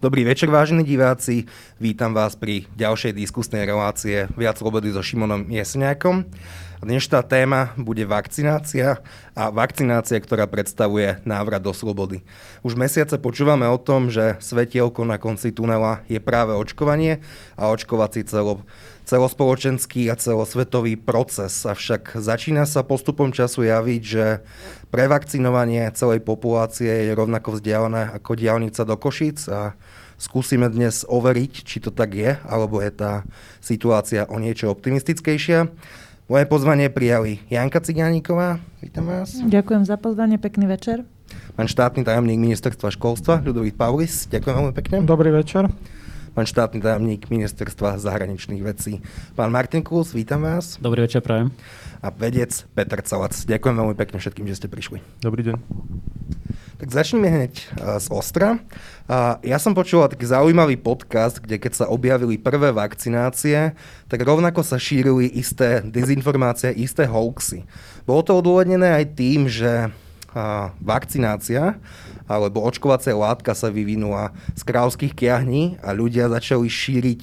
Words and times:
Dobrý 0.00 0.24
večer, 0.24 0.48
vážení 0.48 0.80
diváci. 0.80 1.44
Vítam 1.76 2.16
vás 2.16 2.32
pri 2.32 2.64
ďalšej 2.72 3.20
diskusnej 3.20 3.68
relácie 3.68 4.32
Viac 4.32 4.56
slobody 4.56 4.96
so 4.96 5.04
Šimonom 5.04 5.44
Jesňákom. 5.52 6.24
Dnešná 6.80 7.20
téma 7.20 7.76
bude 7.76 8.08
vakcinácia 8.08 9.04
a 9.36 9.52
vakcinácia, 9.52 10.16
ktorá 10.16 10.48
predstavuje 10.48 11.20
návrat 11.28 11.60
do 11.60 11.76
slobody. 11.76 12.24
Už 12.64 12.80
mesiace 12.80 13.20
počúvame 13.20 13.68
o 13.68 13.76
tom, 13.76 14.08
že 14.08 14.40
svetielko 14.40 15.04
na 15.04 15.20
konci 15.20 15.52
tunela 15.52 16.00
je 16.08 16.16
práve 16.16 16.56
očkovanie 16.56 17.20
a 17.60 17.68
očkovací 17.68 18.24
celo, 18.24 18.64
celospoločenský 19.10 20.06
a 20.06 20.14
celosvetový 20.14 20.94
proces. 20.94 21.66
Avšak 21.66 22.22
začína 22.22 22.62
sa 22.62 22.86
postupom 22.86 23.34
času 23.34 23.66
javiť, 23.66 24.02
že 24.06 24.46
prevakcinovanie 24.94 25.90
celej 25.98 26.22
populácie 26.22 27.10
je 27.10 27.12
rovnako 27.18 27.58
vzdialené 27.58 28.14
ako 28.14 28.38
diálnica 28.38 28.86
do 28.86 28.94
Košic 28.94 29.50
a 29.50 29.74
skúsime 30.14 30.70
dnes 30.70 31.02
overiť, 31.02 31.52
či 31.66 31.82
to 31.82 31.90
tak 31.90 32.14
je, 32.14 32.38
alebo 32.46 32.78
je 32.78 32.94
tá 32.94 33.26
situácia 33.58 34.30
o 34.30 34.38
niečo 34.38 34.70
optimistickejšia. 34.70 35.66
Moje 36.30 36.46
pozvanie 36.46 36.86
prijali 36.86 37.42
Janka 37.50 37.82
Cigániková. 37.82 38.62
Vítam 38.78 39.10
vás. 39.10 39.34
Ďakujem 39.34 39.90
za 39.90 39.98
pozvanie, 39.98 40.38
pekný 40.38 40.70
večer. 40.70 41.02
Pán 41.58 41.66
štátny 41.66 42.06
tajomník 42.06 42.38
ministerstva 42.38 42.94
školstva, 42.94 43.42
Ľudovít 43.42 43.74
Paulis. 43.74 44.30
Ďakujem 44.30 44.54
veľmi 44.54 44.74
pekne. 44.78 44.96
Dobrý 45.02 45.34
večer. 45.34 45.66
Pán 46.30 46.46
štátny 46.46 46.78
tajomník 46.78 47.26
ministerstva 47.26 47.98
zahraničných 47.98 48.62
vecí. 48.62 49.02
Pán 49.34 49.50
Martin 49.50 49.82
Kus, 49.82 50.14
vítam 50.14 50.46
vás. 50.46 50.78
Dobrý 50.78 51.02
večer, 51.02 51.26
prajem. 51.26 51.50
A 51.98 52.14
vedec 52.14 52.54
Peter 52.70 53.02
Calac. 53.02 53.34
Ďakujem 53.34 53.74
veľmi 53.74 53.96
pekne 53.98 54.22
všetkým, 54.22 54.46
že 54.46 54.62
ste 54.62 54.70
prišli. 54.70 55.02
Dobrý 55.18 55.42
deň. 55.42 55.58
Tak 56.78 56.86
začneme 56.86 57.26
hneď 57.26 57.66
z 57.98 58.06
Ostra. 58.14 58.62
Ja 59.42 59.58
som 59.58 59.74
počúval 59.74 60.06
taký 60.06 60.30
zaujímavý 60.30 60.78
podcast, 60.78 61.42
kde 61.42 61.58
keď 61.58 61.72
sa 61.82 61.90
objavili 61.90 62.38
prvé 62.38 62.70
vakcinácie, 62.70 63.74
tak 64.06 64.20
rovnako 64.22 64.62
sa 64.62 64.78
šírili 64.78 65.26
isté 65.34 65.82
dezinformácie, 65.82 66.70
isté 66.78 67.10
hoaxy. 67.10 67.66
Bolo 68.06 68.22
to 68.22 68.38
odôvodnené 68.38 69.02
aj 69.02 69.18
tým, 69.18 69.50
že 69.50 69.90
vakcinácia 70.78 71.74
alebo 72.30 72.62
očkovacia 72.62 73.10
látka 73.18 73.58
sa 73.58 73.74
vyvinula 73.74 74.30
z 74.54 74.62
kráľovských 74.62 75.18
kiahní 75.18 75.82
a 75.82 75.90
ľudia 75.90 76.30
začali 76.30 76.70
šíriť 76.70 77.22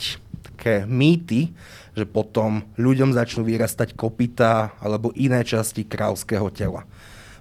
také 0.51 0.83
mýty, 0.83 1.55
že 1.95 2.03
potom 2.03 2.67
ľuďom 2.75 3.15
začnú 3.15 3.47
vyrastať 3.47 3.95
kopita 3.95 4.75
alebo 4.83 5.15
iné 5.15 5.47
časti 5.47 5.87
kráľovského 5.87 6.51
tela. 6.51 6.83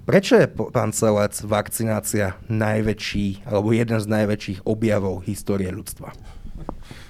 Prečo 0.07 0.39
je, 0.39 0.47
pán 0.47 0.95
Celec, 0.95 1.35
vakcinácia 1.43 2.39
najväčší, 2.47 3.43
alebo 3.43 3.75
jeden 3.75 3.99
z 3.99 4.07
najväčších 4.07 4.63
objavov 4.63 5.27
histórie 5.27 5.67
ľudstva? 5.75 6.15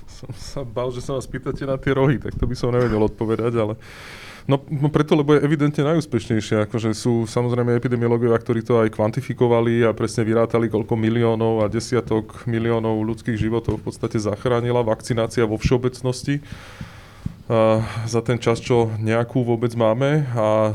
Som 0.08 0.32
sa 0.32 0.64
bal, 0.64 0.88
že 0.96 1.04
sa 1.04 1.12
vás 1.12 1.28
pýtate 1.28 1.68
na 1.68 1.76
tie 1.76 1.92
rohy, 1.92 2.16
tak 2.16 2.40
to 2.40 2.48
by 2.48 2.56
som 2.56 2.72
nevedel 2.72 3.04
odpovedať, 3.04 3.52
ale 3.60 3.76
No, 4.46 4.62
no 4.70 4.86
preto, 4.94 5.18
lebo 5.18 5.34
je 5.34 5.42
evidentne 5.42 5.82
najúspešnejšia. 5.82 6.70
Akože 6.70 6.94
sú 6.94 7.26
samozrejme 7.26 7.74
epidemiológovia, 7.74 8.38
ktorí 8.38 8.62
to 8.62 8.78
aj 8.78 8.94
kvantifikovali 8.94 9.82
a 9.82 9.90
presne 9.90 10.22
vyrátali, 10.22 10.70
koľko 10.70 10.94
miliónov 10.94 11.66
a 11.66 11.70
desiatok 11.70 12.46
miliónov 12.46 13.02
ľudských 13.02 13.34
životov 13.34 13.82
v 13.82 13.90
podstate 13.90 14.22
zachránila 14.22 14.86
vakcinácia 14.86 15.42
vo 15.42 15.58
všeobecnosti. 15.58 16.38
Za 18.06 18.20
ten 18.22 18.38
čas, 18.38 18.62
čo 18.62 18.90
nejakú 19.02 19.42
vôbec 19.42 19.74
máme 19.74 20.30
a 20.34 20.74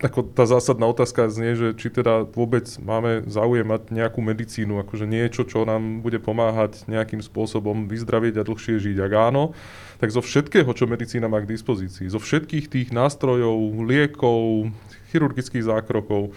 ako 0.00 0.32
tá 0.32 0.48
zásadná 0.48 0.88
otázka 0.88 1.28
znie, 1.28 1.52
že 1.52 1.68
či 1.76 1.92
teda 1.92 2.24
vôbec 2.32 2.64
máme 2.80 3.28
záujem 3.28 3.68
mať 3.68 3.92
nejakú 3.92 4.24
medicínu, 4.24 4.80
akože 4.80 5.04
niečo, 5.04 5.44
čo 5.44 5.68
nám 5.68 6.00
bude 6.00 6.16
pomáhať 6.16 6.88
nejakým 6.88 7.20
spôsobom 7.20 7.84
vyzdraviť 7.84 8.40
a 8.40 8.46
dlhšie 8.48 8.80
žiť. 8.80 8.96
Ak 8.96 9.12
áno, 9.12 9.52
tak 10.00 10.08
zo 10.08 10.24
všetkého, 10.24 10.72
čo 10.72 10.88
medicína 10.88 11.28
má 11.28 11.44
k 11.44 11.52
dispozícii, 11.52 12.08
zo 12.08 12.16
všetkých 12.16 12.72
tých 12.72 12.88
nástrojov, 12.96 13.84
liekov, 13.84 14.72
chirurgických 15.12 15.68
zákrokov, 15.68 16.32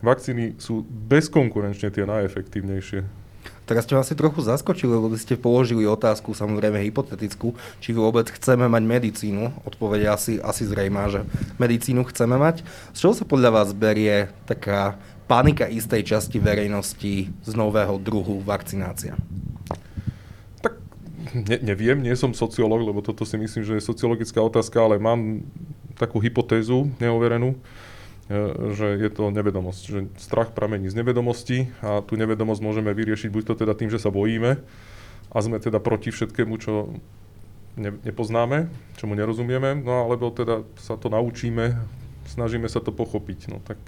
vakcíny 0.00 0.56
sú 0.56 0.80
bezkonkurenčne 0.88 1.92
tie 1.92 2.08
najefektívnejšie. 2.08 3.27
Teraz 3.68 3.84
ste 3.84 4.00
asi 4.00 4.16
trochu 4.16 4.40
zaskočili, 4.40 4.96
lebo 4.96 5.12
ste 5.20 5.36
položili 5.36 5.84
otázku, 5.84 6.32
samozrejme 6.32 6.80
hypotetickú, 6.88 7.52
či 7.84 7.92
vôbec 7.92 8.24
chceme 8.32 8.64
mať 8.64 8.82
medicínu. 8.88 9.52
Odpoveď 9.68 10.16
asi, 10.16 10.40
asi 10.40 10.64
zrejmá, 10.64 11.12
že 11.12 11.28
medicínu 11.60 12.08
chceme 12.08 12.40
mať. 12.40 12.64
Z 12.96 12.98
čoho 13.04 13.12
sa 13.12 13.28
podľa 13.28 13.60
vás 13.60 13.76
berie 13.76 14.32
taká 14.48 14.96
panika 15.28 15.68
istej 15.68 16.00
časti 16.16 16.40
verejnosti 16.40 17.28
z 17.28 17.52
nového 17.52 18.00
druhu 18.00 18.40
vakcinácia? 18.40 19.20
Tak 20.64 20.80
ne, 21.36 21.60
neviem, 21.60 22.00
nie 22.00 22.16
som 22.16 22.32
sociológ, 22.32 22.88
lebo 22.88 23.04
toto 23.04 23.28
si 23.28 23.36
myslím, 23.36 23.68
že 23.68 23.76
je 23.76 23.84
sociologická 23.84 24.40
otázka, 24.40 24.80
ale 24.80 24.96
mám 24.96 25.44
takú 26.00 26.16
hypotézu 26.24 26.88
neoverenú, 26.96 27.52
že 28.76 28.86
je 29.00 29.08
to 29.08 29.32
nevedomosť, 29.32 29.82
že 29.88 30.00
strach 30.20 30.52
pramení 30.52 30.92
z 30.92 31.00
nevedomosti 31.00 31.72
a 31.80 32.04
tú 32.04 32.20
nevedomosť 32.20 32.60
môžeme 32.60 32.92
vyriešiť 32.92 33.32
buď 33.32 33.42
to 33.48 33.54
teda 33.64 33.72
tým, 33.72 33.88
že 33.88 33.96
sa 33.96 34.12
bojíme 34.12 34.60
a 35.32 35.36
sme 35.40 35.56
teda 35.56 35.80
proti 35.80 36.12
všetkému, 36.12 36.54
čo 36.60 36.92
ne, 37.80 37.96
nepoznáme, 38.04 38.68
čomu 39.00 39.16
nerozumieme, 39.16 39.80
no 39.80 40.04
alebo 40.04 40.28
teda 40.28 40.60
sa 40.76 41.00
to 41.00 41.08
naučíme, 41.08 41.72
snažíme 42.28 42.68
sa 42.68 42.84
to 42.84 42.92
pochopiť. 42.92 43.48
No 43.48 43.64
tak 43.64 43.80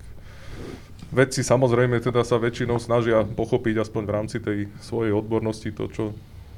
vedci 1.13 1.45
samozrejme 1.45 2.01
teda 2.01 2.25
sa 2.25 2.41
väčšinou 2.41 2.81
snažia 2.81 3.21
pochopiť 3.29 3.85
aspoň 3.85 4.03
v 4.09 4.15
rámci 4.15 4.37
tej 4.41 4.73
svojej 4.81 5.13
odbornosti 5.13 5.69
to, 5.69 5.85
čo 5.93 6.05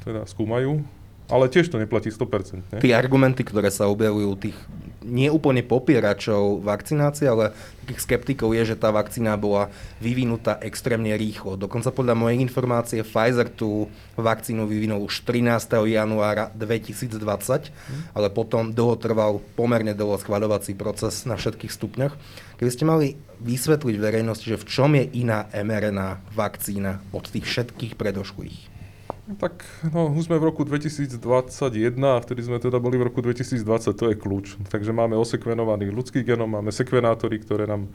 teda 0.06 0.22
skúmajú, 0.30 1.01
ale 1.32 1.48
tiež 1.48 1.72
to 1.72 1.80
neplatí 1.80 2.12
100%. 2.12 2.76
Ne? 2.76 2.78
Tie 2.84 2.92
argumenty, 2.92 3.40
ktoré 3.40 3.72
sa 3.72 3.88
objavujú 3.88 4.36
tých 4.36 4.58
nie 5.02 5.26
úplne 5.28 5.66
popieračov 5.66 6.62
vakcinácie, 6.62 7.26
ale 7.26 7.50
takých 7.82 8.06
skeptikov 8.06 8.54
je, 8.54 8.74
že 8.74 8.76
tá 8.78 8.94
vakcína 8.94 9.34
bola 9.34 9.68
vyvinutá 9.98 10.62
extrémne 10.62 11.10
rýchlo. 11.18 11.58
Dokonca 11.58 11.90
podľa 11.90 12.14
mojej 12.14 12.38
informácie 12.38 13.02
Pfizer 13.02 13.50
tú 13.50 13.90
vakcínu 14.14 14.64
vyvinul 14.70 15.02
už 15.02 15.26
13. 15.26 15.58
januára 15.90 16.54
2020, 16.54 17.18
mm. 17.18 18.14
ale 18.14 18.28
potom 18.30 18.70
dlho 18.70 18.94
trval 18.94 19.42
pomerne 19.58 19.92
dlho 19.92 20.16
schvaľovací 20.22 20.78
proces 20.78 21.26
na 21.26 21.34
všetkých 21.34 21.74
stupňoch. 21.74 22.14
Keby 22.62 22.70
ste 22.70 22.86
mali 22.86 23.18
vysvetliť 23.42 23.96
verejnosti, 23.98 24.46
že 24.46 24.60
v 24.60 24.68
čom 24.70 24.94
je 24.94 25.04
iná 25.18 25.50
mRNA 25.50 26.30
vakcína 26.30 27.02
od 27.10 27.26
tých 27.26 27.42
všetkých 27.42 27.98
predošlých? 27.98 28.71
Tak 29.38 29.64
no, 29.92 30.12
už 30.12 30.28
sme 30.28 30.36
v 30.36 30.50
roku 30.50 30.62
2021 30.66 31.16
a 32.02 32.20
vtedy 32.20 32.40
sme 32.44 32.58
teda 32.58 32.82
boli 32.82 32.98
v 33.00 33.08
roku 33.08 33.24
2020, 33.24 33.64
to 33.94 34.04
je 34.12 34.16
kľúč. 34.18 34.46
Takže 34.68 34.90
máme 34.90 35.16
osekvenovaný 35.16 35.92
ľudský 35.94 36.26
genom, 36.26 36.50
máme 36.50 36.74
sekvenátory, 36.74 37.40
ktoré 37.40 37.64
nám 37.70 37.88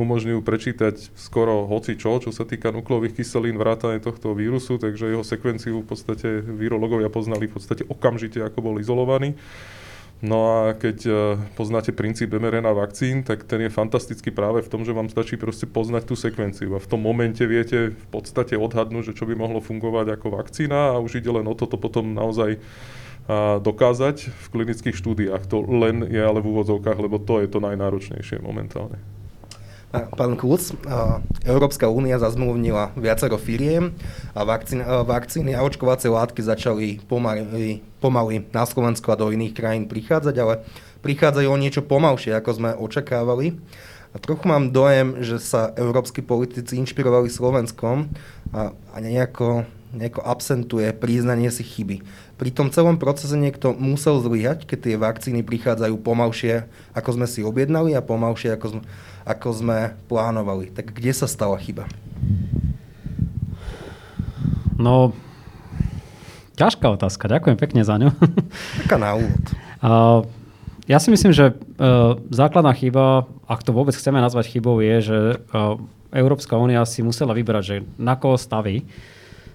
umožňujú 0.00 0.40
prečítať 0.40 1.12
skoro 1.14 1.68
hoci 1.68 1.94
čo, 1.94 2.18
čo 2.18 2.32
sa 2.32 2.48
týka 2.48 2.72
nukleových 2.72 3.20
kyselín, 3.20 3.60
vrátane 3.60 4.00
tohto 4.00 4.32
vírusu, 4.32 4.80
takže 4.80 5.12
jeho 5.12 5.22
sekvenciu 5.26 5.84
v 5.84 5.88
podstate 5.90 6.40
vírologovia 6.40 7.12
poznali 7.12 7.46
v 7.46 7.54
podstate 7.60 7.84
okamžite, 7.86 8.40
ako 8.40 8.58
bol 8.64 8.74
izolovaný. 8.80 9.36
No 10.20 10.68
a 10.68 10.76
keď 10.76 10.98
e, 11.08 11.12
poznáte 11.56 11.96
princíp 11.96 12.36
mRNA 12.36 12.76
vakcín, 12.76 13.24
tak 13.24 13.48
ten 13.48 13.64
je 13.64 13.72
fantastický 13.72 14.28
práve 14.28 14.60
v 14.60 14.68
tom, 14.68 14.84
že 14.84 14.92
vám 14.92 15.08
stačí 15.08 15.40
proste 15.40 15.64
poznať 15.64 16.12
tú 16.12 16.14
sekvenciu 16.16 16.76
a 16.76 16.82
v 16.82 16.90
tom 16.92 17.00
momente 17.00 17.40
viete 17.48 17.96
v 17.96 18.06
podstate 18.12 18.52
odhadnúť, 18.52 19.12
že 19.12 19.16
čo 19.16 19.24
by 19.24 19.32
mohlo 19.32 19.64
fungovať 19.64 20.20
ako 20.20 20.36
vakcína 20.36 20.92
a 20.92 21.00
už 21.00 21.24
ide 21.24 21.32
len 21.32 21.48
o 21.48 21.56
toto 21.56 21.80
potom 21.80 22.12
naozaj 22.12 22.60
dokázať 23.62 24.26
v 24.26 24.46
klinických 24.50 24.96
štúdiách. 24.96 25.46
To 25.54 25.62
len 25.62 26.02
je 26.02 26.18
ale 26.18 26.42
v 26.42 26.50
úvodzovkách, 26.50 26.98
lebo 26.98 27.22
to 27.22 27.38
je 27.38 27.46
to 27.46 27.62
najnáročnejšie 27.62 28.42
momentálne. 28.42 28.98
Pán 29.90 30.38
Kuc, 30.38 30.70
Európska 31.42 31.90
únia 31.90 32.14
zazmluvnila 32.22 32.94
viacero 32.94 33.34
firiem 33.34 33.90
a 34.38 34.46
vakcíny, 34.46 34.86
vakcíny 34.86 35.50
a 35.58 35.66
očkovacie 35.66 36.06
látky 36.06 36.46
začali 36.46 37.02
pomaly, 37.10 37.82
pomaly 37.98 38.46
na 38.54 38.62
Slovensku 38.62 39.10
a 39.10 39.18
do 39.18 39.34
iných 39.34 39.50
krajín 39.50 39.90
prichádzať, 39.90 40.34
ale 40.38 40.62
prichádzajú 41.02 41.48
o 41.50 41.58
niečo 41.58 41.82
pomalšie, 41.82 42.38
ako 42.38 42.50
sme 42.54 42.70
očakávali. 42.78 43.58
A 44.14 44.16
trochu 44.22 44.46
mám 44.46 44.70
dojem, 44.70 45.26
že 45.26 45.42
sa 45.42 45.74
európsky 45.74 46.22
politici 46.22 46.78
inšpirovali 46.78 47.26
Slovenskom 47.26 48.10
a, 48.54 48.70
a 48.74 48.96
nejako, 49.02 49.66
nejako 49.90 50.22
absentuje 50.22 50.90
priznanie 50.94 51.50
si 51.50 51.66
chyby. 51.66 52.02
Pri 52.38 52.50
tom 52.54 52.70
celom 52.70 52.96
procese 52.96 53.34
niekto 53.34 53.74
musel 53.74 54.22
zlyhať, 54.22 54.64
keď 54.64 54.78
tie 54.78 54.96
vakcíny 54.96 55.40
prichádzajú 55.42 55.94
pomalšie, 56.00 56.70
ako 56.94 57.10
sme 57.20 57.26
si 57.26 57.42
objednali 57.42 57.92
a 57.98 58.04
pomalšie, 58.04 58.54
ako 58.54 58.66
sme, 58.78 58.82
ako 59.26 59.48
sme 59.50 59.78
plánovali. 60.06 60.70
Tak 60.72 60.94
kde 60.94 61.12
sa 61.12 61.26
stala 61.26 61.58
chyba? 61.58 61.90
No, 64.80 65.12
ťažká 66.56 66.86
otázka. 66.88 67.28
Ďakujem 67.28 67.58
pekne 67.60 67.82
za 67.84 68.00
ňu. 68.00 68.14
Taká 68.86 68.96
na 68.96 69.18
úvod. 69.18 69.44
Uh, 69.84 70.24
ja 70.88 70.96
si 70.96 71.12
myslím, 71.12 71.36
že 71.36 71.52
uh, 71.52 72.16
základná 72.32 72.72
chyba, 72.72 73.28
ak 73.44 73.60
to 73.60 73.76
vôbec 73.76 73.92
chceme 73.92 74.16
nazvať 74.22 74.56
chybou, 74.56 74.80
je, 74.80 74.96
že 75.04 75.18
uh, 75.52 75.76
Európska 76.10 76.58
únia 76.58 76.82
si 76.88 77.04
musela 77.04 77.36
vybrať, 77.36 77.62
že 77.62 77.76
na 77.94 78.18
koho 78.18 78.34
staví. 78.34 78.88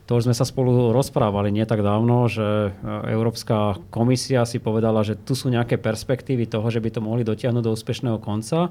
To 0.06 0.22
už 0.22 0.30
sme 0.30 0.38
sa 0.38 0.46
spolu 0.46 0.94
rozprávali 0.94 1.50
nie 1.50 1.66
tak 1.66 1.82
dávno, 1.82 2.30
že 2.30 2.78
Európska 3.10 3.82
komisia 3.90 4.46
si 4.46 4.62
povedala, 4.62 5.02
že 5.02 5.18
tu 5.18 5.34
sú 5.34 5.50
nejaké 5.50 5.82
perspektívy 5.82 6.46
toho, 6.46 6.70
že 6.70 6.78
by 6.78 6.90
to 6.94 7.02
mohli 7.02 7.26
dotiahnuť 7.26 7.64
do 7.66 7.74
úspešného 7.74 8.22
konca 8.22 8.70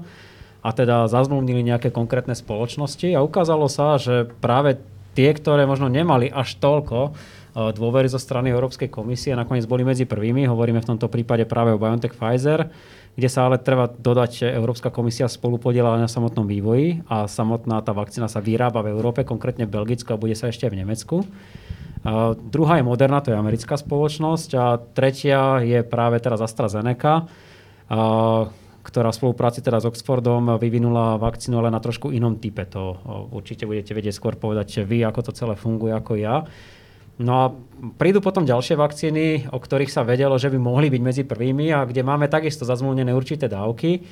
a 0.63 0.69
teda 0.71 1.11
zazmluvnili 1.11 1.61
nejaké 1.61 1.91
konkrétne 1.91 2.33
spoločnosti 2.33 3.11
a 3.11 3.19
ukázalo 3.19 3.67
sa, 3.67 3.99
že 3.99 4.31
práve 4.39 4.79
tie, 5.11 5.35
ktoré 5.35 5.67
možno 5.67 5.91
nemali 5.91 6.31
až 6.31 6.55
toľko 6.57 7.13
dôvery 7.55 8.11
zo 8.11 8.19
strany 8.19 8.51
Európskej 8.51 8.91
komisie, 8.91 9.31
nakoniec 9.31 9.63
boli 9.63 9.87
medzi 9.87 10.03
prvými, 10.03 10.43
hovoríme 10.43 10.83
v 10.83 10.89
tomto 10.91 11.07
prípade 11.07 11.47
práve 11.47 11.71
o 11.71 11.79
BioNTech 11.79 12.11
Pfizer, 12.11 12.67
kde 13.15 13.29
sa 13.31 13.47
ale 13.47 13.63
treba 13.63 13.87
dodať, 13.87 14.29
že 14.35 14.47
Európska 14.51 14.91
komisia 14.91 15.31
spolu 15.31 15.55
na 15.71 16.11
samotnom 16.11 16.43
vývoji 16.43 16.99
a 17.07 17.31
samotná 17.31 17.79
tá 17.79 17.95
vakcína 17.95 18.27
sa 18.27 18.43
vyrába 18.43 18.83
v 18.83 18.91
Európe, 18.91 19.23
konkrétne 19.23 19.63
v 19.63 19.71
Belgicku 19.71 20.11
a 20.11 20.19
bude 20.19 20.35
sa 20.35 20.51
ešte 20.51 20.67
v 20.67 20.83
Nemecku. 20.83 21.23
Uh, 22.05 22.35
druhá 22.37 22.77
je 22.77 22.85
Moderna, 22.85 23.23
to 23.23 23.31
je 23.31 23.39
americká 23.39 23.79
spoločnosť 23.79 24.49
a 24.59 24.77
tretia 24.77 25.63
je 25.63 25.79
práve 25.81 26.19
teraz 26.19 26.43
AstraZeneca, 26.43 27.23
uh, 27.23 28.51
ktorá 28.85 29.09
v 29.09 29.17
spolupráci 29.17 29.65
teda 29.65 29.81
s 29.81 29.89
Oxfordom 29.89 30.61
vyvinula 30.61 31.17
vakcínu, 31.17 31.57
ale 31.57 31.73
na 31.73 31.81
trošku 31.81 32.13
inom 32.13 32.37
type. 32.37 32.61
To 32.69 32.99
určite 33.33 33.65
budete 33.65 33.97
vedieť 33.97 34.13
skôr 34.13 34.37
povedať 34.37 34.85
vy, 34.85 35.01
ako 35.01 35.25
to 35.25 35.31
celé 35.33 35.57
funguje, 35.57 35.95
ako 35.97 36.13
ja. 36.19 36.45
No 37.15 37.33
a 37.39 37.45
prídu 37.95 38.19
potom 38.19 38.43
ďalšie 38.43 38.75
vakcíny, 38.75 39.47
o 39.55 39.59
ktorých 39.59 39.91
sa 39.91 40.03
vedelo, 40.03 40.35
že 40.35 40.51
by 40.51 40.59
mohli 40.59 40.91
byť 40.91 41.01
medzi 41.01 41.23
prvými 41.23 41.71
a 41.71 41.87
kde 41.87 42.03
máme 42.03 42.27
takisto 42.27 42.67
zazmluvnené 42.67 43.15
určité 43.15 43.47
dávky. 43.47 44.03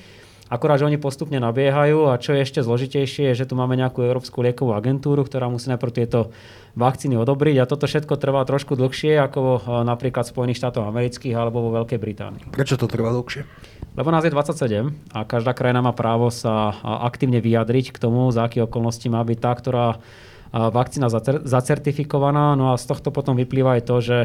Akorát, 0.54 0.78
že 0.78 0.86
oni 0.86 1.02
postupne 1.02 1.40
nabiehajú 1.42 2.14
a 2.14 2.20
čo 2.22 2.36
je 2.36 2.46
ešte 2.46 2.62
zložitejšie, 2.62 3.32
je, 3.32 3.40
že 3.42 3.48
tu 3.50 3.58
máme 3.58 3.74
nejakú 3.74 4.06
Európsku 4.06 4.44
liekovú 4.44 4.78
agentúru, 4.78 5.26
ktorá 5.26 5.50
musí 5.50 5.72
najprv 5.72 5.92
tieto 5.96 6.30
vakcíny 6.78 7.18
odobriť 7.18 7.64
a 7.64 7.66
toto 7.66 7.90
všetko 7.90 8.22
trvá 8.22 8.46
trošku 8.46 8.78
dlhšie 8.78 9.18
ako 9.24 9.42
e, 9.42 9.60
napríklad 9.88 10.28
v 10.28 10.34
Spojených 10.36 10.60
štátoch 10.62 10.86
amerických 10.86 11.34
alebo 11.34 11.64
vo 11.64 11.82
Veľkej 11.82 11.98
Británii. 11.98 12.44
Prečo 12.54 12.78
to 12.78 12.86
trvá 12.86 13.10
dlhšie? 13.16 13.50
Lebo 13.98 14.10
nás 14.14 14.22
je 14.26 14.34
27 14.34 14.94
a 15.16 15.20
každá 15.26 15.58
krajina 15.58 15.82
má 15.82 15.96
právo 15.96 16.30
sa 16.30 16.76
aktívne 16.84 17.42
vyjadriť 17.42 17.90
k 17.90 17.98
tomu, 17.98 18.30
za 18.30 18.46
aké 18.46 18.62
okolnosti 18.62 19.06
má 19.10 19.26
byť 19.26 19.38
tá, 19.42 19.52
ktorá 19.58 19.88
vakcína 20.54 21.10
zacertifikovaná. 21.44 22.54
No 22.54 22.72
a 22.72 22.78
z 22.78 22.86
tohto 22.86 23.10
potom 23.10 23.34
vyplýva 23.34 23.82
aj 23.82 23.84
to, 23.90 23.96
že 24.00 24.18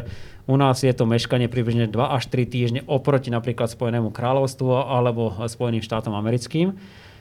u 0.44 0.60
nás 0.60 0.84
je 0.84 0.92
to 0.92 1.08
meškanie 1.08 1.48
približne 1.48 1.88
2 1.88 1.96
až 1.96 2.28
3 2.28 2.44
týždne 2.44 2.80
oproti 2.84 3.32
napríklad 3.32 3.72
Spojenému 3.72 4.12
kráľovstvu 4.12 4.68
alebo 4.68 5.32
Spojeným 5.48 5.80
štátom 5.80 6.12
americkým. 6.12 6.76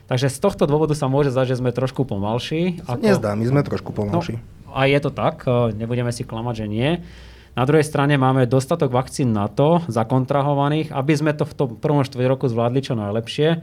Takže 0.07 0.31
z 0.31 0.39
tohto 0.39 0.63
dôvodu 0.67 0.95
sa 0.95 1.11
môže 1.11 1.35
zdať, 1.35 1.55
že 1.55 1.59
sme 1.59 1.75
trošku 1.75 2.07
pomalší. 2.07 2.79
Ako... 2.87 3.03
Nezdá, 3.03 3.35
my 3.35 3.43
sme 3.43 3.59
trošku 3.63 3.91
pomalší. 3.91 4.39
No, 4.39 4.71
a 4.71 4.87
je 4.87 4.99
to 5.03 5.11
tak, 5.11 5.43
e, 5.43 5.75
nebudeme 5.75 6.15
si 6.15 6.23
klamať, 6.23 6.63
že 6.63 6.65
nie. 6.71 6.89
Na 7.59 7.67
druhej 7.67 7.83
strane 7.83 8.15
máme 8.15 8.47
dostatok 8.47 8.93
vakcín 8.93 9.35
na 9.35 9.51
to, 9.51 9.83
zakontrahovaných, 9.91 10.95
aby 10.95 11.13
sme 11.17 11.35
to 11.35 11.43
v 11.43 11.53
tom 11.57 11.69
prvom 11.75 12.07
štvrť 12.07 12.23
roku 12.23 12.47
zvládli 12.47 12.79
čo 12.79 12.95
najlepšie. 12.95 13.59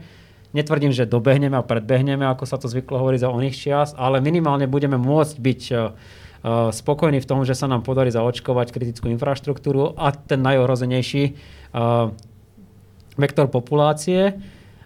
Netvrdím, 0.55 0.95
že 0.95 1.03
dobehneme 1.03 1.59
a 1.59 1.67
predbehneme, 1.67 2.23
ako 2.23 2.47
sa 2.47 2.55
to 2.55 2.71
zvyklo 2.71 2.95
hovoriť 3.03 3.27
za 3.27 3.33
oných 3.35 3.55
čias, 3.59 3.89
ale 3.99 4.23
minimálne 4.23 4.71
budeme 4.71 4.95
môcť 4.95 5.35
byť 5.35 5.61
e, 5.67 5.75
e, 5.75 5.81
spokojní 6.71 7.19
v 7.19 7.27
tom, 7.27 7.43
že 7.43 7.59
sa 7.59 7.67
nám 7.67 7.83
podarí 7.83 8.07
zaočkovať 8.07 8.71
kritickú 8.71 9.11
infraštruktúru 9.11 9.99
a 9.99 10.15
ten 10.15 10.39
najohrozenejší 10.39 11.23
e, 11.27 11.31
vektor 13.19 13.51
populácie. 13.51 14.39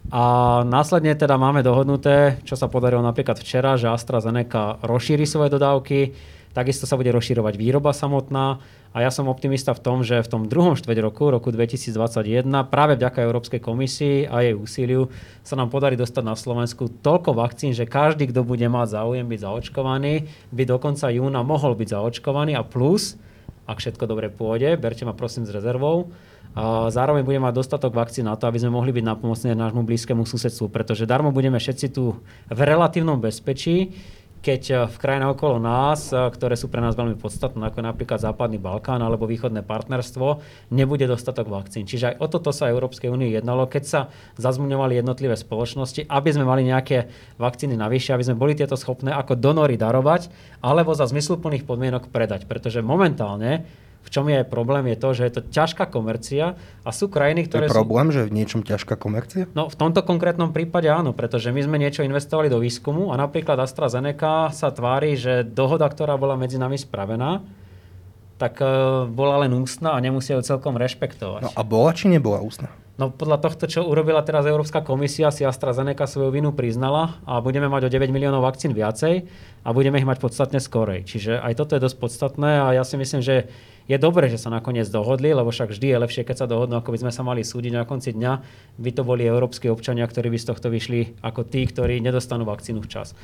A 0.10 0.24
následne 0.66 1.14
teda 1.14 1.38
máme 1.38 1.62
dohodnuté, 1.62 2.42
čo 2.50 2.58
sa 2.58 2.66
podarilo 2.66 3.06
napríklad 3.06 3.38
včera, 3.38 3.78
že 3.78 3.94
AstraZeneca 3.94 4.82
rozšíri 4.82 5.30
svoje 5.30 5.54
dodávky, 5.54 6.18
takisto 6.54 6.90
sa 6.90 6.98
bude 6.98 7.14
rozširovať 7.14 7.56
výroba 7.56 7.94
samotná 7.94 8.62
a 8.90 8.98
ja 9.06 9.14
som 9.14 9.30
optimista 9.30 9.78
v 9.78 9.82
tom, 9.86 10.02
že 10.02 10.18
v 10.26 10.30
tom 10.30 10.42
druhom 10.50 10.74
štveť 10.74 10.98
roku, 11.06 11.30
roku 11.30 11.54
2021, 11.54 12.46
práve 12.68 12.98
vďaka 12.98 13.22
Európskej 13.22 13.62
komisii 13.62 14.26
a 14.26 14.42
jej 14.42 14.58
úsiliu 14.58 15.14
sa 15.46 15.54
nám 15.54 15.70
podarí 15.70 15.94
dostať 15.94 16.24
na 16.26 16.34
Slovensku 16.34 16.90
toľko 17.06 17.38
vakcín, 17.38 17.78
že 17.78 17.86
každý, 17.86 18.34
kto 18.34 18.42
bude 18.42 18.66
mať 18.66 18.98
záujem 18.98 19.26
byť 19.30 19.40
zaočkovaný, 19.46 20.14
by 20.50 20.64
do 20.66 20.78
konca 20.82 21.06
júna 21.14 21.46
mohol 21.46 21.78
byť 21.78 21.88
zaočkovaný 21.94 22.58
a 22.58 22.66
plus, 22.66 23.14
ak 23.70 23.78
všetko 23.78 24.10
dobre 24.10 24.34
pôjde, 24.34 24.74
berte 24.82 25.06
ma 25.06 25.14
prosím 25.14 25.46
s 25.46 25.54
rezervou, 25.54 26.10
a 26.58 26.90
zároveň 26.90 27.22
budeme 27.22 27.46
mať 27.46 27.62
dostatok 27.62 27.94
vakcín 27.94 28.26
na 28.26 28.34
to, 28.34 28.50
aby 28.50 28.58
sme 28.58 28.74
mohli 28.74 28.90
byť 28.90 29.06
napomocní 29.06 29.54
nášmu 29.54 29.86
blízkemu 29.86 30.26
susedstvu, 30.26 30.74
pretože 30.74 31.06
darmo 31.06 31.30
budeme 31.30 31.62
všetci 31.62 31.94
tu 31.94 32.18
v 32.50 32.60
relatívnom 32.66 33.22
bezpečí 33.22 33.94
keď 34.40 34.62
eh, 34.72 34.78
v 34.88 34.98
krajinách 34.98 35.36
okolo 35.36 35.60
nás, 35.60 36.12
eh, 36.12 36.18
ktoré 36.18 36.56
sú 36.56 36.72
pre 36.72 36.80
nás 36.80 36.96
veľmi 36.96 37.20
podstatné, 37.20 37.60
ako 37.70 37.80
napríklad 37.84 38.20
Západný 38.24 38.58
Balkán 38.58 39.04
alebo 39.04 39.28
Východné 39.28 39.64
partnerstvo, 39.64 40.42
nebude 40.72 41.06
dostatok 41.06 41.52
vakcín. 41.52 41.84
Čiže 41.84 42.16
aj 42.16 42.16
o 42.24 42.26
toto 42.32 42.52
sa 42.56 42.72
Európskej 42.72 43.12
únii 43.12 43.36
jednalo, 43.36 43.68
keď 43.68 43.84
sa 43.84 44.00
zazmuňovali 44.40 45.00
jednotlivé 45.00 45.36
spoločnosti, 45.36 46.08
aby 46.08 46.30
sme 46.32 46.48
mali 46.48 46.68
nejaké 46.68 47.12
vakcíny 47.38 47.76
navyše, 47.76 48.16
aby 48.16 48.26
sme 48.26 48.40
boli 48.40 48.56
tieto 48.56 48.80
schopné 48.80 49.12
ako 49.12 49.36
donory 49.36 49.76
darovať, 49.76 50.32
alebo 50.64 50.96
za 50.96 51.08
zmysluplných 51.08 51.68
podmienok 51.68 52.08
predať. 52.10 52.48
Pretože 52.48 52.80
momentálne 52.80 53.68
v 54.00 54.10
čom 54.10 54.26
je 54.32 54.42
problém, 54.48 54.90
je 54.90 54.98
to, 54.98 55.10
že 55.14 55.24
je 55.28 55.34
to 55.38 55.42
ťažká 55.54 55.86
komercia 55.92 56.58
a 56.82 56.90
sú 56.90 57.12
krajiny, 57.12 57.46
ktoré 57.46 57.68
to 57.68 57.74
je 57.74 57.78
problém, 57.78 58.08
sú... 58.10 58.16
že 58.18 58.22
v 58.26 58.32
niečom 58.32 58.62
ťažká 58.66 58.96
komercia? 58.96 59.46
No 59.54 59.68
v 59.68 59.76
tomto 59.76 60.02
konkrétnom 60.02 60.56
prípade 60.56 60.90
áno, 60.90 61.14
pretože 61.14 61.52
my 61.52 61.62
sme 61.62 61.78
niečo 61.78 62.02
investovali 62.02 62.48
do 62.48 62.58
výskumu 62.58 63.12
a 63.12 63.20
napríklad 63.20 63.60
AstraZeneca 63.60 64.50
sa 64.56 64.70
tvári, 64.72 65.20
že 65.20 65.46
dohoda, 65.46 65.86
ktorá 65.86 66.16
bola 66.16 66.40
medzi 66.40 66.58
nami 66.58 66.80
spravená, 66.80 67.44
tak 68.40 68.64
uh, 68.64 69.04
bola 69.06 69.44
len 69.44 69.52
ústna 69.52 69.94
a 69.94 70.00
nemusia 70.00 70.40
ju 70.40 70.42
celkom 70.48 70.80
rešpektovať. 70.80 71.44
No 71.44 71.52
a 71.52 71.62
bola 71.62 71.92
či 71.92 72.08
nebola 72.08 72.40
ústna? 72.40 72.72
No 73.00 73.08
podľa 73.16 73.40
tohto, 73.40 73.64
čo 73.64 73.88
urobila 73.88 74.20
teraz 74.28 74.44
Európska 74.44 74.84
komisia, 74.84 75.32
si 75.32 75.48
AstraZeneca 75.48 76.04
svoju 76.04 76.36
vinu 76.36 76.52
priznala 76.52 77.16
a 77.24 77.40
budeme 77.40 77.72
mať 77.72 77.88
o 77.88 77.90
9 77.92 78.12
miliónov 78.12 78.44
vakcín 78.44 78.76
viacej 78.76 79.24
a 79.64 79.70
budeme 79.72 80.04
ich 80.04 80.08
mať 80.08 80.20
podstatne 80.20 80.60
skorej. 80.60 81.08
Čiže 81.08 81.40
aj 81.40 81.54
toto 81.56 81.80
je 81.80 81.84
dosť 81.88 81.96
podstatné 81.96 82.60
a 82.60 82.76
ja 82.76 82.84
si 82.84 83.00
myslím, 83.00 83.24
že 83.24 83.48
je 83.90 83.98
dobré, 83.98 84.30
že 84.30 84.38
sa 84.38 84.54
nakoniec 84.54 84.86
dohodli, 84.94 85.34
lebo 85.34 85.50
však 85.50 85.74
vždy 85.74 85.88
je 85.90 86.02
lepšie, 86.06 86.22
keď 86.22 86.46
sa 86.46 86.48
dohodnú, 86.48 86.78
ako 86.78 86.94
by 86.94 87.02
sme 87.02 87.12
sa 87.12 87.26
mali 87.26 87.42
súdiť 87.42 87.74
na 87.74 87.90
konci 87.90 88.14
dňa. 88.14 88.34
By 88.78 88.92
to 88.94 89.02
boli 89.02 89.26
európsky 89.26 89.66
občania, 89.66 90.06
ktorí 90.06 90.30
by 90.30 90.38
z 90.38 90.48
tohto 90.54 90.70
vyšli 90.70 91.18
ako 91.26 91.50
tí, 91.50 91.66
ktorí 91.66 91.98
nedostanú 91.98 92.46
vakcínu 92.46 92.86
včas. 92.86 93.18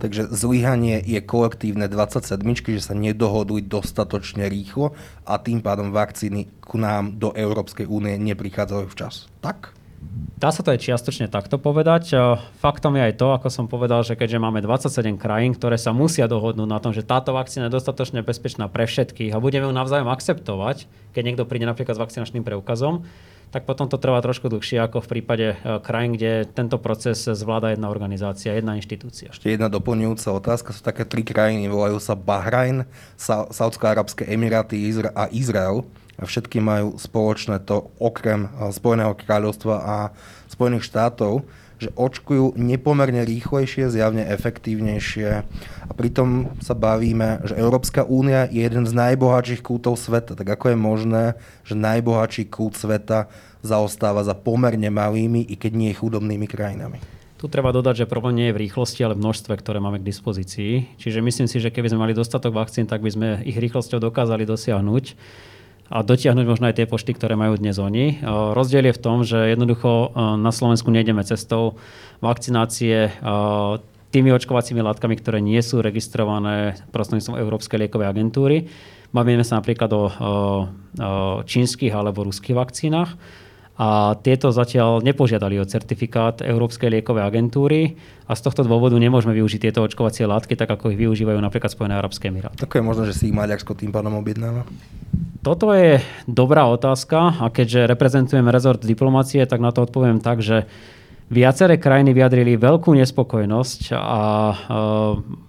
Takže 0.00 0.32
zlyhanie 0.32 1.04
je 1.04 1.20
kolektívne 1.20 1.84
27, 1.84 2.40
že 2.72 2.80
sa 2.80 2.96
nedohodujú 2.96 3.60
dostatočne 3.68 4.48
rýchlo 4.48 4.96
a 5.28 5.36
tým 5.36 5.60
pádom 5.60 5.92
vakcíny 5.92 6.48
ku 6.64 6.80
nám 6.80 7.20
do 7.20 7.36
Európskej 7.36 7.84
únie 7.84 8.16
neprichádzajú 8.16 8.86
včas. 8.88 9.28
Tak? 9.44 9.76
Dá 10.40 10.48
sa 10.48 10.64
to 10.64 10.72
aj 10.72 10.80
čiastočne 10.80 11.28
takto 11.28 11.60
povedať. 11.60 12.16
Faktom 12.64 12.96
je 12.96 13.12
aj 13.12 13.14
to, 13.20 13.36
ako 13.36 13.52
som 13.52 13.68
povedal, 13.68 14.00
že 14.00 14.16
keďže 14.16 14.40
máme 14.40 14.64
27 14.64 15.20
krajín, 15.20 15.52
ktoré 15.52 15.76
sa 15.76 15.92
musia 15.92 16.24
dohodnúť 16.24 16.64
na 16.64 16.80
tom, 16.80 16.96
že 16.96 17.04
táto 17.04 17.36
vakcína 17.36 17.68
je 17.68 17.76
dostatočne 17.76 18.24
bezpečná 18.24 18.64
pre 18.72 18.88
všetkých 18.88 19.36
a 19.36 19.42
budeme 19.42 19.68
ju 19.68 19.72
navzájom 19.76 20.08
akceptovať, 20.08 20.88
keď 21.12 21.22
niekto 21.22 21.44
príde 21.44 21.68
napríklad 21.68 21.92
s 21.92 22.00
vakcinačným 22.00 22.40
preukazom, 22.40 23.04
tak 23.50 23.66
potom 23.66 23.90
to 23.90 23.98
trvá 23.98 24.22
trošku 24.22 24.46
dlhšie 24.46 24.78
ako 24.80 25.04
v 25.04 25.10
prípade 25.10 25.46
e, 25.52 25.56
krajín, 25.82 26.14
kde 26.14 26.46
tento 26.48 26.78
proces 26.78 27.26
zvláda 27.26 27.74
jedna 27.74 27.90
organizácia, 27.90 28.54
jedna 28.54 28.78
inštitúcia. 28.78 29.34
Ešte 29.34 29.50
jedna 29.50 29.66
doplňujúca 29.66 30.38
otázka. 30.38 30.70
Sú 30.70 30.80
také 30.86 31.02
tri 31.02 31.26
krajiny, 31.26 31.66
volajú 31.66 31.98
sa 31.98 32.14
Bahrajn, 32.14 32.86
Saudsko-Arabské 33.50 34.30
Emiráty 34.30 34.78
a 35.12 35.26
Izrael 35.34 35.82
všetky 36.24 36.60
majú 36.60 36.96
spoločné 36.96 37.62
to, 37.64 37.92
okrem 38.00 38.48
eh, 38.48 38.72
Spojeného 38.72 39.16
kráľovstva 39.16 39.76
a 39.80 39.96
Spojených 40.50 40.88
štátov, 40.88 41.44
že 41.80 41.88
očkujú 41.96 42.60
nepomerne 42.60 43.24
rýchlejšie, 43.24 43.88
zjavne 43.88 44.28
efektívnejšie. 44.28 45.28
A 45.88 45.92
pritom 45.96 46.52
sa 46.60 46.76
bavíme, 46.76 47.40
že 47.48 47.56
Európska 47.56 48.04
únia 48.04 48.44
je 48.52 48.60
jeden 48.60 48.84
z 48.84 48.92
najbohatších 48.92 49.64
kútov 49.64 49.96
sveta. 49.96 50.36
Tak 50.36 50.60
ako 50.60 50.76
je 50.76 50.78
možné, 50.78 51.24
že 51.64 51.80
najbohatší 51.80 52.52
kút 52.52 52.76
sveta 52.76 53.32
zaostáva 53.64 54.20
za 54.28 54.36
pomerne 54.36 54.92
malými, 54.92 55.40
i 55.40 55.56
keď 55.56 55.72
nie 55.72 55.96
chudobnými 55.96 56.44
krajinami? 56.44 57.00
Tu 57.40 57.48
treba 57.48 57.72
dodať, 57.72 58.04
že 58.04 58.10
problém 58.12 58.36
nie 58.36 58.46
je 58.52 58.56
v 58.60 58.68
rýchlosti, 58.68 59.00
ale 59.00 59.16
v 59.16 59.24
množstve, 59.24 59.56
ktoré 59.56 59.80
máme 59.80 59.96
k 60.04 60.08
dispozícii. 60.12 61.00
Čiže 61.00 61.24
myslím 61.24 61.48
si, 61.48 61.56
že 61.56 61.72
keby 61.72 61.88
sme 61.88 62.04
mali 62.04 62.12
dostatok 62.12 62.52
vakcín, 62.52 62.84
tak 62.84 63.00
by 63.00 63.08
sme 63.08 63.28
ich 63.48 63.56
rýchlosťou 63.56 63.96
dokázali 63.96 64.44
dosiahnuť 64.44 65.16
a 65.90 66.06
dotiahnuť 66.06 66.46
možno 66.46 66.70
aj 66.70 66.78
tie 66.78 66.86
pošty, 66.86 67.18
ktoré 67.18 67.34
majú 67.34 67.58
dnes 67.58 67.74
oni. 67.82 68.22
Rozdiel 68.54 68.88
je 68.88 68.94
v 68.94 69.02
tom, 69.02 69.26
že 69.26 69.50
jednoducho 69.50 70.14
na 70.38 70.54
Slovensku 70.54 70.86
nejdeme 70.94 71.26
cestou 71.26 71.82
vakcinácie 72.22 73.10
tými 74.14 74.30
očkovacími 74.30 74.86
látkami, 74.86 75.18
ktoré 75.18 75.42
nie 75.42 75.58
sú 75.62 75.82
registrované 75.82 76.78
prostredníctvom 76.94 77.42
Európskej 77.42 77.86
liekovej 77.86 78.06
agentúry. 78.06 78.70
Bavíme 79.10 79.42
sa 79.42 79.58
napríklad 79.58 79.90
o, 79.90 80.06
o 80.06 80.08
čínskych 81.42 81.90
alebo 81.90 82.22
ruských 82.22 82.54
vakcínach. 82.54 83.18
A 83.80 84.12
tieto 84.20 84.52
zatiaľ 84.52 85.00
nepožiadali 85.00 85.56
o 85.56 85.64
certifikát 85.64 86.44
Európskej 86.44 86.92
liekovej 87.00 87.24
agentúry 87.24 87.96
a 88.28 88.36
z 88.36 88.44
tohto 88.44 88.60
dôvodu 88.68 88.92
nemôžeme 89.00 89.32
využiť 89.32 89.60
tieto 89.64 89.80
očkovacie 89.80 90.28
látky, 90.28 90.52
tak 90.52 90.68
ako 90.68 90.92
ich 90.92 91.00
využívajú 91.00 91.40
napríklad 91.40 91.72
Spojené 91.72 91.96
arabské 91.96 92.28
emiráty. 92.28 92.60
Tak 92.60 92.76
je 92.76 92.84
možno, 92.84 93.08
že 93.08 93.16
si 93.16 93.32
ich 93.32 93.36
Maďarsko 93.36 93.72
tým 93.72 93.88
pádom 93.88 94.20
objednáva? 94.20 94.68
Toto 95.40 95.72
je 95.72 96.04
dobrá 96.28 96.68
otázka 96.68 97.40
a 97.40 97.48
keďže 97.48 97.88
reprezentujem 97.88 98.44
rezort 98.52 98.84
diplomácie, 98.84 99.40
tak 99.48 99.64
na 99.64 99.72
to 99.72 99.88
odpoviem 99.88 100.20
tak, 100.20 100.44
že 100.44 100.68
Viaceré 101.30 101.78
krajiny 101.78 102.10
vyjadrili 102.10 102.58
veľkú 102.58 102.90
nespokojnosť 102.90 103.94
a 103.94 104.22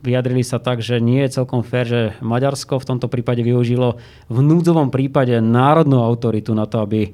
vyjadrili 0.06 0.46
sa 0.46 0.62
tak, 0.62 0.78
že 0.78 1.02
nie 1.02 1.26
je 1.26 1.42
celkom 1.42 1.66
fér, 1.66 1.86
že 1.90 2.02
Maďarsko 2.22 2.78
v 2.78 2.86
tomto 2.86 3.10
prípade 3.10 3.42
využilo 3.42 3.98
v 4.30 4.40
núdzovom 4.46 4.94
prípade 4.94 5.42
národnú 5.42 6.06
autoritu 6.06 6.54
na 6.54 6.70
to, 6.70 6.86
aby 6.86 7.10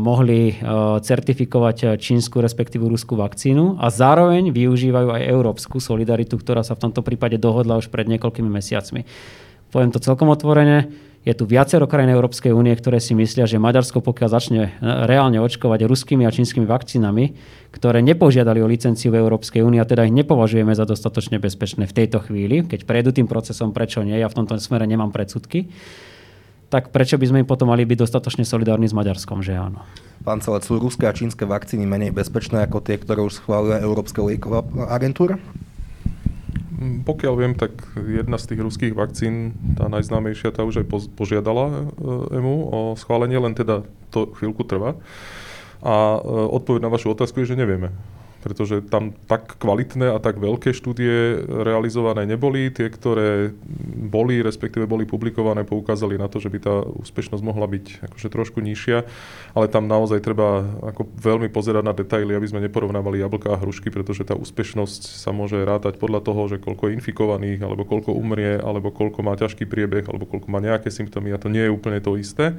mohli 0.00 0.56
certifikovať 1.04 2.00
čínsku 2.00 2.40
respektívu 2.40 2.88
ruskú 2.88 3.20
vakcínu 3.20 3.76
a 3.76 3.92
zároveň 3.92 4.48
využívajú 4.48 5.12
aj 5.12 5.28
európsku 5.28 5.76
solidaritu, 5.76 6.40
ktorá 6.40 6.64
sa 6.64 6.72
v 6.72 6.88
tomto 6.88 7.04
prípade 7.04 7.36
dohodla 7.36 7.76
už 7.76 7.92
pred 7.92 8.08
niekoľkými 8.08 8.48
mesiacmi. 8.48 9.04
Poviem 9.68 9.92
to 9.92 10.00
celkom 10.00 10.32
otvorene 10.32 10.88
je 11.22 11.30
tu 11.38 11.46
viacero 11.46 11.86
krajín 11.86 12.10
Európskej 12.10 12.50
únie, 12.50 12.74
ktoré 12.74 12.98
si 12.98 13.14
myslia, 13.14 13.46
že 13.46 13.62
Maďarsko, 13.62 14.02
pokiaľ 14.02 14.28
začne 14.32 14.74
reálne 14.82 15.38
očkovať 15.38 15.86
ruskými 15.86 16.26
a 16.26 16.34
čínskymi 16.34 16.66
vakcínami, 16.66 17.38
ktoré 17.70 18.02
nepožiadali 18.02 18.58
o 18.58 18.66
licenciu 18.66 19.14
v 19.14 19.22
Európskej 19.22 19.62
únii 19.62 19.78
a 19.78 19.86
teda 19.86 20.02
ich 20.02 20.16
nepovažujeme 20.18 20.74
za 20.74 20.82
dostatočne 20.82 21.38
bezpečné 21.38 21.86
v 21.86 21.94
tejto 21.94 22.26
chvíli, 22.26 22.66
keď 22.66 22.82
prejdú 22.82 23.14
tým 23.14 23.30
procesom, 23.30 23.70
prečo 23.70 24.02
nie, 24.02 24.18
ja 24.18 24.26
v 24.26 24.42
tomto 24.42 24.58
smere 24.58 24.82
nemám 24.82 25.14
predsudky, 25.14 25.70
tak 26.72 26.88
prečo 26.88 27.20
by 27.20 27.28
sme 27.28 27.38
im 27.44 27.48
potom 27.48 27.68
mali 27.68 27.84
byť 27.84 28.00
dostatočne 28.00 28.48
solidárni 28.48 28.88
s 28.88 28.96
Maďarskom, 28.96 29.44
že 29.44 29.52
áno? 29.52 29.84
Pán 30.24 30.40
Celec, 30.40 30.64
sú 30.64 30.80
ruské 30.80 31.04
a 31.04 31.12
čínske 31.12 31.44
vakcíny 31.44 31.84
menej 31.84 32.16
bezpečné 32.16 32.64
ako 32.64 32.80
tie, 32.80 32.96
ktoré 32.96 33.20
už 33.20 33.44
schváluje 33.44 33.76
Európska 33.84 34.24
lieková 34.24 34.64
agentúra? 34.88 35.36
Pokiaľ 36.82 37.34
viem, 37.36 37.52
tak 37.52 37.76
jedna 38.00 38.40
z 38.40 38.48
tých 38.48 38.60
ruských 38.64 38.94
vakcín, 38.96 39.52
tá 39.76 39.92
najznámejšia, 39.92 40.56
tá 40.56 40.64
už 40.64 40.82
aj 40.82 40.86
požiadala 41.12 41.92
EMU 42.32 42.56
o 42.72 42.78
schválenie, 42.96 43.36
len 43.36 43.52
teda 43.52 43.84
to 44.08 44.32
chvíľku 44.40 44.64
trvá. 44.64 44.96
A 45.84 46.18
e, 46.18 46.20
odpoveď 46.56 46.88
na 46.88 46.90
vašu 46.90 47.12
otázku 47.12 47.44
je, 47.44 47.54
že 47.54 47.60
nevieme 47.60 47.92
pretože 48.42 48.82
tam 48.90 49.14
tak 49.30 49.56
kvalitné 49.62 50.10
a 50.10 50.18
tak 50.18 50.42
veľké 50.42 50.74
štúdie 50.74 51.46
realizované 51.46 52.26
neboli. 52.26 52.74
Tie, 52.74 52.90
ktoré 52.90 53.54
boli, 53.96 54.42
respektíve 54.42 54.90
boli 54.90 55.06
publikované, 55.06 55.62
poukázali 55.62 56.18
na 56.18 56.26
to, 56.26 56.42
že 56.42 56.50
by 56.50 56.58
tá 56.58 56.74
úspešnosť 56.82 57.42
mohla 57.46 57.70
byť 57.70 58.10
akože 58.10 58.28
trošku 58.28 58.58
nižšia, 58.58 59.06
ale 59.54 59.66
tam 59.70 59.86
naozaj 59.86 60.18
treba 60.20 60.66
ako 60.82 61.06
veľmi 61.14 61.48
pozerať 61.54 61.84
na 61.86 61.94
detaily, 61.94 62.34
aby 62.34 62.50
sme 62.50 62.64
neporovnávali 62.66 63.22
jablka 63.22 63.54
a 63.54 63.60
hrušky, 63.62 63.94
pretože 63.94 64.26
tá 64.26 64.34
úspešnosť 64.34 65.22
sa 65.22 65.30
môže 65.30 65.62
rátať 65.62 66.02
podľa 66.02 66.20
toho, 66.26 66.50
že 66.50 66.58
koľko 66.58 66.90
je 66.90 66.98
infikovaných, 66.98 67.62
alebo 67.62 67.86
koľko 67.86 68.10
umrie, 68.12 68.58
alebo 68.58 68.90
koľko 68.90 69.22
má 69.22 69.38
ťažký 69.38 69.70
priebeh, 69.70 70.10
alebo 70.10 70.26
koľko 70.26 70.50
má 70.50 70.58
nejaké 70.58 70.90
symptómy 70.90 71.30
a 71.30 71.38
to 71.38 71.46
nie 71.46 71.62
je 71.62 71.70
úplne 71.70 72.02
to 72.02 72.18
isté 72.18 72.58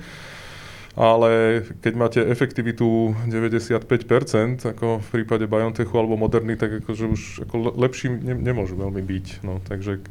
ale 0.94 1.62
keď 1.82 1.94
máte 1.98 2.20
efektivitu 2.22 3.18
95%, 3.26 4.62
ako 4.62 5.02
v 5.02 5.08
prípade 5.10 5.50
BioNTechu 5.50 5.94
alebo 5.98 6.22
Moderny, 6.22 6.54
tak 6.54 6.86
akože 6.86 7.06
už 7.10 7.22
ako 7.50 7.74
lepší 7.74 8.14
ne, 8.14 8.38
nemôžu 8.38 8.78
veľmi 8.78 9.02
byť. 9.02 9.26
No, 9.42 9.58
takže 9.66 10.06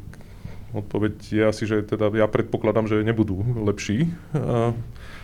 odpoveď 0.74 1.14
je 1.22 1.42
asi, 1.46 1.64
že 1.70 1.86
teda 1.86 2.10
ja 2.18 2.26
predpokladám, 2.26 2.90
že 2.90 3.06
nebudú 3.06 3.46
lepší. 3.62 4.10
A, 4.34 4.74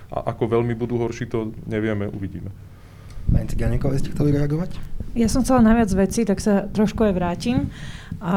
ako 0.09 0.49
veľmi 0.49 0.73
budú 0.73 0.97
horší, 1.03 1.29
to 1.29 1.53
nevieme, 1.67 2.09
uvidíme. 2.09 2.49
Pani 3.29 3.47
Ciganíková, 3.49 4.01
ste 4.01 4.13
chceli 4.13 4.33
reagovať? 4.33 4.71
Ja 5.17 5.27
som 5.27 5.43
chcela 5.43 5.65
najviac 5.65 5.91
veci, 5.99 6.23
tak 6.29 6.39
sa 6.39 6.69
trošku 6.69 7.03
aj 7.03 7.13
vrátim. 7.17 7.73
A 8.19 8.35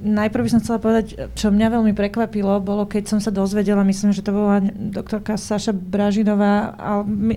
najprv 0.00 0.44
by 0.44 0.50
som 0.50 0.60
chcela 0.64 0.80
povedať, 0.80 1.16
čo 1.36 1.52
mňa 1.52 1.68
veľmi 1.68 1.92
prekvapilo, 1.92 2.64
bolo, 2.64 2.88
keď 2.88 3.12
som 3.12 3.20
sa 3.20 3.28
dozvedela, 3.28 3.84
myslím, 3.84 4.12
že 4.12 4.24
to 4.24 4.32
bola 4.32 4.64
doktorka 4.72 5.36
Saša 5.36 5.72
Bražinová, 5.72 6.72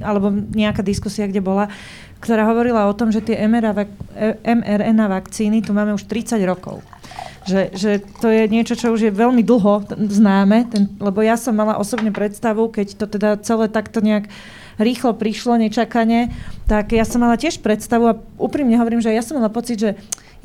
alebo 0.01 0.31
nejaká 0.31 0.83
diskusia, 0.83 1.27
kde 1.27 1.43
bola, 1.43 1.67
ktorá 2.23 2.47
hovorila 2.47 2.87
o 2.87 2.95
tom, 2.95 3.11
že 3.11 3.21
tie 3.21 3.35
mRNA 4.43 5.05
vakcíny 5.07 5.61
tu 5.61 5.75
máme 5.75 5.93
už 5.93 6.07
30 6.07 6.39
rokov. 6.47 6.79
Že, 7.45 7.61
že 7.77 7.91
to 8.23 8.33
je 8.33 8.49
niečo, 8.49 8.73
čo 8.73 8.89
už 8.89 9.05
je 9.05 9.13
veľmi 9.13 9.45
dlho 9.45 9.85
známe, 9.93 10.65
ten, 10.65 10.89
lebo 10.97 11.21
ja 11.21 11.37
som 11.37 11.53
mala 11.53 11.77
osobne 11.77 12.09
predstavu, 12.09 12.73
keď 12.73 12.87
to 12.97 13.05
teda 13.05 13.29
celé 13.45 13.69
takto 13.69 14.01
nejak 14.01 14.25
rýchlo 14.79 15.15
prišlo, 15.15 15.59
nečakane, 15.59 16.33
tak 16.67 16.91
ja 16.91 17.07
som 17.07 17.23
mala 17.23 17.39
tiež 17.39 17.63
predstavu 17.63 18.05
a 18.09 18.19
úprimne 18.35 18.75
hovorím, 18.75 18.99
že 19.03 19.13
ja 19.13 19.23
som 19.23 19.39
mala 19.39 19.51
pocit, 19.51 19.79
že 19.79 19.95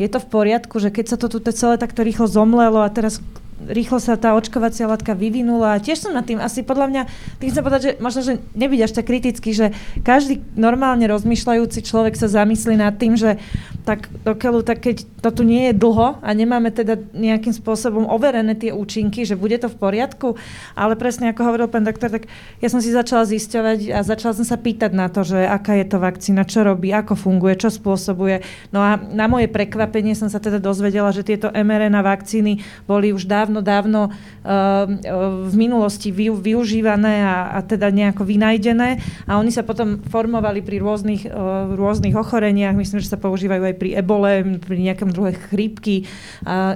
je 0.01 0.09
to 0.09 0.23
v 0.23 0.31
poriadku, 0.31 0.81
že 0.81 0.89
keď 0.89 1.05
sa 1.13 1.17
to 1.21 1.29
tu 1.29 1.39
celé 1.53 1.77
takto 1.77 2.01
rýchlo 2.01 2.25
zomlelo 2.25 2.81
a 2.81 2.89
teraz 2.89 3.21
rýchlo 3.69 4.01
sa 4.01 4.17
tá 4.17 4.33
očkovacia 4.33 4.89
látka 4.89 5.13
vyvinula 5.13 5.81
tiež 5.83 6.09
som 6.09 6.13
nad 6.15 6.25
tým 6.25 6.41
asi 6.41 6.65
podľa 6.65 6.87
mňa, 6.89 7.03
tým 7.43 7.49
chcem 7.51 7.65
povedať, 7.65 7.81
že 7.83 7.93
možno, 7.99 8.21
že 8.23 8.33
nebyť 8.57 8.81
až 8.85 8.93
tak 8.97 9.07
kritický, 9.09 9.51
že 9.53 9.67
každý 10.07 10.41
normálne 10.55 11.05
rozmýšľajúci 11.11 11.83
človek 11.83 12.15
sa 12.15 12.31
zamyslí 12.31 12.79
nad 12.79 12.95
tým, 12.97 13.17
že 13.19 13.41
tak 13.83 14.13
dokeľu, 14.23 14.61
tak 14.63 14.85
keď 14.85 14.97
to 15.25 15.31
tu 15.33 15.43
nie 15.43 15.73
je 15.73 15.75
dlho 15.75 16.21
a 16.21 16.29
nemáme 16.37 16.71
teda 16.71 17.01
nejakým 17.17 17.51
spôsobom 17.51 18.07
overené 18.07 18.55
tie 18.55 18.71
účinky, 18.71 19.25
že 19.25 19.35
bude 19.35 19.57
to 19.57 19.67
v 19.67 19.77
poriadku, 19.81 20.37
ale 20.77 20.95
presne 20.95 21.33
ako 21.33 21.43
hovoril 21.43 21.67
pán 21.67 21.83
doktor, 21.83 22.13
tak 22.13 22.31
ja 22.61 22.69
som 22.69 22.79
si 22.79 22.93
začala 22.95 23.27
zisťovať 23.27 23.91
a 23.91 23.99
začala 24.07 24.37
som 24.37 24.47
sa 24.47 24.61
pýtať 24.61 24.93
na 24.95 25.11
to, 25.11 25.27
že 25.27 25.43
aká 25.43 25.75
je 25.75 25.87
to 25.89 25.99
vakcína, 25.99 26.47
čo 26.47 26.63
robí, 26.63 26.95
ako 26.95 27.19
funguje, 27.19 27.59
čo 27.59 27.73
spôsobuje. 27.73 28.47
No 28.71 28.79
a 28.85 29.01
na 29.01 29.27
moje 29.27 29.51
prekvapenie 29.51 30.15
som 30.15 30.31
sa 30.31 30.39
teda 30.39 30.63
dozvedela, 30.63 31.11
že 31.11 31.27
tieto 31.27 31.51
mRNA 31.51 32.01
vakcíny 32.05 32.63
boli 32.87 33.11
už 33.11 33.27
dávno 33.27 33.50
dávno, 33.59 33.67
dávno 33.67 34.01
ehm, 34.47 35.03
v 35.51 35.55
minulosti 35.59 36.15
využívané 36.15 37.27
a, 37.27 37.59
a 37.59 37.67
teda 37.67 37.91
nejako 37.91 38.23
vynajdené 38.23 39.03
a 39.27 39.43
oni 39.43 39.51
sa 39.51 39.67
potom 39.67 39.99
formovali 40.07 40.63
pri 40.63 40.79
rôznych, 40.79 41.27
eh, 41.27 41.33
rôznych 41.75 42.15
ochoreniach, 42.15 42.79
myslím, 42.79 43.03
že 43.03 43.11
sa 43.11 43.19
používajú 43.19 43.67
aj 43.67 43.75
pri 43.75 43.91
ebole, 43.99 44.63
pri 44.63 44.79
nejakom 44.79 45.11
druhe 45.11 45.35
chrípky. 45.51 46.07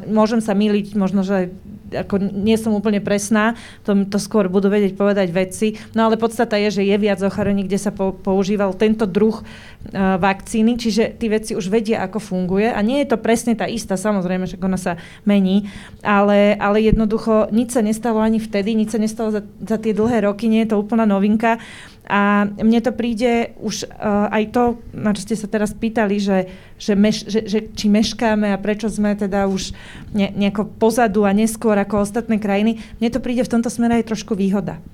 Môžem 0.08 0.40
sa 0.42 0.56
miliť, 0.56 0.96
možno, 0.98 1.22
že 1.22 1.54
ako 1.92 2.16
nie 2.20 2.56
som 2.56 2.72
úplne 2.72 3.04
presná, 3.04 3.58
to, 3.84 3.92
to 4.08 4.16
skôr 4.16 4.48
budú 4.48 4.72
vedieť 4.72 4.96
povedať 4.96 5.28
vedci. 5.34 5.76
No 5.92 6.08
ale 6.08 6.16
podstata 6.16 6.56
je, 6.56 6.80
že 6.80 6.82
je 6.86 6.96
viac 6.96 7.20
ochorení, 7.20 7.66
kde 7.66 7.78
sa 7.80 7.92
po, 7.92 8.16
používal 8.16 8.72
tento 8.76 9.04
druh 9.04 9.40
uh, 9.40 10.16
vakcíny, 10.16 10.80
čiže 10.80 11.18
tí 11.20 11.28
vedci 11.28 11.52
už 11.52 11.68
vedia, 11.68 12.00
ako 12.06 12.18
funguje 12.22 12.72
a 12.72 12.80
nie 12.80 13.04
je 13.04 13.12
to 13.12 13.18
presne 13.20 13.52
tá 13.52 13.68
istá, 13.68 13.98
samozrejme, 14.00 14.48
že 14.48 14.56
ona 14.60 14.80
sa 14.80 14.96
mení, 15.28 15.68
ale, 16.00 16.56
ale 16.56 16.80
jednoducho 16.84 17.52
nič 17.52 17.76
sa 17.76 17.82
nestalo 17.84 18.24
ani 18.24 18.40
vtedy, 18.40 18.72
nič 18.72 18.96
sa 18.96 19.00
nestalo 19.00 19.34
za, 19.34 19.42
za 19.60 19.76
tie 19.76 19.92
dlhé 19.92 20.24
roky, 20.24 20.48
nie 20.48 20.64
je 20.64 20.72
to 20.72 20.80
úplná 20.80 21.04
novinka. 21.04 21.60
A 22.04 22.44
mne 22.60 22.84
to 22.84 22.92
príde 22.92 23.56
už 23.64 23.88
uh, 23.88 24.28
aj 24.28 24.52
to, 24.52 24.62
na 24.92 25.16
čo 25.16 25.24
ste 25.24 25.40
sa 25.40 25.48
teraz 25.48 25.72
pýtali, 25.72 26.20
že, 26.20 26.52
že, 26.76 26.92
meš, 26.92 27.24
že, 27.24 27.40
že 27.48 27.58
či 27.72 27.88
meškáme 27.88 28.52
a 28.52 28.60
prečo 28.60 28.92
sme 28.92 29.16
teda 29.16 29.48
už 29.48 29.72
ne, 30.12 30.28
nejako 30.36 30.68
pozadu 30.76 31.24
a 31.24 31.32
neskôr 31.32 31.80
ako 31.80 32.04
ostatné 32.04 32.36
krajiny, 32.36 32.76
mne 33.00 33.08
to 33.08 33.24
príde 33.24 33.40
v 33.40 33.52
tomto 33.56 33.72
smere 33.72 34.04
aj 34.04 34.12
trošku 34.12 34.36
výhoda. 34.36 34.84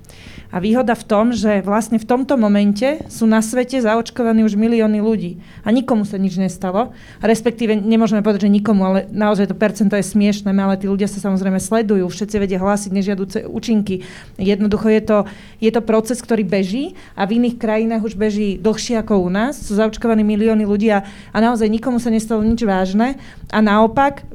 A 0.51 0.59
výhoda 0.59 0.99
v 0.99 1.07
tom, 1.07 1.31
že 1.31 1.63
vlastne 1.63 1.95
v 1.95 2.03
tomto 2.03 2.35
momente 2.35 2.99
sú 3.07 3.23
na 3.23 3.39
svete 3.39 3.79
zaočkovaní 3.79 4.43
už 4.43 4.59
milióny 4.59 4.99
ľudí 4.99 5.39
a 5.63 5.71
nikomu 5.71 6.03
sa 6.03 6.19
nič 6.19 6.35
nestalo. 6.35 6.91
Respektíve 7.23 7.79
nemôžeme 7.79 8.19
povedať, 8.19 8.51
že 8.51 8.59
nikomu, 8.59 8.83
ale 8.83 8.99
naozaj 9.15 9.47
to 9.47 9.55
percento 9.55 9.95
je 9.95 10.03
smiešne, 10.03 10.51
ale 10.51 10.75
tí 10.75 10.91
ľudia 10.91 11.07
sa 11.07 11.23
samozrejme 11.23 11.55
sledujú, 11.55 12.03
všetci 12.03 12.35
vedia 12.35 12.59
hlásiť 12.59 12.91
nežiaduce 12.91 13.37
účinky. 13.47 14.03
Jednoducho 14.35 14.91
je 14.91 15.01
to, 15.07 15.17
je 15.63 15.71
to 15.71 15.79
proces, 15.79 16.19
ktorý 16.19 16.43
beží 16.43 16.99
a 17.15 17.23
v 17.23 17.39
iných 17.39 17.55
krajinách 17.55 18.11
už 18.11 18.19
beží 18.19 18.59
dlhšie 18.59 18.99
ako 18.99 19.23
u 19.23 19.31
nás. 19.31 19.55
Sú 19.55 19.79
zaočkovaní 19.79 20.27
milióny 20.27 20.67
ľudí 20.67 20.91
a, 20.91 21.07
a 21.31 21.37
naozaj 21.39 21.71
nikomu 21.71 22.03
sa 22.03 22.11
nestalo 22.11 22.43
nič 22.43 22.59
vážne. 22.67 23.15
A 23.55 23.63
naopak 23.63 24.27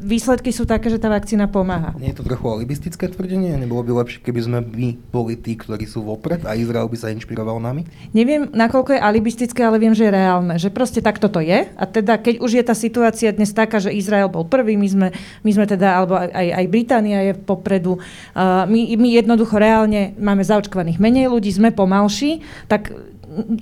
výsledky 0.00 0.50
sú 0.50 0.64
také, 0.64 0.88
že 0.88 0.96
tá 0.96 1.12
vakcína 1.12 1.46
pomáha. 1.46 1.92
Nie 2.00 2.16
je 2.16 2.18
to 2.18 2.26
trochu 2.26 2.48
alibistické 2.48 3.06
tvrdenie? 3.12 3.52
Nebolo 3.60 3.84
by 3.84 3.92
lepšie, 4.04 4.24
keby 4.24 4.40
sme 4.40 4.58
my 4.64 4.88
boli 5.12 5.36
tí, 5.36 5.54
ktorí 5.54 5.84
sú 5.84 6.02
vopred 6.02 6.42
a 6.48 6.56
Izrael 6.56 6.88
by 6.88 6.96
sa 6.96 7.12
inšpiroval 7.12 7.60
nami? 7.60 7.84
Neviem, 8.16 8.48
nakoľko 8.50 8.96
je 8.96 9.00
alibistické, 9.00 9.60
ale 9.60 9.76
viem, 9.76 9.92
že 9.92 10.08
je 10.08 10.16
reálne. 10.16 10.56
Že 10.56 10.72
proste 10.72 11.00
takto 11.04 11.28
to 11.28 11.44
je. 11.44 11.68
A 11.76 11.84
teda, 11.84 12.16
keď 12.16 12.40
už 12.40 12.56
je 12.56 12.64
tá 12.64 12.72
situácia 12.72 13.28
dnes 13.30 13.52
taká, 13.52 13.78
že 13.78 13.92
Izrael 13.92 14.32
bol 14.32 14.48
prvý, 14.48 14.80
my 14.80 14.88
sme, 14.88 15.08
my 15.44 15.50
sme 15.52 15.64
teda, 15.68 16.00
alebo 16.00 16.16
aj, 16.16 16.32
aj 16.32 16.66
Británia 16.72 17.18
je 17.30 17.32
popredu, 17.36 18.00
uh, 18.00 18.64
my, 18.64 18.80
my 18.96 19.08
jednoducho 19.12 19.60
reálne 19.60 20.16
máme 20.16 20.40
zaočkovaných 20.40 20.96
menej 20.96 21.28
ľudí, 21.28 21.52
sme 21.52 21.70
pomalší, 21.70 22.40
tak 22.66 22.90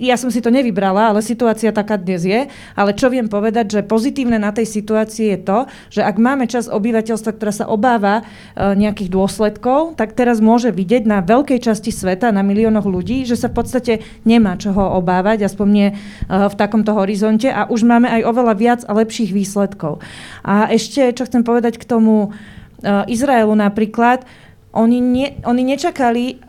ja 0.00 0.16
som 0.16 0.32
si 0.32 0.40
to 0.40 0.48
nevybrala, 0.48 1.12
ale 1.12 1.20
situácia 1.20 1.68
taká 1.76 2.00
dnes 2.00 2.25
je. 2.25 2.48
Ale 2.72 2.90
čo 2.96 3.12
viem 3.12 3.28
povedať, 3.28 3.78
že 3.78 3.80
pozitívne 3.84 4.40
na 4.40 4.48
tej 4.48 4.64
situácii 4.64 5.37
je 5.37 5.38
to, 5.44 5.58
že 5.92 6.00
ak 6.00 6.16
máme 6.16 6.48
čas 6.48 6.72
obyvateľstva, 6.72 7.37
ktorá 7.37 7.52
sa 7.52 7.66
obáva 7.68 8.25
uh, 8.25 8.72
nejakých 8.72 9.12
dôsledkov, 9.12 10.00
tak 10.00 10.16
teraz 10.16 10.40
môže 10.40 10.72
vidieť 10.72 11.04
na 11.04 11.20
veľkej 11.20 11.60
časti 11.60 11.92
sveta, 11.92 12.32
na 12.32 12.40
miliónoch 12.40 12.88
ľudí, 12.88 13.28
že 13.28 13.37
sa 13.37 13.52
v 13.52 13.60
podstate 13.60 13.92
nemá 14.25 14.56
čoho 14.56 14.96
obávať, 14.96 15.44
aspoň 15.44 15.68
nie 15.68 15.88
uh, 15.92 16.48
v 16.48 16.54
takomto 16.56 16.96
horizonte 16.96 17.52
a 17.52 17.68
už 17.68 17.84
máme 17.84 18.08
aj 18.08 18.25
oveľa 18.25 18.54
viac 18.56 18.80
a 18.88 18.96
lepších 18.96 19.37
výsledkov. 19.37 20.00
A 20.48 20.72
ešte, 20.72 21.12
čo 21.12 21.28
chcem 21.28 21.44
povedať 21.44 21.76
k 21.76 21.84
tomu 21.84 22.32
uh, 22.32 23.04
Izraelu 23.04 23.52
napríklad, 23.52 24.25
oni, 24.72 24.98
nie, 25.00 25.28
oni 25.44 25.62
nečakali 25.64 26.48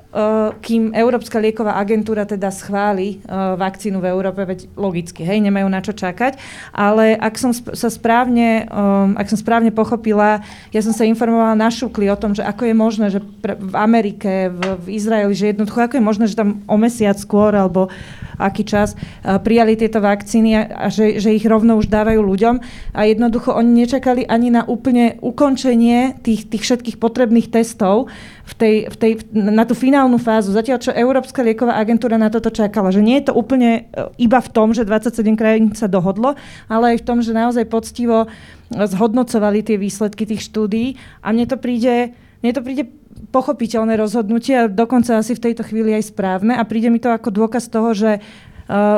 kým 0.66 0.90
Európska 0.98 1.38
lieková 1.38 1.78
agentúra 1.78 2.26
teda 2.26 2.50
schváli 2.50 3.22
uh, 3.30 3.54
vakcínu 3.54 4.02
v 4.02 4.10
Európe, 4.10 4.42
veď 4.42 4.66
logicky, 4.74 5.22
hej, 5.22 5.38
nemajú 5.38 5.70
na 5.70 5.86
čo 5.86 5.94
čakať, 5.94 6.42
ale 6.74 7.14
ak 7.14 7.38
som 7.38 7.54
sa 7.54 7.94
správne, 7.94 8.66
um, 8.74 9.14
ak 9.14 9.30
som 9.30 9.38
správne 9.38 9.70
pochopila, 9.70 10.42
ja 10.74 10.82
som 10.82 10.98
sa 10.98 11.06
informovala 11.06 11.54
na 11.54 11.70
šukli 11.70 12.10
o 12.10 12.18
tom, 12.18 12.34
že 12.34 12.42
ako 12.42 12.64
je 12.66 12.76
možné, 12.76 13.06
že 13.14 13.22
v 13.46 13.76
Amerike, 13.78 14.50
v, 14.50 14.98
Izraeli, 14.98 15.38
že 15.38 15.54
jednoducho 15.54 15.78
ako 15.78 16.02
je 16.02 16.08
možné, 16.10 16.26
že 16.26 16.42
tam 16.42 16.66
o 16.66 16.78
mesiac 16.82 17.14
skôr 17.14 17.54
alebo 17.54 17.94
aký 18.40 18.64
čas 18.64 18.96
prijali 19.44 19.76
tieto 19.76 20.00
vakcíny 20.00 20.72
a 20.72 20.88
že, 20.88 21.20
že 21.20 21.36
ich 21.36 21.44
rovno 21.44 21.76
už 21.76 21.92
dávajú 21.92 22.24
ľuďom. 22.24 22.56
A 22.96 23.04
jednoducho 23.04 23.52
oni 23.52 23.84
nečakali 23.84 24.24
ani 24.24 24.48
na 24.48 24.64
úplne 24.64 25.20
ukončenie 25.20 26.16
tých, 26.24 26.48
tých 26.48 26.64
všetkých 26.64 26.98
potrebných 27.04 27.52
testov 27.52 28.08
v 28.50 28.54
tej, 28.58 28.76
v 28.90 28.96
tej, 28.98 29.12
na 29.30 29.62
tú 29.62 29.78
finálnu 29.78 30.18
fázu, 30.18 30.50
zatiaľ 30.50 30.82
čo 30.82 30.92
Európska 30.92 31.46
lieková 31.46 31.78
agentúra 31.78 32.18
na 32.18 32.34
toto 32.34 32.50
čakala, 32.50 32.90
že 32.90 33.06
nie 33.06 33.22
je 33.22 33.30
to 33.30 33.34
úplne 33.38 33.86
e, 33.94 34.02
iba 34.18 34.42
v 34.42 34.50
tom, 34.50 34.74
že 34.74 34.82
27 34.82 35.38
krajín 35.38 35.78
sa 35.78 35.86
dohodlo, 35.86 36.34
ale 36.66 36.98
aj 36.98 36.98
v 37.02 37.06
tom, 37.06 37.18
že 37.22 37.38
naozaj 37.38 37.70
poctivo 37.70 38.26
zhodnocovali 38.74 39.62
tie 39.62 39.78
výsledky 39.78 40.26
tých 40.26 40.46
štúdií. 40.50 40.98
A 41.22 41.30
mne 41.30 41.46
to 41.46 41.58
príde, 41.62 42.18
mne 42.42 42.52
to 42.54 42.62
príde 42.66 42.90
pochopiteľné 43.30 44.00
rozhodnutie 44.00 44.56
a 44.56 44.72
dokonca 44.72 45.20
asi 45.20 45.38
v 45.38 45.44
tejto 45.50 45.62
chvíli 45.66 45.94
aj 45.94 46.14
správne. 46.14 46.58
A 46.58 46.64
príde 46.66 46.90
mi 46.90 46.98
to 46.98 47.14
ako 47.14 47.30
dôkaz 47.30 47.70
toho, 47.70 47.94
že 47.94 48.22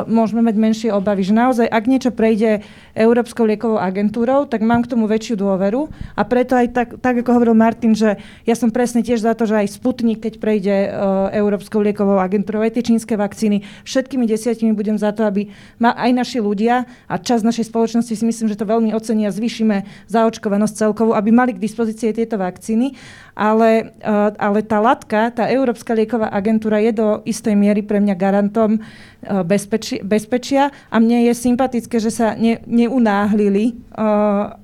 môžeme 0.04 0.44
mať 0.44 0.56
menšie 0.60 0.90
obavy. 0.92 1.24
Že 1.24 1.34
naozaj, 1.34 1.66
ak 1.66 1.84
niečo 1.88 2.10
prejde 2.12 2.60
Európskou 2.92 3.48
liekovou 3.48 3.80
agentúrou, 3.80 4.44
tak 4.44 4.60
mám 4.60 4.84
k 4.84 4.92
tomu 4.92 5.08
väčšiu 5.08 5.40
dôveru 5.40 5.88
a 6.12 6.22
preto 6.28 6.52
aj 6.52 6.66
tak, 6.76 6.88
tak 7.00 7.24
ako 7.24 7.40
hovoril 7.40 7.56
Martin, 7.56 7.96
že 7.96 8.20
ja 8.44 8.52
som 8.52 8.68
presne 8.68 9.00
tiež 9.00 9.24
za 9.24 9.32
to, 9.32 9.48
že 9.48 9.64
aj 9.64 9.72
Sputnik, 9.72 10.20
keď 10.20 10.34
prejde 10.36 10.74
uh, 10.92 11.32
Európskou 11.32 11.80
liekovou 11.80 12.20
agentúrou, 12.20 12.60
aj 12.60 12.76
tie 12.76 12.84
čínske 12.92 13.16
vakcíny, 13.16 13.64
všetkými 13.88 14.28
desiatimi 14.28 14.76
budem 14.76 15.00
za 15.00 15.16
to, 15.16 15.24
aby 15.24 15.48
ma 15.80 15.96
aj 15.96 16.10
naši 16.12 16.38
ľudia 16.44 16.84
a 17.08 17.14
čas 17.16 17.40
našej 17.40 17.72
spoločnosti 17.72 18.12
si 18.12 18.24
myslím, 18.28 18.52
že 18.52 18.60
to 18.60 18.68
veľmi 18.68 18.92
ocenia, 18.92 19.32
zvýšime 19.32 19.88
zaočkovanosť 20.12 20.74
celkovú, 20.84 21.16
aby 21.16 21.32
mali 21.32 21.56
k 21.56 21.62
dispozícii 21.64 22.12
tieto 22.12 22.36
vakcíny, 22.36 22.92
ale, 23.32 23.96
uh, 24.04 24.30
ale 24.36 24.60
tá 24.60 24.78
latka, 24.78 25.32
tá 25.32 25.48
Európska 25.48 25.96
lieková 25.96 26.28
agentúra 26.28 26.80
je 26.84 26.92
do 26.92 27.08
istej 27.24 27.56
miery 27.56 27.80
pre 27.80 27.96
mňa 27.98 28.14
garantom 28.16 28.76
uh, 28.76 29.40
bezpečia, 29.42 30.04
bezpečia 30.04 30.62
a 30.92 30.96
mne 31.00 31.28
je 31.28 31.32
sympatické, 31.32 31.96
že 31.96 32.12
sa 32.12 32.36
ne, 32.36 32.60
neunáhlili, 32.68 33.80
uh, 33.96 34.56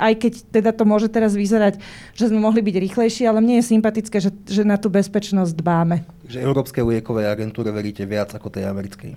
aj 0.00 0.12
keď 0.16 0.32
teda 0.48 0.70
to 0.72 0.88
môže 0.88 1.12
teraz 1.12 1.36
vyzerať, 1.36 1.76
že 2.16 2.32
sme 2.32 2.40
mohli 2.40 2.64
byť 2.64 2.76
rýchlejší, 2.80 3.28
ale 3.28 3.44
mne 3.44 3.60
je 3.60 3.70
sympatické, 3.76 4.16
že, 4.24 4.32
že 4.48 4.64
na 4.64 4.80
tú 4.80 4.88
bezpečnosť 4.88 5.52
dbáme. 5.52 6.08
Že 6.24 6.40
Európskej 6.40 6.80
liekovej 6.80 7.28
agentúre 7.28 7.68
veríte 7.68 8.08
viac 8.08 8.32
ako 8.32 8.48
tej 8.48 8.64
americkej? 8.64 9.12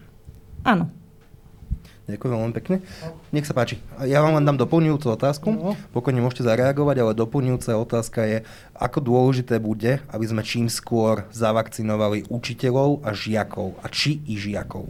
Áno. 0.67 1.06
Ďakujem 2.07 2.39
veľmi 2.39 2.55
pekne. 2.55 2.75
Nech 3.35 3.43
sa 3.43 3.51
páči. 3.51 3.83
Ja 4.07 4.23
vám 4.23 4.39
len 4.39 4.47
dám 4.47 4.55
doplňujúcu 4.55 5.07
otázku. 5.11 5.51
No. 5.51 5.75
Pokojne 5.91 6.23
môžete 6.23 6.47
zareagovať, 6.47 7.03
ale 7.03 7.11
doplňujúca 7.11 7.75
otázka 7.75 8.23
je, 8.23 8.37
ako 8.79 9.03
dôležité 9.03 9.59
bude, 9.59 9.99
aby 10.07 10.23
sme 10.23 10.39
čím 10.39 10.71
skôr 10.71 11.27
zavakcinovali 11.35 12.31
učiteľov 12.31 13.03
a 13.03 13.11
žiakov. 13.11 13.75
A 13.83 13.91
či 13.91 14.23
i 14.23 14.39
žiakov. 14.39 14.87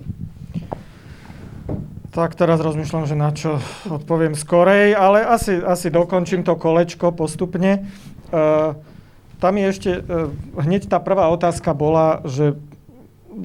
Tak 2.13 2.37
teraz 2.37 2.61
rozmýšľam, 2.61 3.09
že 3.09 3.17
na 3.17 3.33
čo 3.33 3.57
odpoviem 3.89 4.37
skorej, 4.37 4.93
ale 4.93 5.25
asi, 5.25 5.57
asi 5.57 5.89
dokončím 5.89 6.45
to 6.45 6.53
kolečko 6.53 7.17
postupne. 7.17 7.89
Uh, 8.29 8.77
tam 9.41 9.57
je 9.57 9.65
ešte, 9.65 9.91
uh, 10.05 10.29
hneď 10.53 10.85
tá 10.85 11.01
prvá 11.01 11.33
otázka 11.33 11.73
bola, 11.73 12.21
že, 12.29 12.53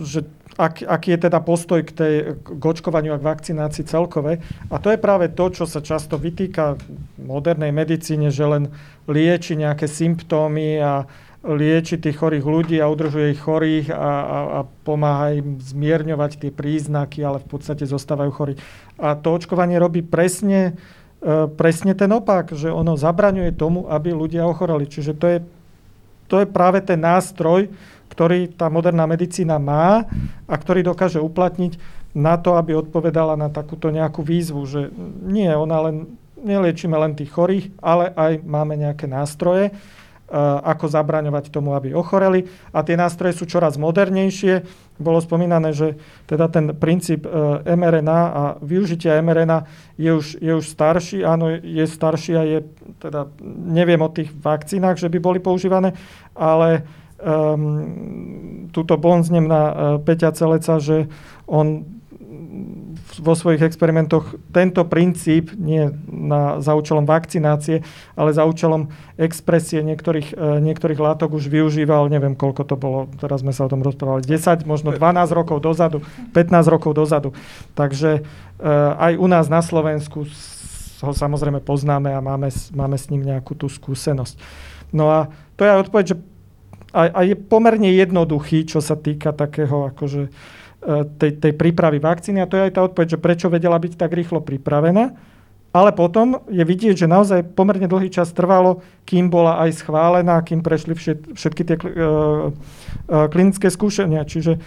že 0.04 0.28
ak, 0.56 0.84
aký 0.84 1.16
je 1.16 1.18
teda 1.28 1.40
postoj 1.40 1.80
k, 1.80 1.92
tej, 1.92 2.14
k 2.40 2.62
očkovaniu 2.62 3.16
a 3.16 3.20
k 3.20 3.28
vakcinácii 3.28 3.88
celkové. 3.88 4.44
A 4.68 4.76
to 4.76 4.92
je 4.92 5.00
práve 5.00 5.32
to, 5.32 5.48
čo 5.48 5.64
sa 5.64 5.80
často 5.80 6.20
vytýka 6.20 6.76
modernej 7.16 7.72
medicíne, 7.72 8.28
že 8.28 8.44
len 8.44 8.68
lieči 9.08 9.56
nejaké 9.56 9.88
symptómy 9.88 10.76
a, 10.76 11.08
lieči 11.42 11.98
tých 11.98 12.22
chorých 12.22 12.46
ľudí 12.46 12.76
a 12.78 12.86
udržuje 12.86 13.34
ich 13.34 13.42
chorých 13.42 13.90
a, 13.90 13.98
a, 13.98 14.38
a 14.38 14.60
pomáha 14.86 15.34
im 15.34 15.58
zmierňovať 15.58 16.38
tie 16.38 16.50
príznaky, 16.54 17.26
ale 17.26 17.42
v 17.42 17.48
podstate 17.50 17.82
zostávajú 17.82 18.30
chorí. 18.30 18.54
A 18.94 19.18
to 19.18 19.34
očkovanie 19.34 19.74
robí 19.82 20.06
presne, 20.06 20.78
e, 21.18 21.50
presne 21.50 21.98
ten 21.98 22.14
opak, 22.14 22.54
že 22.54 22.70
ono 22.70 22.94
zabraňuje 22.94 23.58
tomu, 23.58 23.90
aby 23.90 24.14
ľudia 24.14 24.46
ochoreli. 24.46 24.86
Čiže 24.86 25.12
to 25.18 25.26
je, 25.26 25.38
to 26.30 26.36
je 26.38 26.46
práve 26.46 26.78
ten 26.86 27.02
nástroj, 27.02 27.74
ktorý 28.12 28.52
tá 28.52 28.68
moderná 28.68 29.08
medicína 29.08 29.56
má 29.56 30.04
a 30.44 30.54
ktorý 30.54 30.84
dokáže 30.84 31.16
uplatniť 31.16 31.80
na 32.12 32.36
to, 32.36 32.60
aby 32.60 32.76
odpovedala 32.76 33.40
na 33.40 33.48
takúto 33.48 33.88
nejakú 33.88 34.20
výzvu, 34.20 34.60
že 34.68 34.92
nie, 35.24 35.48
ona 35.48 35.88
len, 35.88 35.96
neliečíme 36.36 36.92
len 36.92 37.16
tých 37.16 37.32
chorých, 37.32 37.72
ale 37.80 38.12
aj 38.12 38.44
máme 38.44 38.76
nejaké 38.76 39.08
nástroje, 39.08 39.72
Eh, 40.32 40.40
ako 40.40 40.88
zabraňovať 40.88 41.52
tomu, 41.52 41.76
aby 41.76 41.92
ochoreli. 41.92 42.48
A 42.72 42.80
tie 42.80 42.96
nástroje 42.96 43.36
sú 43.36 43.44
čoraz 43.44 43.76
modernejšie. 43.76 44.64
Bolo 44.96 45.20
spomínané, 45.20 45.76
že 45.76 46.00
teda 46.24 46.48
ten 46.48 46.72
princíp 46.72 47.28
eh, 47.28 47.60
mRNA 47.68 48.20
a 48.32 48.42
využitia 48.64 49.20
mRNA 49.20 49.68
je 50.00 50.08
už, 50.08 50.40
je 50.40 50.52
už 50.56 50.72
starší. 50.72 51.20
Áno, 51.20 51.52
je 51.60 51.84
starší 51.84 52.32
a 52.32 52.48
je, 52.48 52.64
teda 52.96 53.28
neviem 53.44 54.00
o 54.00 54.08
tých 54.08 54.32
vakcínach, 54.32 54.96
že 54.96 55.12
by 55.12 55.20
boli 55.20 55.36
používané, 55.36 55.92
ale 56.32 56.88
um, 57.22 58.68
túto 58.74 58.98
bonznem 58.98 59.46
na 59.46 59.62
uh, 59.70 59.74
Peťa 60.02 60.34
Celeca, 60.34 60.82
že 60.82 61.06
on 61.46 61.86
vo 63.20 63.34
svojich 63.36 63.60
experimentoch 63.60 64.36
tento 64.52 64.84
princíp 64.88 65.52
nie 65.56 65.92
na, 66.08 66.60
za 66.64 66.72
účelom 66.72 67.04
vakcinácie, 67.04 67.84
ale 68.16 68.30
za 68.32 68.48
účelom 68.48 68.88
expresie 69.20 69.84
niektorých, 69.84 70.32
e, 70.32 70.64
niektorých 70.64 71.00
látok 71.00 71.36
už 71.36 71.52
využíval, 71.52 72.08
neviem 72.08 72.32
koľko 72.32 72.62
to 72.64 72.76
bolo, 72.76 73.08
teraz 73.20 73.44
sme 73.44 73.52
sa 73.52 73.68
o 73.68 73.72
tom 73.72 73.84
rozprávali, 73.84 74.24
10, 74.24 74.64
možno 74.64 74.96
12 74.96 75.28
rokov 75.32 75.60
dozadu, 75.60 76.00
15 76.32 76.72
rokov 76.72 76.96
dozadu. 76.96 77.36
Takže 77.76 78.20
e, 78.20 78.68
aj 78.96 79.12
u 79.20 79.26
nás 79.28 79.52
na 79.52 79.60
Slovensku 79.60 80.24
ho 81.02 81.12
samozrejme 81.12 81.60
poznáme 81.60 82.14
a 82.14 82.22
máme, 82.22 82.48
máme 82.72 82.96
s 82.96 83.10
ním 83.10 83.26
nejakú 83.26 83.58
tú 83.58 83.66
skúsenosť. 83.66 84.38
No 84.94 85.10
a 85.10 85.32
to 85.58 85.66
je 85.66 85.82
odpoveď, 85.82 86.04
že 86.14 86.16
a, 86.92 87.08
a 87.08 87.20
je 87.24 87.34
pomerne 87.34 87.88
jednoduchý, 87.88 88.68
čo 88.68 88.84
sa 88.84 88.94
týka 88.94 89.32
takého 89.32 89.90
akože 89.90 90.28
E, 90.82 91.06
tej, 91.14 91.38
tej 91.38 91.52
prípravy 91.54 92.02
vakcíny 92.02 92.42
a 92.42 92.50
to 92.50 92.58
je 92.58 92.66
aj 92.66 92.74
tá 92.74 92.82
odpoveď, 92.82 93.14
že 93.14 93.22
prečo 93.22 93.46
vedela 93.46 93.78
byť 93.78 93.94
tak 93.94 94.10
rýchlo 94.10 94.42
pripravená. 94.42 95.14
Ale 95.72 95.94
potom 95.94 96.42
je 96.50 96.60
vidieť, 96.60 97.06
že 97.06 97.08
naozaj 97.08 97.54
pomerne 97.54 97.86
dlhý 97.86 98.10
čas 98.10 98.34
trvalo, 98.34 98.82
kým 99.06 99.30
bola 99.30 99.62
aj 99.62 99.78
schválená, 99.78 100.42
kým 100.42 100.60
prešli 100.60 100.92
všet, 100.92 101.32
všetky 101.32 101.62
tie 101.64 101.76
uh, 101.80 101.86
uh, 101.88 103.26
klinické 103.32 103.72
skúšania. 103.72 104.28
Čiže 104.28 104.60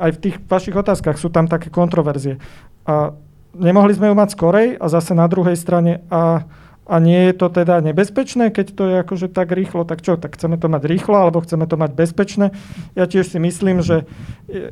aj 0.00 0.10
v 0.16 0.22
tých 0.24 0.36
vašich 0.48 0.72
otázkach 0.72 1.20
sú 1.20 1.28
tam 1.28 1.44
také 1.44 1.68
kontroverzie. 1.68 2.40
A 2.88 3.12
nemohli 3.52 3.92
sme 3.92 4.08
ju 4.08 4.16
mať 4.16 4.32
skorej 4.32 4.80
a 4.80 4.88
zase 4.88 5.12
na 5.12 5.28
druhej 5.28 5.60
strane 5.60 6.00
a 6.08 6.48
a 6.92 7.00
nie 7.00 7.32
je 7.32 7.34
to 7.40 7.48
teda 7.48 7.80
nebezpečné, 7.80 8.52
keď 8.52 8.66
to 8.76 8.82
je 8.84 8.96
akože 9.00 9.32
tak 9.32 9.48
rýchlo, 9.48 9.88
tak 9.88 10.04
čo, 10.04 10.20
tak 10.20 10.36
chceme 10.36 10.60
to 10.60 10.68
mať 10.68 10.84
rýchlo, 10.84 11.16
alebo 11.16 11.40
chceme 11.40 11.64
to 11.64 11.80
mať 11.80 11.96
bezpečné. 11.96 12.52
Ja 12.92 13.08
tiež 13.08 13.32
si 13.32 13.40
myslím, 13.40 13.80
že 13.80 14.04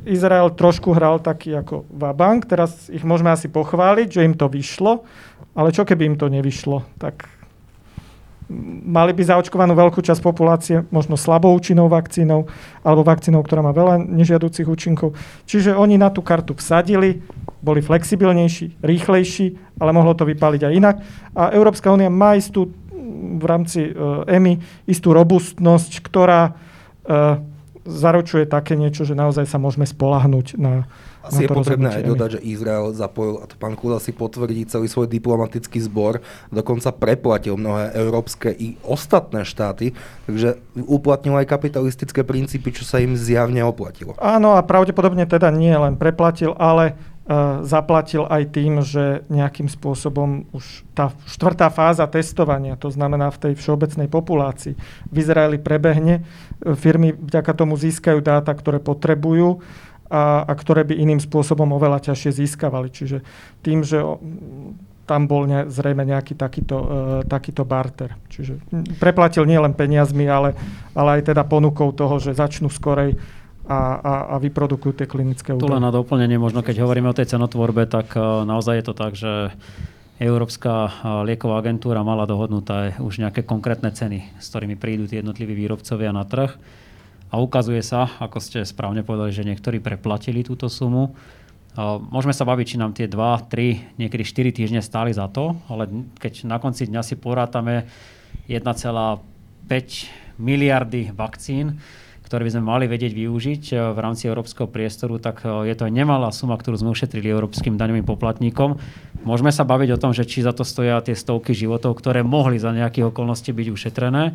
Izrael 0.05 0.53
trošku 0.53 0.93
hral 0.93 1.17
taký 1.17 1.57
ako 1.57 1.89
vabank, 1.89 2.45
teraz 2.45 2.93
ich 2.93 3.01
môžeme 3.01 3.33
asi 3.33 3.49
pochváliť, 3.49 4.21
že 4.21 4.21
im 4.21 4.37
to 4.37 4.45
vyšlo, 4.45 5.01
ale 5.57 5.73
čo 5.73 5.81
keby 5.81 6.13
im 6.13 6.17
to 6.21 6.29
nevyšlo, 6.29 6.85
tak 7.01 7.25
mali 8.85 9.15
by 9.15 9.23
zaočkovanú 9.23 9.73
veľkú 9.73 10.03
časť 10.03 10.21
populácie 10.21 10.83
možno 10.91 11.15
slabou 11.15 11.55
účinnou 11.55 11.87
vakcínou 11.87 12.45
alebo 12.83 13.01
vakcínou, 13.07 13.41
ktorá 13.41 13.63
má 13.63 13.71
veľa 13.71 14.03
nežiaducich 14.03 14.67
účinkov. 14.67 15.15
Čiže 15.47 15.73
oni 15.73 15.95
na 15.95 16.11
tú 16.11 16.19
kartu 16.19 16.53
vsadili, 16.57 17.23
boli 17.63 17.79
flexibilnejší, 17.79 18.83
rýchlejší, 18.83 19.79
ale 19.79 19.95
mohlo 19.95 20.17
to 20.17 20.27
vypaliť 20.27 20.61
aj 20.67 20.73
inak. 20.73 20.95
A 21.37 21.53
Európska 21.55 21.93
únia 21.93 22.11
má 22.11 22.35
istú 22.35 22.73
v 23.37 23.45
rámci 23.45 23.89
uh, 23.89 24.27
EMI 24.27 24.85
istú 24.89 25.13
robustnosť, 25.15 25.91
ktorá 26.03 26.51
uh, 26.51 27.39
zaručuje 27.85 28.45
také 28.45 28.77
niečo, 28.77 29.07
že 29.07 29.17
naozaj 29.17 29.49
sa 29.49 29.57
môžeme 29.57 29.89
spolahnúť 29.89 30.57
na, 30.57 30.85
asi 31.21 31.41
na 31.41 31.43
je 31.45 31.49
potrebné 31.53 31.89
aj 32.01 32.03
dodať, 32.03 32.29
že 32.37 32.45
Izrael 32.45 32.91
zapojil, 32.97 33.41
a 33.41 33.45
to 33.45 33.55
pán 33.55 33.77
Kula 33.77 34.01
si 34.01 34.09
potvrdí, 34.09 34.65
celý 34.65 34.89
svoj 34.89 35.05
diplomatický 35.05 35.77
zbor, 35.85 36.19
dokonca 36.49 36.89
preplatil 36.89 37.57
mnohé 37.57 37.93
európske 37.93 38.49
i 38.49 38.75
ostatné 38.81 39.45
štáty, 39.45 39.93
takže 40.25 40.57
uplatnil 40.75 41.37
aj 41.37 41.49
kapitalistické 41.49 42.25
princípy, 42.25 42.73
čo 42.73 42.83
sa 42.83 42.97
im 42.97 43.13
zjavne 43.13 43.61
oplatilo. 43.61 44.17
Áno 44.17 44.57
a 44.57 44.65
pravdepodobne 44.65 45.29
teda 45.29 45.53
nie 45.53 45.73
len 45.73 45.93
preplatil, 45.93 46.57
ale 46.57 46.97
uh, 47.31 47.61
zaplatil 47.61 48.25
aj 48.25 48.43
tým, 48.49 48.81
že 48.81 49.21
nejakým 49.29 49.69
spôsobom 49.69 50.49
už 50.51 50.83
tá 50.97 51.13
štvrtá 51.29 51.69
fáza 51.69 52.09
testovania, 52.09 52.73
to 52.75 52.89
znamená 52.89 53.29
v 53.29 53.49
tej 53.49 53.53
všeobecnej 53.61 54.09
populácii, 54.09 54.73
v 55.07 55.15
Izraeli 55.15 55.61
prebehne, 55.61 56.21
e, 56.21 56.73
firmy 56.73 57.13
vďaka 57.13 57.51
tomu 57.53 57.77
získajú 57.77 58.19
dáta, 58.19 58.51
ktoré 58.51 58.81
potrebujú 58.81 59.61
a, 60.11 60.43
a 60.43 60.51
ktoré 60.51 60.83
by 60.83 60.99
iným 60.99 61.23
spôsobom 61.23 61.71
oveľa 61.71 62.11
ťažšie 62.11 62.43
získavali. 62.43 62.91
Čiže 62.91 63.23
tým, 63.63 63.87
že 63.87 64.03
tam 65.07 65.27
bol 65.27 65.47
ne, 65.47 65.67
zrejme 65.67 66.03
nejaký 66.03 66.35
takýto, 66.35 66.77
uh, 66.77 66.87
takýto 67.23 67.63
barter. 67.63 68.15
Čiže 68.31 68.59
preplatil 68.99 69.47
nielen 69.47 69.75
peniazmi, 69.75 70.27
ale, 70.27 70.55
ale 70.95 71.19
aj 71.19 71.31
teda 71.31 71.43
ponukou 71.47 71.91
toho, 71.95 72.19
že 72.19 72.35
začnú 72.35 72.67
skorej 72.71 73.15
a, 73.67 73.79
a, 73.99 74.13
a 74.31 74.35
vyprodukujú 74.39 75.03
tie 75.03 75.07
klinické 75.07 75.55
údaje. 75.55 75.67
Tu 75.67 75.73
len 75.73 75.83
na 75.83 75.91
doplnenie, 75.95 76.35
možno 76.35 76.63
keď 76.63 76.83
hovoríme 76.83 77.11
o 77.11 77.15
tej 77.15 77.31
cenotvorbe, 77.31 77.87
tak 77.87 78.15
uh, 78.15 78.43
naozaj 78.43 78.79
je 78.79 78.85
to 78.85 78.93
tak, 78.95 79.11
že 79.15 79.51
Európska 80.21 81.01
lieková 81.25 81.65
agentúra 81.65 82.05
mala 82.05 82.29
dohodnuté 82.29 82.93
už 83.01 83.25
nejaké 83.25 83.41
konkrétne 83.41 83.89
ceny, 83.89 84.37
s 84.37 84.53
ktorými 84.53 84.77
prídu 84.77 85.09
tie 85.09 85.25
jednotliví 85.25 85.57
výrobcovia 85.57 86.13
na 86.13 86.21
trh. 86.29 86.61
A 87.31 87.39
ukazuje 87.39 87.79
sa, 87.79 88.11
ako 88.19 88.43
ste 88.43 88.67
správne 88.67 89.07
povedali, 89.07 89.31
že 89.31 89.47
niektorí 89.47 89.79
preplatili 89.79 90.43
túto 90.43 90.67
sumu. 90.67 91.15
Môžeme 92.11 92.35
sa 92.35 92.43
baviť, 92.43 92.75
či 92.75 92.77
nám 92.77 92.91
tie 92.91 93.07
2, 93.07 93.47
3, 93.47 93.95
niekedy 93.95 94.23
4 94.27 94.51
týždne 94.51 94.81
stáli 94.83 95.15
za 95.15 95.31
to, 95.31 95.55
ale 95.71 95.87
keď 96.19 96.43
na 96.43 96.59
konci 96.59 96.91
dňa 96.91 96.99
si 96.99 97.15
porátame 97.15 97.87
1,5 98.51 99.23
miliardy 100.35 101.15
vakcín, 101.15 101.79
ktoré 102.31 102.47
by 102.47 102.53
sme 102.55 102.63
mali 102.63 102.85
vedieť 102.87 103.11
využiť 103.11 103.63
e, 103.75 103.91
v 103.91 103.99
rámci 103.99 104.31
európskeho 104.31 104.63
priestoru, 104.71 105.19
tak 105.19 105.43
e, 105.43 105.67
je 105.67 105.75
to 105.75 105.91
nemalá 105.91 106.31
suma, 106.31 106.55
ktorú 106.55 106.79
sme 106.79 106.95
ušetrili 106.95 107.27
európskym 107.27 107.75
daňovým 107.75 108.07
poplatníkom. 108.07 108.79
Môžeme 109.27 109.51
sa 109.51 109.67
baviť 109.67 109.99
o 109.99 109.99
tom, 109.99 110.15
že 110.15 110.23
či 110.23 110.39
za 110.39 110.55
to 110.55 110.63
stoja 110.63 111.03
tie 111.03 111.11
stovky 111.11 111.51
životov, 111.51 111.99
ktoré 111.99 112.23
mohli 112.23 112.55
za 112.55 112.71
nejakých 112.71 113.11
okolností 113.11 113.51
byť 113.51 113.67
ušetrené. 113.67 114.31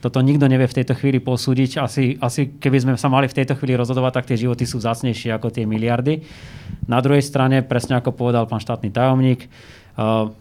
Toto 0.00 0.24
nikto 0.24 0.48
nevie 0.48 0.64
v 0.64 0.76
tejto 0.80 0.96
chvíli 0.96 1.20
posúdiť. 1.20 1.76
Asi, 1.76 2.16
asi 2.16 2.56
keby 2.56 2.78
sme 2.80 2.92
sa 2.96 3.12
mali 3.12 3.28
v 3.28 3.36
tejto 3.36 3.52
chvíli 3.54 3.76
rozhodovať, 3.76 4.12
tak 4.16 4.28
tie 4.32 4.40
životy 4.40 4.64
sú 4.64 4.80
zácnejšie 4.80 5.28
ako 5.36 5.52
tie 5.52 5.68
miliardy. 5.68 6.24
Na 6.88 7.04
druhej 7.04 7.20
strane, 7.20 7.60
presne 7.60 8.00
ako 8.00 8.16
povedal 8.16 8.48
pán 8.48 8.64
štátny 8.64 8.88
tajomník, 8.88 9.46
uh, 10.00 10.32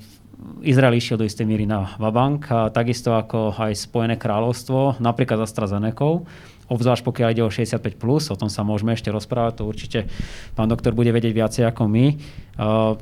Izrael 0.64 0.96
išiel 0.96 1.20
do 1.20 1.28
istej 1.28 1.44
míry 1.44 1.68
na 1.68 2.00
Vabank, 2.00 2.48
a 2.48 2.72
takisto 2.72 3.12
ako 3.12 3.60
aj 3.60 3.76
Spojené 3.76 4.16
kráľovstvo, 4.16 5.04
napríklad 5.04 5.44
za 5.44 5.52
AstraZeneca 5.52 6.24
obzvlášť 6.70 7.04
pokiaľ 7.04 7.28
ide 7.34 7.44
o 7.44 7.52
65+, 7.52 7.98
plus, 7.98 8.30
o 8.30 8.38
tom 8.38 8.48
sa 8.48 8.62
môžeme 8.62 8.94
ešte 8.94 9.10
rozprávať, 9.10 9.60
to 9.60 9.64
určite 9.66 10.00
pán 10.54 10.70
doktor 10.70 10.94
bude 10.94 11.10
vedieť 11.10 11.34
viacej 11.34 11.64
ako 11.70 11.90
my. 11.90 12.06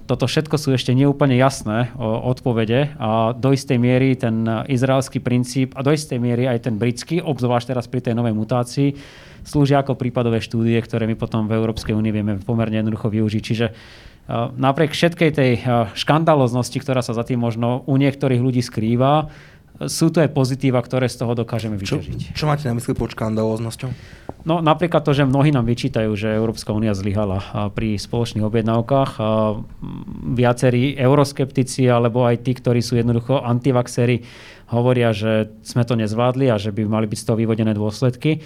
Toto 0.08 0.26
všetko 0.26 0.56
sú 0.56 0.72
ešte 0.74 0.96
neúplne 0.96 1.36
jasné 1.36 1.92
odpovede 2.00 2.96
a 3.02 3.34
do 3.34 3.50
istej 3.52 3.78
miery 3.82 4.16
ten 4.16 4.46
izraelský 4.70 5.20
princíp 5.20 5.74
a 5.76 5.84
do 5.84 5.92
istej 5.92 6.18
miery 6.22 6.48
aj 6.48 6.70
ten 6.70 6.80
britský, 6.80 7.20
obzvlášť 7.20 7.76
teraz 7.76 7.86
pri 7.90 8.06
tej 8.06 8.14
novej 8.14 8.38
mutácii, 8.38 8.96
slúžia 9.44 9.82
ako 9.82 9.98
prípadové 9.98 10.40
štúdie, 10.40 10.78
ktoré 10.80 11.10
my 11.10 11.18
potom 11.18 11.50
v 11.50 11.58
Európskej 11.58 11.98
únii 11.98 12.14
vieme 12.14 12.34
pomerne 12.40 12.80
jednoducho 12.80 13.10
využiť. 13.10 13.42
Čiže 13.44 13.68
napriek 14.60 14.92
všetkej 14.92 15.30
tej 15.32 15.52
škandaloznosti, 15.96 16.78
ktorá 16.84 17.00
sa 17.00 17.16
za 17.16 17.24
tým 17.24 17.40
možno 17.40 17.88
u 17.88 17.96
niektorých 17.96 18.44
ľudí 18.44 18.60
skrýva, 18.60 19.32
sú 19.86 20.10
to 20.10 20.26
aj 20.26 20.34
pozitíva, 20.34 20.82
ktoré 20.82 21.06
z 21.06 21.22
toho 21.22 21.38
dokážeme 21.38 21.78
vyťažiť. 21.78 22.34
Čo, 22.34 22.46
čo 22.46 22.46
máte 22.50 22.66
na 22.66 22.74
mysli 22.74 22.98
pod 22.98 23.14
škandalóznosťou? 23.14 23.94
No 24.48 24.64
napríklad 24.64 25.06
to, 25.06 25.14
že 25.14 25.28
mnohí 25.28 25.54
nám 25.54 25.70
vyčítajú, 25.70 26.10
že 26.18 26.34
Európska 26.34 26.74
únia 26.74 26.98
zlyhala 26.98 27.70
pri 27.76 28.00
spoločných 28.00 28.48
objednávkach. 28.48 29.22
Viacerí 30.34 30.98
euroskeptici 30.98 31.86
alebo 31.92 32.26
aj 32.26 32.48
tí, 32.48 32.56
ktorí 32.56 32.80
sú 32.82 32.98
jednoducho 32.98 33.44
antivaxery, 33.44 34.24
hovoria, 34.72 35.12
že 35.12 35.52
sme 35.62 35.84
to 35.84 36.00
nezvládli 36.00 36.50
a 36.50 36.58
že 36.58 36.72
by 36.72 36.88
mali 36.88 37.06
byť 37.06 37.20
z 37.20 37.26
toho 37.28 37.38
vyvodené 37.38 37.76
dôsledky. 37.76 38.42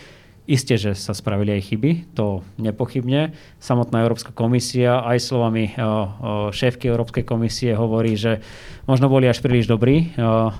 Isté, 0.49 0.73
že 0.73 0.97
sa 0.97 1.13
spravili 1.13 1.54
aj 1.54 1.69
chyby, 1.69 1.91
to 2.17 2.41
nepochybne. 2.58 3.38
Samotná 3.62 4.01
Európska 4.01 4.34
komisia 4.34 5.06
aj 5.06 5.21
slovami 5.21 5.69
eh, 5.69 5.73
eh, 5.73 6.06
šéfky 6.49 6.89
Európskej 6.89 7.21
komisie 7.21 7.77
hovorí, 7.77 8.17
že 8.17 8.41
možno 8.89 9.06
boli 9.06 9.30
až 9.30 9.38
príliš 9.45 9.69
dobrí 9.69 10.10
eh, 10.10 10.10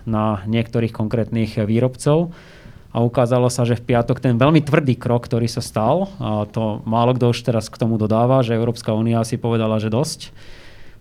na 0.06 0.46
niektorých 0.46 0.94
konkrétnych 0.94 1.58
výrobcov. 1.58 2.30
A 2.92 3.00
ukázalo 3.00 3.48
sa, 3.48 3.64
že 3.64 3.80
v 3.80 3.96
piatok 3.96 4.20
ten 4.20 4.36
veľmi 4.36 4.62
tvrdý 4.68 5.00
krok, 5.00 5.24
ktorý 5.24 5.48
sa 5.48 5.64
stal, 5.64 6.12
to 6.52 6.84
málo 6.84 7.16
kto 7.16 7.32
už 7.32 7.40
teraz 7.48 7.72
k 7.72 7.80
tomu 7.80 7.96
dodáva, 7.96 8.44
že 8.44 8.52
Európska 8.52 8.92
únia 8.92 9.24
si 9.24 9.40
povedala, 9.40 9.80
že 9.80 9.88
dosť 9.88 10.36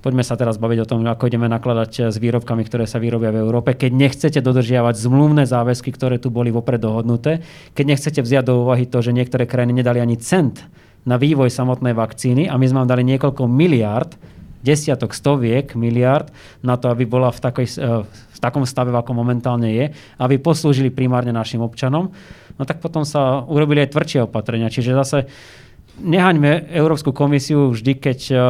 Poďme 0.01 0.25
sa 0.25 0.33
teraz 0.33 0.57
baviť 0.57 0.79
o 0.81 0.89
tom, 0.89 1.05
ako 1.05 1.29
ideme 1.29 1.45
nakladať 1.45 2.09
s 2.09 2.17
výrobkami, 2.17 2.65
ktoré 2.65 2.89
sa 2.89 2.97
vyrobia 2.97 3.29
v 3.37 3.45
Európe. 3.45 3.77
Keď 3.77 3.93
nechcete 3.93 4.41
dodržiavať 4.41 4.97
zmluvné 4.97 5.45
záväzky, 5.45 5.93
ktoré 5.93 6.17
tu 6.17 6.33
boli 6.33 6.49
vopred 6.49 6.81
dohodnuté, 6.81 7.45
keď 7.77 7.85
nechcete 7.85 8.21
vziať 8.25 8.49
do 8.49 8.65
úvahy 8.65 8.89
to, 8.89 9.05
že 9.05 9.13
niektoré 9.13 9.45
krajiny 9.45 9.85
nedali 9.85 10.01
ani 10.01 10.17
cent 10.17 10.65
na 11.05 11.21
vývoj 11.21 11.53
samotnej 11.53 11.93
vakcíny 11.93 12.49
a 12.49 12.57
my 12.57 12.65
sme 12.65 12.81
vám 12.81 12.91
dali 12.97 13.05
niekoľko 13.13 13.45
miliárd, 13.45 14.17
desiatok, 14.65 15.17
stoviek 15.17 15.73
miliárd 15.77 16.33
na 16.61 16.77
to, 16.77 16.93
aby 16.93 17.05
bola 17.09 17.33
v, 17.33 17.41
takoj, 17.41 17.67
eh, 17.69 18.05
v 18.09 18.39
takom 18.41 18.65
stave, 18.65 18.93
ako 18.93 19.13
momentálne 19.13 19.69
je, 19.69 19.85
aby 20.17 20.41
poslúžili 20.41 20.89
primárne 20.89 21.33
našim 21.33 21.61
občanom, 21.61 22.13
no 22.57 22.63
tak 22.65 22.81
potom 22.81 23.05
sa 23.05 23.45
urobili 23.45 23.85
aj 23.85 23.93
tvrdšie 23.93 24.21
opatrenia. 24.29 24.73
Čiže 24.73 24.97
zase 24.97 25.19
nehaňme 26.01 26.73
Európsku 26.73 27.13
komisiu 27.13 27.71
vždy, 27.71 27.93
keď 28.01 28.19
uh, 28.33 28.41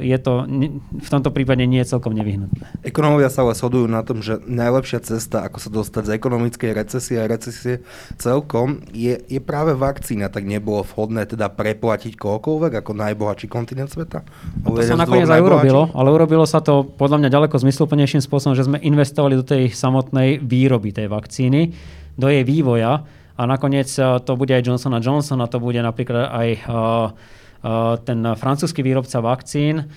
je 0.00 0.18
to 0.18 0.48
v 0.90 1.08
tomto 1.08 1.30
prípade 1.30 1.62
nie 1.68 1.80
je 1.84 1.92
celkom 1.92 2.16
nevyhnutné. 2.16 2.82
Ekonómovia 2.82 3.28
sa 3.28 3.44
ale 3.44 3.54
shodujú 3.54 3.86
na 3.86 4.00
tom, 4.00 4.24
že 4.24 4.40
najlepšia 4.48 5.04
cesta, 5.04 5.44
ako 5.46 5.58
sa 5.60 5.70
dostať 5.70 6.02
z 6.08 6.10
ekonomickej 6.16 6.70
recesie 6.72 7.16
a 7.20 7.28
recesie 7.28 7.84
celkom, 8.16 8.82
je, 8.90 9.20
je 9.28 9.40
práve 9.40 9.76
vakcína. 9.76 10.32
Tak 10.32 10.48
nebolo 10.48 10.82
vhodné 10.82 11.28
teda 11.28 11.52
preplatiť 11.52 12.16
kohokoľvek 12.16 12.72
ako 12.80 12.90
najbohatší 12.96 13.46
kontinent 13.46 13.92
sveta? 13.92 14.24
To 14.64 14.80
sa 14.80 14.96
nakoniec 14.96 15.28
aj 15.28 15.44
urobilo, 15.44 15.92
ale 15.92 16.08
urobilo 16.10 16.48
sa 16.48 16.64
to 16.64 16.82
podľa 16.82 17.22
mňa 17.22 17.28
ďaleko 17.28 17.56
zmysluplnejším 17.60 18.24
spôsobom, 18.24 18.56
že 18.56 18.66
sme 18.66 18.80
investovali 18.80 19.36
do 19.36 19.44
tej 19.44 19.70
samotnej 19.70 20.40
výroby 20.40 20.96
tej 20.96 21.12
vakcíny, 21.12 21.76
do 22.16 22.26
jej 22.26 22.42
vývoja 22.42 23.19
a 23.40 23.48
nakoniec 23.48 23.88
eh, 23.96 24.04
to 24.20 24.36
bude 24.36 24.52
aj 24.52 24.60
Johnson 24.60 25.00
Johnson 25.00 25.40
a 25.40 25.48
to 25.48 25.56
bude 25.56 25.80
napríklad 25.80 26.28
aj 26.28 26.48
eh, 26.52 26.60
eh, 26.60 27.94
ten 28.04 28.20
francúzsky 28.36 28.84
výrobca 28.84 29.24
vakcín, 29.24 29.88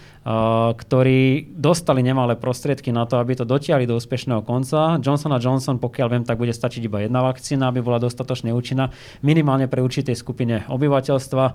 ktorí 0.79 1.51
dostali 1.51 1.99
nemalé 1.99 2.39
prostriedky 2.39 2.95
na 2.95 3.03
to, 3.03 3.19
aby 3.19 3.35
to 3.35 3.43
dotiahli 3.43 3.83
do 3.83 3.99
úspešného 3.99 4.39
konca. 4.47 4.95
Johnson 5.03 5.35
Johnson, 5.35 5.75
pokiaľ 5.83 6.07
viem, 6.07 6.23
tak 6.23 6.39
bude 6.39 6.55
stačiť 6.55 6.87
iba 6.87 7.03
jedna 7.03 7.19
vakcína, 7.27 7.67
aby 7.67 7.83
bola 7.83 7.99
dostatočne 7.99 8.55
účinná, 8.55 8.87
minimálne 9.19 9.67
pre 9.67 9.83
určitej 9.83 10.15
skupine 10.15 10.63
obyvateľstva. 10.71 11.45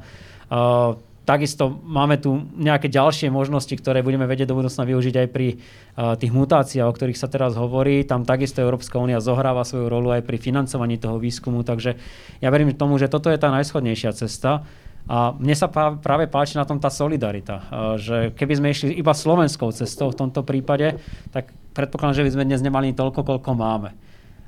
Takisto 1.28 1.68
máme 1.84 2.16
tu 2.16 2.40
nejaké 2.56 2.88
ďalšie 2.88 3.28
možnosti, 3.28 3.76
ktoré 3.76 4.00
budeme 4.00 4.24
vedieť 4.24 4.48
do 4.48 4.56
budúcna 4.56 4.88
využiť 4.88 5.14
aj 5.20 5.28
pri 5.28 5.48
uh, 5.60 6.16
tých 6.16 6.32
mutáciách, 6.32 6.88
o 6.88 6.96
ktorých 6.96 7.20
sa 7.20 7.28
teraz 7.28 7.52
hovorí. 7.52 8.00
Tam 8.08 8.24
takisto 8.24 8.64
Európska 8.64 8.96
únia 8.96 9.20
zohráva 9.20 9.60
svoju 9.68 9.92
rolu 9.92 10.16
aj 10.16 10.24
pri 10.24 10.40
financovaní 10.40 10.96
toho 10.96 11.20
výskumu, 11.20 11.68
takže 11.68 12.00
ja 12.40 12.48
verím 12.48 12.72
tomu, 12.72 12.96
že 12.96 13.12
toto 13.12 13.28
je 13.28 13.36
tá 13.36 13.52
najschodnejšia 13.52 14.16
cesta. 14.16 14.64
A 15.08 15.36
mne 15.36 15.52
sa 15.52 15.68
práve 15.72 16.28
páči 16.32 16.56
na 16.56 16.64
tom 16.64 16.80
tá 16.80 16.88
solidarita, 16.88 17.64
že 17.96 18.32
keby 18.32 18.52
sme 18.60 18.72
išli 18.72 18.92
iba 18.96 19.16
slovenskou 19.16 19.68
cestou 19.72 20.12
v 20.12 20.20
tomto 20.20 20.44
prípade, 20.44 21.00
tak 21.32 21.52
predpokladám, 21.76 22.20
že 22.20 22.24
by 22.28 22.32
sme 22.36 22.48
dnes 22.48 22.60
nemali 22.64 22.96
toľko, 22.96 23.20
koľko 23.24 23.52
máme. 23.52 23.92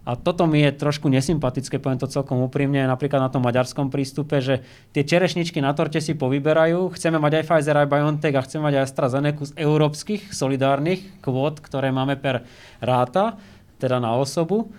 A 0.08 0.16
toto 0.16 0.48
mi 0.48 0.64
je 0.64 0.72
trošku 0.72 1.12
nesympatické, 1.12 1.76
poviem 1.76 2.00
to 2.00 2.08
celkom 2.08 2.40
úprimne, 2.40 2.88
napríklad 2.88 3.20
na 3.20 3.28
tom 3.28 3.44
maďarskom 3.44 3.92
prístupe, 3.92 4.40
že 4.40 4.64
tie 4.96 5.04
čerešničky 5.04 5.60
na 5.60 5.76
torte 5.76 6.00
si 6.00 6.16
povyberajú, 6.16 6.96
chceme 6.96 7.20
mať 7.20 7.40
aj 7.40 7.44
Pfizer, 7.46 7.76
aj 7.76 7.90
BioNTech 7.92 8.34
a 8.36 8.44
chceme 8.44 8.72
mať 8.72 8.74
aj 8.80 8.84
AstraZeneca 8.88 9.42
z 9.44 9.52
európskych 9.60 10.32
solidárnych 10.32 11.20
kvót, 11.20 11.60
ktoré 11.60 11.92
máme 11.92 12.16
per 12.16 12.48
ráta, 12.80 13.36
teda 13.76 14.00
na 14.00 14.16
osobu 14.16 14.72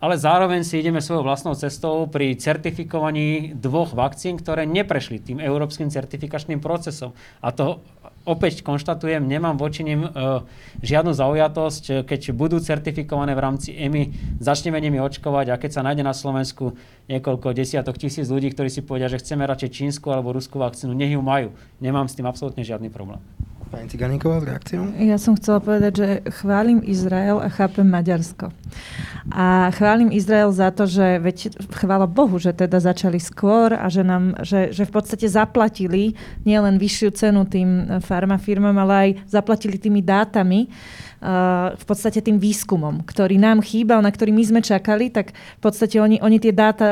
ale 0.00 0.16
zároveň 0.16 0.64
si 0.64 0.80
ideme 0.80 1.04
svojou 1.04 1.20
vlastnou 1.20 1.52
cestou 1.52 2.08
pri 2.08 2.32
certifikovaní 2.32 3.52
dvoch 3.52 3.92
vakcín, 3.92 4.40
ktoré 4.40 4.64
neprešli 4.64 5.20
tým 5.20 5.38
európskym 5.44 5.92
certifikačným 5.92 6.56
procesom. 6.56 7.12
A 7.44 7.52
to 7.52 7.84
opäť 8.24 8.60
konštatujem, 8.60 9.24
nemám 9.24 9.56
voči 9.56 9.84
nim 9.84 10.04
e, 10.04 10.10
žiadnu 10.84 11.12
zaujatosť. 11.16 12.04
Keď 12.04 12.36
budú 12.36 12.60
certifikované 12.60 13.32
v 13.32 13.42
rámci 13.44 13.68
EMI, 13.72 14.36
začneme 14.40 14.76
nimi 14.80 15.00
očkovať 15.00 15.46
a 15.52 15.60
keď 15.60 15.70
sa 15.70 15.84
nájde 15.84 16.04
na 16.04 16.14
Slovensku 16.16 16.76
niekoľko 17.08 17.56
desiatok 17.56 17.96
tisíc 17.96 18.28
ľudí, 18.28 18.52
ktorí 18.52 18.68
si 18.68 18.84
povedia, 18.84 19.08
že 19.08 19.20
chceme 19.20 19.44
radšej 19.48 19.70
čínsku 19.70 20.08
alebo 20.12 20.32
ruskú 20.36 20.60
vakcínu, 20.60 20.92
nech 20.92 21.12
ju 21.12 21.22
majú. 21.24 21.52
Nemám 21.80 22.06
s 22.06 22.16
tým 22.16 22.28
absolútne 22.28 22.64
žiadny 22.64 22.92
problém. 22.92 23.20
Pani 23.70 23.86
Ciganíková, 23.86 24.42
reakciu? 24.42 24.82
Ja 24.98 25.14
som 25.14 25.38
chcela 25.38 25.62
povedať, 25.62 25.92
že 25.94 26.08
chválim 26.42 26.82
Izrael 26.82 27.38
a 27.38 27.46
chápem 27.46 27.86
Maďarsko. 27.86 28.50
A 29.30 29.70
chválim 29.70 30.10
Izrael 30.10 30.50
za 30.50 30.74
to, 30.74 30.90
že 30.90 31.22
veď 31.22 31.54
chvála 31.78 32.10
Bohu, 32.10 32.34
že 32.42 32.50
teda 32.50 32.82
začali 32.82 33.22
skôr 33.22 33.70
a 33.70 33.86
že, 33.86 34.02
nám, 34.02 34.42
že, 34.42 34.74
že 34.74 34.82
v 34.82 34.92
podstate 34.98 35.30
zaplatili 35.30 36.18
nielen 36.42 36.82
vyššiu 36.82 37.08
cenu 37.14 37.46
tým 37.46 38.02
farmafirmám, 38.02 38.74
ale 38.74 38.94
aj 38.98 39.10
zaplatili 39.30 39.78
tými 39.78 40.02
dátami, 40.02 40.66
v 41.76 41.84
podstate 41.84 42.24
tým 42.24 42.40
výskumom, 42.40 43.04
ktorý 43.04 43.36
nám 43.36 43.60
chýbal, 43.60 44.00
na 44.00 44.08
ktorý 44.08 44.32
my 44.32 44.40
sme 44.40 44.60
čakali, 44.64 45.12
tak 45.12 45.36
v 45.36 45.60
podstate 45.60 46.00
oni, 46.00 46.16
oni 46.24 46.40
tie 46.40 46.48
dáta 46.48 46.88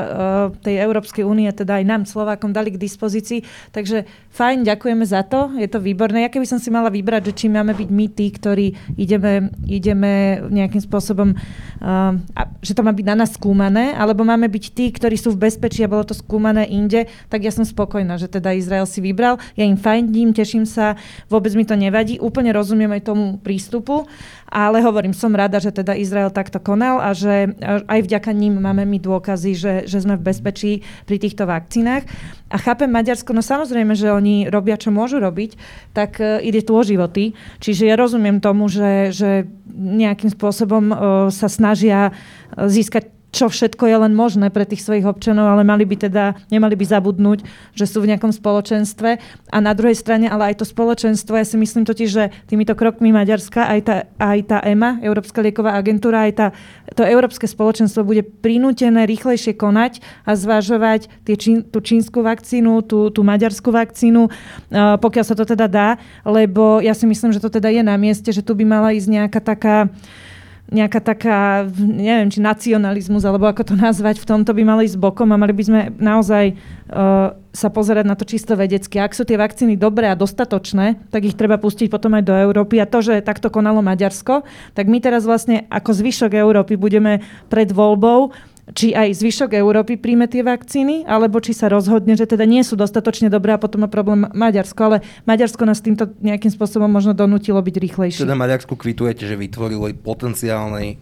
tej 0.61 0.85
Európskej 0.85 1.25
únie, 1.25 1.49
teda 1.49 1.81
aj 1.81 1.85
nám, 1.89 2.03
Slovákom, 2.05 2.53
dali 2.53 2.69
k 2.69 2.77
dispozícii. 2.77 3.41
Takže 3.73 4.05
fajn, 4.37 4.69
ďakujeme 4.69 5.05
za 5.09 5.25
to, 5.25 5.57
je 5.57 5.65
to 5.65 5.81
výborné. 5.81 6.29
Ja 6.29 6.31
keby 6.31 6.45
som 6.45 6.61
si 6.61 6.69
mala 6.69 6.93
vybrať, 6.93 7.33
že 7.33 7.37
či 7.41 7.47
máme 7.49 7.73
byť 7.73 7.89
my 7.89 8.07
tí, 8.13 8.27
ktorí 8.29 8.67
ideme, 9.01 9.49
ideme 9.65 10.45
nejakým 10.53 10.85
spôsobom, 10.85 11.33
uh, 11.33 12.13
že 12.61 12.77
to 12.77 12.85
má 12.85 12.93
byť 12.93 13.07
na 13.09 13.25
nás 13.25 13.33
skúmané, 13.33 13.97
alebo 13.97 14.29
máme 14.29 14.53
byť 14.53 14.65
tí, 14.77 14.93
ktorí 14.93 15.17
sú 15.17 15.33
v 15.33 15.49
bezpečí 15.49 15.81
a 15.81 15.89
bolo 15.89 16.05
to 16.05 16.13
skúmané 16.13 16.69
inde, 16.69 17.09
tak 17.33 17.49
ja 17.49 17.53
som 17.53 17.65
spokojná, 17.65 18.21
že 18.21 18.29
teda 18.29 18.53
Izrael 18.53 18.85
si 18.85 19.01
vybral. 19.01 19.41
Ja 19.57 19.65
im 19.65 19.81
fajndím, 19.81 20.37
teším 20.37 20.69
sa, 20.69 21.01
vôbec 21.33 21.57
mi 21.57 21.65
to 21.65 21.81
nevadí, 21.81 22.21
úplne 22.21 22.53
rozumiem 22.53 22.93
aj 22.93 23.09
tomu 23.09 23.41
prístupu. 23.41 24.05
Ale 24.49 24.81
hovorím, 24.81 25.13
som 25.13 25.37
rada, 25.37 25.61
že 25.61 25.75
teda 25.75 25.93
Izrael 25.93 26.33
takto 26.33 26.57
konal 26.57 27.05
a 27.05 27.13
že 27.13 27.53
aj 27.85 28.01
vďaka 28.01 28.33
ním 28.33 28.57
máme 28.57 28.89
my 28.89 28.97
dôkazy, 28.97 29.53
že, 29.53 29.75
že 29.85 29.99
sme 30.01 30.17
v 30.17 30.27
bezpečí 30.33 30.73
pri 31.05 31.21
týchto 31.21 31.45
vakcínach. 31.45 32.09
A 32.49 32.57
chápem 32.57 32.89
Maďarsko, 32.89 33.37
no 33.37 33.45
samozrejme, 33.45 33.93
že 33.93 34.09
oni 34.09 34.49
robia, 34.49 34.81
čo 34.81 34.89
môžu 34.89 35.21
robiť, 35.21 35.61
tak 35.93 36.17
uh, 36.17 36.41
ide 36.41 36.65
tu 36.65 36.73
o 36.73 36.81
životy. 36.81 37.37
Čiže 37.61 37.93
ja 37.93 37.95
rozumiem 38.01 38.41
tomu, 38.41 38.73
že, 38.73 39.13
že 39.13 39.45
nejakým 39.69 40.33
spôsobom 40.33 40.85
uh, 40.89 40.97
sa 41.29 41.53
snažia 41.53 42.17
získať 42.57 43.18
čo 43.29 43.53
všetko 43.53 43.85
je 43.85 43.97
len 44.09 44.13
možné 44.17 44.49
pre 44.49 44.65
tých 44.65 44.81
svojich 44.81 45.05
občanov, 45.05 45.53
ale 45.53 45.61
mali 45.61 45.85
by 45.85 46.09
teda, 46.09 46.33
nemali 46.49 46.75
by 46.81 46.85
zabudnúť, 46.89 47.45
že 47.77 47.85
sú 47.85 48.01
v 48.01 48.15
nejakom 48.15 48.33
spoločenstve. 48.33 49.11
A 49.53 49.59
na 49.61 49.77
druhej 49.77 49.97
strane, 50.01 50.33
ale 50.33 50.53
aj 50.53 50.65
to 50.65 50.67
spoločenstvo, 50.67 51.37
ja 51.37 51.45
si 51.45 51.61
myslím 51.61 51.85
totiž, 51.85 52.09
že 52.09 52.33
týmito 52.49 52.73
krokmi 52.73 53.13
Maďarska, 53.13 53.69
aj 53.69 53.81
tá, 53.85 53.97
aj 54.17 54.39
tá 54.49 54.59
EMA, 54.65 55.05
Európska 55.05 55.45
lieková 55.45 55.77
agentúra, 55.77 56.25
aj 56.25 56.33
tá, 56.33 56.47
to 56.97 57.05
európske 57.05 57.45
spoločenstvo 57.45 58.01
bude 58.01 58.25
prinútené 58.25 59.05
rýchlejšie 59.05 59.53
konať 59.61 60.01
a 60.25 60.33
zvažovať 60.33 61.13
tie 61.29 61.37
tú 61.69 61.79
čínsku 61.85 62.25
vakcínu, 62.25 62.81
tú, 62.89 63.13
tú 63.13 63.21
maďarskú 63.21 63.69
vakcínu, 63.69 64.29
uh, 64.29 64.97
pokiaľ 64.97 65.25
sa 65.25 65.37
to 65.37 65.45
teda 65.45 65.69
dá, 65.69 65.89
lebo 66.25 66.81
ja 66.81 66.97
si 66.97 67.05
myslím, 67.05 67.37
že 67.37 67.45
to 67.45 67.53
teda 67.53 67.69
je 67.69 67.85
na 67.85 67.95
mieste, 68.01 68.33
že 68.33 68.41
tu 68.41 68.57
by 68.57 68.65
mala 68.65 68.97
ísť 68.97 69.09
nejaká 69.09 69.41
taká 69.45 69.93
nejaká 70.69 71.01
taká, 71.01 71.65
neviem, 71.81 72.29
či 72.29 72.45
nacionalizmus, 72.45 73.25
alebo 73.25 73.49
ako 73.49 73.73
to 73.73 73.75
nazvať, 73.75 74.21
v 74.21 74.29
tomto 74.29 74.53
by 74.53 74.63
mali 74.69 74.85
ísť 74.85 75.01
bokom 75.01 75.33
a 75.33 75.41
mali 75.41 75.57
by 75.57 75.65
sme 75.65 75.81
naozaj 75.97 76.53
uh, 76.53 77.33
sa 77.57 77.69
pozerať 77.73 78.05
na 78.05 78.13
to 78.13 78.29
čisto 78.29 78.53
vedecky. 78.53 79.01
Ak 79.01 79.17
sú 79.17 79.25
tie 79.25 79.41
vakcíny 79.41 79.81
dobré 79.81 80.13
a 80.13 80.19
dostatočné, 80.19 81.09
tak 81.09 81.25
ich 81.25 81.41
treba 81.41 81.57
pustiť 81.57 81.89
potom 81.89 82.13
aj 82.21 82.25
do 82.29 82.37
Európy. 82.37 82.85
A 82.85 82.87
to, 82.87 83.01
že 83.01 83.25
takto 83.25 83.49
konalo 83.49 83.81
Maďarsko, 83.81 84.45
tak 84.77 84.87
my 84.93 85.01
teraz 85.01 85.25
vlastne 85.25 85.65
ako 85.73 85.91
zvyšok 85.97 86.37
Európy 86.37 86.77
budeme 86.77 87.25
pred 87.49 87.73
voľbou 87.73 88.37
či 88.77 88.93
aj 88.93 89.17
zvyšok 89.17 89.57
Európy 89.57 89.97
príjme 89.97 90.29
tie 90.29 90.45
vakcíny, 90.45 91.09
alebo 91.09 91.41
či 91.41 91.57
sa 91.57 91.73
rozhodne, 91.73 92.17
že 92.19 92.29
teda 92.29 92.45
nie 92.45 92.61
sú 92.61 92.77
dostatočne 92.77 93.33
dobré 93.33 93.57
a 93.57 93.61
potom 93.61 93.85
má 93.85 93.89
problém 93.89 94.29
Maďarsko. 94.33 94.81
Ale 94.81 94.97
Maďarsko 95.25 95.63
nás 95.65 95.81
týmto 95.81 96.13
nejakým 96.21 96.53
spôsobom 96.53 96.89
možno 96.89 97.17
donútilo 97.17 97.61
byť 97.61 97.77
rýchlejšie. 97.81 98.25
Teda 98.25 98.37
Maďarsku 98.37 98.77
kvitujete, 98.77 99.25
že 99.25 99.37
vytvorili 99.41 99.97
potenciálny 99.97 101.01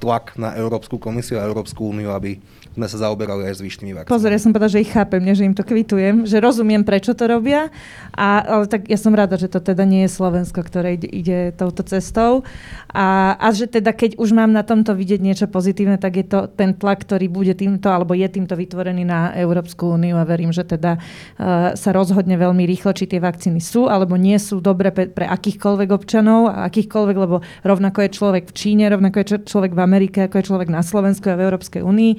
tlak 0.00 0.36
na 0.40 0.56
Európsku 0.56 0.96
komisiu 0.96 1.40
a 1.40 1.46
Európsku 1.46 1.92
úniu, 1.92 2.12
aby 2.12 2.40
sme 2.76 2.86
sa 2.92 3.08
zaoberali 3.08 3.48
aj 3.48 3.64
zvyšnými 3.64 3.92
vakcínami. 3.96 4.12
Pozor, 4.12 4.28
ja 4.28 4.36
som 4.36 4.52
povedala, 4.52 4.68
že 4.76 4.84
ich 4.84 4.92
chápem, 4.92 5.24
nie, 5.24 5.32
že 5.32 5.48
im 5.48 5.56
to 5.56 5.64
kvitujem, 5.64 6.28
že 6.28 6.44
rozumiem, 6.44 6.84
prečo 6.84 7.16
to 7.16 7.24
robia, 7.24 7.72
a, 8.12 8.44
ale 8.44 8.68
tak 8.68 8.92
ja 8.92 9.00
som 9.00 9.16
rada, 9.16 9.40
že 9.40 9.48
to 9.48 9.64
teda 9.64 9.88
nie 9.88 10.04
je 10.04 10.12
Slovensko, 10.12 10.60
ktoré 10.60 11.00
ide, 11.00 11.08
ide 11.08 11.38
touto 11.56 11.80
cestou. 11.88 12.44
A, 12.92 13.36
a 13.40 13.48
že 13.56 13.64
teda 13.64 13.96
keď 13.96 14.20
už 14.20 14.36
mám 14.36 14.52
na 14.52 14.60
tomto 14.60 14.92
vidieť 14.92 15.20
niečo 15.24 15.46
pozitívne, 15.48 15.96
tak 15.96 16.20
je 16.20 16.26
to 16.28 16.52
ten 16.52 16.76
tlak, 16.76 17.00
ktorý 17.08 17.32
bude 17.32 17.56
týmto, 17.56 17.88
alebo 17.88 18.12
je 18.12 18.28
týmto 18.28 18.52
vytvorený 18.52 19.08
na 19.08 19.32
Európsku 19.32 19.96
úniu 19.96 20.20
a 20.20 20.28
verím, 20.28 20.52
že 20.52 20.68
teda 20.68 21.00
uh, 21.00 21.72
sa 21.72 21.90
rozhodne 21.96 22.36
veľmi 22.36 22.68
rýchlo, 22.68 22.92
či 22.92 23.08
tie 23.08 23.24
vakcíny 23.24 23.64
sú 23.64 23.88
alebo 23.88 24.20
nie 24.20 24.36
sú 24.36 24.60
dobre 24.60 24.92
pre, 24.92 25.08
pre 25.08 25.24
akýchkoľvek 25.24 25.88
občanov 25.96 26.52
a 26.52 26.68
akýchkoľvek, 26.68 27.16
lebo 27.16 27.40
rovnako 27.64 28.04
je 28.04 28.10
človek 28.12 28.44
v 28.52 28.56
Číne, 28.56 28.84
rovnako 28.92 29.16
je 29.24 29.26
človek 29.48 29.72
v 29.72 29.80
Amerike, 29.80 30.18
ako 30.28 30.36
je 30.40 30.48
človek 30.52 30.68
na 30.68 30.84
Slovensku 30.84 31.32
a 31.32 31.38
v 31.40 31.44
Európskej 31.48 31.80
únii 31.80 32.12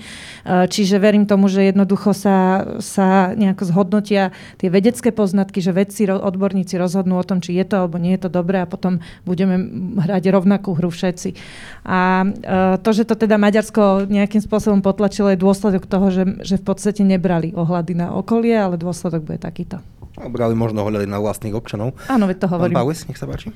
čiže 0.47 0.95
verím 0.95 1.27
tomu, 1.27 1.51
že 1.51 1.67
jednoducho 1.67 2.15
sa, 2.15 2.63
sa 2.79 3.35
nejako 3.35 3.67
zhodnotia 3.67 4.31
tie 4.55 4.71
vedecké 4.71 5.11
poznatky, 5.11 5.59
že 5.59 5.75
vedci, 5.75 6.07
odborníci 6.07 6.79
rozhodnú 6.79 7.19
o 7.19 7.27
tom, 7.27 7.43
či 7.43 7.59
je 7.59 7.67
to 7.67 7.83
alebo 7.83 7.99
nie 7.99 8.15
je 8.15 8.27
to 8.27 8.29
dobré 8.31 8.63
a 8.63 8.69
potom 8.69 9.03
budeme 9.27 9.59
hrať 9.99 10.31
rovnakú 10.31 10.71
hru 10.79 10.87
všetci. 10.87 11.35
A 11.83 12.23
eh, 12.23 12.75
to, 12.79 12.89
že 12.95 13.03
to 13.03 13.19
teda 13.19 13.35
Maďarsko 13.35 14.07
nejakým 14.07 14.39
spôsobom 14.39 14.79
potlačilo, 14.79 15.35
je 15.35 15.43
dôsledok 15.43 15.83
toho, 15.83 16.07
že, 16.09 16.23
že 16.47 16.55
v 16.55 16.63
podstate 16.63 17.03
nebrali 17.03 17.51
ohľady 17.51 17.93
na 17.99 18.15
okolie, 18.15 18.55
ale 18.55 18.79
dôsledok 18.79 19.27
bude 19.27 19.39
takýto. 19.43 19.83
Brali 20.17 20.57
možno 20.57 20.81
hľadať 20.81 21.05
na 21.05 21.21
vlastných 21.21 21.53
občanov. 21.53 21.93
Áno, 22.09 22.25
veď 22.25 22.37
to 22.41 22.47
hovorím. 22.49 22.73
Pán 22.73 22.81
Paulis, 22.81 23.05
nech 23.05 23.21
sa 23.21 23.29
páči. 23.29 23.53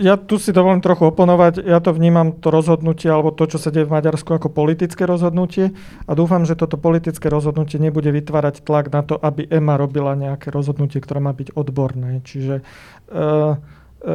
Ja 0.00 0.16
tu 0.16 0.40
si 0.40 0.48
dovolím 0.48 0.80
trochu 0.80 1.12
oponovať. 1.12 1.60
Ja 1.60 1.76
to 1.84 1.92
vnímam, 1.92 2.40
to 2.40 2.48
rozhodnutie, 2.48 3.12
alebo 3.12 3.36
to, 3.36 3.44
čo 3.44 3.60
sa 3.60 3.68
deje 3.68 3.84
v 3.84 3.92
Maďarsku, 3.92 4.32
ako 4.32 4.48
politické 4.48 5.04
rozhodnutie. 5.04 5.76
A 6.08 6.12
dúfam, 6.16 6.48
že 6.48 6.56
toto 6.56 6.80
politické 6.80 7.28
rozhodnutie 7.28 7.76
nebude 7.76 8.08
vytvárať 8.08 8.64
tlak 8.64 8.88
na 8.96 9.04
to, 9.04 9.20
aby 9.20 9.44
EMA 9.44 9.76
robila 9.76 10.16
nejaké 10.16 10.48
rozhodnutie, 10.48 11.04
ktoré 11.04 11.20
má 11.20 11.36
byť 11.36 11.52
odborné. 11.52 12.24
Čiže 12.24 12.64
uh, 13.12 13.60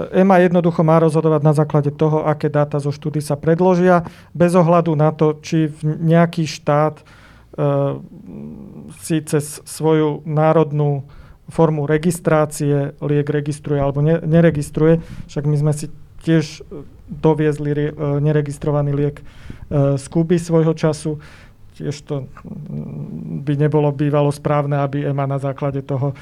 EMA 0.10 0.42
jednoducho 0.42 0.82
má 0.82 0.98
rozhodovať 0.98 1.42
na 1.46 1.54
základe 1.54 1.94
toho, 1.94 2.26
aké 2.26 2.50
dáta 2.50 2.82
zo 2.82 2.90
štúdy 2.90 3.22
sa 3.22 3.38
predložia, 3.38 4.10
bez 4.34 4.58
ohľadu 4.58 4.98
na 4.98 5.14
to, 5.14 5.38
či 5.46 5.70
nejaký 5.86 6.50
štát 6.50 6.98
uh, 6.98 8.02
si 9.06 9.22
cez 9.22 9.62
svoju 9.70 10.26
národnú 10.26 11.06
formu 11.50 11.90
registrácie 11.90 12.94
liek 13.02 13.28
registruje 13.28 13.82
alebo 13.82 14.06
ne, 14.06 14.22
neregistruje. 14.22 15.02
Však 15.28 15.44
my 15.50 15.56
sme 15.58 15.74
si 15.74 15.86
tiež 16.22 16.62
e, 16.62 16.86
doviezli 17.10 17.70
rie, 17.74 17.90
neregistrovaný 18.22 18.92
liek 18.94 19.18
e, 19.20 19.24
z 19.98 20.06
Kuby 20.08 20.38
svojho 20.38 20.78
času. 20.78 21.18
Tiež 21.80 21.96
to 22.04 22.28
by 23.48 23.56
nebolo 23.56 23.90
bývalo 23.96 24.36
správne, 24.36 24.84
aby 24.84 25.08
EMA 25.08 25.26
na 25.26 25.40
základe 25.40 25.80
toho 25.80 26.12
e, 26.12 26.16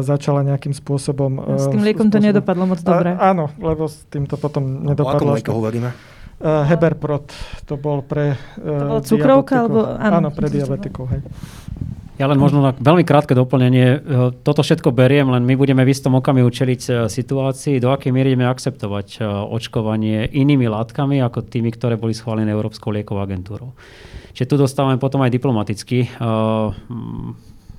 začala 0.00 0.46
nejakým 0.46 0.72
spôsobom... 0.72 1.58
S 1.58 1.66
tým 1.68 1.82
liekom 1.82 2.08
to 2.08 2.22
nedopadlo 2.22 2.70
moc 2.70 2.80
dobre. 2.86 3.18
A, 3.18 3.34
áno, 3.34 3.50
lebo 3.58 3.90
s 3.90 4.06
tým 4.08 4.30
to 4.30 4.38
potom 4.38 4.86
nedopadlo. 4.86 5.34
O 5.34 5.38
akom 5.38 5.58
hovoríme? 5.58 5.90
Uh, 6.36 6.68
Heberprot, 6.68 7.32
to 7.64 7.80
bol 7.80 8.04
pre... 8.04 8.36
Uh, 8.60 8.76
to 8.76 8.84
bolo 8.84 9.00
cukrovka? 9.00 9.54
Alebo, 9.64 9.80
áno, 9.96 10.16
áno, 10.20 10.28
pre 10.28 10.52
diabetikov. 10.52 11.08
Hej. 11.08 11.24
Ja 12.16 12.32
len 12.32 12.40
možno 12.40 12.64
na 12.64 12.72
veľmi 12.72 13.04
krátke 13.04 13.36
doplnenie. 13.36 13.88
E, 13.92 13.98
toto 14.40 14.64
všetko 14.64 14.88
beriem, 14.88 15.28
len 15.28 15.44
my 15.44 15.52
budeme 15.52 15.84
v 15.84 15.92
istom 15.92 16.16
okamihu 16.16 16.48
čeliť 16.48 16.82
e, 16.88 16.90
situácii, 17.12 17.76
do 17.76 17.92
akej 17.92 18.08
miery 18.08 18.32
ideme 18.32 18.48
akceptovať 18.48 19.20
e, 19.20 19.28
očkovanie 19.28 20.24
inými 20.32 20.64
látkami 20.64 21.20
ako 21.20 21.44
tými, 21.44 21.68
ktoré 21.76 22.00
boli 22.00 22.16
schválené 22.16 22.56
Európskou 22.56 22.88
liekovou 22.88 23.20
agentúrou. 23.20 23.76
Čiže 24.32 24.48
tu 24.48 24.56
dostávame 24.56 24.96
potom 24.96 25.24
aj 25.24 25.32
diplomatický 25.32 26.12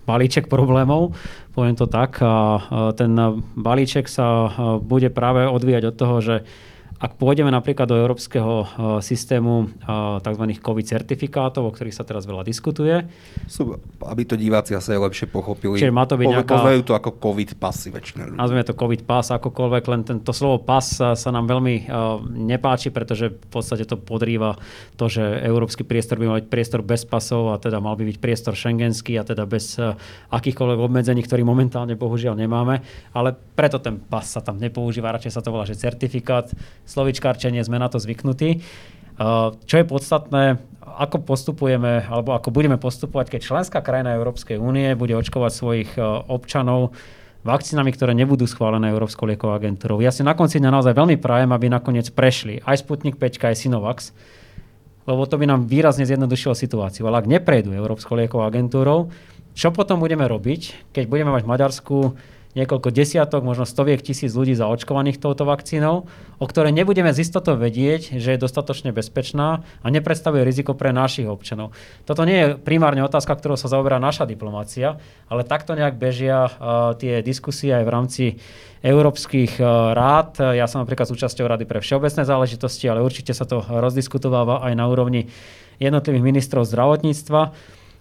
balíček 0.10 0.50
problémov, 0.50 1.14
poviem 1.54 1.78
to 1.78 1.86
tak. 1.86 2.18
A 2.18 2.66
ten 2.98 3.14
balíček 3.54 4.10
sa 4.10 4.50
bude 4.82 5.14
práve 5.14 5.46
odvíjať 5.46 5.94
od 5.94 5.96
toho, 6.02 6.16
že 6.18 6.36
ak 6.98 7.22
pôjdeme 7.22 7.54
napríklad 7.54 7.86
do 7.86 7.98
európskeho 7.98 8.54
uh, 8.62 8.68
systému 9.06 9.70
uh, 9.86 10.18
tzv. 10.22 10.44
COVID 10.58 10.86
certifikátov, 10.86 11.70
o 11.70 11.72
ktorých 11.72 11.94
sa 11.94 12.02
teraz 12.02 12.26
veľa 12.26 12.42
diskutuje. 12.42 13.06
Sú, 13.46 13.78
aby 14.02 14.26
to 14.26 14.34
diváci 14.34 14.74
asi 14.74 14.98
lepšie 14.98 15.30
pochopili. 15.30 15.78
Čiže 15.78 15.94
má 15.94 16.10
to 16.10 16.18
byť 16.18 16.26
nejaká... 16.26 16.58
Pozvajú 16.58 16.82
to 16.82 16.94
ako 16.98 17.10
COVID 17.22 17.62
pasy 17.62 17.94
väčšina 17.94 18.34
ľudí. 18.34 18.38
Nazvime 18.42 18.66
to 18.66 18.74
COVID 18.74 19.02
pas 19.06 19.30
akokoľvek, 19.30 19.84
len 19.94 20.02
tento 20.06 20.34
slovo 20.34 20.58
pas 20.66 20.82
sa, 20.82 21.14
sa 21.14 21.30
nám 21.30 21.46
veľmi 21.46 21.86
uh, 21.86 22.18
nepáči, 22.26 22.90
pretože 22.90 23.30
v 23.30 23.50
podstate 23.54 23.86
to 23.86 24.02
podrýva 24.02 24.58
to, 24.98 25.06
že 25.06 25.22
európsky 25.46 25.86
priestor 25.86 26.18
by 26.18 26.26
mal 26.26 26.38
byť 26.42 26.50
priestor 26.50 26.82
bez 26.82 27.06
pasov 27.06 27.54
a 27.54 27.62
teda 27.62 27.78
mal 27.78 27.94
by 27.94 28.10
byť 28.10 28.18
priestor 28.18 28.58
šengenský 28.58 29.22
a 29.22 29.24
teda 29.24 29.46
bez 29.46 29.78
akýchkoľvek 30.34 30.80
obmedzení, 30.82 31.22
ktorý 31.22 31.46
momentálne 31.46 31.94
bohužiaľ 31.94 32.34
nemáme. 32.40 32.82
Ale 33.14 33.38
preto 33.54 33.78
ten 33.78 34.02
pas 34.02 34.26
sa 34.26 34.42
tam 34.42 34.58
nepoužíva, 34.58 35.14
radšej 35.14 35.34
sa 35.34 35.42
to 35.44 35.54
volá, 35.54 35.68
že 35.68 35.78
certifikát 35.78 36.50
slovičkárčenie, 36.88 37.62
sme 37.62 37.78
na 37.78 37.92
to 37.92 38.00
zvyknutí. 38.00 38.64
Čo 39.68 39.76
je 39.78 39.86
podstatné, 39.86 40.58
ako 40.82 41.22
postupujeme, 41.22 42.10
alebo 42.10 42.34
ako 42.34 42.50
budeme 42.50 42.82
postupovať, 42.82 43.38
keď 43.38 43.42
členská 43.44 43.86
krajina 43.86 44.18
Európskej 44.18 44.58
únie 44.58 44.98
bude 44.98 45.14
očkovať 45.14 45.52
svojich 45.54 45.90
občanov 46.26 46.98
vakcínami, 47.46 47.94
ktoré 47.94 48.18
nebudú 48.18 48.50
schválené 48.50 48.90
Európskou 48.92 49.30
liekovou 49.30 49.56
agentúrou. 49.56 50.02
Ja 50.02 50.10
si 50.10 50.26
na 50.26 50.34
konci 50.34 50.58
dňa 50.58 50.74
naozaj 50.74 50.98
veľmi 50.98 51.22
prajem, 51.22 51.54
aby 51.54 51.70
nakoniec 51.70 52.10
prešli 52.12 52.60
aj 52.66 52.82
Sputnik 52.82 53.16
5, 53.16 53.40
aj 53.54 53.56
Sinovax, 53.56 54.12
lebo 55.08 55.24
to 55.24 55.40
by 55.40 55.48
nám 55.48 55.70
výrazne 55.70 56.04
zjednodušilo 56.04 56.52
situáciu. 56.58 57.08
Ale 57.08 57.24
ak 57.24 57.32
neprejdú 57.32 57.72
Európskou 57.72 58.20
liekovou 58.20 58.44
agentúrou, 58.44 59.14
čo 59.56 59.72
potom 59.72 60.04
budeme 60.04 60.28
robiť, 60.28 60.92
keď 60.92 61.08
budeme 61.08 61.32
mať 61.32 61.44
Maďarsku 61.48 62.20
niekoľko 62.58 62.90
desiatok, 62.90 63.46
možno 63.46 63.70
stoviek 63.70 64.02
tisíc 64.02 64.34
ľudí 64.34 64.58
zaočkovaných 64.58 65.22
touto 65.22 65.46
vakcínou, 65.46 66.10
o 66.42 66.46
ktorej 66.50 66.74
nebudeme 66.74 67.14
z 67.14 67.22
istotou 67.22 67.54
vedieť, 67.54 68.18
že 68.18 68.34
je 68.34 68.42
dostatočne 68.42 68.90
bezpečná 68.90 69.62
a 69.62 69.88
nepredstavuje 69.94 70.42
riziko 70.42 70.74
pre 70.74 70.90
našich 70.90 71.30
občanov. 71.30 71.78
Toto 72.10 72.26
nie 72.26 72.38
je 72.42 72.48
primárne 72.58 73.06
otázka, 73.06 73.38
ktorou 73.38 73.62
sa 73.62 73.70
zaoberá 73.70 74.02
naša 74.02 74.26
diplomácia, 74.26 74.98
ale 75.30 75.46
takto 75.46 75.78
nejak 75.78 76.02
bežia 76.02 76.50
uh, 76.50 76.98
tie 76.98 77.22
diskusie 77.22 77.70
aj 77.78 77.86
v 77.86 77.94
rámci 77.94 78.26
európskych 78.82 79.62
uh, 79.62 79.94
rád. 79.94 80.42
Ja 80.58 80.66
som 80.66 80.82
napríklad 80.82 81.06
súčasťou 81.06 81.46
Rady 81.46 81.70
pre 81.70 81.78
všeobecné 81.78 82.26
záležitosti, 82.26 82.90
ale 82.90 83.06
určite 83.06 83.38
sa 83.38 83.46
to 83.46 83.62
rozdiskutováva 83.62 84.66
aj 84.66 84.74
na 84.74 84.90
úrovni 84.90 85.30
jednotlivých 85.78 86.26
ministrov 86.26 86.66
zdravotníctva. 86.66 87.54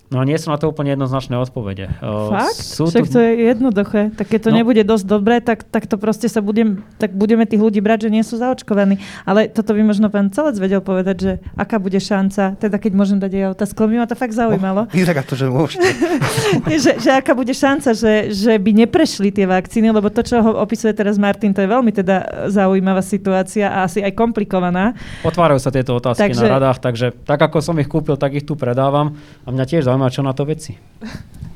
No 0.06 0.22
nie 0.22 0.38
sú 0.38 0.54
na 0.54 0.58
to 0.58 0.70
úplne 0.70 0.94
jednoznačné 0.94 1.34
odpovede. 1.34 1.90
Fakt? 1.98 2.62
Sú 2.62 2.86
Však 2.86 3.10
to 3.10 3.18
je 3.18 3.50
jednoduché. 3.50 4.14
Tak 4.14 4.30
keď 4.30 4.40
to 4.46 4.50
no. 4.54 4.56
nebude 4.62 4.82
dosť 4.86 5.04
dobré, 5.04 5.42
tak, 5.42 5.66
tak 5.66 5.90
to 5.90 5.98
proste 5.98 6.30
sa 6.30 6.38
budem, 6.38 6.86
tak 7.02 7.10
budeme 7.10 7.42
tých 7.42 7.58
ľudí 7.58 7.82
brať, 7.82 8.06
že 8.06 8.14
nie 8.14 8.22
sú 8.22 8.38
zaočkovaní. 8.38 9.02
Ale 9.26 9.50
toto 9.50 9.74
by 9.74 9.82
možno 9.82 10.06
pán 10.06 10.30
Celec 10.30 10.54
vedel 10.62 10.78
povedať, 10.78 11.16
že 11.18 11.32
aká 11.58 11.82
bude 11.82 11.98
šanca, 11.98 12.54
teda 12.54 12.78
keď 12.78 12.92
môžem 12.94 13.18
dať 13.18 13.32
aj 13.34 13.44
otázku, 13.58 13.82
by 13.82 13.98
ma 13.98 14.06
to 14.06 14.14
fakt 14.14 14.38
zaujímalo. 14.38 14.86
Oh, 14.86 15.04
tak 15.06 15.26
to, 15.26 15.34
že 15.34 15.50
môžete. 15.50 15.90
že, 16.86 16.92
že 17.02 17.10
aká 17.10 17.34
bude 17.34 17.50
šanca, 17.50 17.90
že, 17.90 18.30
že 18.30 18.54
by 18.62 18.86
neprešli 18.86 19.34
tie 19.34 19.46
vakcíny, 19.50 19.90
lebo 19.90 20.06
to, 20.06 20.22
čo 20.22 20.38
ho 20.38 20.62
opisuje 20.62 20.94
teraz 20.94 21.18
Martin, 21.18 21.50
to 21.50 21.66
je 21.66 21.68
veľmi 21.68 21.90
teda 21.90 22.46
zaujímavá 22.46 23.02
situácia 23.02 23.66
a 23.66 23.90
asi 23.90 24.06
aj 24.06 24.14
komplikovaná. 24.14 24.94
Otvárajú 25.26 25.58
sa 25.58 25.74
tieto 25.74 25.98
otázky 25.98 26.30
takže, 26.30 26.46
na 26.46 26.62
radách, 26.62 26.78
takže 26.78 27.10
tak 27.26 27.42
ako 27.42 27.58
som 27.58 27.74
ich 27.82 27.90
kúpil, 27.90 28.14
tak 28.14 28.38
ich 28.38 28.46
tu 28.46 28.54
predávam 28.54 29.18
a 29.42 29.48
mňa 29.50 29.64
tiež 29.66 29.82
zaujíma, 29.96 30.12
čo 30.12 30.22
na 30.22 30.32
to 30.36 30.44
veci. 30.44 30.76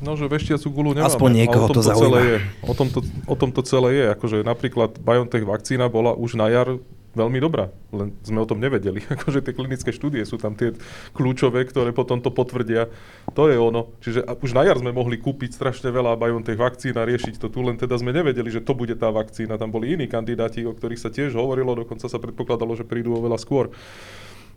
No, 0.01 0.17
že 0.17 0.33
veštiacu 0.33 0.67
gulu 0.73 0.91
nemáme. 0.97 1.13
Aspoň 1.13 1.31
niekoho 1.45 1.69
to 1.69 1.85
zaujíma. 1.85 2.01
Celé 2.01 2.21
je. 2.25 2.39
O, 2.65 2.73
tom 2.73 2.89
to, 2.89 3.01
o 3.29 3.37
tom 3.37 3.51
to 3.53 3.61
celé 3.61 3.91
je. 4.01 4.05
Akože 4.17 4.37
napríklad 4.41 4.97
BioNTech 4.97 5.45
vakcína 5.45 5.93
bola 5.93 6.17
už 6.17 6.41
na 6.41 6.49
jar 6.49 6.81
veľmi 7.11 7.43
dobrá, 7.43 7.75
len 7.91 8.15
sme 8.23 8.39
o 8.41 8.49
tom 8.49 8.63
nevedeli. 8.63 9.05
Akože 9.15 9.45
tie 9.45 9.53
klinické 9.53 9.93
štúdie 9.93 10.25
sú 10.25 10.41
tam 10.41 10.57
tie 10.57 10.73
kľúčové, 11.13 11.69
ktoré 11.69 11.93
potom 11.93 12.25
to 12.25 12.33
potvrdia. 12.33 12.89
To 13.37 13.53
je 13.53 13.61
ono. 13.61 13.93
Čiže 14.01 14.25
už 14.41 14.57
na 14.57 14.65
jar 14.65 14.81
sme 14.81 14.97
mohli 14.97 15.21
kúpiť 15.21 15.53
strašne 15.53 15.93
veľa 15.93 16.17
BioNTech 16.17 16.57
vakcín 16.57 16.97
a 16.97 17.05
riešiť 17.05 17.37
to 17.37 17.53
tu, 17.53 17.61
len 17.61 17.77
teda 17.77 18.01
sme 18.01 18.17
nevedeli, 18.17 18.49
že 18.49 18.65
to 18.65 18.73
bude 18.73 18.97
tá 18.97 19.13
vakcína. 19.13 19.61
Tam 19.61 19.69
boli 19.69 19.93
iní 19.93 20.09
kandidáti, 20.09 20.65
o 20.65 20.73
ktorých 20.73 21.03
sa 21.03 21.13
tiež 21.13 21.37
hovorilo, 21.37 21.77
dokonca 21.77 22.09
sa 22.09 22.17
predpokladalo, 22.17 22.73
že 22.73 22.89
prídu 22.89 23.13
oveľa 23.21 23.37
skôr. 23.37 23.69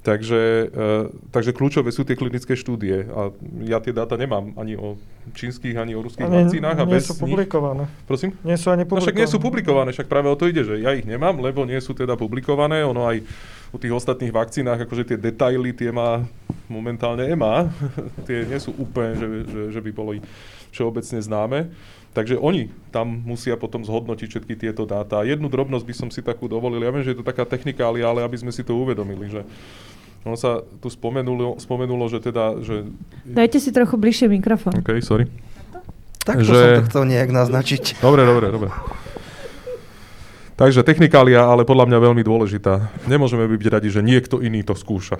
Takže, 0.03 0.67
uh, 0.67 1.07
takže 1.31 1.55
kľúčové 1.55 1.87
sú 1.95 2.03
tie 2.03 2.19
klinické 2.19 2.59
štúdie. 2.59 3.07
A 3.07 3.31
ja 3.63 3.79
tie 3.79 3.95
dáta 3.95 4.19
nemám 4.19 4.51
ani 4.59 4.75
o 4.75 4.99
čínskych, 5.31 5.79
ani 5.79 5.95
o 5.95 6.03
ruských 6.03 6.27
ani, 6.27 6.43
vakcínach. 6.43 6.75
A 6.75 6.83
nie 6.83 6.99
bez 6.99 7.07
sú 7.07 7.15
publikované. 7.15 7.87
Nich... 7.87 8.03
Prosím? 8.03 8.35
Nie 8.43 8.59
sú 8.59 8.67
ani 8.67 8.83
publikované. 8.83 8.99
No 8.99 9.07
však 9.07 9.21
nie 9.23 9.31
sú 9.31 9.37
publikované, 9.39 9.89
však 9.95 10.11
práve 10.11 10.27
o 10.27 10.35
to 10.35 10.51
ide, 10.51 10.67
že 10.67 10.75
ja 10.83 10.91
ich 10.91 11.07
nemám, 11.07 11.39
lebo 11.39 11.63
nie 11.63 11.79
sú 11.79 11.95
teda 11.95 12.19
publikované. 12.19 12.83
Ono 12.83 13.07
aj 13.07 13.23
u 13.71 13.77
tých 13.79 13.95
ostatných 13.95 14.35
vakcínach, 14.35 14.83
akože 14.83 15.15
tie 15.15 15.17
detaily, 15.17 15.71
tie 15.71 15.95
má 15.95 16.27
momentálne 16.67 17.23
EMA. 17.23 17.71
tie 18.27 18.43
nie 18.43 18.59
sú 18.59 18.75
úplne, 18.75 19.15
že, 19.15 19.27
že, 19.47 19.61
že 19.71 19.79
by 19.79 19.91
boli 19.95 20.19
všeobecne 20.75 21.23
známe. 21.23 21.71
Takže 22.13 22.37
oni 22.37 22.69
tam 22.93 23.09
musia 23.25 23.57
potom 23.57 23.81
zhodnotiť 23.81 24.27
všetky 24.29 24.53
tieto 24.53 24.85
dáta. 24.85 25.25
Jednu 25.25 25.49
drobnosť 25.49 25.85
by 25.87 25.95
som 25.97 26.09
si 26.13 26.21
takú 26.21 26.45
dovolil. 26.45 26.77
Ja 26.77 26.93
viem, 26.93 27.01
že 27.01 27.17
je 27.17 27.23
to 27.23 27.25
taká 27.25 27.41
technikália, 27.41 28.05
ale 28.05 28.21
aby 28.21 28.37
sme 28.37 28.53
si 28.53 28.61
to 28.61 28.77
uvedomili, 28.77 29.33
že 29.33 29.41
ono 30.23 30.39
sa 30.39 30.63
tu 30.79 30.87
spomenulo, 30.87 31.59
spomenulo 31.59 32.07
že 32.07 32.23
teda... 32.23 32.59
Že... 32.63 32.87
Dajte 33.27 33.59
si 33.59 33.75
trochu 33.75 33.99
bližšie 33.99 34.31
mikrofón. 34.31 34.79
OK, 34.79 35.03
sorry. 35.03 35.27
Tak 36.23 36.39
to 36.39 36.47
že... 36.47 36.55
som 36.55 36.69
to 36.79 36.87
chcel 36.87 37.03
nejak 37.03 37.29
naznačiť. 37.35 37.99
Dobre, 37.99 38.23
dobre, 38.23 38.47
dobre. 38.47 38.71
Takže 40.53 40.85
technikália, 40.85 41.49
ale 41.49 41.65
podľa 41.65 41.89
mňa 41.89 41.97
veľmi 41.97 42.21
dôležitá. 42.21 42.93
Nemôžeme 43.09 43.49
byť 43.49 43.69
radi, 43.73 43.89
že 43.89 44.05
niekto 44.05 44.37
iný 44.37 44.61
to 44.61 44.77
skúša 44.77 45.17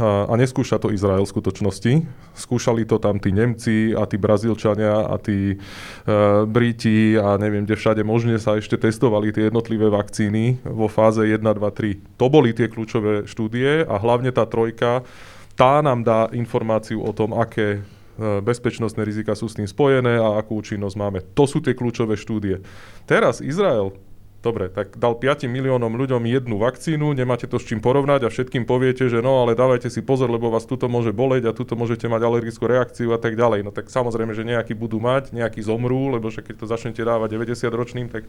a 0.00 0.30
neskúša 0.38 0.78
to 0.78 0.94
Izrael 0.94 1.26
v 1.26 1.32
skutočnosti. 1.34 1.92
Skúšali 2.38 2.86
to 2.86 3.02
tam 3.02 3.18
tí 3.18 3.34
Nemci 3.34 3.90
a 3.90 4.06
tí 4.06 4.20
Brazílčania 4.20 5.10
a 5.10 5.18
tí 5.18 5.58
uh, 5.58 6.46
Briti 6.46 7.18
a 7.18 7.34
neviem, 7.40 7.66
kde 7.66 7.74
všade 7.74 8.02
možne 8.06 8.38
sa 8.38 8.54
ešte 8.54 8.78
testovali 8.78 9.34
tie 9.34 9.50
jednotlivé 9.50 9.90
vakcíny 9.90 10.62
vo 10.62 10.86
fáze 10.86 11.26
1, 11.26 11.42
2, 11.42 11.58
3. 11.58 12.20
To 12.22 12.30
boli 12.30 12.54
tie 12.54 12.70
kľúčové 12.70 13.26
štúdie 13.26 13.82
a 13.82 13.94
hlavne 13.98 14.30
tá 14.30 14.46
trojka, 14.46 15.02
tá 15.58 15.82
nám 15.82 16.06
dá 16.06 16.30
informáciu 16.38 17.02
o 17.02 17.10
tom, 17.10 17.34
aké 17.34 17.82
bezpečnostné 18.20 19.00
rizika 19.00 19.32
sú 19.32 19.48
s 19.48 19.56
tým 19.56 19.64
spojené 19.64 20.20
a 20.20 20.36
akú 20.36 20.60
účinnosť 20.60 20.96
máme. 20.96 21.18
To 21.32 21.48
sú 21.48 21.64
tie 21.64 21.72
kľúčové 21.72 22.20
štúdie. 22.20 22.60
Teraz 23.08 23.40
Izrael 23.40 23.96
Dobre, 24.40 24.72
tak 24.72 24.96
dal 24.96 25.20
5 25.20 25.44
miliónom 25.52 25.92
ľuďom 26.00 26.24
jednu 26.24 26.56
vakcínu, 26.56 27.12
nemáte 27.12 27.44
to 27.44 27.60
s 27.60 27.68
čím 27.68 27.84
porovnať 27.84 28.24
a 28.24 28.32
všetkým 28.32 28.64
poviete, 28.64 29.04
že 29.04 29.20
no 29.20 29.44
ale 29.44 29.52
dávajte 29.52 29.92
si 29.92 30.00
pozor, 30.00 30.32
lebo 30.32 30.48
vás 30.48 30.64
tuto 30.64 30.88
môže 30.88 31.12
boleť 31.12 31.52
a 31.52 31.52
tuto 31.52 31.76
môžete 31.76 32.08
mať 32.08 32.24
alergickú 32.24 32.64
reakciu 32.64 33.12
a 33.12 33.20
tak 33.20 33.36
ďalej. 33.36 33.68
No 33.68 33.70
tak 33.70 33.92
samozrejme, 33.92 34.32
že 34.32 34.48
nejakí 34.48 34.72
budú 34.72 34.96
mať, 34.96 35.36
nejakí 35.36 35.60
zomrú, 35.60 36.08
lebo 36.16 36.32
že 36.32 36.40
keď 36.40 36.56
to 36.56 36.66
začnete 36.72 37.04
dávať 37.04 37.36
90 37.36 37.68
ročným, 37.68 38.08
tak 38.08 38.24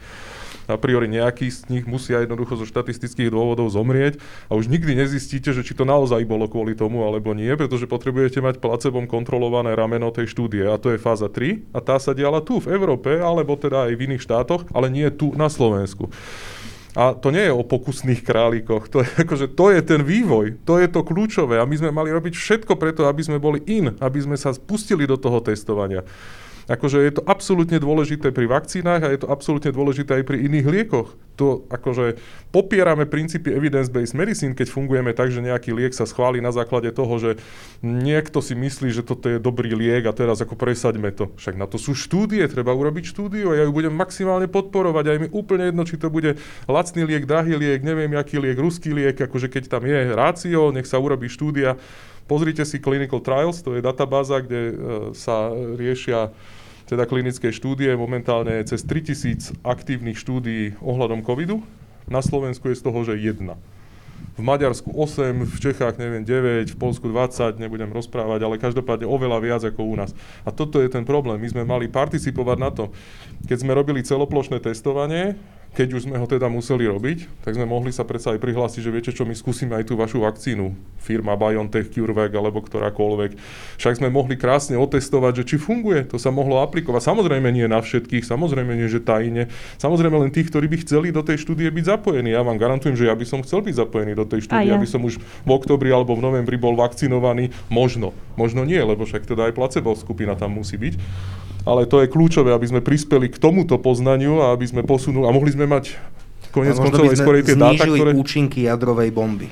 a 0.65 0.81
priori 0.81 1.05
nejakí 1.05 1.45
z 1.53 1.69
nich 1.69 1.85
musia 1.85 2.25
jednoducho 2.25 2.57
zo 2.57 2.65
štatistických 2.65 3.29
dôvodov 3.29 3.69
zomrieť 3.69 4.17
a 4.49 4.57
už 4.57 4.65
nikdy 4.65 4.97
nezistíte, 4.97 5.53
že 5.53 5.61
či 5.61 5.77
to 5.77 5.85
naozaj 5.85 6.25
bolo 6.25 6.49
kvôli 6.49 6.73
tomu 6.73 7.05
alebo 7.05 7.37
nie, 7.37 7.53
pretože 7.53 7.85
potrebujete 7.85 8.41
mať 8.41 8.57
placebom 8.57 9.05
kontrolované 9.05 9.77
rameno 9.77 10.09
tej 10.09 10.25
štúdie 10.33 10.65
a 10.65 10.81
to 10.81 10.89
je 10.89 10.97
fáza 10.97 11.29
3 11.29 11.69
a 11.69 11.79
tá 11.85 12.01
sa 12.01 12.17
diala 12.17 12.41
tu 12.41 12.57
v 12.57 12.73
Európe 12.73 13.21
alebo 13.21 13.53
teda 13.53 13.85
aj 13.87 13.93
v 13.93 14.03
iných 14.09 14.25
štátoch, 14.25 14.65
ale 14.73 14.89
nie 14.89 15.05
tu 15.13 15.29
na. 15.37 15.51
Slovensku. 15.51 16.09
A 16.91 17.15
to 17.15 17.31
nie 17.31 17.47
je 17.47 17.55
o 17.55 17.63
pokusných 17.63 18.23
králikoch, 18.23 18.91
to 18.91 19.03
je, 19.03 19.09
akože, 19.23 19.55
to 19.55 19.71
je 19.71 19.79
ten 19.83 20.01
vývoj, 20.03 20.59
to 20.63 20.79
je 20.79 20.87
to 20.91 21.03
kľúčové 21.03 21.59
a 21.59 21.67
my 21.67 21.75
sme 21.75 21.91
mali 21.91 22.11
robiť 22.11 22.33
všetko 22.35 22.75
preto, 22.75 23.07
aby 23.07 23.21
sme 23.23 23.37
boli 23.39 23.63
in, 23.67 23.95
aby 23.99 24.19
sme 24.19 24.35
sa 24.35 24.51
spustili 24.51 25.07
do 25.07 25.15
toho 25.15 25.39
testovania. 25.39 26.03
Akože 26.71 27.03
je 27.03 27.19
to 27.19 27.27
absolútne 27.27 27.75
dôležité 27.83 28.31
pri 28.31 28.47
vakcínach 28.47 29.03
a 29.03 29.11
je 29.11 29.19
to 29.19 29.27
absolútne 29.27 29.75
dôležité 29.75 30.15
aj 30.15 30.23
pri 30.23 30.47
iných 30.47 30.67
liekoch. 30.71 31.19
To 31.35 31.67
akože 31.67 32.15
popierame 32.55 33.03
princípy 33.03 33.51
evidence-based 33.51 34.15
medicine, 34.15 34.55
keď 34.55 34.71
fungujeme 34.71 35.11
tak, 35.11 35.35
že 35.35 35.43
nejaký 35.43 35.75
liek 35.75 35.91
sa 35.91 36.07
schváli 36.07 36.39
na 36.39 36.55
základe 36.55 36.87
toho, 36.95 37.11
že 37.19 37.31
niekto 37.83 38.39
si 38.39 38.55
myslí, 38.55 38.87
že 38.95 39.03
toto 39.03 39.27
je 39.27 39.43
dobrý 39.43 39.75
liek 39.75 40.07
a 40.07 40.15
teraz 40.15 40.39
ako 40.39 40.55
presaďme 40.55 41.11
to. 41.11 41.35
Však 41.35 41.59
na 41.59 41.67
to 41.67 41.75
sú 41.75 41.91
štúdie, 41.91 42.47
treba 42.47 42.71
urobiť 42.71 43.03
štúdiu 43.03 43.51
a 43.51 43.59
ja 43.59 43.67
ju 43.67 43.75
budem 43.75 43.91
maximálne 43.91 44.47
podporovať. 44.47 45.05
Aj 45.11 45.17
mi 45.19 45.27
úplne 45.27 45.75
jedno, 45.75 45.83
či 45.83 45.99
to 45.99 46.07
bude 46.07 46.39
lacný 46.71 47.03
liek, 47.03 47.27
drahý 47.27 47.59
liek, 47.59 47.83
neviem, 47.83 48.15
aký 48.15 48.39
liek, 48.39 48.55
ruský 48.55 48.95
liek, 48.95 49.19
akože 49.19 49.51
keď 49.51 49.67
tam 49.67 49.83
je 49.83 50.15
rácio, 50.15 50.71
nech 50.71 50.87
sa 50.87 51.03
urobí 51.03 51.27
štúdia. 51.27 51.75
Pozrite 52.31 52.63
si 52.63 52.79
Clinical 52.79 53.19
Trials, 53.19 53.59
to 53.59 53.75
je 53.75 53.83
databáza, 53.83 54.39
kde 54.39 54.59
e, 54.71 54.73
sa 55.11 55.51
riešia 55.51 56.31
teda 56.91 57.07
klinické 57.07 57.55
štúdie. 57.55 57.95
Momentálne 57.95 58.59
cez 58.67 58.83
3000 58.83 59.63
aktívnych 59.63 60.19
štúdií 60.19 60.75
ohľadom 60.83 61.23
covidu. 61.23 61.63
Na 62.11 62.19
Slovensku 62.19 62.67
je 62.67 62.75
z 62.75 62.83
toho, 62.83 62.99
že 63.07 63.15
jedna. 63.15 63.55
V 64.35 64.43
Maďarsku 64.43 64.91
8, 64.91 65.47
v 65.47 65.57
Čechách 65.59 65.95
neviem 65.95 66.27
9, 66.27 66.75
v 66.75 66.77
Polsku 66.77 67.07
20, 67.07 67.63
nebudem 67.63 67.87
rozprávať, 67.95 68.43
ale 68.43 68.59
každopádne 68.59 69.07
oveľa 69.07 69.39
viac 69.39 69.61
ako 69.63 69.87
u 69.87 69.95
nás. 69.95 70.11
A 70.43 70.51
toto 70.51 70.83
je 70.83 70.91
ten 70.91 71.07
problém. 71.07 71.39
My 71.39 71.47
sme 71.47 71.63
mali 71.63 71.87
participovať 71.87 72.57
na 72.59 72.69
to. 72.75 72.91
Keď 73.47 73.57
sme 73.63 73.71
robili 73.71 74.03
celoplošné 74.03 74.59
testovanie, 74.59 75.39
keď 75.71 75.87
už 75.95 76.03
sme 76.03 76.19
ho 76.19 76.27
teda 76.27 76.51
museli 76.51 76.83
robiť, 76.83 77.47
tak 77.47 77.55
sme 77.55 77.63
mohli 77.63 77.95
sa 77.95 78.03
predsa 78.03 78.35
aj 78.35 78.43
prihlásiť, 78.43 78.83
že 78.83 78.91
viete 78.91 79.11
čo, 79.15 79.23
my 79.23 79.31
skúsime 79.31 79.79
aj 79.79 79.87
tú 79.87 79.95
vašu 79.95 80.19
vakcínu. 80.19 80.75
Firma 80.99 81.39
BioNTech, 81.39 81.95
CureVac 81.95 82.35
alebo 82.35 82.59
ktorákoľvek. 82.59 83.39
Však 83.79 84.03
sme 84.03 84.11
mohli 84.11 84.35
krásne 84.35 84.75
otestovať, 84.75 85.41
že 85.41 85.55
či 85.55 85.55
funguje. 85.55 86.03
To 86.11 86.19
sa 86.19 86.27
mohlo 86.27 86.59
aplikovať. 86.59 87.07
Samozrejme 87.07 87.55
nie 87.55 87.71
na 87.71 87.79
všetkých, 87.79 88.27
samozrejme 88.27 88.75
nie, 88.75 88.91
že 88.91 88.99
tajne. 88.99 89.47
Samozrejme 89.79 90.27
len 90.27 90.35
tých, 90.35 90.51
ktorí 90.51 90.67
by 90.67 90.83
chceli 90.83 91.15
do 91.15 91.23
tej 91.23 91.39
štúdie 91.39 91.71
byť 91.71 91.85
zapojení. 91.87 92.35
Ja 92.35 92.43
vám 92.43 92.59
garantujem, 92.59 92.99
že 92.99 93.07
ja 93.07 93.15
by 93.15 93.23
som 93.23 93.39
chcel 93.39 93.63
byť 93.63 93.79
zapojený 93.79 94.11
do 94.11 94.27
tej 94.27 94.51
štúdie, 94.51 94.69
ja. 94.69 94.75
aby 94.75 94.85
som 94.85 94.99
už 95.07 95.23
v 95.23 95.49
oktobri 95.55 95.87
alebo 95.87 96.19
v 96.19 96.21
novembri 96.27 96.59
bol 96.59 96.75
vakcinovaný. 96.75 97.47
Možno. 97.71 98.11
Možno 98.35 98.67
nie, 98.67 98.83
lebo 98.83 99.07
však 99.07 99.23
teda 99.23 99.47
aj 99.47 99.55
placebo 99.55 99.95
skupina 99.95 100.35
tam 100.35 100.59
musí 100.59 100.75
byť 100.75 100.99
ale 101.61 101.85
to 101.85 102.01
je 102.01 102.09
kľúčové, 102.09 102.49
aby 102.53 102.65
sme 102.65 102.81
prispeli 102.81 103.29
k 103.29 103.37
tomuto 103.37 103.77
poznaniu 103.77 104.41
a 104.41 104.53
aby 104.53 104.65
sme 104.65 104.81
posunuli 104.81 105.25
a 105.29 105.31
mohli 105.33 105.53
sme 105.53 105.69
mať 105.69 105.97
konec 106.49 106.75
koncov 106.77 107.05
aj 107.07 107.17
skorej 107.21 107.43
tie 107.45 107.55
dáta, 107.57 107.85
ktoré... 107.85 108.11
účinky 108.17 108.65
jadrovej 108.65 109.09
bomby. 109.13 109.47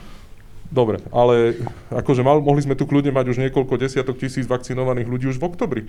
Dobre, 0.70 1.02
ale 1.10 1.58
akože 1.90 2.22
mal, 2.22 2.46
mohli 2.46 2.62
sme 2.62 2.78
tu 2.78 2.86
kľudne 2.86 3.10
mať 3.10 3.26
už 3.34 3.42
niekoľko 3.42 3.74
desiatok 3.82 4.22
tisíc 4.22 4.46
vakcinovaných 4.46 5.10
ľudí 5.10 5.26
už 5.26 5.42
v 5.42 5.48
oktobri. 5.50 5.84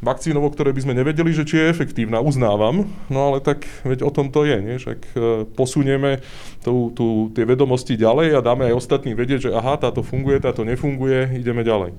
Vakcínou, 0.00 0.40
o 0.40 0.48
ktorej 0.48 0.72
by 0.72 0.80
sme 0.80 0.96
nevedeli, 0.96 1.28
že 1.36 1.44
či 1.44 1.60
je 1.60 1.68
efektívna, 1.68 2.24
uznávam, 2.24 2.88
no 3.12 3.18
ale 3.20 3.44
tak 3.44 3.68
veď 3.84 4.00
o 4.00 4.08
tom 4.08 4.32
to 4.32 4.48
je, 4.48 4.56
nie? 4.56 4.80
Však 4.80 4.98
e, 5.12 5.44
posunieme 5.52 6.24
tú, 6.64 6.88
tú, 6.96 7.28
tie 7.36 7.44
vedomosti 7.44 8.00
ďalej 8.00 8.32
a 8.32 8.40
dáme 8.40 8.64
aj 8.72 8.80
ostatným 8.80 9.12
vedieť, 9.12 9.40
že 9.44 9.50
aha, 9.52 9.76
táto 9.76 10.00
funguje, 10.00 10.40
táto 10.40 10.64
nefunguje, 10.64 11.36
ideme 11.36 11.60
ďalej 11.60 11.92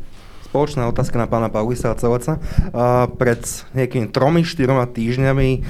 spoločná 0.52 0.84
otázka 0.91 1.16
na 1.16 1.32
pána 1.32 1.47
Paulisa 1.47 1.95
a 1.95 1.95
Celoca. 1.95 2.36
Uh, 2.36 3.08
pred 3.16 3.39
nejakými 3.72 4.12
tromi, 4.12 4.43
štyroma 4.43 4.84
týždňami 4.91 5.64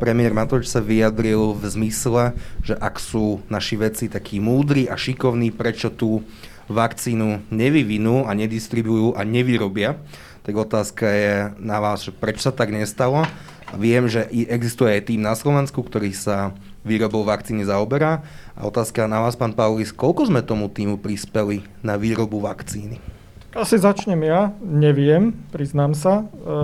premiér 0.00 0.32
Matovič 0.32 0.72
sa 0.72 0.80
vyjadril 0.80 1.52
v 1.52 1.64
zmysle, 1.68 2.32
že 2.64 2.72
ak 2.72 2.96
sú 2.96 3.44
naši 3.52 3.76
vedci 3.76 4.08
takí 4.08 4.40
múdri 4.40 4.88
a 4.88 4.96
šikovní, 4.96 5.52
prečo 5.52 5.92
tú 5.92 6.24
vakcínu 6.72 7.52
nevyvinú 7.52 8.24
a 8.24 8.32
nedistribujú 8.32 9.12
a 9.12 9.28
nevyrobia, 9.28 10.00
tak 10.40 10.56
otázka 10.56 11.04
je 11.04 11.32
na 11.60 11.76
vás, 11.84 12.08
prečo 12.16 12.48
sa 12.48 12.52
tak 12.56 12.72
nestalo. 12.72 13.28
Viem, 13.76 14.08
že 14.08 14.24
existuje 14.48 14.88
aj 14.88 15.12
tým 15.12 15.20
na 15.20 15.36
Slovensku, 15.36 15.84
ktorý 15.84 16.16
sa 16.16 16.56
výrobou 16.80 17.28
vakcíny 17.28 17.68
zaoberá. 17.68 18.24
A 18.56 18.64
otázka 18.64 19.04
na 19.04 19.20
vás, 19.20 19.36
pán 19.36 19.52
Paulis, 19.52 19.92
koľko 19.92 20.32
sme 20.32 20.40
tomu 20.40 20.72
týmu 20.72 20.96
prispeli 20.96 21.64
na 21.84 22.00
výrobu 22.00 22.40
vakcíny? 22.40 23.13
Asi 23.54 23.78
začnem 23.78 24.18
ja, 24.26 24.50
neviem, 24.58 25.30
priznám 25.54 25.94
sa. 25.94 26.26
E, 26.26 26.54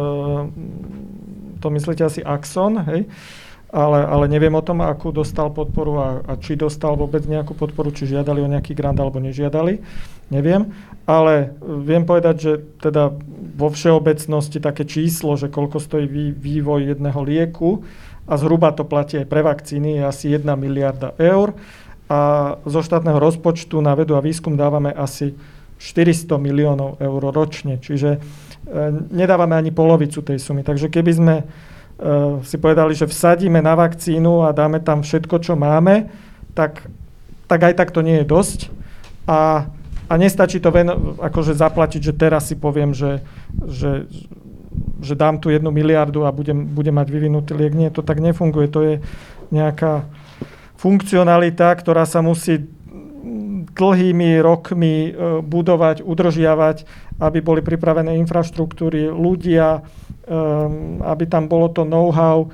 to 1.62 1.70
myslíte 1.70 2.02
asi 2.02 2.18
Axon, 2.26 2.82
hej? 2.82 3.06
Ale, 3.70 4.02
ale 4.02 4.26
neviem 4.26 4.50
o 4.50 4.66
tom, 4.66 4.82
akú 4.82 5.14
dostal 5.14 5.54
podporu 5.54 6.02
a, 6.02 6.08
a 6.26 6.34
či 6.34 6.58
dostal 6.58 6.98
vôbec 6.98 7.22
nejakú 7.22 7.54
podporu, 7.54 7.94
či 7.94 8.10
žiadali 8.10 8.42
o 8.42 8.50
nejaký 8.50 8.74
grant 8.74 8.98
alebo 8.98 9.22
nežiadali. 9.22 9.78
Neviem. 10.34 10.74
Ale 11.06 11.54
viem 11.62 12.02
povedať, 12.02 12.36
že 12.42 12.52
teda 12.82 13.14
vo 13.54 13.70
všeobecnosti 13.70 14.58
také 14.58 14.82
číslo, 14.82 15.38
že 15.38 15.46
koľko 15.46 15.78
stojí 15.78 16.10
vý, 16.10 16.34
vývoj 16.34 16.90
jedného 16.90 17.22
lieku 17.22 17.86
a 18.26 18.34
zhruba 18.34 18.74
to 18.74 18.82
platí 18.82 19.22
aj 19.22 19.30
pre 19.30 19.46
vakcíny, 19.46 20.02
je 20.02 20.10
asi 20.10 20.34
1 20.34 20.42
miliarda 20.58 21.14
eur. 21.22 21.54
A 22.10 22.58
zo 22.66 22.82
štátneho 22.82 23.22
rozpočtu 23.22 23.78
na 23.78 23.94
vedu 23.94 24.18
a 24.18 24.22
výskum 24.22 24.58
dávame 24.58 24.90
asi 24.90 25.38
400 25.80 26.36
miliónov 26.36 27.00
eur 27.00 27.22
ročne, 27.32 27.80
čiže 27.80 28.16
e, 28.16 28.18
nedávame 29.08 29.56
ani 29.56 29.72
polovicu 29.72 30.20
tej 30.20 30.36
sumy. 30.36 30.60
Takže 30.60 30.92
keby 30.92 31.12
sme 31.16 31.34
e, 31.40 31.44
si 32.44 32.60
povedali, 32.60 32.92
že 32.92 33.08
vsadíme 33.08 33.64
na 33.64 33.72
vakcínu 33.72 34.44
a 34.44 34.52
dáme 34.52 34.84
tam 34.84 35.00
všetko, 35.00 35.40
čo 35.40 35.56
máme, 35.56 36.12
tak, 36.52 36.84
tak 37.48 37.60
aj 37.64 37.74
tak 37.80 37.96
to 37.96 38.04
nie 38.04 38.20
je 38.20 38.28
dosť. 38.28 38.68
A, 39.24 39.72
a 40.04 40.12
nestačí 40.20 40.60
to 40.60 40.68
ven, 40.68 40.92
akože 41.16 41.56
zaplatiť, 41.56 42.12
že 42.12 42.12
teraz 42.12 42.52
si 42.52 42.60
poviem, 42.60 42.92
že, 42.92 43.24
že, 43.64 44.04
že 45.00 45.16
dám 45.16 45.40
tu 45.40 45.48
jednu 45.48 45.72
miliardu 45.72 46.28
a 46.28 46.34
budem, 46.34 46.68
budem 46.68 46.92
mať 46.92 47.08
vyvinutý 47.08 47.56
liek. 47.56 47.72
Nie, 47.72 47.88
to 47.88 48.04
tak 48.04 48.20
nefunguje. 48.20 48.68
To 48.68 48.80
je 48.84 48.94
nejaká 49.48 50.04
funkcionalita, 50.76 51.72
ktorá 51.76 52.04
sa 52.04 52.20
musí 52.20 52.68
dlhými 53.70 54.40
rokmi 54.40 55.10
e, 55.10 55.40
budovať, 55.44 56.00
udržiavať, 56.00 56.76
aby 57.20 57.38
boli 57.44 57.60
pripravené 57.60 58.16
infraštruktúry, 58.16 59.12
ľudia, 59.12 59.80
e, 59.80 60.36
aby 61.04 61.24
tam 61.28 61.46
bolo 61.46 61.68
to 61.68 61.84
know-how. 61.84 62.46
E, 62.46 62.48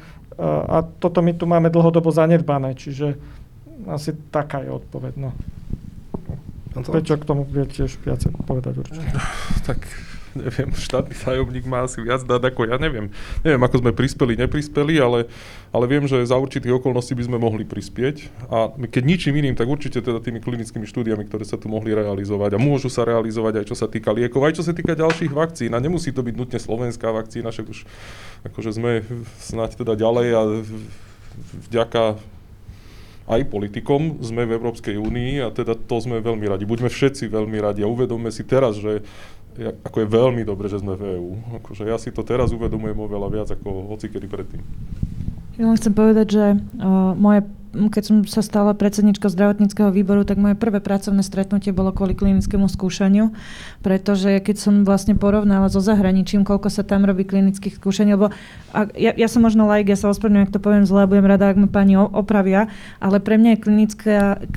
a 0.45 0.83
toto 0.83 1.23
my 1.23 1.33
tu 1.39 1.47
máme 1.47 1.71
dlhodobo 1.71 2.11
zanedbané, 2.11 2.75
čiže 2.75 3.15
asi 3.87 4.15
taká 4.35 4.67
je 4.67 4.71
odpoveď. 4.75 5.15
No. 5.23 5.31
Prečo 6.77 7.17
k 7.17 7.25
tomu 7.25 7.49
viete 7.49 7.87
tiež 7.87 7.97
viacej 8.05 8.37
povedať 8.45 8.75
určite. 8.77 9.17
Tak 9.65 9.81
neviem, 10.39 10.71
štátny 10.73 11.15
tajomník 11.17 11.65
má 11.65 11.85
asi 11.85 12.05
viac 12.05 12.23
dať 12.23 12.53
ako 12.53 12.69
ja, 12.69 12.77
neviem. 12.77 13.09
Neviem, 13.41 13.63
ako 13.65 13.83
sme 13.83 13.91
prispeli, 13.97 14.37
neprispeli, 14.37 15.01
ale, 15.01 15.27
ale 15.73 15.85
viem, 15.89 16.05
že 16.05 16.21
za 16.25 16.37
určitých 16.37 16.77
okolností 16.77 17.17
by 17.17 17.25
sme 17.27 17.39
mohli 17.41 17.65
prispieť. 17.65 18.47
A 18.53 18.71
keď 18.77 19.03
ničím 19.03 19.35
iným, 19.41 19.57
tak 19.57 19.67
určite 19.67 20.05
teda 20.05 20.21
tými 20.21 20.39
klinickými 20.45 20.85
štúdiami, 20.85 21.27
ktoré 21.27 21.45
sa 21.49 21.57
tu 21.57 21.67
mohli 21.67 21.97
realizovať 21.97 22.57
a 22.57 22.63
môžu 22.63 22.93
sa 22.93 23.09
realizovať 23.09 23.65
aj 23.65 23.67
čo 23.73 23.77
sa 23.77 23.89
týka 23.89 24.13
liekov, 24.13 24.45
aj 24.45 24.61
čo 24.61 24.65
sa 24.65 24.77
týka 24.77 24.93
ďalších 24.93 25.33
vakcín. 25.33 25.73
A 25.73 25.83
nemusí 25.83 26.13
to 26.13 26.21
byť 26.21 26.35
nutne 26.37 26.59
slovenská 26.61 27.09
vakcína, 27.11 27.51
však 27.51 27.67
už 27.67 27.79
akože 28.53 28.71
sme 28.77 29.03
snáď 29.43 29.81
teda 29.81 29.99
ďalej 29.99 30.29
a 30.37 30.43
vďaka 31.69 32.03
aj 33.27 33.43
politikom 33.51 34.23
sme 34.23 34.47
v 34.47 34.55
Európskej 34.55 34.97
únii 35.03 35.43
a 35.43 35.51
teda 35.51 35.75
to 35.75 35.97
sme 35.99 36.23
veľmi 36.23 36.47
radi. 36.47 36.63
Buďme 36.63 36.87
všetci 36.87 37.27
veľmi 37.27 37.59
radi 37.59 37.83
a 37.83 37.91
uvedomme 37.91 38.31
si 38.31 38.47
teraz, 38.47 38.79
že 38.79 39.03
ako 39.57 39.97
je 40.05 40.09
veľmi 40.09 40.43
dobre, 40.45 40.69
že 40.69 40.81
sme 40.85 40.97
v 40.97 41.17
EÚ. 41.17 41.31
Akože 41.63 41.89
ja 41.89 41.97
si 41.97 42.13
to 42.13 42.21
teraz 42.21 42.53
uvedomujem 42.53 42.97
oveľa 42.97 43.29
viac 43.33 43.49
ako 43.49 43.97
hocikedy 43.97 44.29
predtým. 44.29 44.61
Ja 45.57 45.73
len 45.73 45.77
chcem 45.81 45.97
povedať, 45.97 46.27
že 46.37 46.45
uh, 46.53 47.17
moje 47.17 47.49
keď 47.93 48.03
som 48.03 48.17
sa 48.25 48.41
stala 48.41 48.73
predsedničkou 48.73 49.29
zdravotníckého 49.29 49.93
výboru, 49.93 50.25
tak 50.25 50.41
moje 50.41 50.57
prvé 50.57 50.81
pracovné 50.81 51.21
stretnutie 51.21 51.71
bolo 51.77 51.93
kvôli 51.93 52.17
klinickému 52.17 52.67
skúšaniu, 52.67 53.37
pretože 53.85 54.41
keď 54.41 54.57
som 54.57 54.75
vlastne 54.83 55.15
porovnala 55.15 55.69
so 55.69 55.85
zahraničím, 55.85 56.43
koľko 56.43 56.73
sa 56.73 56.83
tam 56.83 57.05
robí 57.05 57.29
klinických 57.29 57.77
skúšaní, 57.77 58.17
lebo 58.17 58.33
ja, 58.97 59.13
ja 59.13 59.29
som 59.29 59.45
možno 59.45 59.69
like, 59.69 59.89
ja 59.89 59.99
sa 60.01 60.09
ospravedlňujem, 60.09 60.47
ak 60.49 60.55
to 60.57 60.65
poviem 60.65 60.85
zle, 60.89 61.05
budem 61.05 61.29
rada, 61.29 61.53
ak 61.53 61.61
ma 61.61 61.69
pani 61.69 61.95
opravia, 61.97 62.73
ale 62.99 63.21
pre 63.21 63.37
mňa 63.37 63.51
je 63.57 63.63
klinické, 63.63 64.15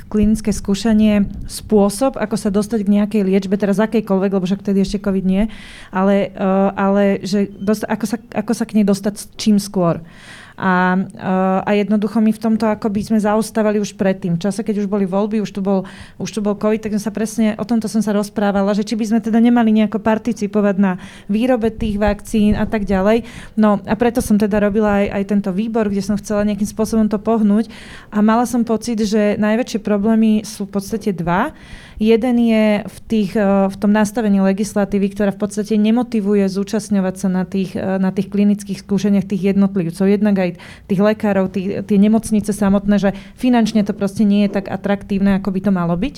klinické 0.08 0.52
skúšanie 0.56 1.28
spôsob, 1.52 2.16
ako 2.16 2.36
sa 2.40 2.50
dostať 2.50 2.88
k 2.88 2.94
nejakej 3.00 3.22
liečbe, 3.28 3.60
teraz 3.60 3.80
akejkoľvek, 3.84 4.32
lebo 4.34 4.46
však 4.48 4.64
vtedy 4.64 4.82
ešte 4.84 5.04
COVID 5.04 5.26
nie, 5.28 5.52
ale, 5.92 6.32
uh, 6.36 6.72
ale 6.74 7.20
že 7.24 7.52
dosta, 7.60 7.88
ako, 7.92 8.06
sa, 8.08 8.18
ako 8.32 8.52
sa 8.56 8.64
k 8.64 8.80
nej 8.80 8.86
dostať 8.88 9.36
čím 9.36 9.60
skôr. 9.60 10.00
A, 10.60 11.00
eh, 11.00 11.60
a 11.64 11.72
jednoducho 11.72 12.20
my 12.20 12.36
v 12.36 12.42
tomto 12.44 12.68
ako 12.68 12.92
by 12.92 13.00
sme 13.00 13.20
zaostávali 13.24 13.80
už 13.80 13.96
predtým. 13.96 14.36
V 14.36 14.44
čase, 14.44 14.60
keď 14.60 14.84
už 14.84 14.92
boli 14.92 15.08
voľby, 15.08 15.40
už 15.40 15.56
tu 15.56 15.64
bol, 15.64 15.88
už 16.20 16.30
tu 16.36 16.44
bol 16.44 16.60
COVID, 16.60 16.84
tak 16.84 16.92
som 17.00 17.08
sa 17.08 17.16
presne, 17.16 17.56
o 17.56 17.64
tomto 17.64 17.88
som 17.88 18.04
sa 18.04 18.12
rozprávala, 18.12 18.76
že 18.76 18.84
či 18.84 19.00
by 19.00 19.06
sme 19.08 19.20
teda 19.24 19.40
nemali 19.40 19.72
nejako 19.72 20.04
participovať 20.04 20.76
na 20.76 21.00
výrobe 21.32 21.72
tých 21.72 21.96
vakcín 21.96 22.60
a 22.60 22.68
tak 22.68 22.84
ďalej. 22.84 23.24
No 23.56 23.80
a 23.88 23.96
preto 23.96 24.20
som 24.20 24.36
teda 24.36 24.60
robila 24.60 25.00
aj, 25.00 25.08
aj 25.16 25.24
tento 25.32 25.50
výbor, 25.56 25.88
kde 25.88 26.04
som 26.04 26.20
chcela 26.20 26.44
nejakým 26.44 26.68
spôsobom 26.68 27.08
to 27.08 27.16
pohnúť 27.16 27.72
a 28.12 28.20
mala 28.20 28.44
som 28.44 28.68
pocit, 28.68 29.00
že 29.00 29.40
najväčšie 29.40 29.80
problémy 29.80 30.44
sú 30.44 30.68
v 30.68 30.76
podstate 30.76 31.16
dva. 31.16 31.56
Jeden 32.00 32.40
je 32.40 32.88
v, 32.88 32.98
tých, 33.12 33.36
eh, 33.36 33.44
v 33.68 33.76
tom 33.76 33.92
nastavení 33.92 34.40
legislatívy, 34.40 35.12
ktorá 35.12 35.36
v 35.36 35.44
podstate 35.44 35.76
nemotivuje 35.76 36.48
zúčastňovať 36.48 37.16
sa 37.20 37.28
na 37.28 37.44
tých, 37.44 37.76
eh, 37.76 38.00
na 38.00 38.16
tých 38.16 38.32
klinických 38.32 38.80
skúšaniach 38.88 39.28
tých 39.28 39.52
jednotlivcov. 39.52 40.08
Jednak 40.08 40.36
aj 40.40 40.50
tých 40.88 41.02
lekárov, 41.04 41.52
tých, 41.52 41.84
tie 41.84 41.98
nemocnice 42.00 42.56
samotné, 42.56 42.96
že 43.04 43.12
finančne 43.36 43.84
to 43.84 43.92
proste 43.92 44.24
nie 44.24 44.48
je 44.48 44.56
tak 44.56 44.72
atraktívne, 44.72 45.44
ako 45.44 45.52
by 45.52 45.60
to 45.60 45.72
malo 45.76 46.00
byť. 46.00 46.16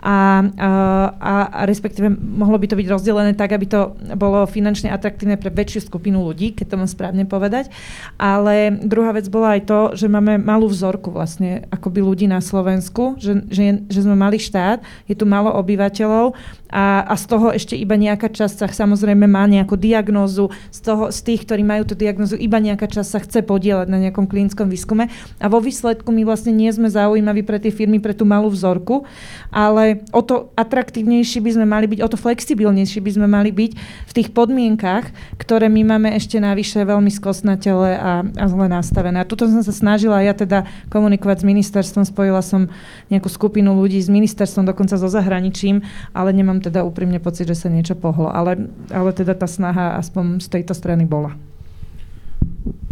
A, 0.00 0.48
a, 0.56 0.72
a 1.20 1.60
respektíve 1.68 2.08
mohlo 2.16 2.56
by 2.56 2.72
to 2.72 2.80
byť 2.80 2.88
rozdelené 2.88 3.36
tak, 3.36 3.52
aby 3.52 3.68
to 3.68 4.00
bolo 4.16 4.48
finančne 4.48 4.88
atraktívne 4.88 5.36
pre 5.36 5.52
väčšiu 5.52 5.92
skupinu 5.92 6.24
ľudí, 6.24 6.56
keď 6.56 6.72
to 6.72 6.78
mám 6.80 6.88
správne 6.88 7.28
povedať. 7.28 7.68
Ale 8.16 8.80
druhá 8.80 9.12
vec 9.12 9.28
bola 9.28 9.60
aj 9.60 9.62
to, 9.68 9.80
že 9.92 10.08
máme 10.08 10.40
malú 10.40 10.72
vzorku 10.72 11.12
vlastne 11.12 11.68
akoby 11.68 12.00
ľudí 12.00 12.24
na 12.24 12.40
Slovensku, 12.40 13.20
že, 13.20 13.44
že, 13.52 13.84
že 13.92 14.00
sme 14.00 14.16
mali 14.16 14.40
štát, 14.40 14.80
je 15.04 15.17
tu 15.18 15.26
málo 15.26 15.50
obyvateľov 15.58 16.38
a, 16.68 17.00
a 17.08 17.14
z 17.16 17.24
toho 17.24 17.48
ešte 17.50 17.74
iba 17.74 17.96
nejaká 17.96 18.28
časť 18.28 18.54
sa 18.64 18.66
samozrejme 18.68 19.24
má 19.24 19.48
nejakú 19.48 19.80
diagnózu, 19.80 20.52
z, 20.68 20.80
toho, 20.84 21.08
z 21.08 21.18
tých, 21.24 21.48
ktorí 21.48 21.64
majú 21.64 21.88
tú 21.88 21.94
diagnózu, 21.96 22.36
iba 22.36 22.60
nejaká 22.60 22.84
časť 22.84 23.08
sa 23.08 23.20
chce 23.24 23.40
podielať 23.40 23.88
na 23.88 23.96
nejakom 23.96 24.28
klinickom 24.28 24.68
výskume. 24.68 25.08
A 25.40 25.46
vo 25.48 25.64
výsledku 25.64 26.12
my 26.12 26.28
vlastne 26.28 26.52
nie 26.52 26.68
sme 26.68 26.92
zaujímaví 26.92 27.40
pre 27.42 27.56
tie 27.56 27.72
firmy, 27.72 27.98
pre 27.98 28.12
tú 28.12 28.28
malú 28.28 28.52
vzorku, 28.52 29.08
ale 29.48 30.04
o 30.12 30.20
to 30.20 30.52
atraktívnejší 30.60 31.40
by 31.40 31.50
sme 31.56 31.66
mali 31.66 31.88
byť, 31.88 32.00
o 32.04 32.08
to 32.12 32.20
flexibilnejší 32.20 33.00
by 33.00 33.10
sme 33.16 33.26
mali 33.26 33.50
byť 33.50 33.72
v 34.04 34.12
tých 34.12 34.28
podmienkach, 34.36 35.08
ktoré 35.40 35.72
my 35.72 35.96
máme 35.96 36.12
ešte 36.12 36.36
navyše 36.36 36.84
veľmi 36.84 37.08
skosnatele 37.08 37.96
a, 37.96 38.12
a 38.28 38.44
zle 38.44 38.66
nastavené. 38.68 39.24
A 39.24 39.28
tuto 39.28 39.48
som 39.48 39.64
sa 39.64 39.72
snažila 39.72 40.20
ja 40.20 40.36
teda 40.36 40.68
komunikovať 40.92 41.42
s 41.42 41.48
ministerstvom, 41.48 42.04
spojila 42.04 42.44
som 42.44 42.68
nejakú 43.08 43.32
skupinu 43.32 43.72
ľudí 43.72 43.96
s 43.98 44.12
ministerstvom, 44.12 44.68
dokonca 44.68 45.00
so 45.00 45.08
zahraničím, 45.08 45.80
ale 46.12 46.36
nemám 46.36 46.57
mám 46.58 46.66
teda 46.66 46.82
úprimne 46.82 47.22
pocit, 47.22 47.46
že 47.46 47.54
sa 47.54 47.70
niečo 47.70 47.94
pohlo. 47.94 48.26
Ale, 48.26 48.66
ale 48.90 49.14
teda 49.14 49.38
tá 49.38 49.46
snaha 49.46 49.94
aspoň 49.94 50.42
z 50.42 50.58
tejto 50.58 50.74
strany 50.74 51.06
bola. 51.06 51.38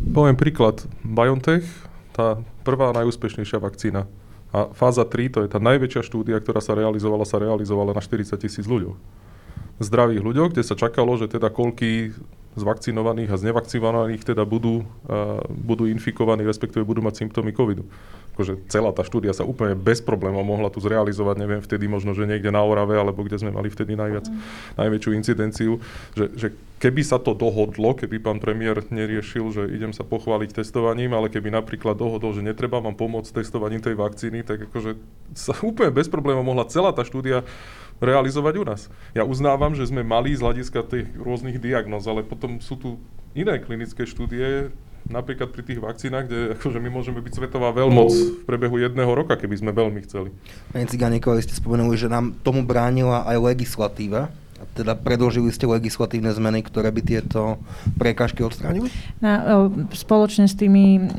Poviem 0.06 0.38
príklad. 0.38 0.86
BioNTech, 1.02 1.66
tá 2.14 2.38
prvá 2.62 2.94
najúspešnejšia 2.94 3.58
vakcína. 3.58 4.06
A 4.54 4.70
fáza 4.70 5.02
3, 5.02 5.34
to 5.34 5.38
je 5.42 5.50
tá 5.50 5.58
najväčšia 5.58 6.06
štúdia, 6.06 6.38
ktorá 6.38 6.62
sa 6.62 6.78
realizovala, 6.78 7.26
sa 7.26 7.42
realizovala 7.42 7.90
na 7.90 7.98
40 7.98 8.38
tisíc 8.38 8.70
ľuďoch. 8.70 8.94
Zdravých 9.82 10.22
ľuďoch, 10.22 10.54
kde 10.54 10.62
sa 10.62 10.78
čakalo, 10.78 11.18
že 11.18 11.26
teda 11.26 11.50
koľky 11.50 12.14
z 12.57 12.62
vakcinovaných 12.64 13.30
a 13.30 13.36
z 13.36 13.52
nevakcinovaných 13.52 14.24
teda 14.24 14.48
budú, 14.48 14.82
uh, 15.07 15.44
budú 15.52 15.84
infikovaní, 15.86 16.42
respektíve 16.42 16.88
budú 16.88 17.04
mať 17.04 17.22
symptómy 17.22 17.52
covidu 17.52 17.84
akože 18.36 18.68
celá 18.68 18.92
tá 18.92 19.00
štúdia 19.00 19.32
sa 19.32 19.48
úplne 19.48 19.72
bez 19.72 20.04
problémov 20.04 20.44
mohla 20.44 20.68
tu 20.68 20.76
zrealizovať, 20.84 21.40
neviem, 21.40 21.64
vtedy 21.64 21.88
možno, 21.88 22.12
že 22.12 22.28
niekde 22.28 22.52
na 22.52 22.61
Orave, 22.61 22.92
alebo 23.00 23.24
kde 23.24 23.40
sme 23.40 23.48
mali 23.48 23.72
vtedy 23.72 23.96
najviac, 23.96 24.28
mm. 24.28 24.36
najväčšiu 24.76 25.11
incidenciu, 25.16 25.80
že, 26.12 26.28
že 26.36 26.48
keby 26.76 27.00
sa 27.00 27.16
to 27.16 27.32
dohodlo, 27.32 27.96
keby 27.96 28.20
pán 28.20 28.36
premiér 28.36 28.84
neriešil, 28.92 29.57
že 29.57 29.62
idem 29.72 29.96
sa 29.96 30.04
pochváliť 30.04 30.52
testovaním, 30.61 31.16
ale 31.16 31.32
keby 31.32 31.48
napríklad 31.48 31.96
dohodol, 31.96 32.36
že 32.36 32.44
netreba 32.44 32.76
vám 32.76 32.92
pomôcť 32.92 33.40
testovaním 33.40 33.80
tej 33.80 33.96
vakcíny, 33.96 34.44
tak 34.44 34.68
akože 34.68 35.00
sa 35.32 35.57
úplne 35.64 35.88
bez 35.96 36.12
problémov 36.12 36.44
mohla 36.44 36.68
celá 36.68 36.92
tá 36.92 37.09
štúdia 37.09 37.40
realizovať 38.01 38.55
u 38.61 38.64
nás. 38.64 38.80
Ja 39.16 39.24
uznávam, 39.24 39.72
že 39.72 39.88
sme 39.88 40.05
mali 40.05 40.36
z 40.36 40.44
hľadiska 40.44 40.84
tých 40.86 41.09
rôznych 41.16 41.61
diagnóz, 41.61 42.05
ale 42.05 42.26
potom 42.26 42.61
sú 42.61 42.76
tu 42.76 42.88
iné 43.36 43.61
klinické 43.61 44.05
štúdie, 44.09 44.72
napríklad 45.07 45.55
pri 45.55 45.62
tých 45.62 45.78
vakcínach, 45.78 46.26
kde 46.26 46.59
akože 46.59 46.78
my 46.82 46.90
môžeme 46.90 47.22
byť 47.22 47.32
svetová 47.38 47.70
veľmoc 47.70 48.11
v 48.11 48.44
priebehu 48.44 48.76
jedného 48.82 49.12
roka, 49.14 49.38
keby 49.38 49.55
sme 49.59 49.70
veľmi 49.70 50.03
chceli. 50.03 50.34
Pani 50.74 50.86
Ciganíková, 50.90 51.38
ste 51.42 51.55
spomenuli, 51.55 51.94
že 51.94 52.11
nám 52.11 52.34
tomu 52.42 52.66
bránila 52.66 53.22
aj 53.24 53.38
legislatíva. 53.55 54.28
Teda 54.72 54.96
predložili 54.96 55.52
ste 55.52 55.68
legislatívne 55.68 56.32
zmeny, 56.32 56.64
ktoré 56.64 56.88
by 56.88 57.02
tieto 57.04 57.61
prekážky 58.00 58.40
odstránili? 58.40 58.88
Na, 59.20 59.68
spoločne 59.92 60.48
s 60.48 60.57
tými 60.57 61.12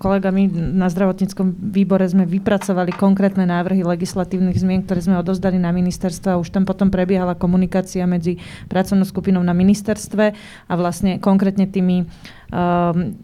kolegami 0.00 0.48
na 0.52 0.92
zdravotníckom 0.92 1.52
výbore 1.72 2.04
sme 2.04 2.28
vypracovali 2.28 2.92
konkrétne 2.92 3.48
návrhy 3.48 3.84
legislatívnych 3.84 4.60
zmien, 4.60 4.84
ktoré 4.84 5.00
sme 5.00 5.16
odozdali 5.20 5.56
na 5.56 5.72
ministerstvo 5.72 6.36
a 6.36 6.40
už 6.40 6.52
tam 6.52 6.68
potom 6.68 6.92
prebiehala 6.92 7.32
komunikácia 7.36 8.04
medzi 8.04 8.36
pracovnou 8.68 9.08
skupinou 9.08 9.40
na 9.40 9.56
ministerstve 9.56 10.24
a 10.68 10.72
vlastne 10.76 11.16
konkrétne 11.20 11.64
tými 11.64 12.04
um, 12.54 13.18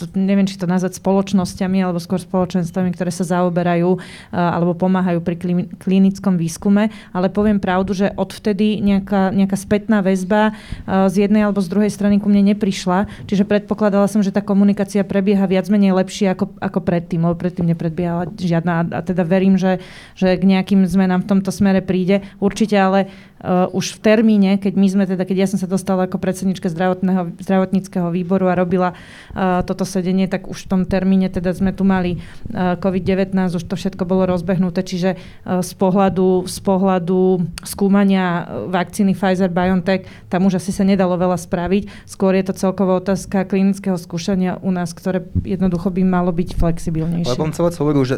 to, 0.00 0.08
neviem, 0.16 0.48
či 0.48 0.56
to 0.56 0.64
nazvať 0.64 0.96
spoločnosťami 0.96 1.84
alebo 1.84 2.00
skôr 2.00 2.16
spoločenstvami, 2.16 2.96
ktoré 2.96 3.12
sa 3.12 3.28
zaoberajú 3.28 4.00
uh, 4.00 4.00
alebo 4.32 4.72
pomáhajú 4.72 5.20
pri 5.20 5.36
klinickom 5.76 6.40
výskume, 6.40 6.88
ale 7.12 7.28
poviem 7.28 7.60
pravdu, 7.60 7.92
že 7.92 8.08
odvtedy 8.16 8.80
nejaká, 8.80 9.28
nejaká 9.30 9.60
spätná 9.60 10.00
väzba 10.00 10.56
uh, 10.56 11.06
z 11.12 11.28
jednej 11.28 11.44
alebo 11.44 11.60
z 11.60 11.68
druhej 11.68 11.92
strany 11.92 12.16
ku 12.16 12.32
mne 12.32 12.56
neprišla, 12.56 13.28
čiže 13.28 13.44
predpokladala 13.44 14.08
som, 14.08 14.24
že 14.24 14.32
tá 14.32 14.40
komunikácia 14.40 15.04
prebieha 15.04 15.44
viac 15.44 15.68
menej 15.68 15.92
lepšie 15.92 16.32
ako, 16.32 16.56
ako 16.58 16.80
predtým, 16.80 17.20
lebo 17.20 17.36
predtým 17.36 17.68
nepredbiehala 17.68 18.32
žiadna 18.34 18.88
a 18.90 19.00
teda 19.04 19.22
verím, 19.22 19.60
že, 19.60 19.84
že 20.16 20.34
k 20.40 20.42
nejakým 20.48 20.88
zmenám 20.88 21.28
v 21.28 21.36
tomto 21.36 21.52
smere 21.52 21.84
príde. 21.84 22.24
Určite 22.40 22.74
ale 22.80 23.12
uh, 23.40 23.66
už 23.72 23.96
v 23.96 23.98
termíne, 24.00 24.50
keď 24.60 24.72
my 24.76 24.86
sme 24.88 25.04
teda, 25.08 25.24
keď 25.24 25.36
ja 25.44 25.48
som 25.48 25.58
sa 25.60 25.68
dostala 25.68 26.06
ako 26.06 26.20
predsednička 26.20 26.68
zdravotného, 26.68 27.36
zdravotníckého 27.40 28.08
výboru 28.12 28.52
a 28.52 28.58
robila 28.58 28.92
uh, 28.92 29.64
toto 29.64 29.88
sedenie, 29.88 30.28
tak 30.28 30.46
už 30.46 30.64
v 30.64 30.68
tom 30.68 30.82
termíne 30.84 31.32
teda 31.32 31.52
sme 31.56 31.72
tu 31.72 31.82
mali 31.82 32.20
uh, 32.52 32.76
COVID-19, 32.76 33.32
už 33.56 33.64
to 33.64 33.74
všetko 33.76 34.04
bolo 34.04 34.28
rozbehnuté, 34.28 34.84
čiže 34.84 35.16
uh, 35.16 35.64
z 35.64 35.72
pohľadu, 35.76 36.44
z 36.46 36.58
pohľadu 36.60 37.20
skúmania 37.64 38.46
vakcíny 38.68 39.16
Pfizer-BioNTech 39.16 40.30
tam 40.30 40.46
už 40.46 40.60
asi 40.60 40.70
sa 40.70 40.84
nedalo 40.84 41.16
veľa 41.16 41.36
spraviť. 41.40 42.06
Skôr 42.06 42.36
je 42.36 42.44
to 42.46 42.54
celková 42.56 43.00
otázka 43.00 43.48
klinického 43.48 43.96
skúšania 43.96 44.60
u 44.60 44.70
nás, 44.70 44.92
ktoré 44.92 45.24
jednoducho 45.42 45.88
by 45.90 46.02
malo 46.04 46.30
byť 46.30 46.56
flexibilnejšie. 46.56 47.30
Ale 47.32 47.40
pán 47.40 47.54
Celec 47.56 47.74
hovoril, 47.80 48.04
že 48.04 48.16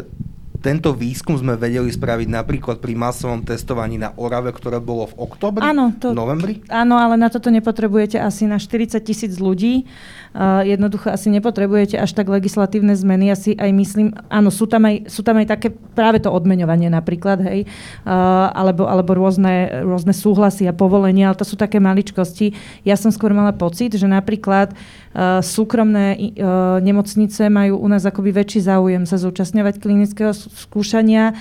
tento 0.63 0.95
výskum 0.95 1.35
sme 1.35 1.59
vedeli 1.59 1.91
spraviť 1.91 2.31
napríklad 2.31 2.79
pri 2.79 2.95
masovom 2.95 3.43
testovaní 3.43 3.99
na 3.99 4.15
Orave, 4.15 4.55
ktoré 4.55 4.79
bolo 4.79 5.11
v 5.11 5.27
oktobri, 5.27 5.59
áno, 5.59 5.91
to, 5.99 6.15
novembri? 6.15 6.63
Áno, 6.71 6.95
ale 6.95 7.19
na 7.19 7.27
toto 7.27 7.51
nepotrebujete 7.51 8.15
asi 8.15 8.47
na 8.47 8.55
40 8.55 9.03
tisíc 9.03 9.35
ľudí. 9.43 9.83
Uh, 10.31 10.63
jednoducho 10.63 11.11
asi 11.11 11.27
nepotrebujete 11.29 11.99
až 11.99 12.15
tak 12.15 12.31
legislatívne 12.31 12.95
zmeny. 12.95 13.27
Asi 13.29 13.59
aj 13.59 13.69
myslím, 13.75 14.15
áno, 14.31 14.47
sú 14.49 14.63
tam 14.63 14.87
aj, 14.87 15.11
sú 15.11 15.19
tam 15.19 15.35
aj 15.43 15.51
také 15.51 15.67
práve 15.69 16.23
to 16.23 16.31
odmeňovanie 16.31 16.87
napríklad, 16.87 17.43
hej, 17.43 17.67
uh, 18.07 18.47
alebo, 18.55 18.87
alebo 18.87 19.19
rôzne, 19.19 19.83
rôzne 19.83 20.15
súhlasy 20.15 20.63
a 20.65 20.73
povolenia, 20.73 21.27
ale 21.27 21.37
to 21.37 21.45
sú 21.45 21.59
také 21.59 21.83
maličkosti. 21.83 22.55
Ja 22.87 22.95
som 22.95 23.11
skôr 23.11 23.35
mala 23.35 23.51
pocit, 23.51 23.99
že 23.99 24.07
napríklad 24.07 24.71
uh, 24.71 25.02
súkromné 25.45 26.17
uh, 26.17 26.81
nemocnice 26.81 27.45
majú 27.45 27.77
u 27.77 27.87
nás 27.87 28.01
akoby 28.01 28.33
väčší 28.33 28.65
záujem 28.65 29.05
sa 29.05 29.21
zúčastňovať 29.21 29.77
klinického 29.77 30.33
skúšania. 30.33 31.37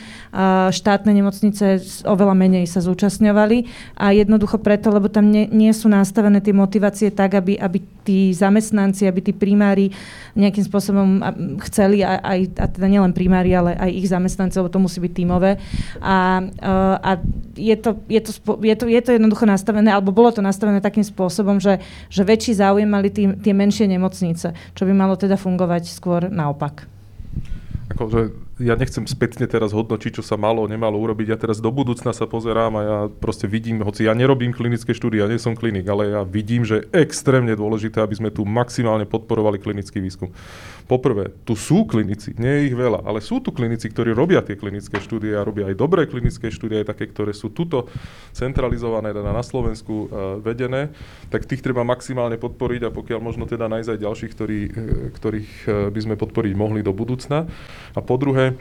Štátne 0.73 1.13
nemocnice 1.13 1.81
oveľa 2.05 2.37
menej 2.37 2.65
sa 2.69 2.85
zúčastňovali 2.85 3.69
a 3.97 4.13
jednoducho 4.13 4.61
preto, 4.61 4.93
lebo 4.93 5.09
tam 5.09 5.29
nie, 5.29 5.49
nie 5.49 5.73
sú 5.73 5.89
nastavené 5.89 6.41
tie 6.45 6.53
motivácie 6.57 7.09
tak, 7.13 7.37
aby, 7.37 7.57
aby 7.57 7.81
tí 8.03 8.35
zamestnanci, 8.35 9.07
aby 9.09 9.21
tí 9.21 9.33
primári 9.33 9.95
nejakým 10.33 10.65
spôsobom 10.65 11.21
chceli, 11.69 12.01
aj, 12.03 12.57
a 12.57 12.67
teda 12.67 12.89
nielen 12.89 13.13
primári, 13.13 13.53
ale 13.53 13.77
aj 13.77 13.91
ich 13.93 14.09
zamestnanci, 14.09 14.57
lebo 14.59 14.73
to 14.73 14.81
musí 14.81 14.99
byť 14.99 15.13
tímové. 15.13 15.61
A, 16.01 16.43
a 16.99 17.11
je, 17.55 17.77
to, 17.77 18.01
je, 18.09 18.21
to, 18.21 18.31
je, 18.65 18.75
to, 18.75 18.85
je 18.89 19.01
to 19.05 19.11
jednoducho 19.13 19.45
nastavené, 19.45 19.93
alebo 19.93 20.11
bolo 20.11 20.33
to 20.33 20.41
nastavené 20.41 20.81
takým 20.81 21.05
spôsobom, 21.05 21.61
že, 21.61 21.79
že 22.09 22.25
väčší 22.25 22.57
záujem 22.59 22.89
mali 22.89 23.13
tie 23.13 23.55
menšie 23.63 23.87
nemocnice, 23.87 24.59
čo 24.75 24.83
by 24.83 24.91
malo 24.91 25.15
teda 25.15 25.39
fungovať 25.39 25.87
skôr 25.87 26.27
naopak. 26.27 26.91
Akože 27.95 28.35
ja 28.63 28.79
nechcem 28.79 29.05
spätne 29.05 29.45
teraz 29.51 29.75
hodnočiť, 29.75 30.21
čo 30.21 30.25
sa 30.25 30.39
malo, 30.39 30.65
nemalo 30.71 30.97
urobiť. 30.97 31.35
Ja 31.35 31.39
teraz 31.41 31.59
do 31.59 31.69
budúcna 31.75 32.15
sa 32.15 32.31
pozerám 32.31 32.73
a 32.79 32.83
ja 32.83 32.99
proste 33.11 33.51
vidím, 33.51 33.83
hoci 33.83 34.07
ja 34.07 34.15
nerobím 34.15 34.55
klinické 34.55 34.95
štúdie, 34.95 35.21
ja 35.21 35.29
nie 35.29 35.43
som 35.43 35.59
klinik, 35.59 35.85
ale 35.91 36.15
ja 36.15 36.21
vidím, 36.23 36.63
že 36.63 36.85
je 36.85 36.89
extrémne 37.03 37.53
dôležité, 37.53 37.99
aby 38.01 38.15
sme 38.17 38.31
tu 38.31 38.47
maximálne 38.47 39.05
podporovali 39.05 39.59
klinický 39.59 39.99
výskum. 39.99 40.31
Poprvé, 40.87 41.31
tu 41.47 41.55
sú 41.55 41.87
klinici, 41.87 42.35
nie 42.37 42.51
je 42.51 42.63
ich 42.73 42.77
veľa, 42.77 43.07
ale 43.07 43.23
sú 43.23 43.39
tu 43.39 43.55
klinici, 43.55 43.87
ktorí 43.87 44.11
robia 44.13 44.43
tie 44.43 44.59
klinické 44.59 44.99
štúdie 44.99 45.33
a 45.33 45.47
robia 45.47 45.71
aj 45.71 45.79
dobré 45.79 46.05
klinické 46.11 46.51
štúdie, 46.51 46.83
aj 46.83 46.93
také, 46.93 47.07
ktoré 47.09 47.31
sú 47.31 47.55
tuto 47.55 47.87
centralizované, 48.35 49.15
teda 49.15 49.31
na 49.31 49.45
Slovensku 49.47 49.95
uh, 49.95 50.07
vedené, 50.43 50.91
tak 51.31 51.47
tých 51.47 51.63
treba 51.63 51.87
maximálne 51.87 52.35
podporiť 52.37 52.91
a 52.91 52.95
pokiaľ 52.95 53.21
možno 53.23 53.47
teda 53.47 53.71
nájsť 53.71 53.91
aj 53.95 53.99
ďalších, 54.03 54.33
ktorí, 54.35 54.61
uh, 54.67 54.73
ktorých 55.15 55.51
uh, 55.65 55.73
by 55.95 56.01
sme 56.03 56.15
podporiť 56.19 56.53
mohli 56.59 56.83
do 56.83 56.91
budúcna. 56.91 57.47
A 57.95 58.01
po 58.03 58.19
druhé, 58.19 58.59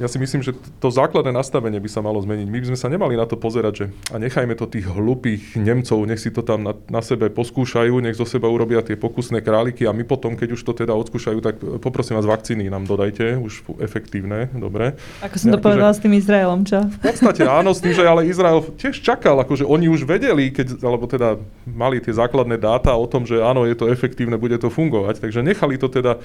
ja 0.00 0.08
si 0.08 0.16
myslím, 0.16 0.40
že 0.40 0.56
to 0.80 0.88
základné 0.88 1.28
nastavenie 1.28 1.76
by 1.76 1.90
sa 1.92 2.00
malo 2.00 2.16
zmeniť. 2.24 2.48
My 2.48 2.58
by 2.64 2.66
sme 2.72 2.78
sa 2.80 2.88
nemali 2.88 3.20
na 3.20 3.28
to 3.28 3.36
pozerať, 3.36 3.72
že 3.76 3.84
a 4.08 4.16
nechajme 4.16 4.56
to 4.56 4.64
tých 4.64 4.88
hlupých 4.88 5.60
Nemcov, 5.60 6.00
nech 6.08 6.16
si 6.16 6.32
to 6.32 6.40
tam 6.40 6.64
na, 6.64 6.72
na 6.88 7.04
sebe 7.04 7.28
poskúšajú, 7.28 8.00
nech 8.00 8.16
zo 8.16 8.24
seba 8.24 8.48
urobia 8.48 8.80
tie 8.80 8.96
pokusné 8.96 9.44
králiky 9.44 9.84
a 9.84 9.92
my 9.92 10.08
potom, 10.08 10.40
keď 10.40 10.56
už 10.56 10.64
to 10.64 10.72
teda 10.72 10.96
odskúšajú, 10.96 11.38
tak 11.44 11.60
poprosím 11.84 12.16
vás, 12.16 12.24
vakcíny 12.24 12.72
nám 12.72 12.88
dodajte, 12.88 13.36
už 13.36 13.76
efektívne, 13.76 14.48
dobre. 14.56 14.96
Ako 15.20 15.36
som 15.36 15.52
to 15.52 15.60
povedala 15.60 15.92
s 15.92 16.00
tým 16.00 16.16
Izraelom, 16.16 16.64
čo? 16.64 16.80
V 16.80 17.00
podstate 17.04 17.44
áno, 17.44 17.76
s 17.76 17.84
tým, 17.84 17.92
že 17.92 18.08
ale 18.08 18.24
Izrael 18.24 18.64
tiež 18.80 19.04
čakal, 19.04 19.36
akože 19.44 19.68
oni 19.68 19.92
už 19.92 20.08
vedeli, 20.08 20.48
keď, 20.48 20.80
alebo 20.80 21.04
teda 21.04 21.36
mali 21.68 22.00
tie 22.00 22.16
základné 22.16 22.56
dáta 22.56 22.96
o 22.96 23.04
tom, 23.04 23.28
že 23.28 23.36
áno, 23.44 23.68
je 23.68 23.76
to 23.76 23.92
efektívne, 23.92 24.40
bude 24.40 24.56
to 24.56 24.72
fungovať, 24.72 25.20
takže 25.20 25.44
nechali 25.44 25.76
to 25.76 25.92
teda, 25.92 26.16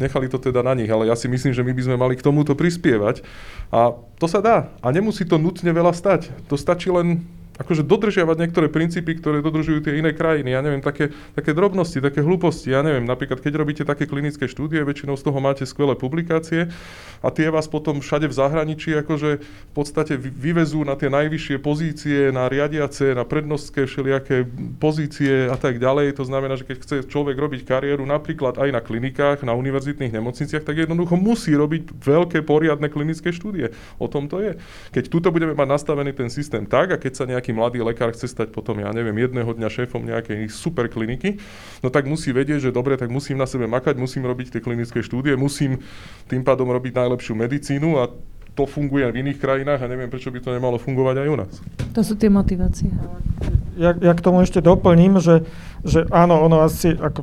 nechali 0.00 0.32
to 0.32 0.40
teda 0.40 0.64
na 0.64 0.72
nich, 0.72 0.88
ale 0.88 1.12
ja 1.12 1.14
si 1.18 1.28
myslím, 1.28 1.52
že 1.52 1.60
my 1.60 1.76
by 1.76 1.82
sme 1.84 1.96
mali 2.00 2.14
k 2.16 2.24
tomuto 2.24 2.56
prispievať 2.56 3.17
a 3.68 3.92
to 4.16 4.26
sa 4.26 4.40
dá. 4.40 4.56
A 4.80 4.88
nemusí 4.90 5.28
to 5.28 5.36
nutne 5.36 5.68
veľa 5.70 5.92
stať. 5.92 6.32
To 6.48 6.56
stačí 6.56 6.88
len 6.88 7.24
akože 7.58 7.82
dodržiavať 7.82 8.36
niektoré 8.38 8.66
princípy, 8.70 9.18
ktoré 9.18 9.42
dodržujú 9.42 9.82
tie 9.82 9.98
iné 9.98 10.14
krajiny. 10.14 10.54
Ja 10.54 10.62
neviem, 10.62 10.80
také, 10.80 11.10
také 11.34 11.50
drobnosti, 11.52 11.98
také 11.98 12.22
hlúposti. 12.22 12.70
Ja 12.70 12.86
neviem, 12.86 13.02
napríklad 13.04 13.42
keď 13.42 13.52
robíte 13.58 13.82
také 13.82 14.06
klinické 14.06 14.46
štúdie, 14.46 14.86
väčšinou 14.86 15.18
z 15.18 15.26
toho 15.26 15.38
máte 15.42 15.66
skvelé 15.66 15.98
publikácie 15.98 16.70
a 17.18 17.28
tie 17.34 17.50
vás 17.50 17.66
potom 17.66 17.98
všade 17.98 18.30
v 18.30 18.34
zahraničí 18.34 18.94
akože 18.94 19.30
v 19.42 19.72
podstate 19.74 20.14
vyvezú 20.16 20.86
na 20.86 20.94
tie 20.94 21.10
najvyššie 21.10 21.56
pozície, 21.58 22.30
na 22.30 22.46
riadiace, 22.46 23.12
na 23.12 23.26
prednostské 23.26 23.90
všelijaké 23.90 24.46
pozície 24.78 25.50
a 25.50 25.58
tak 25.58 25.82
ďalej. 25.82 26.14
To 26.16 26.24
znamená, 26.24 26.54
že 26.54 26.64
keď 26.64 26.76
chce 26.78 26.96
človek 27.10 27.34
robiť 27.34 27.66
kariéru 27.66 28.06
napríklad 28.06 28.62
aj 28.62 28.70
na 28.70 28.80
klinikách, 28.80 29.42
na 29.42 29.58
univerzitných 29.58 30.14
nemocniciach, 30.14 30.62
tak 30.62 30.78
jednoducho 30.78 31.18
musí 31.18 31.50
robiť 31.58 31.90
veľké 31.98 32.46
poriadne 32.46 32.86
klinické 32.86 33.34
štúdie. 33.34 33.74
O 33.98 34.06
tom 34.06 34.30
to 34.30 34.38
je. 34.38 34.54
Keď 34.94 35.04
tuto 35.10 35.28
budeme 35.34 35.58
mať 35.58 35.68
nastavený 35.68 36.14
ten 36.14 36.30
systém 36.30 36.62
tak 36.62 36.94
a 36.94 37.00
keď 37.00 37.12
sa 37.18 37.24
nejaký 37.26 37.47
mladý 37.52 37.84
lekár 37.84 38.12
chce 38.14 38.30
stať 38.30 38.52
potom, 38.54 38.78
ja 38.80 38.90
neviem, 38.92 39.14
jedného 39.16 39.48
dňa 39.48 39.68
šéfom 39.68 40.02
nejakej 40.04 40.48
super 40.48 40.88
kliniky, 40.88 41.40
no 41.82 41.88
tak 41.92 42.08
musí 42.08 42.32
vedieť, 42.32 42.68
že 42.68 42.70
dobre, 42.74 42.96
tak 42.96 43.12
musím 43.12 43.38
na 43.38 43.46
sebe 43.48 43.68
makať, 43.68 43.98
musím 43.98 44.24
robiť 44.26 44.58
tie 44.58 44.60
klinické 44.64 45.04
štúdie, 45.04 45.36
musím 45.36 45.82
tým 46.26 46.42
pádom 46.42 46.68
robiť 46.70 46.92
najlepšiu 46.94 47.34
medicínu 47.36 48.00
a 48.00 48.10
to 48.58 48.66
funguje 48.66 49.06
aj 49.06 49.14
v 49.14 49.20
iných 49.22 49.38
krajinách 49.38 49.86
a 49.86 49.86
neviem, 49.86 50.10
prečo 50.10 50.34
by 50.34 50.42
to 50.42 50.50
nemalo 50.50 50.82
fungovať 50.82 51.16
aj 51.22 51.28
u 51.30 51.36
nás. 51.38 51.52
To 51.94 52.02
sú 52.02 52.18
tie 52.18 52.26
motivácie. 52.26 52.90
Ja, 53.78 53.94
ja 53.94 54.12
k 54.18 54.24
tomu 54.24 54.42
ešte 54.42 54.58
doplním, 54.58 55.22
že, 55.22 55.46
že 55.86 56.02
áno, 56.10 56.42
ono 56.42 56.66
asi, 56.66 56.90
ako 56.90 57.22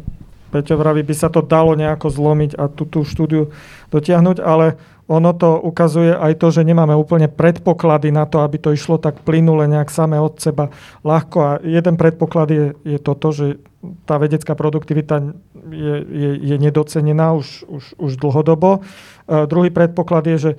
Peťo 0.55 0.79
vraví, 0.79 1.03
by 1.03 1.11
sa 1.11 1.27
to 1.27 1.43
dalo 1.43 1.75
nejako 1.75 2.07
zlomiť 2.07 2.55
a 2.55 2.71
tú, 2.71 2.87
tú 2.87 3.03
štúdiu 3.03 3.51
dotiahnuť, 3.89 4.37
ale 4.41 4.77
ono 5.05 5.37
to 5.37 5.61
ukazuje 5.61 6.17
aj 6.17 6.41
to, 6.41 6.49
že 6.49 6.65
nemáme 6.65 6.97
úplne 6.97 7.29
predpoklady 7.29 8.09
na 8.09 8.25
to, 8.25 8.41
aby 8.41 8.57
to 8.57 8.73
išlo 8.73 8.97
tak 8.97 9.21
plynule 9.21 9.69
nejak 9.69 9.93
samé 9.93 10.17
od 10.17 10.41
seba 10.41 10.73
ľahko. 11.05 11.37
A 11.37 11.51
jeden 11.61 11.93
predpoklad 11.93 12.49
je, 12.49 12.65
je 12.81 12.97
toto, 12.97 13.29
že 13.29 13.61
tá 14.09 14.17
vedecká 14.17 14.57
produktivita 14.57 15.21
je, 15.69 15.95
je, 16.01 16.31
je 16.41 16.55
nedocenená 16.57 17.37
už, 17.37 17.69
už, 17.69 17.83
už 18.01 18.11
dlhodobo. 18.17 18.81
E, 18.81 19.45
druhý 19.45 19.69
predpoklad 19.69 20.25
je, 20.25 20.37
že 20.41 20.51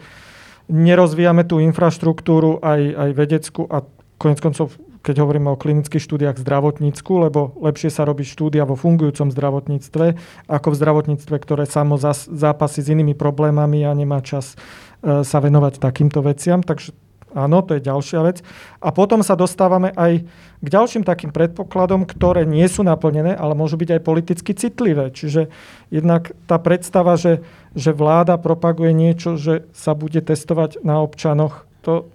nerozvíjame 0.71 1.43
tú 1.43 1.59
infraštruktúru 1.59 2.63
aj, 2.63 2.81
aj 2.95 3.11
vedeckú 3.19 3.67
a 3.67 3.83
konec 4.15 4.39
koncov 4.39 4.79
keď 5.07 5.23
hovoríme 5.23 5.55
o 5.55 5.61
klinických 5.61 6.03
štúdiách 6.03 6.43
zdravotnícku, 6.43 7.31
lebo 7.31 7.55
lepšie 7.63 7.95
sa 7.95 8.03
robí 8.03 8.27
štúdia 8.27 8.67
vo 8.67 8.75
fungujúcom 8.75 9.31
zdravotníctve, 9.31 10.07
ako 10.51 10.69
v 10.75 10.79
zdravotníctve, 10.83 11.37
ktoré 11.39 11.63
samo 11.71 11.95
zápasí 11.95 12.83
s 12.83 12.91
inými 12.91 13.15
problémami 13.15 13.87
a 13.87 13.95
nemá 13.95 14.19
čas 14.19 14.59
e, 15.07 15.23
sa 15.23 15.39
venovať 15.39 15.79
takýmto 15.79 16.27
veciam. 16.27 16.59
Takže 16.59 16.91
áno, 17.39 17.63
to 17.63 17.79
je 17.79 17.87
ďalšia 17.87 18.21
vec. 18.27 18.43
A 18.83 18.91
potom 18.91 19.23
sa 19.23 19.39
dostávame 19.39 19.95
aj 19.95 20.27
k 20.59 20.67
ďalším 20.67 21.07
takým 21.07 21.31
predpokladom, 21.31 22.03
ktoré 22.03 22.43
nie 22.43 22.67
sú 22.67 22.83
naplnené, 22.83 23.39
ale 23.39 23.55
môžu 23.55 23.79
byť 23.79 23.95
aj 23.95 24.03
politicky 24.03 24.59
citlivé. 24.59 25.15
Čiže 25.15 25.47
jednak 25.95 26.35
tá 26.51 26.59
predstava, 26.59 27.15
že, 27.15 27.47
že 27.79 27.95
vláda 27.95 28.35
propaguje 28.43 28.91
niečo, 28.91 29.39
že 29.39 29.71
sa 29.71 29.95
bude 29.95 30.19
testovať 30.19 30.83
na 30.83 30.99
občanoch, 30.99 31.63
to, 31.87 32.11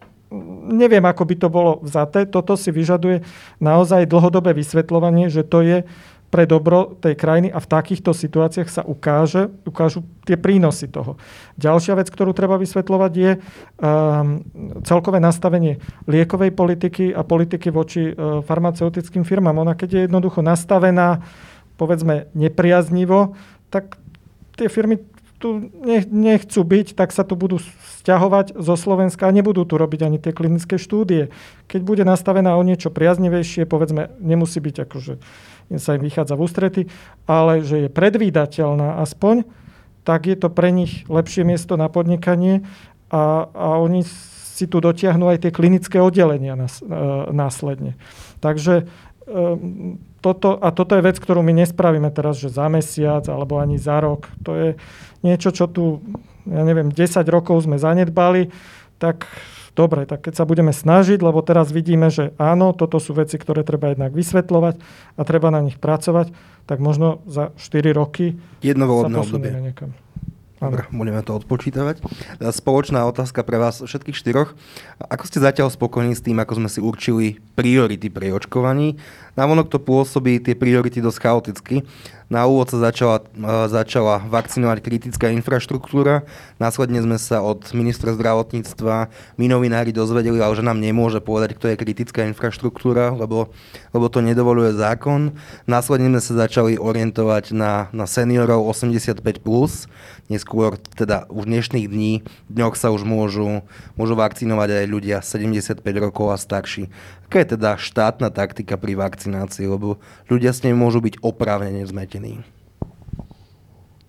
neviem, 0.71 1.03
ako 1.03 1.23
by 1.27 1.35
to 1.35 1.47
bolo 1.51 1.71
vzaté. 1.83 2.23
Toto 2.23 2.55
si 2.55 2.71
vyžaduje 2.71 3.21
naozaj 3.59 4.07
dlhodobé 4.07 4.55
vysvetľovanie, 4.55 5.27
že 5.27 5.43
to 5.43 5.59
je 5.61 5.77
pre 6.31 6.47
dobro 6.47 6.95
tej 7.03 7.19
krajiny 7.19 7.51
a 7.51 7.59
v 7.59 7.67
takýchto 7.67 8.15
situáciách 8.15 8.71
sa 8.71 8.87
ukáže, 8.87 9.51
ukážu 9.67 10.07
tie 10.23 10.39
prínosy 10.39 10.87
toho. 10.87 11.19
Ďalšia 11.59 11.99
vec, 11.99 12.07
ktorú 12.07 12.31
treba 12.31 12.55
vysvetľovať, 12.55 13.11
je 13.11 13.31
um, 13.35 14.39
celkové 14.87 15.19
nastavenie 15.19 15.83
liekovej 16.07 16.55
politiky 16.55 17.11
a 17.11 17.27
politiky 17.27 17.67
voči 17.67 18.15
uh, 18.15 18.39
farmaceutickým 18.47 19.27
firmám. 19.27 19.59
Ona 19.59 19.75
keď 19.75 19.89
je 19.91 20.01
jednoducho 20.07 20.39
nastavená, 20.39 21.19
povedzme, 21.75 22.31
nepriaznivo, 22.31 23.35
tak 23.67 23.99
tie 24.55 24.71
firmy 24.71 25.03
tu 25.41 25.73
nechcú 26.13 26.61
byť, 26.61 26.93
tak 26.93 27.09
sa 27.09 27.25
tu 27.25 27.33
budú 27.33 27.57
stiahovať 28.05 28.53
zo 28.53 28.75
Slovenska 28.77 29.25
a 29.25 29.33
nebudú 29.33 29.65
tu 29.65 29.81
robiť 29.81 30.05
ani 30.05 30.21
tie 30.21 30.29
klinické 30.29 30.77
štúdie. 30.77 31.33
Keď 31.65 31.81
bude 31.81 32.05
nastavená 32.05 32.53
o 32.53 32.61
niečo 32.61 32.93
priaznivejšie, 32.93 33.65
povedzme, 33.65 34.13
nemusí 34.21 34.61
byť 34.61 34.75
akože 34.85 35.13
sa 35.79 35.95
im 35.95 36.03
vychádza 36.03 36.35
v 36.35 36.43
ústrety, 36.43 36.81
ale 37.29 37.63
že 37.63 37.87
je 37.87 37.89
predvídateľná 37.89 38.99
aspoň, 38.99 39.47
tak 40.03 40.27
je 40.27 40.35
to 40.35 40.49
pre 40.49 40.73
nich 40.73 41.05
lepšie 41.07 41.45
miesto 41.45 41.77
na 41.77 41.87
podnikanie 41.87 42.65
a, 43.13 43.47
a 43.47 43.67
oni 43.79 44.03
si 44.51 44.65
tu 44.67 44.81
dotiahnu 44.83 45.29
aj 45.31 45.47
tie 45.47 45.51
klinické 45.53 46.01
oddelenia 46.01 46.57
nás, 46.57 46.81
e, 46.81 46.85
následne. 47.31 47.95
Takže 48.41 48.89
toto, 50.21 50.49
a 50.61 50.69
toto 50.69 50.93
je 50.93 51.05
vec, 51.05 51.17
ktorú 51.17 51.41
my 51.41 51.65
nespravíme 51.65 52.09
teraz, 52.13 52.37
že 52.37 52.53
za 52.53 52.69
mesiac 52.69 53.25
alebo 53.25 53.57
ani 53.57 53.81
za 53.81 53.97
rok. 53.97 54.29
To 54.45 54.53
je 54.53 54.69
niečo, 55.25 55.49
čo 55.49 55.65
tu, 55.65 56.03
ja 56.45 56.61
neviem, 56.61 56.93
10 56.93 57.25
rokov 57.27 57.65
sme 57.65 57.81
zanedbali, 57.81 58.53
tak 59.01 59.25
dobre, 59.73 60.05
tak 60.05 60.29
keď 60.29 60.33
sa 60.37 60.45
budeme 60.45 60.75
snažiť, 60.75 61.23
lebo 61.23 61.41
teraz 61.41 61.73
vidíme, 61.73 62.13
že 62.13 62.35
áno, 62.37 62.75
toto 62.75 63.01
sú 63.01 63.17
veci, 63.17 63.39
ktoré 63.39 63.65
treba 63.65 63.95
jednak 63.95 64.13
vysvetľovať 64.13 64.75
a 65.17 65.21
treba 65.25 65.49
na 65.49 65.63
nich 65.63 65.81
pracovať, 65.81 66.29
tak 66.69 66.77
možno 66.77 67.25
za 67.25 67.55
4 67.57 67.95
roky 67.95 68.37
Jedno 68.61 68.85
volebné 68.85 69.17
obdobie. 69.17 69.51
Niekam. 69.57 69.95
Dobre, 70.61 70.85
budeme 70.93 71.25
to 71.25 71.33
odpočítavať. 71.41 72.05
Spoločná 72.53 73.01
otázka 73.09 73.41
pre 73.41 73.57
vás 73.57 73.81
všetkých 73.81 74.13
štyroch. 74.13 74.53
Ako 75.01 75.25
ste 75.25 75.41
zatiaľ 75.41 75.73
spokojní 75.73 76.13
s 76.13 76.21
tým, 76.21 76.37
ako 76.37 76.61
sme 76.61 76.69
si 76.69 76.77
určili 76.77 77.41
priority 77.57 78.13
pri 78.13 78.29
očkovaní? 78.37 79.01
Navonok 79.39 79.71
to 79.71 79.79
pôsobí 79.79 80.43
tie 80.43 80.59
priority 80.59 80.99
dosť 80.99 81.19
chaoticky. 81.23 81.75
Na 82.31 82.47
úvod 82.47 82.71
sa 82.71 82.79
začala, 82.79 83.19
e, 83.19 83.67
začala 83.67 84.23
vakcinovať 84.23 84.79
kritická 84.79 85.35
infraštruktúra, 85.35 86.23
následne 86.63 87.03
sme 87.03 87.19
sa 87.19 87.43
od 87.43 87.59
ministra 87.75 88.15
zdravotníctva 88.15 89.11
my 89.35 89.45
novinári 89.51 89.91
dozvedeli, 89.91 90.39
ale 90.39 90.55
že 90.55 90.63
nám 90.63 90.79
nemôže 90.79 91.19
povedať, 91.19 91.59
kto 91.59 91.75
je 91.75 91.81
kritická 91.83 92.23
infraštruktúra, 92.31 93.11
lebo, 93.11 93.51
lebo 93.91 94.07
to 94.07 94.23
nedovoluje 94.23 94.71
zákon. 94.79 95.35
Následne 95.67 96.07
sme 96.07 96.21
sa 96.23 96.47
začali 96.47 96.79
orientovať 96.79 97.51
na, 97.51 97.91
na 97.91 98.07
seniorov 98.07 98.63
85+, 98.63 99.19
plus. 99.43 99.91
neskôr 100.31 100.79
teda 100.95 101.27
už 101.27 101.51
dnešných 101.51 101.91
dní, 101.91 102.23
dňoch 102.47 102.79
sa 102.79 102.95
už 102.95 103.03
môžu, 103.03 103.67
môžu 103.99 104.15
vakcinovať 104.15 104.79
aj 104.79 104.85
ľudia 104.87 105.17
75 105.19 105.83
rokov 105.99 106.31
a 106.31 106.39
starší. 106.39 106.87
Aká 107.31 107.47
je 107.47 107.55
teda 107.55 107.79
štátna 107.79 108.27
taktika 108.27 108.75
pri 108.75 108.99
vakcinácii, 108.99 109.63
lebo 109.63 110.03
ľudia 110.27 110.51
s 110.51 110.67
nej 110.67 110.75
môžu 110.75 110.99
byť 110.99 111.23
oprávnene 111.23 111.79
zmetení? 111.87 112.43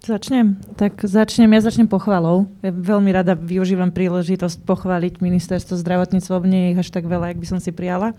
Začnem? 0.02 0.58
Tak 0.74 0.98
začnem, 1.06 1.46
ja 1.54 1.62
začnem 1.62 1.86
pochvalou. 1.86 2.50
Ja 2.58 2.74
veľmi 2.74 3.14
rada 3.14 3.38
využívam 3.38 3.94
príležitosť 3.94 4.66
pochváliť 4.66 5.22
ministerstvo 5.22 5.78
zdravotníctva, 5.78 6.42
nie 6.42 6.74
je 6.74 6.82
až 6.82 6.90
tak 6.90 7.06
veľa, 7.06 7.30
ak 7.30 7.38
by 7.38 7.46
som 7.46 7.62
si 7.62 7.70
prijala. 7.70 8.10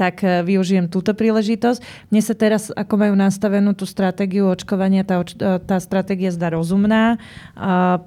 Tak 0.00 0.24
e, 0.24 0.40
využijem 0.48 0.88
túto 0.88 1.12
príležitosť. 1.12 2.08
Mne 2.08 2.24
sa 2.24 2.32
teraz, 2.32 2.72
ako 2.72 2.94
majú 2.96 3.14
nastavenú 3.20 3.76
tú 3.76 3.84
stratégiu 3.84 4.48
očkovania, 4.48 5.04
tá, 5.04 5.20
e, 5.20 5.60
tá 5.60 5.76
stratégia 5.76 6.32
zdá 6.32 6.56
rozumná. 6.56 7.20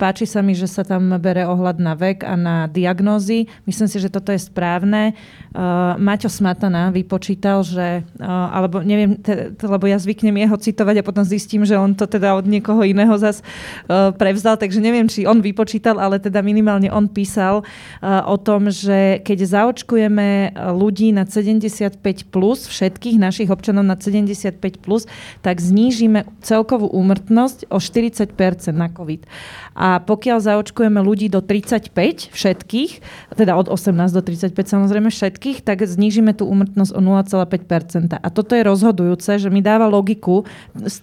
Páči 0.01 0.25
sa 0.25 0.41
mi, 0.41 0.57
že 0.57 0.65
sa 0.65 0.81
tam 0.81 1.13
bere 1.21 1.45
ohľad 1.45 1.77
na 1.77 1.93
vek 1.93 2.25
a 2.25 2.33
na 2.33 2.65
diagnózy. 2.65 3.45
Myslím 3.69 3.93
si, 3.93 4.01
že 4.01 4.09
toto 4.09 4.33
je 4.33 4.41
správne. 4.41 5.13
E, 5.13 5.63
Maťo 6.01 6.33
Smatana 6.33 6.89
vypočítal, 6.89 7.61
že, 7.61 8.09
alebo 8.25 8.81
neviem, 8.81 9.21
lebo 9.61 9.85
ja 9.85 10.01
zvyknem 10.01 10.33
jeho 10.33 10.57
citovať 10.57 10.95
a 10.97 11.05
potom 11.05 11.21
zistím, 11.21 11.61
že 11.61 11.77
on 11.77 11.93
to 11.93 12.09
teda 12.09 12.33
od 12.33 12.49
niekoho 12.49 12.81
iného 12.81 13.02
iného 13.03 13.19
zas 13.19 13.43
uh, 13.43 14.15
prevzal, 14.15 14.55
takže 14.55 14.79
neviem, 14.79 15.11
či 15.11 15.27
on 15.27 15.43
vypočítal, 15.43 15.99
ale 15.99 16.23
teda 16.23 16.39
minimálne 16.39 16.87
on 16.87 17.11
písal 17.11 17.67
uh, 17.67 18.23
o 18.31 18.39
tom, 18.39 18.71
že 18.71 19.19
keď 19.27 19.43
zaočkujeme 19.43 20.55
ľudí 20.71 21.11
na 21.11 21.27
75+, 21.27 21.99
plus, 22.31 22.71
všetkých 22.71 23.19
našich 23.19 23.51
občanov 23.51 23.83
na 23.83 23.99
75+, 23.99 24.55
plus, 24.79 25.03
tak 25.43 25.59
znížime 25.59 26.23
celkovú 26.39 26.87
úmrtnosť 26.95 27.67
o 27.67 27.83
40% 27.83 28.71
na 28.71 28.87
COVID. 28.87 29.27
A 29.73 29.97
pokiaľ 30.01 30.37
zaočkujeme 30.41 31.01
ľudí 31.01 31.29
do 31.33 31.41
35 31.41 32.29
všetkých, 32.29 32.91
teda 33.33 33.57
od 33.57 33.67
18 33.69 34.13
do 34.13 34.21
35 34.21 34.53
samozrejme 34.53 35.09
všetkých, 35.09 35.65
tak 35.65 35.81
znížime 35.81 36.37
tú 36.37 36.45
úmrtnosť 36.45 36.93
o 36.93 37.01
0,5%. 37.01 38.21
A 38.21 38.27
toto 38.29 38.53
je 38.53 38.63
rozhodujúce, 38.63 39.41
že 39.41 39.49
mi 39.49 39.65
dáva 39.65 39.89
logiku 39.89 40.45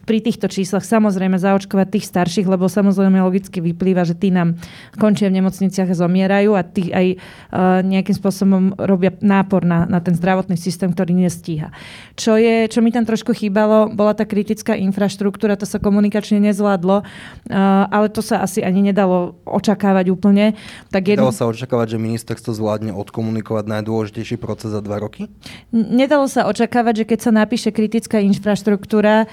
pri 0.07 0.23
týchto 0.23 0.47
číslach 0.47 0.87
samozrejme 0.87 1.35
zaočkovať 1.37 1.87
tých 1.99 2.07
starších, 2.07 2.47
lebo 2.47 2.71
samozrejme 2.71 3.18
logicky 3.18 3.59
vyplýva, 3.59 4.07
že 4.07 4.14
tí 4.14 4.31
nám 4.31 4.55
končia 4.97 5.27
v 5.29 5.43
nemocniciach 5.43 5.91
a 5.91 5.99
zomierajú 5.99 6.55
a 6.55 6.62
tí 6.62 6.95
aj 6.95 7.07
uh, 7.16 7.83
nejakým 7.83 8.16
spôsobom 8.16 8.79
robia 8.79 9.11
nápor 9.18 9.66
na, 9.66 9.85
na 9.91 9.99
ten 9.99 10.14
zdravotný 10.14 10.55
systém, 10.55 10.95
ktorý 10.95 11.12
nestíha. 11.18 11.75
Čo, 12.14 12.39
je, 12.39 12.71
čo 12.71 12.81
mi 12.81 12.95
tam 12.95 13.03
trošku 13.03 13.35
chýbalo, 13.35 13.91
bola 13.91 14.14
tá 14.14 14.23
kritická 14.23 14.79
infraštruktúra, 14.79 15.59
to 15.59 15.66
sa 15.66 15.83
komunikačne 15.83 16.39
nezvládlo, 16.39 17.03
uh, 17.03 17.05
ale 17.91 18.07
to 18.12 18.23
sa 18.23 18.47
asi 18.47 18.60
asi 18.61 18.69
ani 18.69 18.93
nedalo 18.93 19.41
očakávať 19.49 20.13
úplne. 20.13 20.53
Tak 20.93 21.17
jedno... 21.17 21.33
Dalo 21.33 21.35
sa 21.35 21.49
očakávať, 21.49 21.97
že 21.97 21.99
ministerstvo 21.99 22.53
zvládne 22.53 22.93
odkomunikovať 22.93 23.65
najdôležitejší 23.81 24.37
proces 24.37 24.77
za 24.77 24.85
dva 24.85 25.01
roky? 25.01 25.33
Nedalo 25.73 26.29
sa 26.29 26.45
očakávať, 26.45 27.05
že 27.05 27.05
keď 27.09 27.19
sa 27.25 27.33
napíše 27.33 27.73
kritická 27.73 28.21
infraštruktúra, 28.21 29.25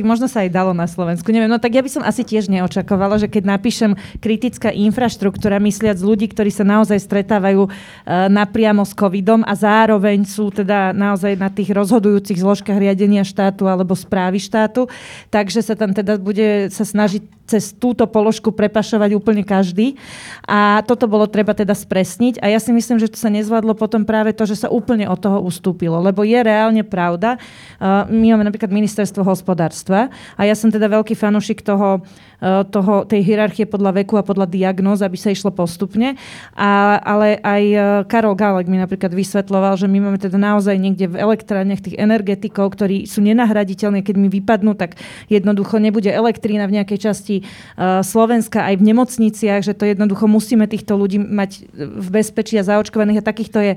možno 0.00 0.26
sa 0.32 0.48
aj 0.48 0.50
dalo 0.50 0.72
na 0.72 0.88
Slovensku, 0.88 1.28
neviem, 1.28 1.52
no 1.52 1.60
tak 1.60 1.76
ja 1.76 1.84
by 1.84 1.90
som 1.92 2.02
asi 2.02 2.24
tiež 2.24 2.48
neočakovala, 2.48 3.20
že 3.20 3.28
keď 3.28 3.60
napíšem 3.60 3.92
kritická 4.24 4.72
infraštruktúra, 4.72 5.60
mysliac 5.60 6.00
ľudí, 6.00 6.32
ktorí 6.32 6.48
sa 6.48 6.64
naozaj 6.64 6.96
stretávajú 7.04 7.68
uh, 7.68 7.72
napriamo 8.32 8.82
s 8.86 8.96
covidom 8.96 9.44
a 9.44 9.52
zároveň 9.52 10.24
sú 10.24 10.48
teda 10.48 10.96
naozaj 10.96 11.36
na 11.36 11.52
tých 11.52 11.74
rozhodujúcich 11.74 12.40
zložkách 12.40 12.80
riadenia 12.80 13.26
štátu 13.26 13.68
alebo 13.68 13.92
správy 13.92 14.40
štátu, 14.40 14.88
takže 15.28 15.60
sa 15.60 15.74
tam 15.76 15.92
teda 15.92 16.16
bude 16.16 16.70
sa 16.70 16.86
snažiť 16.86 17.39
cez 17.50 17.74
túto 17.74 18.06
položku 18.06 18.54
prepašovať 18.54 19.18
úplne 19.18 19.42
každý. 19.42 19.98
A 20.46 20.86
toto 20.86 21.10
bolo 21.10 21.26
treba 21.26 21.50
teda 21.50 21.74
spresniť. 21.74 22.38
A 22.38 22.46
ja 22.46 22.62
si 22.62 22.70
myslím, 22.70 23.02
že 23.02 23.10
to 23.10 23.18
sa 23.18 23.26
nezvládlo 23.26 23.74
potom 23.74 24.06
práve 24.06 24.30
to, 24.30 24.46
že 24.46 24.62
sa 24.62 24.68
úplne 24.70 25.10
od 25.10 25.18
toho 25.18 25.42
ustúpilo. 25.42 25.98
Lebo 25.98 26.22
je 26.22 26.38
reálne 26.38 26.86
pravda. 26.86 27.42
My 28.06 28.38
máme 28.38 28.46
napríklad 28.46 28.70
ministerstvo 28.70 29.26
hospodárstva 29.26 30.14
a 30.38 30.46
ja 30.46 30.54
som 30.54 30.70
teda 30.70 30.86
veľký 30.86 31.18
fanúšik 31.18 31.66
toho, 31.66 32.06
toho, 32.40 33.04
tej 33.04 33.20
hierarchie 33.20 33.68
podľa 33.68 34.00
veku 34.00 34.16
a 34.16 34.24
podľa 34.24 34.48
diagnóz, 34.48 35.04
aby 35.04 35.16
sa 35.20 35.28
išlo 35.32 35.52
postupne. 35.52 36.16
A, 36.56 36.96
ale 37.04 37.36
aj 37.40 37.62
eh, 37.62 37.80
Karol 38.08 38.32
Gálek 38.36 38.66
mi 38.66 38.80
napríklad 38.80 39.12
vysvetloval, 39.12 39.76
že 39.76 39.86
my 39.86 39.98
máme 40.08 40.18
teda 40.18 40.40
naozaj 40.40 40.76
niekde 40.80 41.12
v 41.12 41.20
elektrárniach 41.20 41.84
tých 41.84 42.00
energetikov, 42.00 42.72
ktorí 42.72 43.04
sú 43.04 43.20
nenahraditeľní, 43.20 44.00
keď 44.00 44.16
mi 44.16 44.28
vypadnú, 44.32 44.72
tak 44.74 44.96
jednoducho 45.28 45.76
nebude 45.76 46.08
elektrína 46.08 46.64
v 46.64 46.80
nejakej 46.80 46.98
časti 47.10 47.36
uh, 47.42 48.00
Slovenska 48.00 48.64
aj 48.64 48.80
v 48.80 48.86
nemocniciach, 48.92 49.60
že 49.60 49.76
to 49.76 49.84
jednoducho 49.84 50.24
musíme 50.26 50.64
týchto 50.64 50.96
ľudí 50.96 51.20
mať 51.20 51.68
v 51.76 52.08
bezpečí 52.08 52.56
a 52.56 52.66
zaočkovaných 52.66 53.20
a 53.20 53.28
takýchto 53.28 53.58
je 53.60 53.72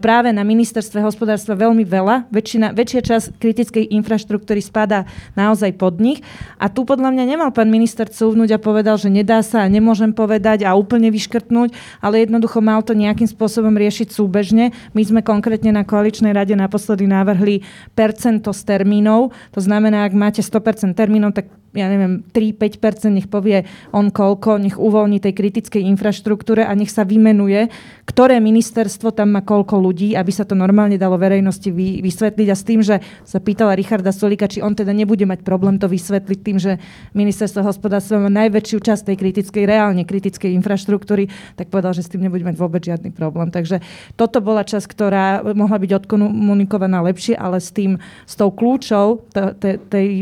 práve 0.00 0.30
na 0.30 0.42
ministerstve 0.44 1.00
hospodárstva 1.02 1.58
veľmi 1.58 1.84
veľa. 1.84 2.30
Väčšina, 2.30 2.72
väčšia 2.74 3.00
časť 3.04 3.26
kritickej 3.40 3.84
infraštruktúry 3.98 4.60
spadá 4.60 5.08
naozaj 5.34 5.74
pod 5.76 5.98
nich. 5.98 6.20
A 6.60 6.68
tu 6.68 6.84
podľa 6.84 7.14
mňa 7.14 7.24
nemal 7.24 7.50
pán 7.54 7.70
minister 7.72 7.87
minister 7.88 8.12
cúvnuť 8.12 8.52
a 8.52 8.60
povedal, 8.60 9.00
že 9.00 9.08
nedá 9.08 9.40
sa 9.40 9.64
a 9.64 9.72
nemôžem 9.72 10.12
povedať 10.12 10.60
a 10.68 10.76
úplne 10.76 11.08
vyškrtnúť, 11.08 11.72
ale 12.04 12.28
jednoducho 12.28 12.60
mal 12.60 12.84
to 12.84 12.92
nejakým 12.92 13.24
spôsobom 13.24 13.72
riešiť 13.72 14.12
súbežne. 14.12 14.76
My 14.92 15.02
sme 15.08 15.24
konkrétne 15.24 15.72
na 15.72 15.88
koaličnej 15.88 16.36
rade 16.36 16.52
naposledy 16.52 17.08
navrhli 17.08 17.64
percento 17.96 18.52
z 18.52 18.60
termínov. 18.68 19.32
To 19.56 19.60
znamená, 19.64 20.04
ak 20.04 20.12
máte 20.12 20.44
100% 20.44 20.92
termínov, 20.92 21.32
tak 21.32 21.48
ja 21.76 21.86
neviem, 21.92 22.24
3-5%, 22.32 23.12
nech 23.12 23.28
povie 23.28 23.68
on 23.92 24.08
koľko, 24.08 24.56
nech 24.56 24.80
uvoľní 24.80 25.20
tej 25.20 25.36
kritickej 25.36 25.84
infraštruktúre 25.92 26.64
a 26.64 26.72
nech 26.72 26.88
sa 26.88 27.04
vymenuje, 27.04 27.68
ktoré 28.08 28.40
ministerstvo 28.40 29.12
tam 29.12 29.36
má 29.36 29.44
koľko 29.44 29.76
ľudí, 29.76 30.16
aby 30.16 30.32
sa 30.32 30.48
to 30.48 30.56
normálne 30.56 30.96
dalo 30.96 31.20
verejnosti 31.20 31.68
vy, 31.68 32.00
vysvetliť. 32.00 32.48
A 32.48 32.56
s 32.56 32.64
tým, 32.64 32.80
že 32.80 33.04
sa 33.28 33.36
pýtala 33.36 33.76
Richarda 33.76 34.16
Solika, 34.16 34.48
či 34.48 34.64
on 34.64 34.72
teda 34.72 34.96
nebude 34.96 35.28
mať 35.28 35.44
problém 35.44 35.76
to 35.76 35.92
vysvetliť 35.92 36.38
tým, 36.40 36.56
že 36.56 36.80
ministerstvo 37.12 37.60
hospodárstva 37.60 38.16
má 38.16 38.32
najväčšiu 38.32 38.78
časť 38.80 39.12
tej 39.12 39.16
kritickej, 39.20 39.68
reálne 39.68 40.08
kritickej 40.08 40.56
infraštruktúry, 40.56 41.28
tak 41.60 41.68
povedal, 41.68 41.92
že 41.92 42.00
s 42.00 42.08
tým 42.08 42.24
nebude 42.24 42.48
mať 42.48 42.56
vôbec 42.56 42.80
žiadny 42.80 43.12
problém. 43.12 43.52
Takže 43.52 43.84
toto 44.16 44.40
bola 44.40 44.64
časť, 44.64 44.86
ktorá 44.88 45.44
mohla 45.52 45.76
byť 45.76 45.90
odkomunikovaná 46.04 47.04
lepšie, 47.04 47.36
ale 47.36 47.60
s 47.60 47.68
tým, 47.76 48.00
s 48.24 48.34
tou 48.40 48.48
kľúčou 48.48 49.28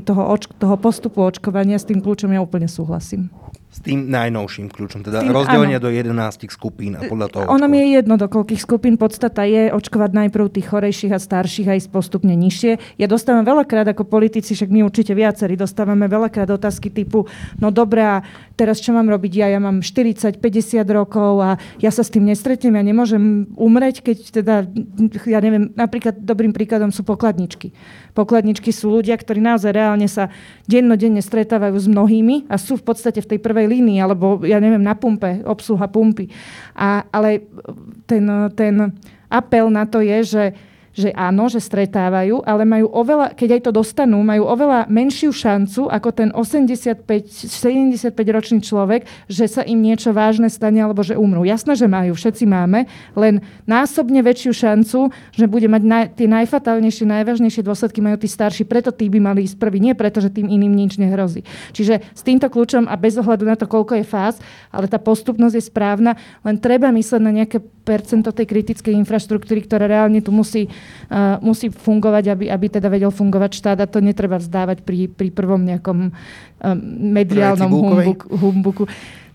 toho, 0.03 0.23
toho 0.59 0.77
postupu 0.77 1.23
očkovania, 1.37 1.77
s 1.77 1.85
tým 1.85 2.01
kľúčom 2.01 2.33
ja 2.33 2.41
úplne 2.41 2.65
súhlasím. 2.65 3.29
S 3.77 3.85
tým 3.85 4.09
najnovším 4.09 4.73
kľúčom, 4.73 5.05
teda 5.05 5.21
tým, 5.21 5.37
rozdelenie 5.37 5.77
áno. 5.77 5.85
do 5.85 5.91
11 5.93 6.49
skupín 6.49 6.97
a 6.97 7.05
podľa 7.05 7.29
toho 7.29 7.45
Ono 7.53 7.69
mi 7.69 7.85
je 7.85 8.01
jedno, 8.01 8.17
do 8.17 8.25
koľkých 8.25 8.57
skupín. 8.65 8.97
Podstata 8.97 9.45
je 9.45 9.69
očkovať 9.69 10.17
najprv 10.17 10.49
tých 10.49 10.73
chorejších 10.73 11.13
a 11.13 11.21
starších 11.21 11.69
aj 11.69 11.93
postupne 11.93 12.33
nižšie. 12.33 12.97
Ja 12.97 13.05
dostávam 13.05 13.45
veľakrát 13.45 13.85
ako 13.85 14.09
politici, 14.09 14.57
však 14.57 14.73
my 14.73 14.81
určite 14.81 15.13
viacerí 15.13 15.61
dostávame 15.61 16.09
veľakrát 16.09 16.49
otázky 16.49 16.89
typu, 16.89 17.29
no 17.61 17.69
dobré, 17.69 18.01
a 18.01 18.25
teraz 18.57 18.81
čo 18.81 18.97
mám 18.97 19.13
robiť 19.13 19.45
ja? 19.45 19.47
Ja 19.53 19.61
mám 19.61 19.85
40, 19.85 20.41
50 20.41 20.81
rokov 20.89 21.45
a 21.45 21.61
ja 21.77 21.93
sa 21.93 22.01
s 22.01 22.09
tým 22.09 22.25
nestretnem, 22.25 22.81
ja 22.81 22.85
nemôžem 22.87 23.45
umreť, 23.61 24.01
keď 24.01 24.17
teda, 24.33 24.55
ja 25.29 25.39
neviem, 25.45 25.69
napríklad 25.77 26.17
dobrým 26.17 26.57
príkladom 26.57 26.89
sú 26.89 27.05
pokladničky. 27.05 27.77
Pokladničky 28.17 28.73
sú 28.73 28.89
ľudia, 28.89 29.21
ktorí 29.21 29.45
naozaj 29.45 29.77
reálne 29.77 30.09
sa 30.09 30.33
dennodenne 30.65 31.21
stretávajú 31.21 31.77
s 31.77 31.85
mnohými 31.85 32.49
a 32.49 32.57
sú 32.57 32.81
v 32.81 32.89
podstate 32.89 33.21
v 33.21 33.37
tej 33.37 33.39
prvej 33.45 33.66
prvej 33.67 33.83
línii, 33.83 33.99
alebo 33.99 34.47
ja 34.47 34.63
neviem, 34.63 34.83
na 34.83 34.95
pumpe, 34.95 35.43
obsluha 35.43 35.91
pumpy. 35.91 36.31
A, 36.79 37.03
ale 37.11 37.43
ten, 38.07 38.23
ten 38.55 38.95
apel 39.27 39.67
na 39.75 39.85
to 39.91 39.99
je, 39.99 40.23
že 40.23 40.45
že 40.97 41.13
áno, 41.13 41.53
že 41.53 41.61
stretávajú, 41.61 42.41
ale 42.49 42.65
majú 42.65 42.89
oveľa, 42.89 43.37
keď 43.37 43.61
aj 43.61 43.69
to 43.69 43.73
dostanú, 43.77 44.25
majú 44.25 44.49
oveľa 44.49 44.89
menšiu 44.89 45.29
šancu 45.29 45.93
ako 45.93 46.09
ten 46.09 46.33
85-75 46.33 48.17
ročný 48.33 48.65
človek, 48.65 49.05
že 49.29 49.45
sa 49.45 49.61
im 49.61 49.77
niečo 49.85 50.17
vážne 50.17 50.49
stane 50.49 50.81
alebo 50.81 51.05
že 51.05 51.13
umrú. 51.21 51.45
Jasné, 51.45 51.77
že 51.77 51.85
majú, 51.85 52.17
všetci 52.17 52.49
máme, 52.49 52.89
len 53.13 53.45
násobne 53.69 54.25
väčšiu 54.25 54.57
šancu, 54.57 55.13
že 55.37 55.45
bude 55.45 55.69
mať 55.69 55.83
naj, 55.85 56.05
tie 56.17 56.25
najfatálnejšie, 56.33 57.05
najvážnejšie 57.05 57.61
dôsledky 57.61 58.01
majú 58.01 58.17
tí 58.17 58.33
starší, 58.33 58.65
preto 58.65 58.89
tí 58.89 59.13
by 59.13 59.21
mali 59.21 59.45
ísť 59.45 59.61
prvý, 59.61 59.85
nie 59.85 59.93
preto, 59.93 60.25
že 60.25 60.33
tým 60.33 60.49
iným 60.49 60.73
nič 60.73 60.97
nehrozí. 60.97 61.45
Čiže 61.77 62.01
s 62.17 62.25
týmto 62.25 62.49
kľúčom 62.49 62.89
a 62.89 62.97
bez 62.97 63.21
ohľadu 63.21 63.45
na 63.45 63.61
to, 63.61 63.69
koľko 63.69 64.01
je 64.01 64.05
fáz, 64.09 64.41
ale 64.73 64.89
tá 64.89 64.97
postupnosť 64.97 65.55
je 65.61 65.65
správna, 65.69 66.17
len 66.41 66.57
treba 66.57 66.89
mysleť 66.89 67.21
na 67.21 67.37
nejaké 67.37 67.61
percento 67.87 68.35
tej 68.35 68.51
kritickej 68.51 68.99
infraštruktúry, 68.99 69.63
ktorá 69.63 69.87
reálne 69.87 70.19
tu 70.19 70.35
musí 70.35 70.67
musí 71.39 71.71
fungovať, 71.71 72.25
aby, 72.35 72.45
aby 72.51 72.67
teda 72.67 72.91
vedel 72.91 73.15
fungovať 73.15 73.51
štát 73.57 73.79
a 73.83 73.87
to 73.87 74.03
netreba 74.03 74.43
vzdávať 74.43 74.83
pri, 74.83 75.07
pri 75.07 75.31
prvom 75.31 75.63
nejakom 75.63 76.11
um, 76.11 76.13
mediálnom 77.15 77.71
humbuk, 77.71 78.21
humbuku. 78.27 78.85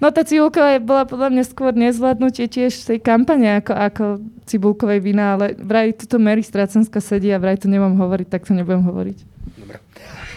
No 0.02 0.10
tá 0.10 0.26
Cibulková 0.26 0.82
bola 0.82 1.06
podľa 1.06 1.30
mňa 1.30 1.44
skôr 1.46 1.78
nezvládnutie 1.78 2.50
tiež 2.50 2.74
tej 2.90 2.98
kampane 2.98 3.62
ako, 3.62 3.74
ako 3.78 4.04
Cibulkovej 4.50 4.98
vina, 4.98 5.38
ale 5.38 5.54
vraj 5.54 5.94
tuto 5.94 6.18
Mary 6.18 6.42
Stracenská 6.42 6.98
sedí 6.98 7.30
a 7.30 7.38
vraj 7.38 7.62
to 7.62 7.70
nemám 7.70 7.94
hovoriť, 8.02 8.28
tak 8.28 8.50
to 8.50 8.58
nebudem 8.58 8.82
hovoriť. 8.82 9.18
Dobre. 9.62 9.78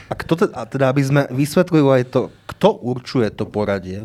A, 0.05 0.13
kto 0.13 0.37
teda, 0.37 0.53
a 0.53 0.63
teda, 0.69 0.93
aby 0.93 1.01
sme 1.01 1.23
vysvetlili 1.33 2.05
aj 2.05 2.05
to, 2.13 2.21
kto 2.45 2.77
určuje 2.77 3.33
to 3.33 3.49
poradie? 3.49 4.05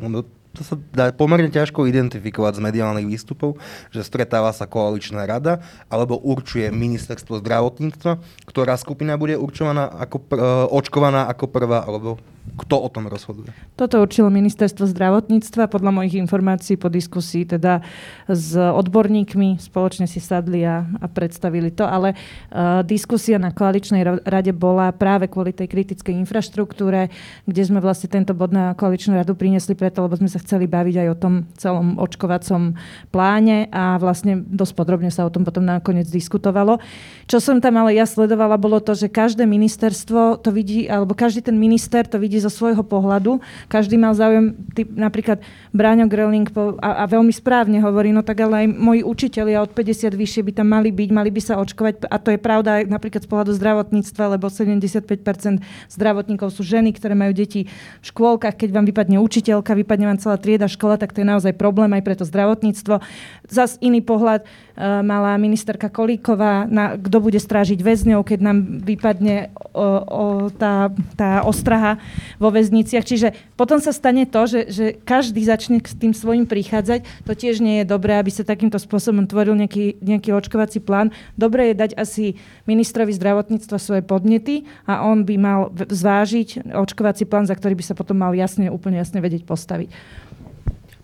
To 0.59 0.67
sa 0.67 0.75
dá 0.91 1.15
pomerne 1.15 1.47
ťažko 1.47 1.87
identifikovať 1.87 2.59
z 2.59 2.65
mediálnych 2.67 3.07
výstupov, 3.07 3.55
že 3.95 4.03
stretáva 4.03 4.51
sa 4.51 4.67
koaličná 4.67 5.23
rada 5.23 5.63
alebo 5.87 6.19
určuje 6.19 6.67
ministerstvo 6.67 7.39
zdravotníctva, 7.39 8.19
ktorá 8.43 8.75
skupina 8.75 9.15
bude 9.15 9.39
určovaná 9.39 9.87
ako 9.87 10.17
pr- 10.19 10.41
očkovaná 10.75 11.31
ako 11.31 11.47
prvá 11.47 11.87
alebo 11.87 12.19
kto 12.57 12.75
o 12.81 12.89
tom 12.89 13.05
rozhoduje? 13.05 13.53
Toto 13.77 14.01
určilo 14.01 14.33
ministerstvo 14.33 14.89
zdravotníctva. 14.89 15.69
Podľa 15.69 15.91
mojich 15.93 16.17
informácií 16.17 16.79
po 16.79 16.89
diskusii 16.89 17.45
teda 17.45 17.85
s 18.25 18.57
odborníkmi 18.57 19.61
spoločne 19.61 20.09
si 20.09 20.17
sadli 20.17 20.65
a, 20.65 20.87
a 20.87 21.05
predstavili 21.05 21.69
to, 21.69 21.85
ale 21.85 22.15
uh, 22.15 22.81
diskusia 22.81 23.37
na 23.37 23.53
koaličnej 23.53 24.25
rade 24.25 24.51
bola 24.55 24.89
práve 24.89 25.29
kvôli 25.29 25.53
tej 25.53 25.69
kritickej 25.69 26.17
infraštruktúre, 26.25 27.13
kde 27.45 27.61
sme 27.61 27.77
vlastne 27.83 28.09
tento 28.09 28.33
bod 28.33 28.49
na 28.49 28.73
koaličnú 28.73 29.13
radu 29.13 29.37
priniesli 29.37 29.77
preto, 29.77 30.01
lebo 30.01 30.17
sme 30.17 30.31
sa 30.31 30.41
chceli 30.41 30.65
baviť 30.65 30.95
aj 31.05 31.07
o 31.13 31.19
tom 31.19 31.33
celom 31.59 31.99
očkovacom 32.01 32.73
pláne 33.13 33.69
a 33.69 34.01
vlastne 34.01 34.41
dosť 34.41 34.73
podrobne 34.73 35.11
sa 35.13 35.27
o 35.27 35.33
tom 35.33 35.45
potom 35.45 35.61
nakoniec 35.67 36.09
diskutovalo. 36.09 36.81
Čo 37.29 37.37
som 37.37 37.61
tam 37.61 37.77
ale 37.77 37.93
ja 37.93 38.09
sledovala, 38.09 38.57
bolo 38.57 38.81
to, 38.81 38.97
že 38.97 39.11
každé 39.11 39.45
ministerstvo 39.45 40.41
to 40.41 40.49
vidí, 40.49 40.89
alebo 40.89 41.13
každý 41.13 41.45
ten 41.45 41.57
minister 41.59 42.07
to 42.07 42.17
vidí 42.17 42.38
zo 42.39 42.51
svojho 42.51 42.81
pohľadu. 42.81 43.43
Každý 43.67 43.99
mal 43.99 44.15
záujem, 44.15 44.55
typ, 44.73 44.89
napríklad 44.95 45.43
Bráňo 45.75 46.09
Gröling 46.09 46.47
a, 46.81 47.03
a 47.03 47.09
veľmi 47.09 47.31
správne 47.35 47.79
hovorí, 47.83 48.15
no 48.15 48.23
tak 48.25 48.41
ale 48.41 48.65
aj 48.65 48.67
moji 48.73 49.01
učitelia 49.03 49.61
od 49.61 49.71
50 49.75 50.15
vyššie 50.15 50.41
by 50.47 50.51
tam 50.55 50.67
mali 50.71 50.89
byť, 50.89 51.09
mali 51.11 51.29
by 51.29 51.41
sa 51.43 51.59
očkovať 51.59 52.07
a 52.07 52.15
to 52.17 52.33
je 52.33 52.39
pravda 52.39 52.81
aj 52.81 52.83
napríklad 52.89 53.21
z 53.23 53.29
pohľadu 53.29 53.51
zdravotníctva, 53.55 54.39
lebo 54.39 54.47
75% 54.47 55.61
zdravotníkov 55.91 56.49
sú 56.55 56.63
ženy, 56.63 56.95
ktoré 56.95 57.13
majú 57.13 57.35
deti 57.35 57.67
v 58.01 58.05
škôlkach. 58.05 58.55
Keď 58.55 58.69
vám 58.71 58.85
vypadne 58.87 59.17
učiteľka, 59.19 59.75
vypadne 59.75 60.09
vám 60.09 60.19
celá 60.23 60.39
trieda 60.39 60.71
škola, 60.71 60.97
tak 60.97 61.11
to 61.11 61.21
je 61.21 61.27
naozaj 61.27 61.53
problém 61.55 61.91
aj 61.93 62.03
pre 62.03 62.15
to 62.15 62.25
zdravotníctvo. 62.25 63.03
Zas 63.49 63.75
iný 63.83 63.99
pohľad 63.99 64.47
mala 64.79 65.35
ministerka 65.35 65.91
Kolíková, 65.91 66.63
na, 66.63 66.95
kto 66.95 67.19
bude 67.19 67.35
strážiť 67.35 67.83
väzňov, 67.83 68.23
keď 68.23 68.39
nám 68.39 68.57
vypadne 68.79 69.51
o, 69.75 69.83
o, 69.83 70.23
tá, 70.55 70.87
tá 71.19 71.43
ostraha 71.43 71.99
vo 72.39 72.47
väzniciach. 72.47 73.03
Čiže 73.03 73.35
potom 73.59 73.83
sa 73.83 73.91
stane 73.91 74.23
to, 74.23 74.47
že, 74.47 74.61
že 74.71 74.85
každý 75.03 75.43
začne 75.43 75.83
s 75.83 75.91
tým 75.99 76.15
svojim 76.15 76.47
prichádzať. 76.47 77.03
To 77.27 77.35
tiež 77.35 77.59
nie 77.59 77.83
je 77.83 77.91
dobré, 77.91 78.15
aby 78.15 78.31
sa 78.31 78.47
takýmto 78.47 78.79
spôsobom 78.79 79.27
tvoril 79.27 79.59
nejaký, 79.59 79.99
nejaký 79.99 80.31
očkovací 80.31 80.79
plán. 80.79 81.11
Dobre 81.35 81.75
je 81.75 81.75
dať 81.75 81.91
asi 81.99 82.39
ministrovi 82.63 83.11
zdravotníctva 83.11 83.77
svoje 83.83 84.01
podnety 84.07 84.63
a 84.87 85.03
on 85.03 85.27
by 85.27 85.35
mal 85.35 85.59
zvážiť 85.75 86.71
očkovací 86.71 87.27
plán, 87.27 87.43
za 87.43 87.55
ktorý 87.59 87.75
by 87.75 87.83
sa 87.83 87.97
potom 87.99 88.15
mal 88.15 88.31
jasne, 88.31 88.71
úplne 88.71 88.95
jasne 89.03 89.19
vedieť 89.19 89.43
postaviť. 89.43 89.91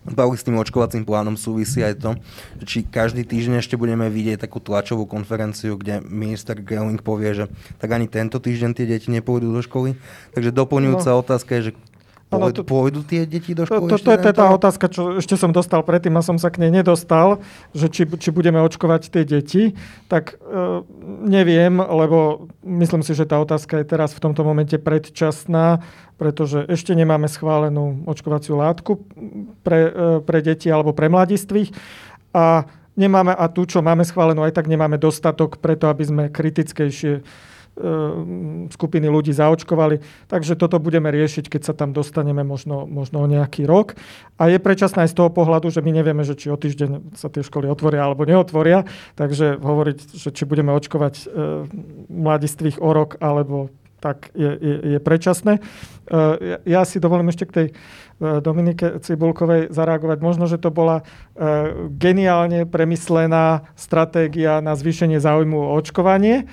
Bavili 0.06 0.38
s 0.38 0.46
tým 0.46 0.54
očkovacím 0.58 1.02
plánom 1.02 1.34
súvisí 1.34 1.82
aj 1.82 1.98
to, 1.98 2.10
či 2.62 2.86
každý 2.86 3.26
týždeň 3.26 3.58
ešte 3.58 3.74
budeme 3.74 4.06
vidieť 4.06 4.46
takú 4.46 4.62
tlačovú 4.62 5.06
konferenciu, 5.06 5.74
kde 5.74 5.98
minister 6.04 6.54
Gelling 6.62 7.02
povie, 7.02 7.34
že 7.34 7.44
tak 7.82 7.90
ani 7.90 8.06
tento 8.06 8.38
týždeň 8.38 8.70
tie 8.76 8.86
deti 8.86 9.10
nepôjdu 9.10 9.50
do 9.50 9.62
školy. 9.62 9.98
Takže 10.34 10.54
doplňujúca 10.54 11.10
no. 11.10 11.20
otázka 11.22 11.50
je, 11.58 11.62
že 11.70 11.72
Ano, 12.26 12.50
to, 12.50 12.66
pôjdu 12.66 13.06
tie 13.06 13.22
deti 13.22 13.54
do 13.54 13.62
školy? 13.62 13.86
To, 13.86 14.02
to, 14.02 14.18
to 14.18 14.26
je 14.26 14.34
tá 14.34 14.50
otázka, 14.50 14.90
čo 14.90 15.22
ešte 15.22 15.38
som 15.38 15.54
dostal 15.54 15.86
predtým 15.86 16.10
a 16.18 16.26
som 16.26 16.42
sa 16.42 16.50
k 16.50 16.58
nej 16.58 16.74
nedostal, 16.74 17.38
že 17.70 17.86
či, 17.86 18.02
či 18.02 18.34
budeme 18.34 18.58
očkovať 18.66 19.14
tie 19.14 19.22
deti. 19.22 19.78
Tak 20.10 20.34
e, 20.34 20.82
neviem, 21.22 21.78
lebo 21.78 22.50
myslím 22.66 23.06
si, 23.06 23.14
že 23.14 23.30
tá 23.30 23.38
otázka 23.38 23.78
je 23.78 23.86
teraz 23.86 24.10
v 24.10 24.26
tomto 24.26 24.42
momente 24.42 24.74
predčasná, 24.74 25.86
pretože 26.18 26.66
ešte 26.66 26.98
nemáme 26.98 27.30
schválenú 27.30 28.02
očkovaciu 28.10 28.58
látku 28.58 29.06
pre, 29.62 29.80
e, 29.86 29.90
pre 30.26 30.42
deti 30.42 30.66
alebo 30.66 30.90
pre 30.90 31.06
mladistvých. 31.06 31.70
A 32.34 32.66
nemáme, 32.98 33.38
a 33.38 33.46
tu, 33.46 33.70
čo 33.70 33.86
máme 33.86 34.02
schválenú, 34.02 34.42
aj 34.42 34.58
tak 34.58 34.66
nemáme 34.66 34.98
dostatok 34.98 35.62
preto, 35.62 35.86
aby 35.86 36.02
sme 36.02 36.24
kritickejšie 36.34 37.22
skupiny 38.72 39.06
ľudí 39.06 39.36
zaočkovali. 39.36 40.00
Takže 40.32 40.56
toto 40.56 40.80
budeme 40.80 41.12
riešiť, 41.12 41.52
keď 41.52 41.62
sa 41.62 41.74
tam 41.76 41.92
dostaneme 41.92 42.40
možno, 42.40 42.88
možno 42.88 43.20
o 43.20 43.26
nejaký 43.28 43.68
rok. 43.68 44.00
A 44.40 44.48
je 44.48 44.56
predčasné 44.56 45.04
aj 45.04 45.12
z 45.12 45.18
toho 45.20 45.28
pohľadu, 45.28 45.68
že 45.68 45.84
my 45.84 45.92
nevieme, 45.92 46.24
že 46.24 46.36
či 46.36 46.48
o 46.48 46.56
týždeň 46.56 47.16
sa 47.16 47.28
tie 47.28 47.44
školy 47.44 47.68
otvoria 47.68 48.08
alebo 48.08 48.24
neotvoria. 48.24 48.88
Takže 49.20 49.60
hovoriť, 49.60 50.16
že 50.16 50.32
či 50.32 50.48
budeme 50.48 50.72
očkovať 50.72 51.14
e, 51.20 51.24
mladistvých 52.08 52.80
o 52.80 52.90
rok 52.96 53.20
alebo 53.20 53.68
tak 54.00 54.30
je, 54.36 54.50
je, 54.60 54.74
je 54.96 54.98
predčasné. 55.00 55.58
E, 55.58 55.60
ja, 56.68 56.84
si 56.84 57.00
dovolím 57.00 57.32
ešte 57.32 57.48
k 57.48 57.52
tej 57.52 57.66
e, 57.68 57.72
Dominike 58.44 59.00
Cibulkovej 59.00 59.72
zareagovať. 59.72 60.18
Možno, 60.20 60.44
že 60.46 60.60
to 60.60 60.70
bola 60.70 61.00
e, 61.00 61.04
geniálne 61.96 62.68
premyslená 62.68 63.66
stratégia 63.74 64.60
na 64.60 64.76
zvýšenie 64.76 65.18
záujmu 65.18 65.56
o 65.56 65.74
očkovanie, 65.80 66.46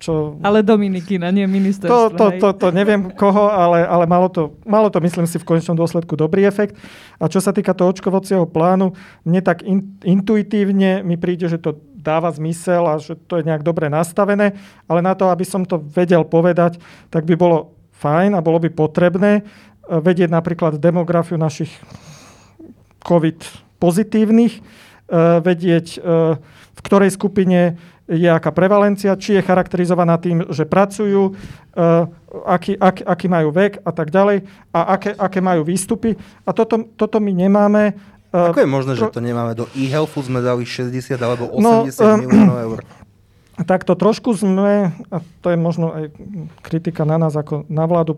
čo... 0.00 0.40
Ale 0.40 0.64
Dominikina, 0.64 1.28
nie 1.28 1.44
ministerstvo. 1.44 2.16
To, 2.16 2.16
to, 2.16 2.26
to, 2.40 2.48
to 2.56 2.66
neviem 2.72 3.12
koho, 3.12 3.52
ale, 3.52 3.84
ale 3.84 4.08
malo, 4.08 4.32
to, 4.32 4.56
malo 4.64 4.88
to, 4.88 5.04
myslím 5.04 5.28
si, 5.28 5.36
v 5.36 5.44
konečnom 5.44 5.76
dôsledku 5.76 6.16
dobrý 6.16 6.48
efekt. 6.48 6.80
A 7.20 7.28
čo 7.28 7.44
sa 7.44 7.52
týka 7.52 7.76
toho 7.76 7.92
očkovacieho 7.92 8.48
plánu, 8.48 8.96
mne 9.28 9.40
tak 9.44 9.60
in, 9.60 10.00
intuitívne 10.00 11.04
mi 11.04 11.20
príde, 11.20 11.44
že 11.44 11.60
to 11.60 11.76
dáva 11.92 12.32
zmysel 12.32 12.88
a 12.88 12.96
že 12.96 13.12
to 13.28 13.36
je 13.36 13.44
nejak 13.44 13.60
dobre 13.60 13.92
nastavené, 13.92 14.56
ale 14.88 15.04
na 15.04 15.12
to, 15.12 15.28
aby 15.28 15.44
som 15.44 15.68
to 15.68 15.76
vedel 15.76 16.24
povedať, 16.24 16.80
tak 17.12 17.28
by 17.28 17.36
bolo 17.36 17.76
fajn 18.00 18.32
a 18.32 18.40
bolo 18.40 18.56
by 18.64 18.72
potrebné 18.72 19.32
eh, 19.36 20.00
vedieť 20.00 20.32
napríklad 20.32 20.80
demografiu 20.80 21.36
našich 21.36 21.68
COVID 23.04 23.44
pozitívnych, 23.76 24.56
eh, 24.56 25.44
vedieť, 25.44 26.00
v 26.70 26.80
ktorej 26.80 27.12
skupine 27.12 27.76
je 28.10 28.26
aká 28.26 28.50
prevalencia, 28.50 29.14
či 29.14 29.38
je 29.38 29.46
charakterizovaná 29.46 30.18
tým, 30.18 30.42
že 30.50 30.66
pracujú, 30.66 31.30
uh, 31.30 32.10
aký, 32.42 32.74
ak, 32.74 33.06
aký 33.06 33.26
majú 33.30 33.54
vek 33.54 33.86
a 33.86 33.90
tak 33.94 34.10
ďalej 34.10 34.42
a 34.74 34.98
aké, 34.98 35.14
aké 35.14 35.38
majú 35.38 35.62
výstupy. 35.62 36.18
A 36.42 36.50
toto, 36.50 36.90
toto 36.98 37.22
my 37.22 37.30
nemáme. 37.30 37.94
Uh, 38.34 38.50
Ako 38.50 38.66
je 38.66 38.70
možné, 38.70 38.92
že 38.98 39.06
to 39.14 39.22
nemáme? 39.22 39.54
Do 39.54 39.70
e-healthu 39.78 40.26
sme 40.26 40.42
dali 40.42 40.66
60 40.66 41.14
alebo 41.22 41.54
80 41.54 41.62
no, 41.62 41.86
uh, 41.86 42.18
miliónov 42.18 42.58
eur. 42.58 42.78
Takto 43.60 43.92
trošku 43.94 44.34
sme, 44.34 44.90
a 45.12 45.16
to 45.44 45.52
je 45.52 45.58
možno 45.60 45.92
aj 45.92 46.04
kritika 46.64 47.04
na 47.06 47.20
nás 47.20 47.36
ako 47.36 47.68
na 47.68 47.84
vládu, 47.84 48.16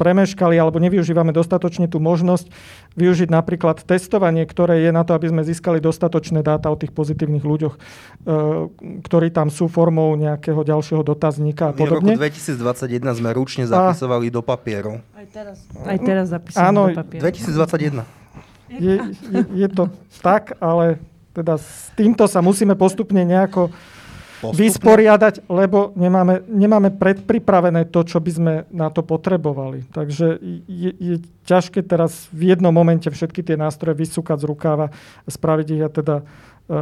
premeškali 0.00 0.56
alebo 0.56 0.80
nevyužívame 0.80 1.36
dostatočne 1.36 1.84
tú 1.84 2.00
možnosť 2.00 2.48
využiť 2.96 3.28
napríklad 3.28 3.84
testovanie, 3.84 4.48
ktoré 4.48 4.88
je 4.88 4.90
na 4.96 5.04
to, 5.04 5.12
aby 5.12 5.28
sme 5.28 5.44
získali 5.44 5.76
dostatočné 5.84 6.40
dáta 6.40 6.72
o 6.72 6.76
tých 6.80 6.96
pozitívnych 6.96 7.44
ľuďoch, 7.44 7.74
e, 7.76 7.78
ktorí 9.04 9.28
tam 9.28 9.52
sú 9.52 9.68
formou 9.68 10.16
nejakého 10.16 10.64
ďalšieho 10.64 11.04
dotazníka 11.04 11.70
a 11.70 11.72
podobne. 11.76 12.16
V 12.16 12.24
roku 12.24 12.48
2021 12.56 13.20
sme 13.20 13.30
ručne 13.36 13.68
zapisovali 13.68 14.32
a... 14.32 14.34
do 14.34 14.40
papierov. 14.40 15.04
Aj 15.12 15.26
teraz, 15.28 15.56
aj 15.84 15.98
teraz 16.00 16.24
zapisujeme 16.32 16.64
Áno, 16.64 16.82
do 16.88 16.96
papierov. 16.96 17.24
2021. 17.28 18.20
Je, 18.70 18.94
je, 19.28 19.40
je 19.66 19.68
to 19.68 19.92
tak, 20.24 20.56
ale 20.62 20.96
teda 21.36 21.58
s 21.58 21.90
týmto 21.94 22.24
sa 22.24 22.40
musíme 22.40 22.74
postupne 22.74 23.22
nejako 23.22 23.68
postupne? 24.40 24.60
vysporiadať, 24.64 25.34
lebo 25.52 25.92
nemáme, 25.94 26.42
nemáme 26.48 26.90
predpripravené 26.96 27.86
to, 27.92 28.00
čo 28.02 28.18
by 28.18 28.30
sme 28.32 28.54
na 28.72 28.88
to 28.88 29.04
potrebovali. 29.04 29.84
Takže 29.92 30.40
je, 30.66 30.90
je 30.96 31.14
ťažké 31.44 31.84
teraz 31.84 32.26
v 32.32 32.56
jednom 32.56 32.72
momente 32.72 33.06
všetky 33.06 33.44
tie 33.44 33.60
nástroje 33.60 34.00
vysúkať 34.00 34.40
z 34.42 34.48
rukáva 34.48 34.86
a 35.24 35.28
spraviť 35.28 35.66
ich. 35.76 35.80
Ja 35.84 35.92
teda 35.92 36.16
e, 36.20 36.24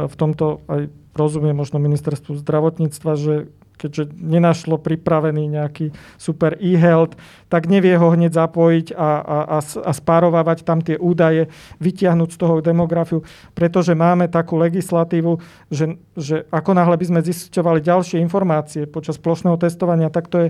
v 0.07 0.15
tomto 0.15 0.63
aj 0.71 0.87
rozumiem 1.19 1.57
možno 1.57 1.83
ministerstvu 1.83 2.39
zdravotníctva, 2.39 3.11
že 3.19 3.51
keďže 3.79 4.11
nenašlo 4.19 4.75
pripravený 4.75 5.55
nejaký 5.55 5.95
super 6.19 6.59
e-health, 6.59 7.15
tak 7.47 7.71
nevie 7.71 7.95
ho 7.95 8.11
hneď 8.11 8.35
zapojiť 8.35 8.91
a, 8.93 9.09
a, 9.23 9.37
a, 9.55 9.59
a 9.63 9.91
spárovávať 9.95 10.67
tam 10.67 10.83
tie 10.83 10.99
údaje, 10.99 11.47
vytiahnuť 11.79 12.29
z 12.35 12.37
toho 12.37 12.59
demografiu, 12.59 13.23
pretože 13.55 13.95
máme 13.95 14.27
takú 14.27 14.59
legislatívu, 14.59 15.39
že, 15.71 15.95
že 16.19 16.43
ako 16.51 16.75
náhle 16.75 16.99
by 16.99 17.05
sme 17.07 17.19
zisťovali 17.23 17.79
ďalšie 17.79 18.19
informácie 18.19 18.83
počas 18.83 19.15
plošného 19.15 19.55
testovania, 19.55 20.11
tak 20.11 20.27
to 20.27 20.37
je 20.43 20.49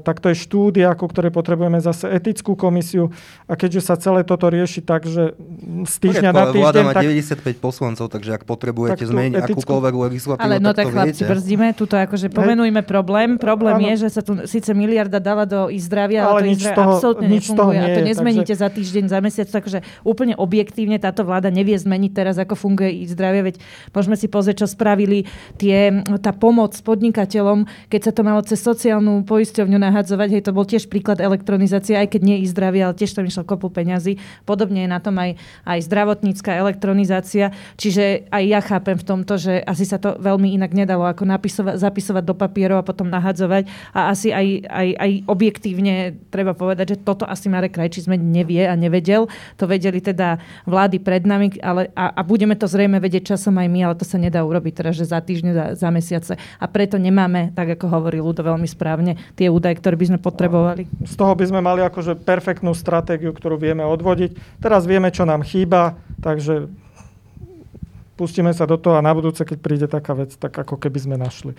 tak 0.00 0.24
to 0.24 0.32
je 0.32 0.36
štúdia, 0.40 0.96
ku 0.96 1.04
ktorej 1.04 1.28
potrebujeme 1.28 1.76
zase 1.84 2.08
etickú 2.08 2.56
komisiu 2.56 3.12
a 3.44 3.52
keďže 3.52 3.80
sa 3.84 3.94
celé 4.00 4.24
toto 4.24 4.48
rieši 4.48 4.80
tak, 4.80 5.04
že 5.04 5.36
z 5.84 5.94
týždňa 6.08 6.30
na 6.32 6.44
týždeň... 6.48 6.64
Vláda 6.64 6.80
má 6.88 6.92
tak, 6.96 7.04
95 7.04 7.60
poslancov, 7.60 8.06
takže 8.08 8.40
ak 8.40 8.48
potrebujete 8.48 9.04
zmeniť 9.04 9.32
etickú... 9.44 9.60
akúkoľvek 9.60 9.94
legislatívu, 10.08 10.44
Ale 10.48 10.56
no 10.56 10.72
tak, 10.72 10.88
tak 10.88 10.96
chlapci, 10.96 11.22
brzdíme, 11.28 11.76
tuto 11.76 12.00
akože 12.00 12.32
pomenujme 12.32 12.80
problém. 12.80 13.36
Problém 13.36 13.76
ano. 13.76 13.88
je, 13.92 14.08
že 14.08 14.18
sa 14.18 14.22
tu 14.24 14.40
síce 14.48 14.72
miliarda 14.72 15.20
dala 15.20 15.44
do 15.44 15.68
ich 15.68 15.84
zdravia, 15.84 16.24
ale, 16.24 16.32
ale 16.32 16.40
to 16.40 16.46
ich 16.48 16.64
zdravia 16.64 16.88
absolútne 16.88 17.28
nefunguje 17.28 17.76
nie 17.76 17.84
a 17.84 17.88
to 17.92 18.00
nezmeníte 18.08 18.54
takže... 18.56 18.64
za 18.64 18.68
týždeň, 18.72 19.04
za 19.12 19.18
mesiac, 19.20 19.48
takže 19.52 19.78
úplne 20.02 20.34
objektívne 20.38 20.96
táto 20.96 21.28
vláda 21.28 21.52
nevie 21.52 21.76
zmeniť 21.76 22.12
teraz, 22.16 22.40
ako 22.40 22.56
funguje 22.56 23.04
ich 23.04 23.12
zdravie, 23.12 23.52
veď 23.52 23.56
môžeme 23.92 24.16
si 24.16 24.26
pozrieť, 24.32 24.64
čo 24.64 24.68
spravili 24.72 25.28
tie, 25.60 26.00
tá 26.24 26.32
pomoc 26.32 26.72
podnikateľom, 26.80 27.68
keď 27.92 28.00
sa 28.00 28.12
to 28.16 28.20
malo 28.24 28.40
cez 28.40 28.58
sociálnu 28.64 29.28
poisť 29.28 29.57
poisťovňu 29.58 29.90
nahadzovať. 29.90 30.28
Hej, 30.38 30.42
to 30.46 30.54
bol 30.54 30.62
tiež 30.62 30.86
príklad 30.86 31.18
elektronizácie, 31.18 31.98
aj 31.98 32.14
keď 32.14 32.22
nie 32.22 32.36
i 32.38 32.46
zdravie, 32.46 32.78
ale 32.78 32.94
tiež 32.94 33.10
tam 33.10 33.26
išlo 33.26 33.42
kopu 33.42 33.74
peňazí. 33.74 34.22
Podobne 34.46 34.86
je 34.86 34.90
na 34.94 35.02
tom 35.02 35.18
aj, 35.18 35.34
aj 35.66 35.82
zdravotnícka 35.82 36.54
elektronizácia. 36.54 37.50
Čiže 37.74 38.30
aj 38.30 38.42
ja 38.46 38.60
chápem 38.62 38.94
v 38.94 39.02
tomto, 39.02 39.34
že 39.34 39.58
asi 39.66 39.82
sa 39.82 39.98
to 39.98 40.14
veľmi 40.22 40.54
inak 40.54 40.70
nedalo, 40.70 41.10
ako 41.10 41.26
napisova- 41.26 41.74
zapisovať 41.74 42.22
do 42.22 42.38
papierov 42.38 42.78
a 42.78 42.86
potom 42.86 43.10
nahadzovať. 43.10 43.66
A 43.90 44.14
asi 44.14 44.30
aj, 44.30 44.70
aj, 44.70 44.88
aj 44.94 45.10
objektívne 45.26 46.14
treba 46.30 46.54
povedať, 46.54 46.94
že 46.94 47.02
toto 47.02 47.26
asi 47.26 47.50
Marek 47.50 47.74
Krajčí 47.74 48.06
sme 48.06 48.14
nevie 48.14 48.62
a 48.62 48.78
nevedel. 48.78 49.26
To 49.58 49.66
vedeli 49.66 49.98
teda 49.98 50.38
vlády 50.70 51.02
pred 51.02 51.26
nami 51.26 51.50
ale, 51.66 51.90
a, 51.98 52.14
a 52.14 52.22
budeme 52.22 52.54
to 52.54 52.70
zrejme 52.70 53.02
vedieť 53.02 53.34
časom 53.34 53.58
aj 53.58 53.66
my, 53.66 53.90
ale 53.90 53.98
to 53.98 54.06
sa 54.06 54.22
nedá 54.22 54.46
urobiť 54.46 54.86
teraz, 54.86 54.94
že 54.94 55.10
za 55.10 55.18
týždne, 55.18 55.50
za, 55.50 55.66
za 55.74 55.90
mesiace. 55.90 56.38
A 56.62 56.70
preto 56.70 56.94
nemáme, 56.94 57.50
tak 57.58 57.74
ako 57.74 57.90
hovorí 57.90 58.22
Ludo 58.22 58.46
veľmi 58.46 58.68
správne, 58.70 59.18
tie 59.34 59.47
tie 59.48 59.50
údaje, 59.50 59.80
ktoré 59.80 59.96
by 59.96 60.06
sme 60.12 60.18
potrebovali. 60.20 60.84
Z 61.08 61.16
toho 61.16 61.32
by 61.32 61.44
sme 61.48 61.64
mali 61.64 61.80
akože 61.80 62.20
perfektnú 62.20 62.76
stratégiu, 62.76 63.32
ktorú 63.32 63.56
vieme 63.56 63.80
odvodiť. 63.88 64.60
Teraz 64.60 64.84
vieme, 64.84 65.08
čo 65.08 65.24
nám 65.24 65.40
chýba, 65.40 65.96
takže 66.20 66.68
pustíme 68.20 68.52
sa 68.52 68.68
do 68.68 68.76
toho 68.76 69.00
a 69.00 69.06
na 69.06 69.16
budúce, 69.16 69.40
keď 69.48 69.58
príde 69.64 69.86
taká 69.88 70.12
vec, 70.12 70.36
tak 70.36 70.52
ako 70.52 70.76
keby 70.76 70.98
sme 71.00 71.16
našli. 71.16 71.56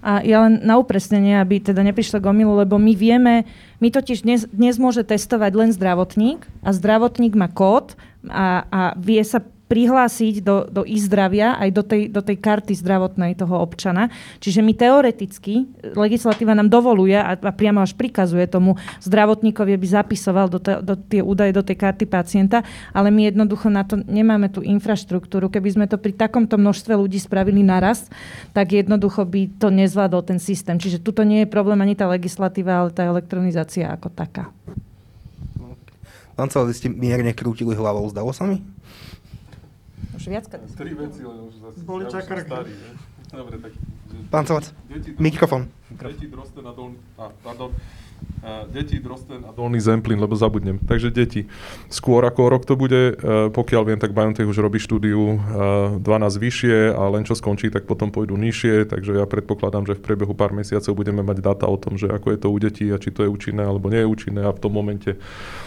A 0.00 0.24
ja 0.24 0.44
len 0.44 0.64
na 0.64 0.80
upresnenie, 0.80 1.36
aby 1.40 1.60
teda 1.60 1.84
neprišlo 1.84 2.24
k 2.24 2.28
omilu, 2.28 2.56
lebo 2.56 2.80
my 2.80 2.92
vieme, 2.96 3.44
my 3.84 3.88
totiž 3.92 4.24
dnes, 4.24 4.48
dnes 4.48 4.80
môže 4.80 5.04
testovať 5.04 5.52
len 5.56 5.70
zdravotník 5.76 6.44
a 6.64 6.72
zdravotník 6.72 7.36
má 7.36 7.52
kód 7.52 7.96
a, 8.28 8.64
a 8.68 8.80
vie 8.96 9.20
sa 9.20 9.44
prihlásiť 9.70 10.42
do, 10.42 10.66
do 10.66 10.82
e-zdravia 10.82 11.54
aj 11.54 11.70
do 11.70 11.82
tej, 11.86 12.02
do 12.10 12.18
tej 12.18 12.42
karty 12.42 12.74
zdravotnej 12.74 13.38
toho 13.38 13.62
občana. 13.62 14.10
Čiže 14.42 14.66
my 14.66 14.74
teoreticky, 14.74 15.70
legislatíva 15.94 16.58
nám 16.58 16.66
dovoluje 16.66 17.14
a, 17.14 17.38
a 17.38 17.50
priamo 17.54 17.78
až 17.78 17.94
prikazuje 17.94 18.50
tomu 18.50 18.74
zdravotníkovi, 18.98 19.70
aby 19.78 19.86
zapisoval 19.86 20.50
do, 20.50 20.58
te, 20.58 20.74
do 20.82 20.98
tie 20.98 21.22
údaje 21.22 21.54
do 21.54 21.62
tej 21.62 21.78
karty 21.78 22.10
pacienta, 22.10 22.66
ale 22.90 23.14
my 23.14 23.30
jednoducho 23.30 23.70
na 23.70 23.86
to 23.86 24.02
nemáme 24.02 24.50
tú 24.50 24.58
infraštruktúru. 24.66 25.46
Keby 25.46 25.78
sme 25.78 25.86
to 25.86 26.02
pri 26.02 26.18
takomto 26.18 26.58
množstve 26.58 26.98
ľudí 26.98 27.22
spravili 27.22 27.62
naraz, 27.62 28.10
tak 28.50 28.74
jednoducho 28.74 29.22
by 29.22 29.54
to 29.62 29.70
nezvládol 29.70 30.26
ten 30.26 30.42
systém. 30.42 30.82
Čiže 30.82 30.98
tuto 30.98 31.22
nie 31.22 31.46
je 31.46 31.48
problém 31.48 31.78
ani 31.78 31.94
tá 31.94 32.10
legislatíva, 32.10 32.82
ale 32.82 32.90
tá 32.90 33.06
elektronizácia 33.06 33.86
ako 33.86 34.10
taká. 34.10 34.50
Pán 36.34 36.48
vy 36.48 36.72
ste 36.74 36.88
mierne 36.88 37.36
krútili 37.36 37.76
hlavou, 37.76 38.08
zdalo 38.08 38.32
sa 38.32 38.48
mi? 38.48 38.64
Už 40.16 40.28
viackrát. 40.28 40.60
Tri 40.76 40.94
veci, 40.94 41.24
ale 41.24 41.40
už 41.42 41.54
zase. 41.54 41.84
Boli 41.84 42.04
ja 42.04 42.20
starý, 42.20 42.72
Dobre, 43.30 43.56
tak... 43.62 43.72
Pán 44.30 44.44
mikrofón. 45.22 45.70
Deti 45.90 46.26
droste 46.26 46.58
na 46.62 46.74
dolný... 46.74 46.98
A, 47.14 47.30
pardon. 47.42 47.70
Deti, 48.72 48.96
Drosten 48.96 49.44
a 49.44 49.52
Dolný 49.52 49.84
Zemplín, 49.84 50.16
lebo 50.16 50.32
zabudnem. 50.32 50.80
Takže 50.80 51.12
deti. 51.12 51.44
Skôr 51.92 52.24
ako 52.24 52.48
rok 52.48 52.64
to 52.64 52.72
bude, 52.72 53.20
pokiaľ 53.52 53.82
viem, 53.84 54.00
tak 54.00 54.16
BioNTech 54.16 54.48
už 54.48 54.64
robí 54.64 54.80
štúdiu 54.80 55.36
12 56.00 56.00
vyššie 56.40 56.96
a 56.96 57.02
len 57.12 57.28
čo 57.28 57.36
skončí, 57.36 57.68
tak 57.68 57.84
potom 57.84 58.08
pôjdu 58.08 58.40
nižšie, 58.40 58.88
takže 58.88 59.20
ja 59.20 59.28
predpokladám, 59.28 59.84
že 59.84 60.00
v 60.00 60.04
priebehu 60.08 60.32
pár 60.32 60.56
mesiacov 60.56 60.96
budeme 60.96 61.20
mať 61.20 61.44
data 61.44 61.68
o 61.68 61.76
tom, 61.76 62.00
že 62.00 62.08
ako 62.08 62.32
je 62.32 62.38
to 62.40 62.48
u 62.48 62.58
detí 62.58 62.86
a 62.88 62.96
či 62.96 63.12
to 63.12 63.24
je 63.24 63.28
účinné 63.28 63.60
alebo 63.60 63.92
nie 63.92 64.00
je 64.00 64.08
účinné 64.08 64.40
a 64.48 64.56
v 64.56 64.60
tom 64.62 64.72
momente 64.72 65.20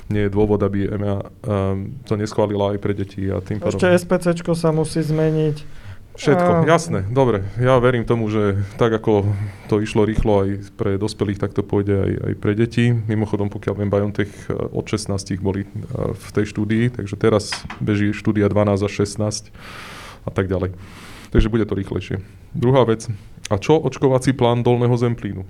nie 0.10 0.26
je 0.26 0.34
dôvod, 0.34 0.66
aby 0.66 0.90
EMA 0.90 1.30
to 2.10 2.14
neschválila 2.18 2.74
aj 2.74 2.80
pre 2.82 2.98
deti. 2.98 3.30
A 3.30 3.38
tým 3.38 3.62
Ešte 3.62 3.86
SPCčko 3.86 4.58
sa 4.58 4.74
musí 4.74 5.06
zmeniť. 5.06 5.83
Všetko, 6.14 6.70
jasné, 6.70 7.02
dobre. 7.10 7.42
Ja 7.58 7.82
verím 7.82 8.06
tomu, 8.06 8.30
že 8.30 8.62
tak 8.78 8.94
ako 8.94 9.26
to 9.66 9.82
išlo 9.82 10.06
rýchlo 10.06 10.46
aj 10.46 10.50
pre 10.78 11.02
dospelých, 11.02 11.42
tak 11.42 11.58
to 11.58 11.66
pôjde 11.66 11.96
aj, 11.98 12.12
aj 12.30 12.34
pre 12.38 12.54
deti. 12.54 12.94
Mimochodom, 12.94 13.50
pokiaľ 13.50 13.74
viem, 13.82 13.90
BioNTech 13.90 14.32
eh, 14.46 14.54
od 14.54 14.86
16 14.86 15.10
boli 15.42 15.66
eh, 15.66 15.70
v 16.14 16.28
tej 16.30 16.46
štúdii, 16.54 16.94
takže 16.94 17.18
teraz 17.18 17.66
beží 17.82 18.14
štúdia 18.14 18.46
12 18.46 18.86
až 18.86 18.94
16 19.10 19.50
a 20.24 20.30
tak 20.30 20.46
ďalej. 20.46 20.78
Takže 21.34 21.50
bude 21.50 21.66
to 21.66 21.74
rýchlejšie. 21.74 22.22
Druhá 22.54 22.86
vec. 22.86 23.10
A 23.50 23.58
čo 23.58 23.82
očkovací 23.82 24.38
plán 24.38 24.62
dolného 24.62 24.94
zemplínu? 24.94 25.42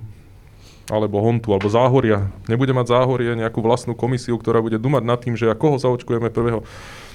Alebo 0.87 1.19
hontu, 1.19 1.51
alebo 1.51 1.67
záhoria. 1.67 2.31
Nebude 2.47 2.71
mať 2.71 2.91
záhorie 2.91 3.35
nejakú 3.35 3.59
vlastnú 3.59 3.99
komisiu, 3.99 4.39
ktorá 4.39 4.63
bude 4.63 4.79
dumať 4.79 5.03
nad 5.03 5.19
tým, 5.19 5.35
že 5.35 5.51
ako 5.51 5.75
ho 5.75 5.77
zaočkujeme 5.79 6.31
prvého 6.31 6.63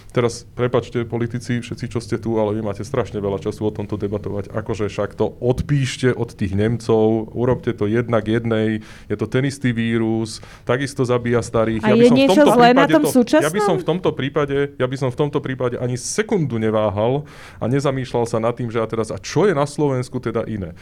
Teraz, 0.09 0.49
prepačte, 0.57 1.05
politici, 1.05 1.61
všetci, 1.61 1.85
čo 1.93 2.01
ste 2.01 2.17
tu, 2.17 2.41
ale 2.41 2.57
vy 2.57 2.65
máte 2.65 2.81
strašne 2.81 3.21
veľa 3.21 3.45
času 3.45 3.69
o 3.69 3.73
tomto 3.73 4.01
debatovať. 4.01 4.49
Akože 4.49 4.89
však 4.89 5.13
to 5.13 5.37
odpíšte 5.37 6.17
od 6.17 6.33
tých 6.33 6.57
Nemcov, 6.57 7.29
urobte 7.37 7.77
to 7.77 7.85
jednak 7.85 8.25
jednej, 8.25 8.81
je 9.13 9.17
to 9.21 9.29
ten 9.29 9.45
istý 9.45 9.77
vírus, 9.77 10.41
takisto 10.65 11.05
zabíja 11.05 11.45
starých. 11.45 11.85
A 11.85 11.93
ja 11.93 11.97
by 11.97 12.01
je 12.01 12.09
som 12.09 12.17
niečo 12.17 12.33
v 12.33 12.39
tomto 12.41 12.57
zlé 12.57 12.69
na 12.73 12.87
tom 12.89 13.05
to, 13.05 13.11
súčasnom? 13.13 13.45
Ja 13.45 13.53
by 13.53 13.61
som 13.61 13.77
v 13.77 13.85
tomto 13.85 14.11
prípade, 14.17 14.57
ja 14.81 14.87
by 14.89 14.97
som 14.97 15.11
v 15.13 15.19
tomto 15.21 15.39
prípade 15.45 15.77
ani 15.77 16.01
sekundu 16.01 16.57
neváhal 16.57 17.29
a 17.61 17.65
nezamýšľal 17.69 18.25
sa 18.25 18.41
nad 18.41 18.57
tým, 18.57 18.73
že 18.73 18.81
a 18.81 18.89
teraz, 18.89 19.13
a 19.13 19.21
čo 19.21 19.45
je 19.45 19.53
na 19.53 19.69
Slovensku 19.69 20.25
teda 20.25 20.49
iné. 20.49 20.73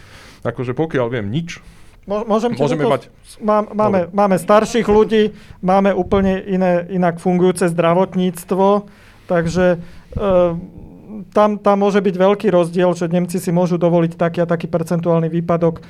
Akože 0.46 0.70
pokiaľ 0.70 1.06
viem 1.10 1.26
nič, 1.26 1.58
Môžem 2.06 2.54
Môžeme 2.54 2.86
mať... 2.86 3.10
Má, 3.42 3.66
máme, 3.66 4.06
máme 4.14 4.38
starších 4.38 4.86
ľudí, 4.86 5.34
máme 5.58 5.90
úplne 5.90 6.38
iné, 6.38 6.86
inak 6.86 7.18
fungujúce 7.18 7.66
zdravotníctvo, 7.74 8.86
Takže 9.26 9.76
e, 9.76 9.78
tam, 11.32 11.58
tam 11.58 11.76
môže 11.80 12.00
byť 12.02 12.14
veľký 12.16 12.48
rozdiel, 12.50 12.92
že 12.96 13.10
Nemci 13.10 13.38
si 13.38 13.50
môžu 13.54 13.78
dovoliť 13.80 14.12
taký 14.16 14.38
a 14.42 14.50
taký 14.50 14.66
percentuálny 14.66 15.30
výpadok 15.30 15.82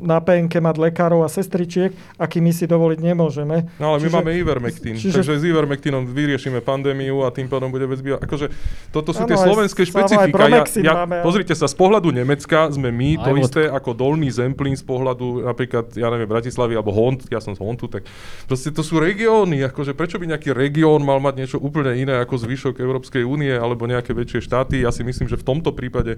na 0.00 0.18
PNK 0.24 0.56
mať 0.56 0.76
lekárov 0.80 1.20
a 1.20 1.28
sestričiek, 1.28 1.92
aký 2.16 2.40
my 2.40 2.52
si 2.52 2.64
dovoliť 2.64 3.00
nemôžeme. 3.04 3.68
No 3.76 3.92
ale 3.92 4.00
čiže, 4.00 4.08
my 4.08 4.12
máme 4.20 4.30
Ivermectin, 4.40 4.96
čiže, 4.96 5.20
takže 5.20 5.36
s 5.36 5.44
Ivermectinom 5.44 6.08
vyriešime 6.08 6.64
pandémiu 6.64 7.24
a 7.24 7.28
tým 7.28 7.44
pádom 7.44 7.68
bude 7.68 7.84
vec. 7.84 8.00
Akože 8.00 8.48
toto 8.88 9.12
sú 9.12 9.24
ano, 9.24 9.30
tie 9.32 9.36
slovenské 9.36 9.84
špecifika. 9.84 10.48
Ja, 10.48 10.64
ja, 10.80 10.92
máme, 11.04 11.20
pozrite 11.20 11.52
sa, 11.52 11.68
z 11.68 11.76
pohľadu 11.76 12.08
Nemecka 12.08 12.72
sme 12.72 12.88
my 12.88 13.20
to 13.20 13.36
isté 13.36 13.68
ako 13.68 13.92
dolný 13.92 14.32
Zemplín 14.32 14.76
z 14.80 14.84
pohľadu 14.84 15.44
napríklad, 15.44 15.92
ja 15.92 16.08
neviem, 16.08 16.28
Bratislavy 16.28 16.72
alebo 16.72 16.92
Hont, 16.96 17.28
ja 17.28 17.44
som 17.44 17.52
z 17.52 17.60
Hontu, 17.60 17.92
tak 17.92 18.08
proste 18.48 18.72
to 18.72 18.80
sú 18.80 18.96
regióny, 18.96 19.60
akože 19.68 19.92
prečo 19.92 20.16
by 20.16 20.32
nejaký 20.32 20.56
región 20.56 21.04
mal 21.04 21.20
mať 21.20 21.34
niečo 21.36 21.58
úplne 21.60 21.92
iné 22.00 22.16
ako 22.20 22.40
zvyšok 22.40 22.80
Európskej 22.80 23.22
únie, 23.28 23.52
alebo 23.52 23.84
nejaké 23.84 24.16
väčšie 24.16 24.40
štáty. 24.44 24.80
Ja 24.84 24.94
si 24.94 25.04
myslím, 25.04 25.28
že 25.28 25.36
v 25.36 25.44
tomto 25.44 25.76
prípade, 25.76 26.16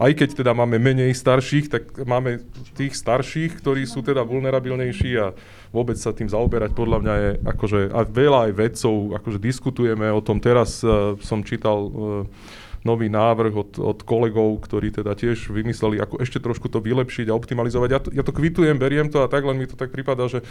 aj 0.00 0.12
keď 0.16 0.28
teda 0.44 0.52
máme 0.56 0.80
menej 0.80 1.12
starších, 1.12 1.73
tak 1.74 2.06
máme 2.06 2.38
tých 2.78 2.94
starších, 2.94 3.58
ktorí 3.58 3.82
sú 3.82 4.06
teda 4.06 4.22
vulnerabilnejší 4.22 5.10
a 5.18 5.34
vôbec 5.74 5.98
sa 5.98 6.14
tým 6.14 6.30
zaoberať 6.30 6.70
podľa 6.70 6.98
mňa 7.02 7.14
je 7.18 7.30
akože, 7.42 7.80
a 7.90 8.00
veľa 8.06 8.40
aj 8.46 8.52
vedcov, 8.54 8.94
akože 9.18 9.38
diskutujeme 9.42 10.06
o 10.14 10.22
tom. 10.22 10.38
Teraz 10.38 10.86
uh, 10.86 11.18
som 11.18 11.42
čítal 11.42 11.78
uh, 11.82 11.92
nový 12.84 13.08
návrh 13.08 13.54
od, 13.56 13.72
od 13.80 13.98
kolegov, 14.04 14.60
ktorí 14.60 14.92
teda 14.92 15.16
tiež 15.16 15.48
vymysleli, 15.48 15.98
ako 16.04 16.20
ešte 16.20 16.38
trošku 16.38 16.68
to 16.68 16.84
vylepšiť 16.84 17.32
a 17.32 17.34
optimalizovať. 17.34 17.88
Ja 17.90 18.00
to, 18.00 18.08
ja 18.12 18.22
to 18.22 18.36
kvitujem, 18.36 18.76
beriem 18.76 19.08
to 19.08 19.24
a 19.24 19.28
tak, 19.32 19.42
len 19.48 19.56
mi 19.56 19.64
to 19.64 19.74
tak 19.74 19.88
prípada, 19.88 20.28
že 20.28 20.44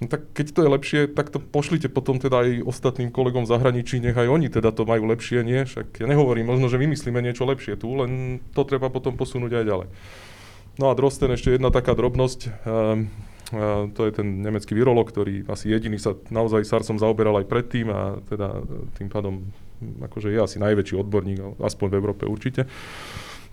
no 0.00 0.08
tak 0.08 0.32
keď 0.32 0.46
to 0.56 0.60
je 0.64 0.72
lepšie, 0.72 1.00
tak 1.12 1.28
to 1.28 1.38
pošlite 1.38 1.92
potom 1.92 2.16
teda 2.16 2.48
aj 2.48 2.64
ostatným 2.64 3.12
kolegom 3.12 3.44
v 3.44 3.52
zahraničí, 3.52 4.00
nech 4.00 4.16
aj 4.16 4.24
oni 4.24 4.48
teda 4.48 4.72
to 4.72 4.88
majú 4.88 5.04
lepšie, 5.04 5.44
nie? 5.44 5.68
Však 5.68 6.00
ja 6.00 6.08
nehovorím, 6.08 6.48
možno, 6.48 6.72
že 6.72 6.80
vymyslíme 6.80 7.20
niečo 7.20 7.44
lepšie 7.44 7.76
tu, 7.76 7.92
len 7.92 8.40
to 8.56 8.64
treba 8.64 8.88
potom 8.88 9.12
posunúť 9.12 9.60
aj 9.60 9.64
ďalej. 9.68 9.88
No 10.76 10.92
a 10.92 10.96
Drosten 10.96 11.32
ešte 11.32 11.56
jedna 11.56 11.72
taká 11.72 11.96
drobnosť. 11.96 12.40
Um, 12.68 13.08
to 13.94 14.00
je 14.02 14.12
ten 14.12 14.42
nemecký 14.42 14.74
virolog, 14.74 15.06
ktorý 15.06 15.46
asi 15.46 15.70
jediný 15.70 16.02
sa 16.02 16.18
naozaj 16.34 16.66
SARSom 16.66 16.98
zaoberal 16.98 17.38
aj 17.38 17.46
predtým 17.46 17.86
a 17.94 18.18
teda 18.26 18.66
tým 18.98 19.06
pádom 19.06 19.46
akože 20.02 20.34
je 20.34 20.40
asi 20.42 20.56
najväčší 20.58 20.98
odborník, 20.98 21.62
aspoň 21.62 21.86
v 21.94 21.98
Európe 22.00 22.24
určite, 22.26 22.66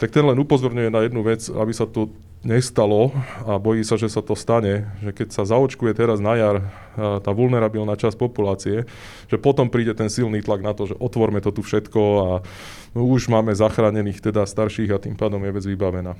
tak 0.01 0.09
ten 0.09 0.25
len 0.25 0.39
upozorňuje 0.39 0.89
na 0.89 1.05
jednu 1.05 1.21
vec, 1.21 1.45
aby 1.45 1.69
sa 1.75 1.85
to 1.85 2.09
nestalo 2.43 3.13
a 3.45 3.61
bojí 3.61 3.85
sa, 3.85 3.95
že 3.95 4.11
sa 4.11 4.19
to 4.19 4.35
stane, 4.35 4.89
že 4.99 5.13
keď 5.15 5.31
sa 5.31 5.47
zaočkuje 5.47 5.93
teraz 5.95 6.19
na 6.19 6.35
jar 6.35 6.55
tá 6.97 7.31
vulnerabilná 7.31 7.95
časť 7.95 8.17
populácie, 8.19 8.83
že 9.31 9.37
potom 9.39 9.69
príde 9.71 9.95
ten 9.95 10.11
silný 10.11 10.43
tlak 10.43 10.59
na 10.59 10.73
to, 10.75 10.91
že 10.91 10.99
otvorme 10.99 11.39
to 11.39 11.55
tu 11.55 11.63
všetko 11.63 12.01
a 12.01 12.29
už 12.97 13.31
máme 13.31 13.53
zachránených 13.55 14.19
teda 14.19 14.43
starších 14.43 14.91
a 14.91 14.99
tým 14.99 15.15
pádom 15.15 15.39
je 15.45 15.55
vec 15.55 15.65
vybavená. 15.69 16.17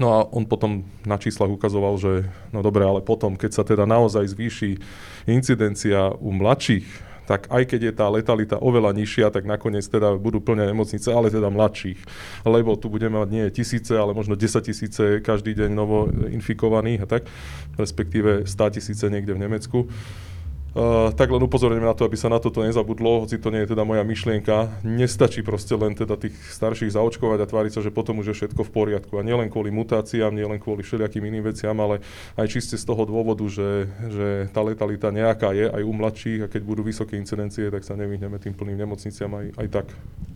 No 0.00 0.06
a 0.16 0.18
on 0.32 0.48
potom 0.48 0.88
na 1.04 1.20
číslach 1.20 1.52
ukazoval, 1.52 2.00
že 2.00 2.24
no 2.48 2.64
dobre, 2.64 2.80
ale 2.80 3.04
potom, 3.04 3.36
keď 3.36 3.50
sa 3.52 3.62
teda 3.66 3.84
naozaj 3.84 4.24
zvýši 4.24 4.80
incidencia 5.28 6.16
u 6.16 6.32
mladších 6.32 7.12
tak 7.22 7.46
aj 7.48 7.70
keď 7.70 7.80
je 7.90 7.92
tá 7.94 8.06
letalita 8.10 8.56
oveľa 8.58 8.92
nižšia, 8.98 9.30
tak 9.30 9.46
nakoniec 9.46 9.86
teda 9.86 10.18
budú 10.18 10.42
plné 10.42 10.66
nemocnice, 10.68 11.06
ale 11.14 11.30
teda 11.30 11.48
mladších. 11.54 12.00
Lebo 12.42 12.74
tu 12.74 12.90
budeme 12.90 13.22
mať 13.22 13.28
nie 13.30 13.44
tisíce, 13.54 13.94
ale 13.94 14.10
možno 14.10 14.34
10 14.34 14.58
tisíce 14.58 15.22
každý 15.22 15.54
deň 15.54 15.70
novo 15.70 16.10
infikovaných 16.10 17.06
a 17.06 17.10
tak, 17.18 17.22
respektíve 17.78 18.44
100 18.44 18.74
tisíce 18.76 19.04
niekde 19.06 19.38
v 19.38 19.42
Nemecku. 19.48 19.78
Uh, 20.72 21.12
tak 21.12 21.28
len 21.28 21.44
upozorňujem 21.44 21.84
na 21.84 21.92
to, 21.92 22.08
aby 22.08 22.16
sa 22.16 22.32
na 22.32 22.40
toto 22.40 22.64
nezabudlo, 22.64 23.28
hoci 23.28 23.36
to 23.36 23.52
nie 23.52 23.68
je 23.68 23.76
teda 23.76 23.84
moja 23.84 24.00
myšlienka. 24.08 24.80
Nestačí 24.80 25.44
proste 25.44 25.76
len 25.76 25.92
teda 25.92 26.16
tých 26.16 26.32
starších 26.32 26.96
zaočkovať 26.96 27.44
a 27.44 27.50
tváriť 27.50 27.72
sa, 27.76 27.80
že 27.84 27.92
potom 27.92 28.24
už 28.24 28.32
je 28.32 28.38
všetko 28.40 28.64
v 28.64 28.72
poriadku. 28.72 29.20
A 29.20 29.26
nielen 29.26 29.52
kvôli 29.52 29.68
mutáciám, 29.68 30.32
nielen 30.32 30.56
kvôli 30.56 30.80
všelijakým 30.80 31.28
iným 31.28 31.52
veciam, 31.52 31.76
ale 31.76 32.00
aj 32.40 32.48
čiste 32.48 32.80
z 32.80 32.88
toho 32.88 33.04
dôvodu, 33.04 33.44
že, 33.52 33.84
že 34.08 34.28
tá 34.48 34.64
letalita 34.64 35.12
nejaká 35.12 35.52
je 35.52 35.68
aj 35.68 35.82
u 35.84 35.92
mladších 35.92 36.40
a 36.44 36.50
keď 36.50 36.62
budú 36.64 36.80
vysoké 36.80 37.20
incidencie, 37.20 37.68
tak 37.68 37.84
sa 37.84 37.92
nevyhneme 37.92 38.40
tým 38.40 38.56
plným 38.56 38.80
nemocniciam 38.80 39.28
aj, 39.28 39.46
aj 39.60 39.68
tak. 39.68 39.86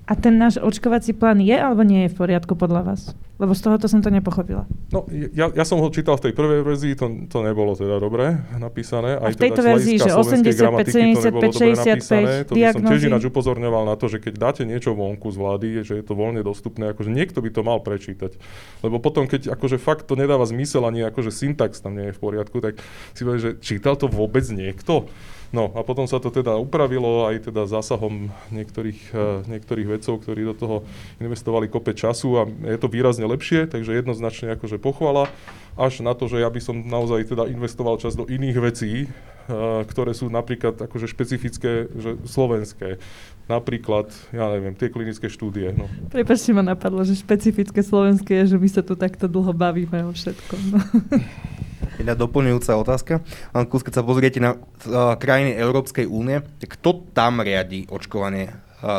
A 0.07 0.14
ten 0.14 0.39
náš 0.39 0.62
očkovací 0.62 1.18
plán 1.18 1.43
je 1.43 1.57
alebo 1.57 1.82
nie 1.82 2.07
je 2.07 2.14
v 2.14 2.16
poriadku 2.22 2.55
podľa 2.55 2.82
vás? 2.87 3.01
Lebo 3.43 3.53
z 3.53 3.61
tohoto 3.68 3.91
som 3.91 4.01
to 4.01 4.09
nepochopila. 4.09 4.64
No, 4.95 5.03
ja, 5.12 5.51
ja 5.51 5.64
som 5.66 5.82
ho 5.82 5.89
čítal 5.91 6.14
v 6.16 6.30
tej 6.30 6.32
prvej 6.32 6.62
verzii, 6.62 6.95
to, 6.95 7.26
to 7.26 7.43
nebolo 7.43 7.74
teda 7.74 7.99
dobre 7.99 8.39
napísané. 8.57 9.18
Aj 9.18 9.28
a 9.28 9.34
v 9.34 9.43
tejto 9.43 9.61
teda 9.61 9.76
verzii, 9.76 9.97
že 9.99 10.14
85, 10.27 10.91
75, 10.91 12.51
65, 12.51 12.51
To 12.51 12.55
by 12.59 12.64
som 12.74 12.83
tiež 12.83 13.03
ináč 13.07 13.22
upozorňoval 13.31 13.87
na 13.87 13.95
to, 13.95 14.11
že 14.11 14.18
keď 14.18 14.35
dáte 14.37 14.62
niečo 14.66 14.93
vonku 14.93 15.31
z 15.31 15.37
vlády, 15.39 15.66
že 15.87 15.99
je 15.99 16.05
to 16.05 16.18
voľne 16.18 16.43
dostupné, 16.43 16.91
akože 16.91 17.11
niekto 17.14 17.39
by 17.39 17.51
to 17.55 17.62
mal 17.62 17.79
prečítať. 17.79 18.35
Lebo 18.83 18.99
potom, 18.99 19.31
keď 19.31 19.55
akože 19.55 19.79
fakt 19.79 20.11
to 20.11 20.18
nedáva 20.18 20.45
zmysel, 20.45 20.85
ani 20.85 21.07
akože 21.07 21.31
syntax 21.31 21.79
tam 21.79 21.95
nie 21.95 22.11
je 22.11 22.16
v 22.16 22.20
poriadku, 22.20 22.59
tak 22.59 22.83
si 23.14 23.22
povie, 23.22 23.41
že 23.41 23.51
čítal 23.62 23.95
to 23.95 24.11
vôbec 24.11 24.45
niekto? 24.51 25.07
No 25.55 25.70
a 25.74 25.86
potom 25.86 26.11
sa 26.11 26.18
to 26.18 26.34
teda 26.34 26.59
upravilo 26.59 27.30
aj 27.30 27.51
teda 27.51 27.70
zásahom 27.70 28.34
niektorých, 28.51 29.01
uh, 29.14 29.47
niektorých 29.47 29.99
vedcov, 29.99 30.26
ktorí 30.26 30.42
do 30.42 30.55
toho 30.59 30.76
investovali 31.22 31.70
kope 31.70 31.94
času 31.94 32.28
a 32.38 32.42
je 32.47 32.78
to 32.78 32.90
výrazne 32.90 33.26
lepšie, 33.26 33.70
takže 33.70 33.94
jednoznačne 33.94 34.59
akože 34.59 34.82
pochvala, 34.82 35.30
až 35.78 36.03
na 36.03 36.16
to, 36.18 36.26
že 36.26 36.42
ja 36.42 36.51
by 36.51 36.59
som 36.59 36.82
naozaj 36.82 37.30
teda 37.30 37.47
investoval 37.47 38.01
čas 38.03 38.18
do 38.18 38.26
iných 38.26 38.59
vecí, 38.59 38.92
uh, 39.07 39.86
ktoré 39.86 40.16
sú 40.18 40.26
napríklad 40.26 40.82
akože 40.82 41.07
špecifické, 41.07 41.86
že 41.94 42.18
slovenské. 42.26 42.99
Napríklad, 43.47 44.11
ja 44.34 44.51
neviem, 44.51 44.74
tie 44.74 44.90
klinické 44.90 45.30
štúdie. 45.30 45.70
No. 45.70 45.86
Prepačte, 46.11 46.51
ma 46.51 46.66
napadlo, 46.66 47.07
že 47.07 47.14
špecifické 47.14 47.78
slovenské 47.78 48.42
je, 48.42 48.55
že 48.55 48.57
my 48.59 48.66
sa 48.66 48.82
tu 48.82 48.99
takto 48.99 49.30
dlho 49.30 49.55
bavíme 49.55 50.03
o 50.03 50.11
všetkom. 50.11 50.62
Jedna 51.97 52.12
doplňujúca 52.12 52.76
otázka. 52.76 53.24
Kus, 53.72 53.80
keď 53.80 54.01
sa 54.01 54.05
pozriete 54.05 54.36
na 54.36 54.53
uh, 54.53 55.16
krajiny 55.16 55.57
Európskej 55.57 56.05
únie, 56.05 56.44
kto 56.61 57.09
tam 57.16 57.40
riadi 57.40 57.88
očkovanie? 57.88 58.53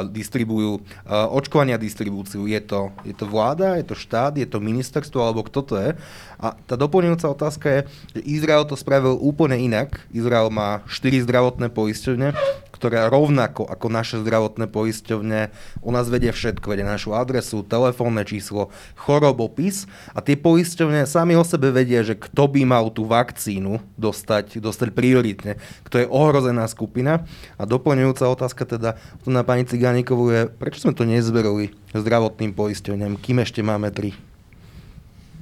Distribujú, 0.10 0.82
uh, 0.82 1.30
očkovania 1.30 1.78
distribúciu. 1.78 2.50
Je 2.50 2.58
to, 2.58 2.90
je 3.06 3.14
to 3.14 3.30
vláda, 3.30 3.78
je 3.78 3.86
to 3.86 3.94
štát, 3.94 4.34
je 4.34 4.50
to 4.50 4.58
ministerstvo, 4.58 5.22
alebo 5.22 5.46
kto 5.46 5.62
to 5.62 5.74
je? 5.78 5.94
A 6.42 6.58
tá 6.66 6.74
doplňujúca 6.74 7.30
otázka 7.30 7.68
je, 7.70 7.80
že 8.18 8.22
Izrael 8.26 8.66
to 8.66 8.74
spravil 8.74 9.14
úplne 9.22 9.62
inak. 9.62 10.02
Izrael 10.10 10.50
má 10.50 10.82
4 10.90 11.22
zdravotné 11.22 11.70
poisťovne, 11.70 12.34
ktorá 12.78 13.10
rovnako 13.10 13.66
ako 13.66 13.90
naše 13.90 14.16
zdravotné 14.22 14.70
poisťovne 14.70 15.50
u 15.82 15.90
nás 15.90 16.06
vedie 16.08 16.30
všetko, 16.30 16.70
vedie 16.70 16.86
našu 16.86 17.18
adresu, 17.18 17.66
telefónne 17.66 18.22
číslo, 18.22 18.70
chorobopis 18.94 19.90
a 20.14 20.22
tie 20.22 20.38
poisťovne 20.38 21.10
sami 21.10 21.34
o 21.34 21.42
sebe 21.42 21.74
vedia, 21.74 22.06
že 22.06 22.14
kto 22.14 22.46
by 22.46 22.62
mal 22.70 22.94
tú 22.94 23.10
vakcínu 23.10 23.82
dostať, 23.98 24.62
dostať 24.62 24.94
prioritne, 24.94 25.58
kto 25.90 26.06
je 26.06 26.08
ohrozená 26.08 26.70
skupina. 26.70 27.26
A 27.58 27.66
doplňujúca 27.66 28.30
otázka 28.30 28.70
teda 28.70 29.02
tu 29.26 29.34
na 29.34 29.42
pani 29.42 29.66
Cigánikovú 29.66 30.30
je, 30.30 30.42
prečo 30.48 30.86
sme 30.86 30.94
to 30.94 31.10
nezberali 31.10 31.74
zdravotným 31.98 32.54
poisťovňam, 32.54 33.18
kým 33.18 33.42
ešte 33.42 33.66
máme 33.66 33.90
tri? 33.90 34.14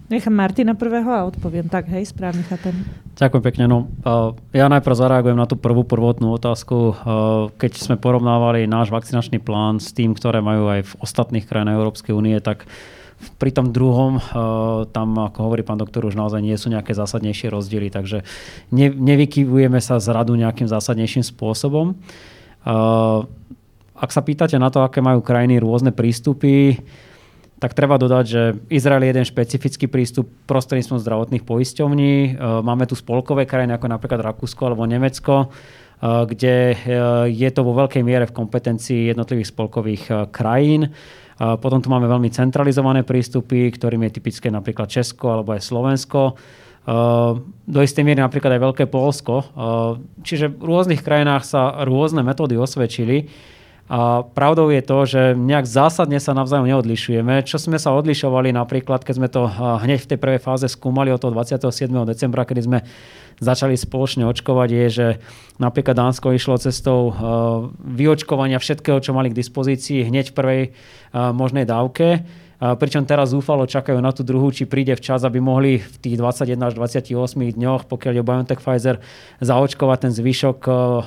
Nechám 0.06 0.38
Martina 0.38 0.78
prvého 0.78 1.10
a 1.10 1.26
odpoviem. 1.26 1.66
Tak, 1.66 1.90
hej, 1.90 2.14
správne 2.14 2.46
chápem. 2.46 2.78
Ďakujem 3.18 3.44
pekne. 3.44 3.66
No, 3.66 3.90
ja 4.54 4.70
najprv 4.70 4.94
zareagujem 4.94 5.34
na 5.34 5.50
tú 5.50 5.58
prvú 5.58 5.82
prvotnú 5.82 6.30
otázku. 6.38 6.94
Keď 7.58 7.72
sme 7.82 7.98
porovnávali 7.98 8.70
náš 8.70 8.94
vakcinačný 8.94 9.42
plán 9.42 9.82
s 9.82 9.98
tým, 9.98 10.14
ktoré 10.14 10.46
majú 10.46 10.70
aj 10.70 10.82
v 10.86 10.94
ostatných 11.02 11.50
krajinách 11.50 11.82
Európskej 11.82 12.14
únie, 12.14 12.38
tak 12.38 12.70
pri 13.42 13.50
tom 13.50 13.72
druhom, 13.74 14.20
uh, 14.20 14.86
tam, 14.92 15.16
ako 15.18 15.50
hovorí 15.50 15.64
pán 15.64 15.80
doktor, 15.80 16.06
už 16.06 16.20
naozaj 16.20 16.44
nie 16.44 16.54
sú 16.60 16.68
nejaké 16.68 16.92
zásadnejšie 16.92 17.48
rozdiely, 17.48 17.90
takže 17.90 18.28
ne, 18.76 18.88
nevykyvujeme 18.92 19.80
sa 19.80 19.98
z 19.98 20.12
radu 20.12 20.36
nejakým 20.36 20.68
zásadnejším 20.68 21.24
spôsobom. 21.24 21.96
Ak 23.96 24.10
sa 24.12 24.22
pýtate 24.22 24.60
na 24.60 24.68
to, 24.68 24.84
aké 24.84 25.00
majú 25.00 25.24
krajiny 25.24 25.64
rôzne 25.64 25.96
prístupy, 25.96 26.84
tak 27.66 27.74
treba 27.74 27.98
dodať, 27.98 28.26
že 28.30 28.42
Izrael 28.70 29.02
je 29.02 29.10
jeden 29.10 29.26
špecifický 29.26 29.90
prístup 29.90 30.30
prostredníctvom 30.46 31.02
zdravotných 31.02 31.42
poisťovní. 31.50 32.14
E, 32.14 32.30
máme 32.62 32.86
tu 32.86 32.94
spolkové 32.94 33.50
krajiny 33.50 33.74
ako 33.74 33.90
napríklad 33.90 34.22
Rakúsko 34.22 34.70
alebo 34.70 34.86
Nemecko, 34.86 35.34
e, 35.42 35.48
kde 36.30 36.56
e, 36.70 36.76
je 37.34 37.50
to 37.50 37.66
vo 37.66 37.74
veľkej 37.74 38.06
miere 38.06 38.30
v 38.30 38.38
kompetencii 38.38 39.10
jednotlivých 39.10 39.50
spolkových 39.50 40.04
krajín. 40.30 40.94
Potom 41.36 41.84
tu 41.84 41.92
máme 41.92 42.08
veľmi 42.08 42.32
centralizované 42.32 43.04
prístupy, 43.04 43.68
ktorým 43.74 44.08
je 44.08 44.22
typické 44.22 44.48
napríklad 44.48 44.88
Česko 44.88 45.36
alebo 45.36 45.52
aj 45.52 45.68
Slovensko. 45.68 46.32
Do 47.68 47.80
istej 47.84 48.08
miery 48.08 48.24
napríklad 48.24 48.56
aj 48.56 48.64
Veľké 48.64 48.86
Polsko. 48.88 49.44
Čiže 50.24 50.56
v 50.56 50.64
rôznych 50.64 51.04
krajinách 51.04 51.44
sa 51.44 51.84
rôzne 51.84 52.24
metódy 52.24 52.56
osvedčili. 52.56 53.28
A 53.86 54.26
pravdou 54.26 54.74
je 54.74 54.82
to, 54.82 54.98
že 55.06 55.22
nejak 55.38 55.70
zásadne 55.70 56.18
sa 56.18 56.34
navzájom 56.34 56.66
neodlišujeme. 56.66 57.46
Čo 57.46 57.62
sme 57.62 57.78
sa 57.78 57.94
odlišovali 57.94 58.50
napríklad, 58.50 59.06
keď 59.06 59.14
sme 59.14 59.30
to 59.30 59.46
hneď 59.52 60.02
v 60.02 60.10
tej 60.10 60.18
prvej 60.18 60.42
fáze 60.42 60.66
skúmali 60.66 61.14
od 61.14 61.22
toho 61.22 61.30
27. 61.30 61.94
decembra, 62.10 62.50
kedy 62.50 62.62
sme 62.66 62.80
začali 63.38 63.78
spoločne 63.78 64.26
očkovať, 64.26 64.70
je, 64.74 64.86
že 64.90 65.08
napríklad 65.62 66.02
Dánsko 66.02 66.34
išlo 66.34 66.58
cestou 66.58 67.14
vyočkovania 67.86 68.58
všetkého, 68.58 68.98
čo 69.06 69.14
mali 69.14 69.30
k 69.30 69.38
dispozícii 69.38 70.10
hneď 70.10 70.34
v 70.34 70.38
prvej 70.38 70.62
možnej 71.14 71.70
dávke. 71.70 72.26
Pričom 72.56 73.04
teraz 73.04 73.36
zúfalo 73.36 73.68
čakajú 73.68 74.00
na 74.00 74.16
tú 74.16 74.24
druhú, 74.24 74.48
či 74.48 74.64
príde 74.64 74.96
včas, 74.96 75.28
aby 75.28 75.44
mohli 75.44 75.84
v 75.84 75.96
tých 76.00 76.16
21 76.16 76.72
až 76.72 76.74
28 76.80 77.36
dňoch, 77.36 77.84
pokiaľ 77.92 78.14
je 78.16 78.24
BioNTech 78.24 78.62
Pfizer, 78.64 79.04
zaočkovať 79.44 79.98
ten 80.08 80.12
zvyšok, 80.16 80.60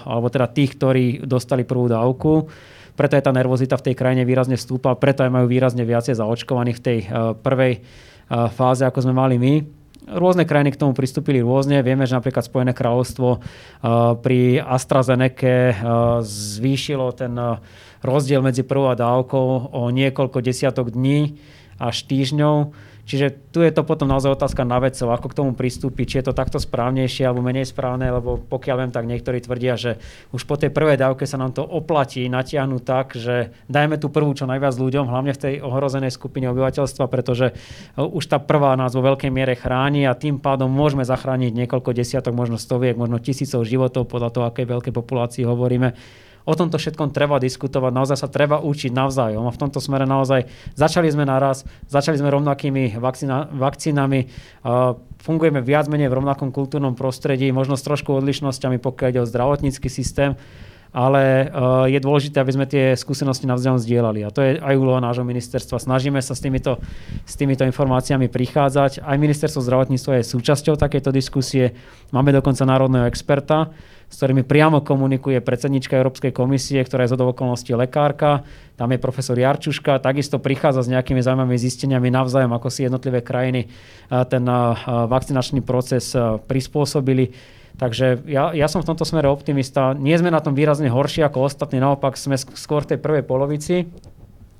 alebo 0.05 0.29
teda 0.29 0.45
tých, 0.53 0.77
ktorí 0.77 1.05
dostali 1.25 1.65
prvú 1.65 1.89
dávku. 1.89 2.53
Preto 2.99 3.15
je 3.15 3.25
tá 3.25 3.33
nervozita 3.33 3.79
v 3.79 3.85
tej 3.91 3.95
krajine 3.95 4.27
výrazne 4.27 4.59
vstúpa, 4.59 4.99
preto 4.99 5.23
aj 5.23 5.31
majú 5.31 5.47
výrazne 5.47 5.87
viacej 5.87 6.19
zaočkovaných 6.19 6.77
v 6.77 6.85
tej 6.85 6.99
uh, 7.07 7.33
prvej 7.39 7.81
uh, 7.81 8.51
fáze, 8.51 8.83
ako 8.83 9.07
sme 9.07 9.15
mali 9.15 9.39
my. 9.39 9.55
Rôzne 10.09 10.49
krajiny 10.49 10.73
k 10.73 10.81
tomu 10.81 10.97
pristúpili 10.97 11.45
rôzne. 11.45 11.85
Vieme, 11.85 12.09
že 12.09 12.17
napríklad 12.17 12.41
Spojené 12.41 12.73
kráľovstvo 12.73 13.45
pri 14.25 14.57
AstraZeneca 14.57 15.77
zvýšilo 16.25 17.13
ten 17.13 17.37
rozdiel 18.03 18.45
medzi 18.45 18.63
prvou 18.63 18.91
a 18.93 18.99
dávkou 18.99 19.75
o 19.75 19.83
niekoľko 19.91 20.39
desiatok 20.43 20.95
dní 20.95 21.39
až 21.79 22.05
týždňov. 22.07 22.75
Čiže 23.09 23.57
tu 23.57 23.65
je 23.65 23.73
to 23.73 23.89
potom 23.89 24.05
naozaj 24.05 24.37
otázka 24.37 24.69
na 24.69 24.77
vedcov, 24.77 25.09
ako 25.09 25.33
k 25.33 25.39
tomu 25.41 25.51
pristúpiť, 25.57 26.05
či 26.05 26.17
je 26.21 26.29
to 26.29 26.37
takto 26.37 26.61
správnejšie 26.61 27.25
alebo 27.25 27.41
menej 27.41 27.65
správne, 27.65 28.13
lebo 28.13 28.37
pokiaľ 28.37 28.77
viem, 28.85 28.93
tak 28.93 29.09
niektorí 29.09 29.41
tvrdia, 29.41 29.81
že 29.81 29.97
už 30.37 30.45
po 30.45 30.61
tej 30.61 30.69
prvej 30.69 31.01
dávke 31.01 31.25
sa 31.25 31.41
nám 31.41 31.57
to 31.57 31.65
oplatí 31.65 32.29
natiahnuť 32.29 32.83
tak, 32.85 33.17
že 33.17 33.57
dajme 33.73 33.97
tú 33.97 34.13
prvú 34.13 34.37
čo 34.37 34.45
najviac 34.45 34.77
ľuďom, 34.77 35.09
hlavne 35.09 35.33
v 35.33 35.41
tej 35.41 35.55
ohrozenej 35.65 36.13
skupine 36.13 36.53
obyvateľstva, 36.53 37.09
pretože 37.09 37.49
e, 37.49 37.53
už 37.97 38.29
tá 38.29 38.37
prvá 38.37 38.77
nás 38.77 38.93
vo 38.93 39.01
veľkej 39.01 39.33
miere 39.33 39.57
chráni 39.57 40.05
a 40.05 40.13
tým 40.13 40.37
pádom 40.37 40.69
môžeme 40.69 41.09
zachrániť 41.09 41.65
niekoľko 41.65 41.97
desiatok, 41.97 42.37
možno 42.37 42.61
stoviek, 42.61 42.93
možno 42.93 43.17
tisícov 43.25 43.65
životov 43.65 44.05
podľa 44.05 44.31
toho, 44.37 44.45
akej 44.53 44.69
veľkej 44.69 44.93
populácii 44.93 45.49
hovoríme 45.49 45.97
O 46.49 46.57
tomto 46.57 46.81
všetkom 46.81 47.13
treba 47.13 47.37
diskutovať, 47.37 47.93
naozaj 47.93 48.25
sa 48.25 48.29
treba 48.33 48.65
učiť 48.65 48.89
navzájom 48.89 49.45
a 49.45 49.53
v 49.53 49.61
tomto 49.61 49.85
smere 49.85 50.09
naozaj 50.09 50.49
začali 50.73 51.13
sme 51.13 51.29
naraz, 51.29 51.69
začali 51.93 52.17
sme 52.17 52.33
rovnakými 52.33 52.97
vakcína, 52.97 53.53
vakcínami, 53.53 54.33
uh, 54.65 54.97
fungujeme 55.21 55.61
viac 55.61 55.93
menej 55.93 56.09
v 56.09 56.17
rovnakom 56.25 56.49
kultúrnom 56.49 56.97
prostredí, 56.97 57.53
možno 57.53 57.77
s 57.77 57.85
trošku 57.85 58.17
odlišnosťami, 58.17 58.81
pokiaľ 58.81 59.09
ide 59.13 59.21
o 59.21 59.29
zdravotnícky 59.29 59.93
systém, 59.93 60.41
ale 60.89 61.53
uh, 61.53 61.85
je 61.85 62.01
dôležité, 62.01 62.41
aby 62.41 62.53
sme 62.57 62.65
tie 62.65 62.97
skúsenosti 62.97 63.45
navzájom 63.45 63.77
zdieľali. 63.77 64.25
A 64.25 64.33
to 64.33 64.41
je 64.41 64.57
aj 64.57 64.73
úloha 64.73 65.05
nášho 65.05 65.29
ministerstva. 65.29 65.77
Snažíme 65.77 66.17
sa 66.25 66.33
s 66.33 66.41
týmito, 66.41 66.81
s 67.29 67.37
týmito 67.37 67.61
informáciami 67.69 68.33
prichádzať. 68.33 69.05
Aj 69.05 69.21
ministerstvo 69.21 69.61
zdravotníctva 69.61 70.25
je 70.25 70.33
súčasťou 70.33 70.81
takejto 70.81 71.13
diskusie. 71.13 71.77
Máme 72.09 72.33
dokonca 72.33 72.65
národného 72.65 73.05
experta, 73.05 73.69
s 74.09 74.17
ktorými 74.17 74.41
priamo 74.41 74.81
komunikuje 74.81 75.45
predsednička 75.45 75.93
Európskej 76.01 76.33
komisie, 76.33 76.81
ktorá 76.81 77.05
je 77.05 77.13
z 77.13 77.21
okolností 77.21 77.77
lekárka. 77.77 78.41
Tam 78.81 78.89
je 78.89 78.97
profesor 78.97 79.37
Jarčuška, 79.37 80.01
takisto 80.01 80.41
prichádza 80.41 80.89
s 80.89 80.89
nejakými 80.89 81.21
zaujímavými 81.21 81.61
zisteniami 81.61 82.09
navzájom, 82.09 82.51
ako 82.57 82.73
si 82.73 82.89
jednotlivé 82.89 83.21
krajiny 83.21 83.69
ten 84.09 84.45
vakcinačný 84.87 85.61
proces 85.61 86.17
prispôsobili. 86.49 87.37
Takže 87.79 88.27
ja, 88.27 88.51
ja 88.57 88.67
som 88.67 88.83
v 88.83 88.91
tomto 88.91 89.07
smere 89.07 89.31
optimista. 89.31 89.95
Nie 89.95 90.19
sme 90.19 90.35
na 90.35 90.43
tom 90.43 90.57
výrazne 90.57 90.91
horší 90.91 91.23
ako 91.23 91.47
ostatní, 91.47 91.79
naopak 91.79 92.17
sme 92.19 92.35
skôr 92.35 92.83
v 92.83 92.97
tej 92.97 92.99
prvej 92.99 93.23
polovici. 93.23 93.87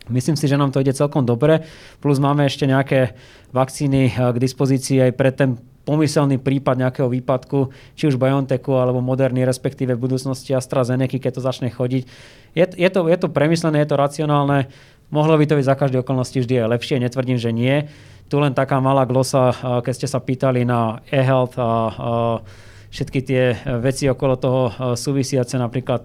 Myslím 0.09 0.39
si, 0.39 0.47
že 0.47 0.57
nám 0.57 0.71
to 0.71 0.81
ide 0.85 0.95
celkom 0.95 1.27
dobre. 1.27 1.67
Plus 1.99 2.21
máme 2.21 2.47
ešte 2.47 2.65
nejaké 2.65 3.19
vakcíny 3.51 4.13
k 4.13 4.37
dispozícii 4.37 5.03
aj 5.09 5.13
pre 5.19 5.35
ten 5.35 5.59
pomyselný 5.89 6.37
prípad 6.37 6.77
nejakého 6.77 7.09
výpadku, 7.09 7.73
či 7.97 8.13
už 8.13 8.21
BioNTechu 8.21 8.77
alebo 8.77 9.01
Moderny, 9.01 9.49
respektíve 9.49 9.97
v 9.97 10.05
budúcnosti 10.05 10.53
AstraZeneca, 10.53 11.17
keď 11.17 11.41
to 11.41 11.43
začne 11.43 11.73
chodiť. 11.73 12.05
Je, 12.53 12.65
je, 12.77 12.89
to, 12.93 13.09
je 13.09 13.17
to 13.17 13.33
premyslené, 13.33 13.81
je 13.81 13.89
to 13.89 13.97
racionálne. 13.97 14.69
Mohlo 15.09 15.41
by 15.41 15.49
to 15.49 15.57
byť 15.57 15.65
za 15.65 15.81
každé 15.81 16.05
okolnosti 16.05 16.37
vždy 16.37 16.61
aj 16.61 16.73
lepšie, 16.77 17.01
netvrdím, 17.01 17.41
že 17.41 17.57
nie. 17.57 17.89
Tu 18.29 18.37
len 18.37 18.53
taká 18.53 18.77
malá 18.85 19.09
glosa, 19.09 19.57
keď 19.81 19.95
ste 19.97 20.05
sa 20.13 20.21
pýtali 20.21 20.69
na 20.69 21.01
e-health 21.09 21.57
a, 21.57 21.65
a 21.65 22.11
všetky 22.93 23.25
tie 23.25 23.43
e, 23.53 23.57
veci 23.81 24.05
okolo 24.05 24.37
toho 24.37 24.63
e, 24.69 24.73
súvisiace 24.93 25.57
napríklad 25.57 26.05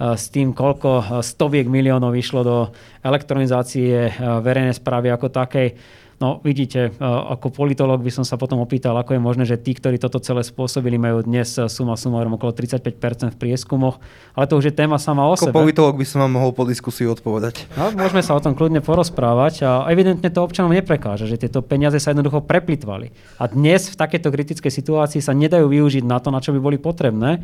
s 0.00 0.32
tým, 0.32 0.56
koľko 0.56 1.20
stoviek 1.20 1.68
miliónov 1.68 2.16
išlo 2.16 2.40
do 2.40 2.58
elektronizácie 3.04 4.08
verejnej 4.40 4.72
správy 4.72 5.12
ako 5.12 5.28
takej. 5.28 5.76
No 6.20 6.36
vidíte, 6.44 6.92
ako 7.00 7.48
politolog 7.48 8.04
by 8.04 8.12
som 8.12 8.28
sa 8.28 8.36
potom 8.36 8.60
opýtal, 8.60 8.92
ako 8.92 9.16
je 9.16 9.20
možné, 9.24 9.48
že 9.48 9.56
tí, 9.56 9.72
ktorí 9.72 9.96
toto 9.96 10.20
celé 10.20 10.44
spôsobili, 10.44 11.00
majú 11.00 11.24
dnes 11.24 11.48
suma 11.72 11.96
sumárom 11.96 12.36
okolo 12.36 12.52
35% 12.52 13.32
v 13.32 13.36
prieskumoch, 13.40 13.96
ale 14.36 14.44
to 14.44 14.60
už 14.60 14.68
je 14.68 14.74
téma 14.76 15.00
sama 15.00 15.24
o 15.24 15.32
ako 15.32 15.48
sebe. 15.48 15.56
Ako 15.56 15.64
politolog 15.64 15.96
by 15.96 16.04
som 16.04 16.20
vám 16.20 16.36
mohol 16.36 16.52
po 16.52 16.68
diskusii 16.68 17.08
odpovedať. 17.08 17.72
No, 17.72 17.96
môžeme 17.96 18.20
sa 18.20 18.36
o 18.36 18.44
tom 18.44 18.52
kľudne 18.52 18.84
porozprávať 18.84 19.64
a 19.64 19.88
evidentne 19.88 20.28
to 20.28 20.44
občanom 20.44 20.76
neprekáže, 20.76 21.24
že 21.24 21.40
tieto 21.40 21.64
peniaze 21.64 21.96
sa 21.96 22.12
jednoducho 22.12 22.44
preplitvali. 22.44 23.16
A 23.40 23.48
dnes 23.48 23.88
v 23.88 23.96
takejto 23.96 24.28
kritickej 24.28 24.68
situácii 24.76 25.24
sa 25.24 25.32
nedajú 25.32 25.72
využiť 25.72 26.04
na 26.04 26.20
to, 26.20 26.28
na 26.28 26.44
čo 26.44 26.52
by 26.52 26.60
boli 26.60 26.76
potrebné. 26.76 27.40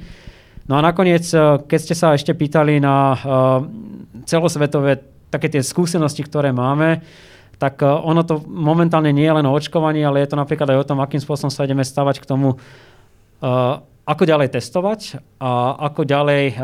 No 0.68 0.76
a 0.76 0.84
nakoniec, 0.84 1.24
keď 1.64 1.78
ste 1.80 1.96
sa 1.96 2.12
ešte 2.12 2.36
pýtali 2.36 2.76
na 2.76 3.16
celosvetové 4.28 5.00
také 5.32 5.48
tie 5.48 5.64
skúsenosti, 5.64 6.20
ktoré 6.28 6.52
máme, 6.52 7.00
tak 7.56 7.80
e, 7.80 7.88
ono 7.88 8.22
to 8.22 8.44
momentálne 8.44 9.12
nie 9.12 9.24
je 9.24 9.36
len 9.36 9.46
o 9.48 9.56
očkovaní, 9.56 10.04
ale 10.04 10.22
je 10.24 10.32
to 10.32 10.36
napríklad 10.36 10.68
aj 10.72 10.78
o 10.82 10.88
tom, 10.88 10.98
akým 11.00 11.20
spôsobom 11.20 11.52
sa 11.52 11.64
ideme 11.64 11.84
stavať 11.84 12.20
k 12.20 12.28
tomu, 12.28 12.56
e, 12.56 12.56
ako 14.06 14.22
ďalej 14.22 14.54
testovať 14.54 15.00
a 15.42 15.74
ako 15.90 16.06
ďalej 16.06 16.44
e, 16.50 16.54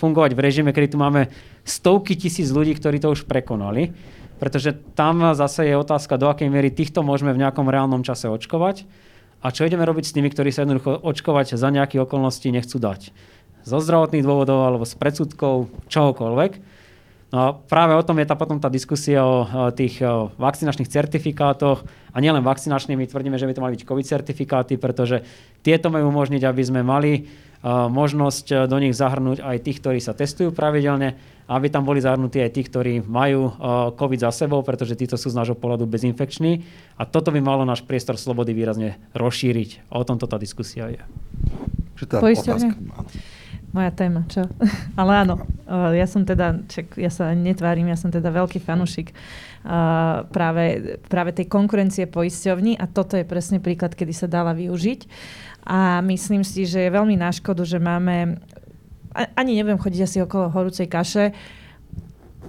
fungovať 0.00 0.30
v 0.34 0.42
režime, 0.42 0.70
kedy 0.72 0.94
tu 0.94 0.98
máme 0.98 1.28
stovky 1.62 2.16
tisíc 2.16 2.48
ľudí, 2.48 2.74
ktorí 2.74 2.98
to 2.98 3.12
už 3.12 3.28
prekonali. 3.28 3.92
Pretože 4.38 4.70
tam 4.94 5.34
zase 5.34 5.66
je 5.66 5.74
otázka, 5.74 6.14
do 6.14 6.30
akej 6.30 6.46
miery 6.46 6.70
týchto 6.70 7.02
môžeme 7.02 7.34
v 7.34 7.42
nejakom 7.42 7.66
reálnom 7.66 8.06
čase 8.06 8.30
očkovať 8.30 8.86
a 9.42 9.50
čo 9.50 9.66
ideme 9.66 9.82
robiť 9.86 10.04
s 10.06 10.14
tými, 10.14 10.30
ktorí 10.30 10.54
sa 10.54 10.62
jednoducho 10.62 10.98
očkovať 11.02 11.58
za 11.58 11.68
nejaké 11.70 11.98
okolnosti 11.98 12.46
nechcú 12.46 12.78
dať. 12.78 13.10
Zo 13.66 13.78
zdravotných 13.82 14.22
dôvodov 14.22 14.62
alebo 14.62 14.86
s 14.86 14.94
predsudkov, 14.94 15.70
čohokoľvek. 15.90 16.77
No 17.28 17.60
práve 17.68 17.92
o 17.92 18.00
tom 18.00 18.16
je 18.16 18.24
tá 18.24 18.32
potom 18.40 18.56
tá 18.56 18.72
diskusia 18.72 19.20
o, 19.20 19.44
tých 19.76 20.00
o 20.00 20.32
vakcinačných 20.40 20.88
certifikátoch 20.88 21.84
a 21.84 22.16
nielen 22.24 22.40
vakcinačných, 22.40 22.96
my 22.96 23.04
tvrdíme, 23.04 23.36
že 23.36 23.44
by 23.44 23.52
to 23.52 23.60
mali 23.60 23.76
byť 23.76 23.84
COVID 23.84 24.06
certifikáty, 24.08 24.80
pretože 24.80 25.20
tieto 25.60 25.92
majú 25.92 26.08
umožniť, 26.08 26.40
aby 26.48 26.62
sme 26.64 26.80
mali 26.80 27.28
uh, 27.28 27.92
možnosť 27.92 28.46
e, 28.48 28.54
do 28.64 28.80
nich 28.80 28.96
zahrnúť 28.96 29.44
aj 29.44 29.56
tých, 29.60 29.78
ktorí 29.84 30.00
sa 30.00 30.16
testujú 30.16 30.56
pravidelne, 30.56 31.20
aby 31.52 31.68
tam 31.68 31.84
boli 31.84 32.00
zahrnutí 32.00 32.40
aj 32.40 32.50
tí, 32.56 32.64
ktorí 32.64 33.04
majú 33.04 33.52
uh, 33.52 33.92
COVID 33.92 34.24
za 34.24 34.32
sebou, 34.32 34.64
pretože 34.64 34.96
títo 34.96 35.20
sú 35.20 35.28
z 35.28 35.36
nášho 35.36 35.56
pohľadu 35.60 35.84
bezinfekční 35.84 36.64
a 36.96 37.04
toto 37.04 37.28
by 37.28 37.44
malo 37.44 37.68
náš 37.68 37.84
priestor 37.84 38.16
slobody 38.16 38.56
výrazne 38.56 38.96
rozšíriť. 39.12 39.92
O 39.92 40.00
tomto 40.00 40.24
tá 40.24 40.40
diskusia 40.40 40.88
je. 40.88 41.00
Otázka? 42.56 42.72
Moja 43.68 43.92
téma, 43.92 44.24
čo? 44.32 44.48
Ale 45.00 45.28
áno, 45.28 45.44
ja 45.92 46.08
som 46.08 46.24
teda, 46.24 46.64
čak, 46.72 46.96
ja 46.96 47.12
sa 47.12 47.36
netvárim, 47.36 47.84
ja 47.92 48.00
som 48.00 48.08
teda 48.08 48.32
veľký 48.32 48.64
fanušik 48.64 49.12
uh, 49.12 50.24
práve, 50.32 50.96
práve 51.12 51.36
tej 51.36 51.52
konkurencie 51.52 52.08
poisťovní 52.08 52.80
a 52.80 52.88
toto 52.88 53.20
je 53.20 53.28
presne 53.28 53.60
príklad, 53.60 53.92
kedy 53.92 54.12
sa 54.16 54.24
dala 54.24 54.56
využiť. 54.56 55.00
A 55.68 56.00
myslím 56.00 56.48
si, 56.48 56.64
že 56.64 56.88
je 56.88 56.96
veľmi 56.96 57.20
na 57.20 57.28
škodu, 57.28 57.60
že 57.68 57.76
máme, 57.76 58.40
ani 59.12 59.52
neviem 59.52 59.76
chodiť 59.76 60.00
asi 60.00 60.18
okolo 60.24 60.48
horúcej 60.48 60.88
kaše, 60.88 61.36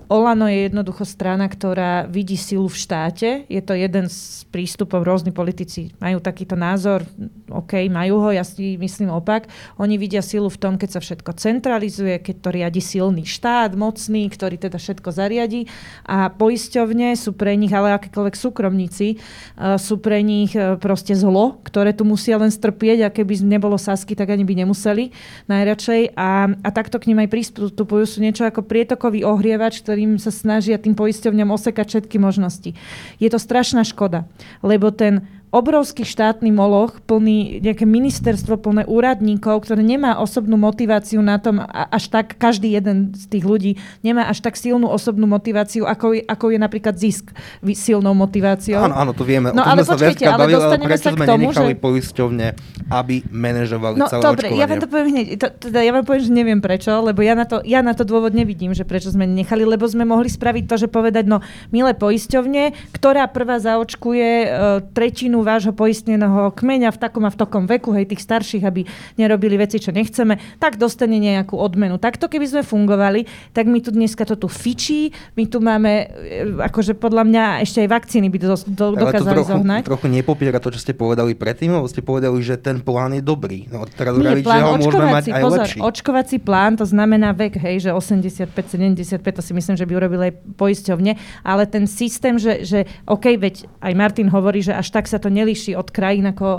Olano 0.08 0.48
je 0.48 0.72
jednoducho 0.72 1.04
strana, 1.04 1.52
ktorá 1.52 2.08
vidí 2.08 2.40
silu 2.40 2.72
v 2.72 2.80
štáte. 2.80 3.30
Je 3.52 3.62
to 3.62 3.76
jeden 3.76 4.08
z 4.08 4.46
prístupov, 4.50 5.06
rôzni 5.06 5.30
politici 5.30 5.94
majú 6.02 6.18
takýto 6.18 6.58
názor, 6.58 7.06
OK, 7.50 7.86
majú 7.90 8.24
ho, 8.24 8.30
ja 8.34 8.42
si 8.42 8.80
myslím 8.80 9.14
opak. 9.14 9.50
Oni 9.78 10.00
vidia 10.02 10.26
silu 10.26 10.50
v 10.50 10.58
tom, 10.58 10.74
keď 10.82 10.98
sa 10.98 11.00
všetko 11.02 11.38
centralizuje, 11.38 12.18
keď 12.22 12.36
to 12.42 12.50
riadi 12.50 12.82
silný 12.82 13.26
štát, 13.26 13.78
mocný, 13.78 14.30
ktorý 14.30 14.58
teda 14.58 14.82
všetko 14.82 15.14
zariadi. 15.14 15.70
A 16.10 16.34
poisťovne 16.34 17.14
sú 17.14 17.38
pre 17.38 17.54
nich, 17.54 17.74
ale 17.74 17.94
akékoľvek 17.98 18.36
súkromníci, 18.38 19.18
uh, 19.18 19.78
sú 19.78 20.02
pre 20.02 20.26
nich 20.26 20.58
uh, 20.58 20.78
proste 20.82 21.14
zlo, 21.14 21.62
ktoré 21.62 21.94
tu 21.94 22.06
musia 22.06 22.38
len 22.42 22.50
strpieť 22.50 23.06
a 23.06 23.14
keby 23.14 23.46
nebolo 23.46 23.78
Sasky, 23.78 24.18
tak 24.18 24.34
ani 24.34 24.42
by 24.46 24.66
nemuseli 24.66 25.14
najradšej. 25.46 26.18
A, 26.18 26.50
a 26.50 26.70
takto 26.74 26.98
k 26.98 27.14
nim 27.14 27.22
aj 27.22 27.30
prístupujú, 27.30 28.04
sú 28.10 28.22
niečo 28.22 28.46
ako 28.46 28.66
prietokový 28.66 29.22
ohrievač, 29.26 29.82
ktorým 29.90 30.22
sa 30.22 30.30
snažia 30.30 30.78
tým 30.78 30.94
poisťovňam 30.94 31.50
osekať 31.50 31.86
všetky 31.90 32.22
možnosti. 32.22 32.78
Je 33.18 33.26
to 33.26 33.42
strašná 33.42 33.82
škoda, 33.82 34.30
lebo 34.62 34.94
ten 34.94 35.26
obrovský 35.50 36.06
štátny 36.06 36.54
moloch, 36.54 37.02
plný 37.10 37.58
nejaké 37.66 37.82
ministerstvo 37.90 38.62
plné 38.62 38.86
úradníkov, 38.86 39.66
ktoré 39.66 39.82
nemá 39.82 40.22
osobnú 40.22 40.62
motiváciu 40.62 41.26
na 41.26 41.42
tom, 41.42 41.58
až 41.70 42.14
tak 42.14 42.38
každý 42.38 42.78
jeden 42.78 43.18
z 43.18 43.26
tých 43.26 43.46
ľudí 43.46 43.72
nemá 44.06 44.30
až 44.30 44.46
tak 44.46 44.54
silnú 44.54 44.86
osobnú 44.86 45.26
motiváciu, 45.26 45.90
ako 45.90 46.14
je, 46.14 46.22
ako 46.22 46.46
je 46.54 46.58
napríklad 46.62 46.96
zisk 47.02 47.34
silnou 47.74 48.14
motiváciou. 48.14 48.78
Áno, 48.78 48.94
áno, 48.94 49.12
to 49.18 49.26
vieme. 49.26 49.50
No, 49.50 49.66
ale 49.66 49.82
počkajte, 49.82 50.26
ale 50.30 50.46
bavili, 50.46 50.58
dostaneme 50.62 50.90
prečo 50.94 51.06
sa 51.10 51.12
k 51.18 51.20
tomu, 51.26 51.48
že... 51.50 51.62
poisťovne, 51.82 52.48
aby 52.94 53.16
manažovali 53.34 53.96
no, 53.98 54.06
celé 54.06 54.22
dobre, 54.22 54.48
ja 54.54 54.66
vám 54.70 54.80
to 54.86 54.90
poviem 54.90 55.08
hneď. 55.18 55.26
To, 55.42 55.48
teda 55.50 55.80
ja 55.82 55.92
vám 55.98 56.06
poviem, 56.06 56.24
že 56.30 56.32
neviem 56.32 56.62
prečo, 56.62 56.94
lebo 57.02 57.26
ja 57.26 57.34
na, 57.34 57.50
to, 57.50 57.66
ja 57.66 57.82
na 57.82 57.98
to 57.98 58.06
dôvod 58.06 58.38
nevidím, 58.38 58.78
že 58.78 58.86
prečo 58.86 59.10
sme 59.10 59.26
nechali, 59.26 59.66
lebo 59.66 59.90
sme 59.90 60.06
mohli 60.06 60.30
spraviť 60.30 60.64
to, 60.70 60.76
že 60.86 60.88
povedať, 60.94 61.26
no 61.26 61.42
milé 61.74 61.98
poisťovne, 61.98 62.94
ktorá 62.94 63.26
prvá 63.34 63.58
zaočkuje 63.58 64.30
uh, 64.46 64.50
tretinu 64.94 65.39
väčšinu 65.40 65.48
vášho 65.48 65.74
poistneného 65.74 66.52
kmeňa 66.52 66.92
v 66.92 67.00
takom 67.00 67.24
a 67.24 67.32
v 67.32 67.38
takom 67.40 67.64
veku, 67.66 67.96
hej, 67.96 68.12
tých 68.12 68.24
starších, 68.24 68.64
aby 68.64 68.84
nerobili 69.16 69.56
veci, 69.56 69.80
čo 69.80 69.96
nechceme, 69.96 70.60
tak 70.60 70.76
dostane 70.76 71.16
nejakú 71.20 71.56
odmenu. 71.56 71.98
Takto 71.98 72.28
keby 72.28 72.46
sme 72.48 72.62
fungovali, 72.64 73.26
tak 73.56 73.68
my 73.68 73.80
tu 73.80 73.96
dneska 73.96 74.28
to 74.28 74.36
tu 74.36 74.48
fičí, 74.52 75.16
my 75.40 75.44
tu 75.48 75.64
máme, 75.64 76.12
e, 76.12 76.44
akože 76.60 76.96
podľa 77.00 77.24
mňa 77.28 77.44
ešte 77.64 77.88
aj 77.88 77.90
vakcíny 77.90 78.28
by 78.28 78.38
do, 78.40 78.56
do, 78.68 78.86
dokázali 79.00 79.38
trochu, 79.40 79.52
zohnať. 79.56 79.82
trochu 79.88 80.08
nepopiera 80.12 80.60
to, 80.60 80.70
čo 80.76 80.80
ste 80.84 80.94
povedali 80.94 81.34
predtým, 81.34 81.72
lebo 81.72 81.88
ste 81.88 82.04
povedali, 82.04 82.40
že 82.44 82.60
ten 82.60 82.84
plán 82.84 83.16
je 83.16 83.24
dobrý. 83.24 83.72
No, 83.72 83.88
teraz 83.88 84.20
Nie, 84.20 84.44
plán, 84.44 84.60
že 84.60 84.64
ho 84.64 84.74
môžeme 84.76 85.08
mať 85.08 85.26
aj 85.32 85.44
pozor, 85.44 85.60
lepší. 85.64 85.80
Očkovací 85.80 86.38
plán, 86.44 86.76
to 86.76 86.86
znamená 86.86 87.32
vek, 87.32 87.56
hej, 87.60 87.90
že 87.90 87.90
85, 87.96 88.52
75, 88.52 89.40
to 89.40 89.42
si 89.44 89.52
myslím, 89.56 89.76
že 89.80 89.86
by 89.88 89.94
urobili 89.96 90.24
aj 90.32 90.34
poisťovne, 90.60 91.12
ale 91.48 91.64
ten 91.70 91.88
systém, 91.88 92.36
že, 92.36 92.68
že 92.68 92.80
OK, 93.08 93.40
veď 93.40 93.70
aj 93.80 93.94
Martin 93.96 94.28
hovorí, 94.28 94.60
že 94.60 94.76
až 94.76 94.90
tak 94.92 95.06
sa 95.08 95.22
to 95.22 95.29
to 95.30 95.38
nelíši 95.38 95.78
od 95.78 95.94
krajín 95.94 96.26
ako, 96.26 96.58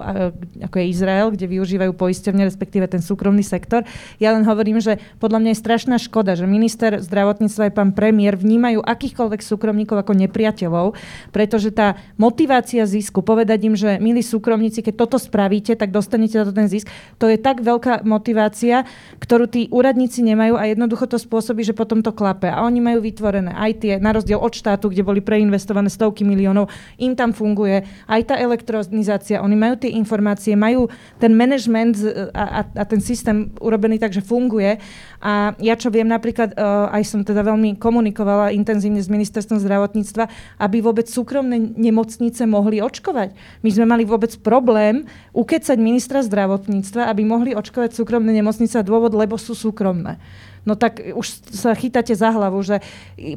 ako 0.70 0.76
je 0.78 0.86
Izrael, 0.86 1.34
kde 1.34 1.50
využívajú 1.50 1.90
poisťovne, 1.98 2.46
respektíve 2.46 2.86
ten 2.86 3.02
súkromný 3.02 3.42
sektor. 3.42 3.82
Ja 4.22 4.30
len 4.30 4.46
hovorím, 4.46 4.78
že 4.78 5.02
podľa 5.18 5.42
mňa 5.42 5.50
je 5.50 5.58
strašná 5.58 5.96
škoda, 5.98 6.38
že 6.38 6.46
minister 6.46 7.02
zdravotníctva 7.02 7.66
aj 7.66 7.74
pán 7.74 7.90
premiér 7.90 8.38
vnímajú 8.38 8.78
akýchkoľvek 8.86 9.42
súkromníkov 9.42 10.06
ako 10.06 10.14
nepriateľov, 10.14 10.94
pretože 11.34 11.74
tá 11.74 11.98
motivácia 12.14 12.86
zisku, 12.86 13.26
povedať 13.26 13.58
im, 13.66 13.74
že 13.74 13.98
milí 13.98 14.22
súkromníci, 14.22 14.86
keď 14.86 14.94
toto 15.02 15.18
spravíte, 15.18 15.74
tak 15.74 15.90
dostanete 15.90 16.38
za 16.38 16.46
to 16.46 16.54
ten 16.54 16.70
zisk, 16.70 16.86
to 17.18 17.26
je 17.26 17.34
tak 17.34 17.66
veľká 17.66 18.06
motivácia, 18.06 18.86
ktorú 19.18 19.50
tí 19.50 19.66
úradníci 19.74 20.22
nemajú 20.22 20.54
a 20.54 20.70
jednoducho 20.70 21.10
to 21.10 21.18
spôsobí, 21.18 21.66
že 21.66 21.74
potom 21.74 22.06
to 22.06 22.14
klape. 22.14 22.46
A 22.46 22.62
oni 22.62 22.78
majú 22.78 23.02
vytvorené 23.02 23.50
aj 23.50 23.82
tie, 23.82 23.92
na 23.98 24.14
rozdiel 24.14 24.38
od 24.38 24.54
štátu, 24.54 24.94
kde 24.94 25.02
boli 25.02 25.18
preinvestované 25.18 25.90
stovky 25.90 26.22
miliónov, 26.22 26.70
im 27.02 27.18
tam 27.18 27.34
funguje 27.34 27.82
aj 28.06 28.20
tá 28.30 28.34
elektronizácia, 28.60 29.40
oni 29.40 29.56
majú 29.56 29.80
tie 29.80 29.96
informácie, 29.96 30.52
majú 30.52 30.92
ten 31.16 31.32
management 31.32 31.96
a, 32.36 32.60
a, 32.60 32.84
a 32.84 32.84
ten 32.84 33.00
systém 33.00 33.48
urobený 33.56 33.96
tak, 33.96 34.12
že 34.12 34.20
funguje. 34.20 34.76
A 35.24 35.56
ja 35.56 35.74
čo 35.80 35.88
viem, 35.88 36.04
napríklad 36.04 36.52
uh, 36.52 36.92
aj 36.92 37.02
som 37.08 37.24
teda 37.24 37.40
veľmi 37.40 37.80
komunikovala 37.80 38.52
intenzívne 38.52 39.00
s 39.00 39.08
ministerstvom 39.08 39.56
zdravotníctva, 39.64 40.28
aby 40.60 40.84
vôbec 40.84 41.08
súkromné 41.08 41.72
nemocnice 41.80 42.44
mohli 42.44 42.84
očkovať. 42.84 43.32
My 43.64 43.70
sme 43.72 43.88
mali 43.88 44.04
vôbec 44.04 44.36
problém 44.44 45.08
ukecať 45.32 45.80
ministra 45.80 46.20
zdravotníctva, 46.20 47.08
aby 47.08 47.24
mohli 47.24 47.56
očkovať 47.56 47.96
súkromné 47.96 48.36
nemocnice 48.36 48.76
a 48.76 48.84
dôvod, 48.84 49.16
lebo 49.16 49.40
sú 49.40 49.56
súkromné 49.56 50.20
no 50.64 50.76
tak 50.76 51.00
už 51.00 51.26
sa 51.52 51.72
chytáte 51.72 52.12
za 52.12 52.30
hlavu, 52.30 52.60
že 52.60 52.84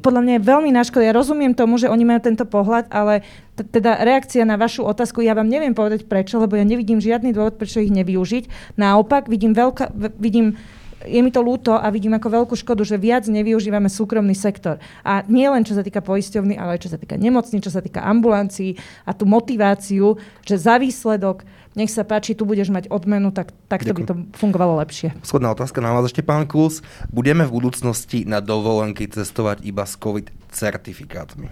podľa 0.04 0.22
mňa 0.24 0.34
je 0.40 0.48
veľmi 0.48 0.70
na 0.72 0.84
Ja 0.84 1.14
rozumiem 1.16 1.56
tomu, 1.56 1.80
že 1.80 1.92
oni 1.92 2.04
majú 2.04 2.22
tento 2.24 2.46
pohľad, 2.48 2.92
ale 2.92 3.24
t- 3.56 3.66
teda 3.66 4.04
reakcia 4.04 4.44
na 4.44 4.60
vašu 4.60 4.84
otázku, 4.84 5.24
ja 5.24 5.36
vám 5.36 5.48
neviem 5.48 5.76
povedať 5.76 6.06
prečo, 6.08 6.40
lebo 6.40 6.60
ja 6.60 6.66
nevidím 6.68 7.00
žiadny 7.00 7.32
dôvod, 7.32 7.56
prečo 7.56 7.80
ich 7.80 7.92
nevyužiť. 7.92 8.76
Naopak, 8.76 9.32
vidím, 9.32 9.56
veľká, 9.56 9.96
vidím 10.20 10.60
je 11.06 11.20
mi 11.22 11.32
to 11.32 11.44
ľúto 11.44 11.76
a 11.76 11.88
vidím 11.92 12.16
ako 12.16 12.44
veľkú 12.44 12.56
škodu, 12.58 12.84
že 12.88 13.00
viac 13.00 13.28
nevyužívame 13.28 13.92
súkromný 13.92 14.36
sektor. 14.36 14.82
A 15.04 15.24
nie 15.28 15.48
len 15.48 15.64
čo 15.68 15.76
sa 15.76 15.84
týka 15.84 16.00
poisťovny, 16.02 16.56
ale 16.56 16.78
aj 16.78 16.88
čo 16.88 16.90
sa 16.92 17.00
týka 17.00 17.20
nemocní, 17.20 17.60
čo 17.64 17.72
sa 17.72 17.84
týka 17.84 18.04
ambulancií 18.04 18.80
a 19.08 19.12
tú 19.12 19.28
motiváciu, 19.28 20.18
že 20.44 20.56
za 20.60 20.80
výsledok 20.80 21.44
nech 21.74 21.90
sa 21.90 22.06
páči, 22.06 22.38
tu 22.38 22.46
budeš 22.46 22.70
mať 22.70 22.86
odmenu, 22.94 23.34
tak 23.34 23.50
takto 23.66 23.98
by 23.98 24.06
to 24.06 24.14
fungovalo 24.38 24.78
lepšie. 24.78 25.10
Schodná 25.26 25.50
otázka 25.58 25.82
na 25.82 25.90
vás 25.90 26.06
ešte, 26.06 26.22
pán 26.22 26.46
Klus. 26.46 26.86
Budeme 27.10 27.50
v 27.50 27.58
budúcnosti 27.58 28.30
na 28.30 28.46
dovolenky 28.46 29.10
cestovať 29.10 29.66
iba 29.66 29.82
s 29.82 29.98
COVID 29.98 30.30
certifikátmi? 30.54 31.50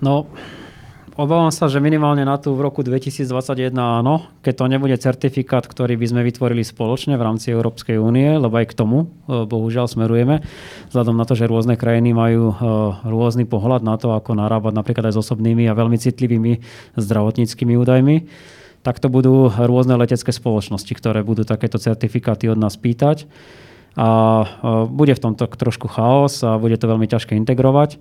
No, 0.00 0.32
Obávam 1.18 1.50
sa, 1.50 1.66
že 1.66 1.82
minimálne 1.82 2.22
na 2.22 2.38
tú 2.38 2.54
v 2.54 2.62
roku 2.62 2.86
2021 2.86 3.74
áno, 3.74 4.30
keď 4.38 4.54
to 4.54 4.64
nebude 4.70 4.94
certifikát, 5.02 5.66
ktorý 5.66 5.98
by 5.98 6.06
sme 6.06 6.22
vytvorili 6.22 6.62
spoločne 6.62 7.18
v 7.18 7.26
rámci 7.26 7.50
Európskej 7.50 7.98
únie, 7.98 8.38
lebo 8.38 8.54
aj 8.54 8.70
k 8.70 8.78
tomu 8.78 9.10
e, 9.26 9.42
bohužiaľ 9.42 9.90
smerujeme, 9.90 10.46
vzhľadom 10.94 11.18
na 11.18 11.26
to, 11.26 11.34
že 11.34 11.50
rôzne 11.50 11.74
krajiny 11.74 12.14
majú 12.14 12.54
e, 12.54 12.62
rôzny 13.02 13.50
pohľad 13.50 13.82
na 13.82 13.98
to, 13.98 14.14
ako 14.14 14.38
narábať 14.38 14.78
napríklad 14.78 15.10
aj 15.10 15.18
s 15.18 15.26
osobnými 15.26 15.66
a 15.66 15.74
veľmi 15.74 15.98
citlivými 15.98 16.62
zdravotníckými 16.94 17.74
údajmi 17.74 18.16
tak 18.86 19.02
to 19.02 19.10
budú 19.10 19.50
rôzne 19.50 19.98
letecké 19.98 20.30
spoločnosti, 20.30 20.94
ktoré 20.94 21.26
budú 21.26 21.42
takéto 21.42 21.82
certifikáty 21.82 22.46
od 22.46 22.62
nás 22.62 22.78
pýtať. 22.78 23.26
A 23.98 24.06
e, 24.06 24.46
bude 24.86 25.18
v 25.18 25.22
tomto 25.26 25.50
trošku 25.50 25.90
chaos 25.90 26.46
a 26.46 26.62
bude 26.62 26.78
to 26.78 26.86
veľmi 26.86 27.10
ťažké 27.10 27.34
integrovať 27.34 27.98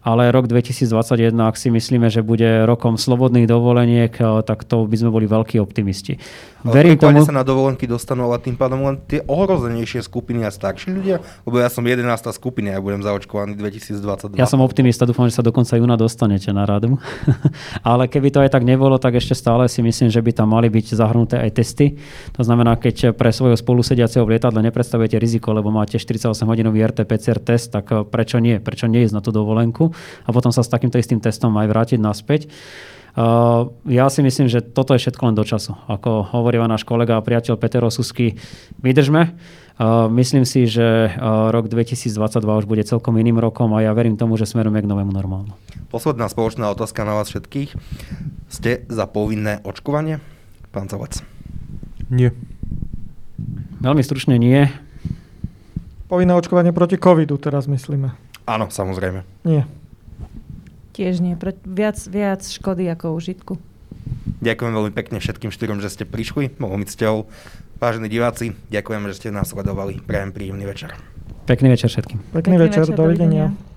ale 0.00 0.32
rok 0.32 0.48
2021, 0.48 1.36
ak 1.36 1.60
si 1.60 1.68
myslíme, 1.68 2.08
že 2.08 2.24
bude 2.24 2.64
rokom 2.64 2.96
slobodných 2.96 3.44
dovoleniek, 3.44 4.12
eh, 4.16 4.40
tak 4.48 4.64
to 4.64 4.88
by 4.88 4.96
sme 4.96 5.12
boli 5.12 5.28
veľkí 5.28 5.60
optimisti. 5.60 6.16
Verím 6.64 6.96
tomu... 6.96 7.24
sa 7.24 7.32
na 7.32 7.44
dovolenky 7.44 7.88
dostanú, 7.88 8.28
ale 8.28 8.40
tým 8.40 8.56
pádom 8.56 8.84
len 8.84 9.00
tie 9.08 9.24
ohrozenejšie 9.24 10.04
skupiny 10.04 10.44
a 10.44 10.52
starší 10.52 10.92
ľudia, 10.92 11.16
lebo 11.44 11.56
ja 11.56 11.72
som 11.72 11.84
11. 11.84 12.04
skupina, 12.36 12.76
ja 12.76 12.80
budem 12.80 13.00
zaočkovaný 13.00 13.56
2022. 13.56 14.36
Ja 14.36 14.44
som 14.44 14.60
optimista, 14.60 15.08
dúfam, 15.08 15.28
že 15.28 15.40
sa 15.40 15.44
dokonca 15.44 15.76
júna 15.76 15.96
dostanete 15.96 16.52
na 16.52 16.68
radu. 16.68 17.00
ale 17.90 18.08
keby 18.08 18.28
to 18.28 18.44
aj 18.44 18.52
tak 18.52 18.64
nebolo, 18.64 19.00
tak 19.00 19.16
ešte 19.16 19.32
stále 19.36 19.68
si 19.72 19.80
myslím, 19.80 20.12
že 20.12 20.20
by 20.20 20.32
tam 20.36 20.52
mali 20.52 20.68
byť 20.68 20.96
zahrnuté 20.96 21.40
aj 21.40 21.50
testy. 21.56 21.96
To 22.36 22.44
znamená, 22.44 22.76
keď 22.76 23.16
pre 23.16 23.32
svojho 23.32 23.56
spolusediaceho 23.56 24.24
v 24.24 24.36
lietadle 24.36 24.60
nepredstavujete 24.64 25.16
riziko, 25.16 25.56
lebo 25.56 25.72
máte 25.72 25.96
48-hodinový 25.96 26.84
RT-PCR 26.92 27.40
test, 27.40 27.72
tak 27.72 27.88
eh, 27.92 28.04
prečo 28.04 28.36
nie? 28.36 28.60
Prečo 28.60 28.84
nie 28.84 29.04
ísť 29.04 29.16
na 29.16 29.24
tú 29.24 29.32
dovolenku 29.32 29.89
a 30.24 30.28
potom 30.30 30.54
sa 30.54 30.64
s 30.64 30.72
takýmto 30.72 30.96
istým 30.96 31.18
testom 31.18 31.54
aj 31.58 31.66
vrátiť 31.68 31.98
naspäť? 32.00 32.50
Uh, 33.10 33.74
ja 33.90 34.06
si 34.06 34.22
myslím, 34.22 34.46
že 34.46 34.62
toto 34.62 34.94
je 34.94 35.02
všetko 35.02 35.22
len 35.30 35.34
do 35.34 35.42
času. 35.42 35.74
Ako 35.90 36.30
hovorí 36.30 36.62
náš 36.62 36.86
kolega 36.86 37.18
a 37.18 37.24
priateľ 37.26 37.58
Peter 37.58 37.82
Osusky, 37.82 38.38
vydržme 38.78 39.34
myslím 40.12 40.44
si, 40.44 40.68
že 40.68 41.16
rok 41.50 41.72
2022 41.72 42.12
už 42.44 42.66
bude 42.68 42.84
celkom 42.84 43.16
iným 43.16 43.40
rokom 43.40 43.72
a 43.72 43.80
ja 43.80 43.96
verím 43.96 44.20
tomu, 44.20 44.36
že 44.36 44.44
smerujeme 44.44 44.84
k 44.84 44.90
novému 44.90 45.12
normálu. 45.12 45.56
Posledná 45.88 46.28
spoločná 46.28 46.68
otázka 46.68 47.02
na 47.08 47.16
vás 47.16 47.32
všetkých. 47.32 47.74
Ste 48.52 48.84
za 48.92 49.08
povinné 49.08 49.64
očkovanie? 49.64 50.20
Pán 50.70 50.92
Zavec. 50.92 51.24
Nie. 52.12 52.36
Veľmi 53.80 54.04
stručne 54.04 54.36
nie. 54.36 54.68
Povinné 56.12 56.36
očkovanie 56.36 56.76
proti 56.76 57.00
covidu 57.00 57.40
teraz 57.40 57.64
myslíme. 57.64 58.12
Áno, 58.44 58.68
samozrejme. 58.68 59.24
Nie. 59.48 59.64
Tiež 61.00 61.24
nie. 61.24 61.32
Pre, 61.32 61.56
viac, 61.64 61.96
viac 62.12 62.44
škody 62.44 62.84
ako 62.92 63.16
užitku. 63.16 63.56
Ďakujem 64.44 64.72
veľmi 64.76 64.92
pekne 64.92 65.16
všetkým 65.16 65.48
štyrom, 65.48 65.80
že 65.80 65.88
ste 65.88 66.04
prišli. 66.04 66.52
Bolo 66.60 66.76
mi 66.76 66.84
cťou. 66.84 67.24
Vážení 67.80 68.12
diváci, 68.12 68.52
ďakujem, 68.68 69.08
že 69.08 69.16
ste 69.16 69.28
nás 69.32 69.48
sledovali. 69.48 70.04
Prajem 70.04 70.36
príjemný 70.36 70.68
večer. 70.68 70.92
Pekný 71.48 71.72
večer 71.72 71.88
všetkým. 71.88 72.20
Pekný, 72.20 72.36
Pekný 72.36 72.56
večer, 72.60 72.84
večer 72.84 73.00
dovidenia. 73.00 73.48
dovidenia. 73.48 73.69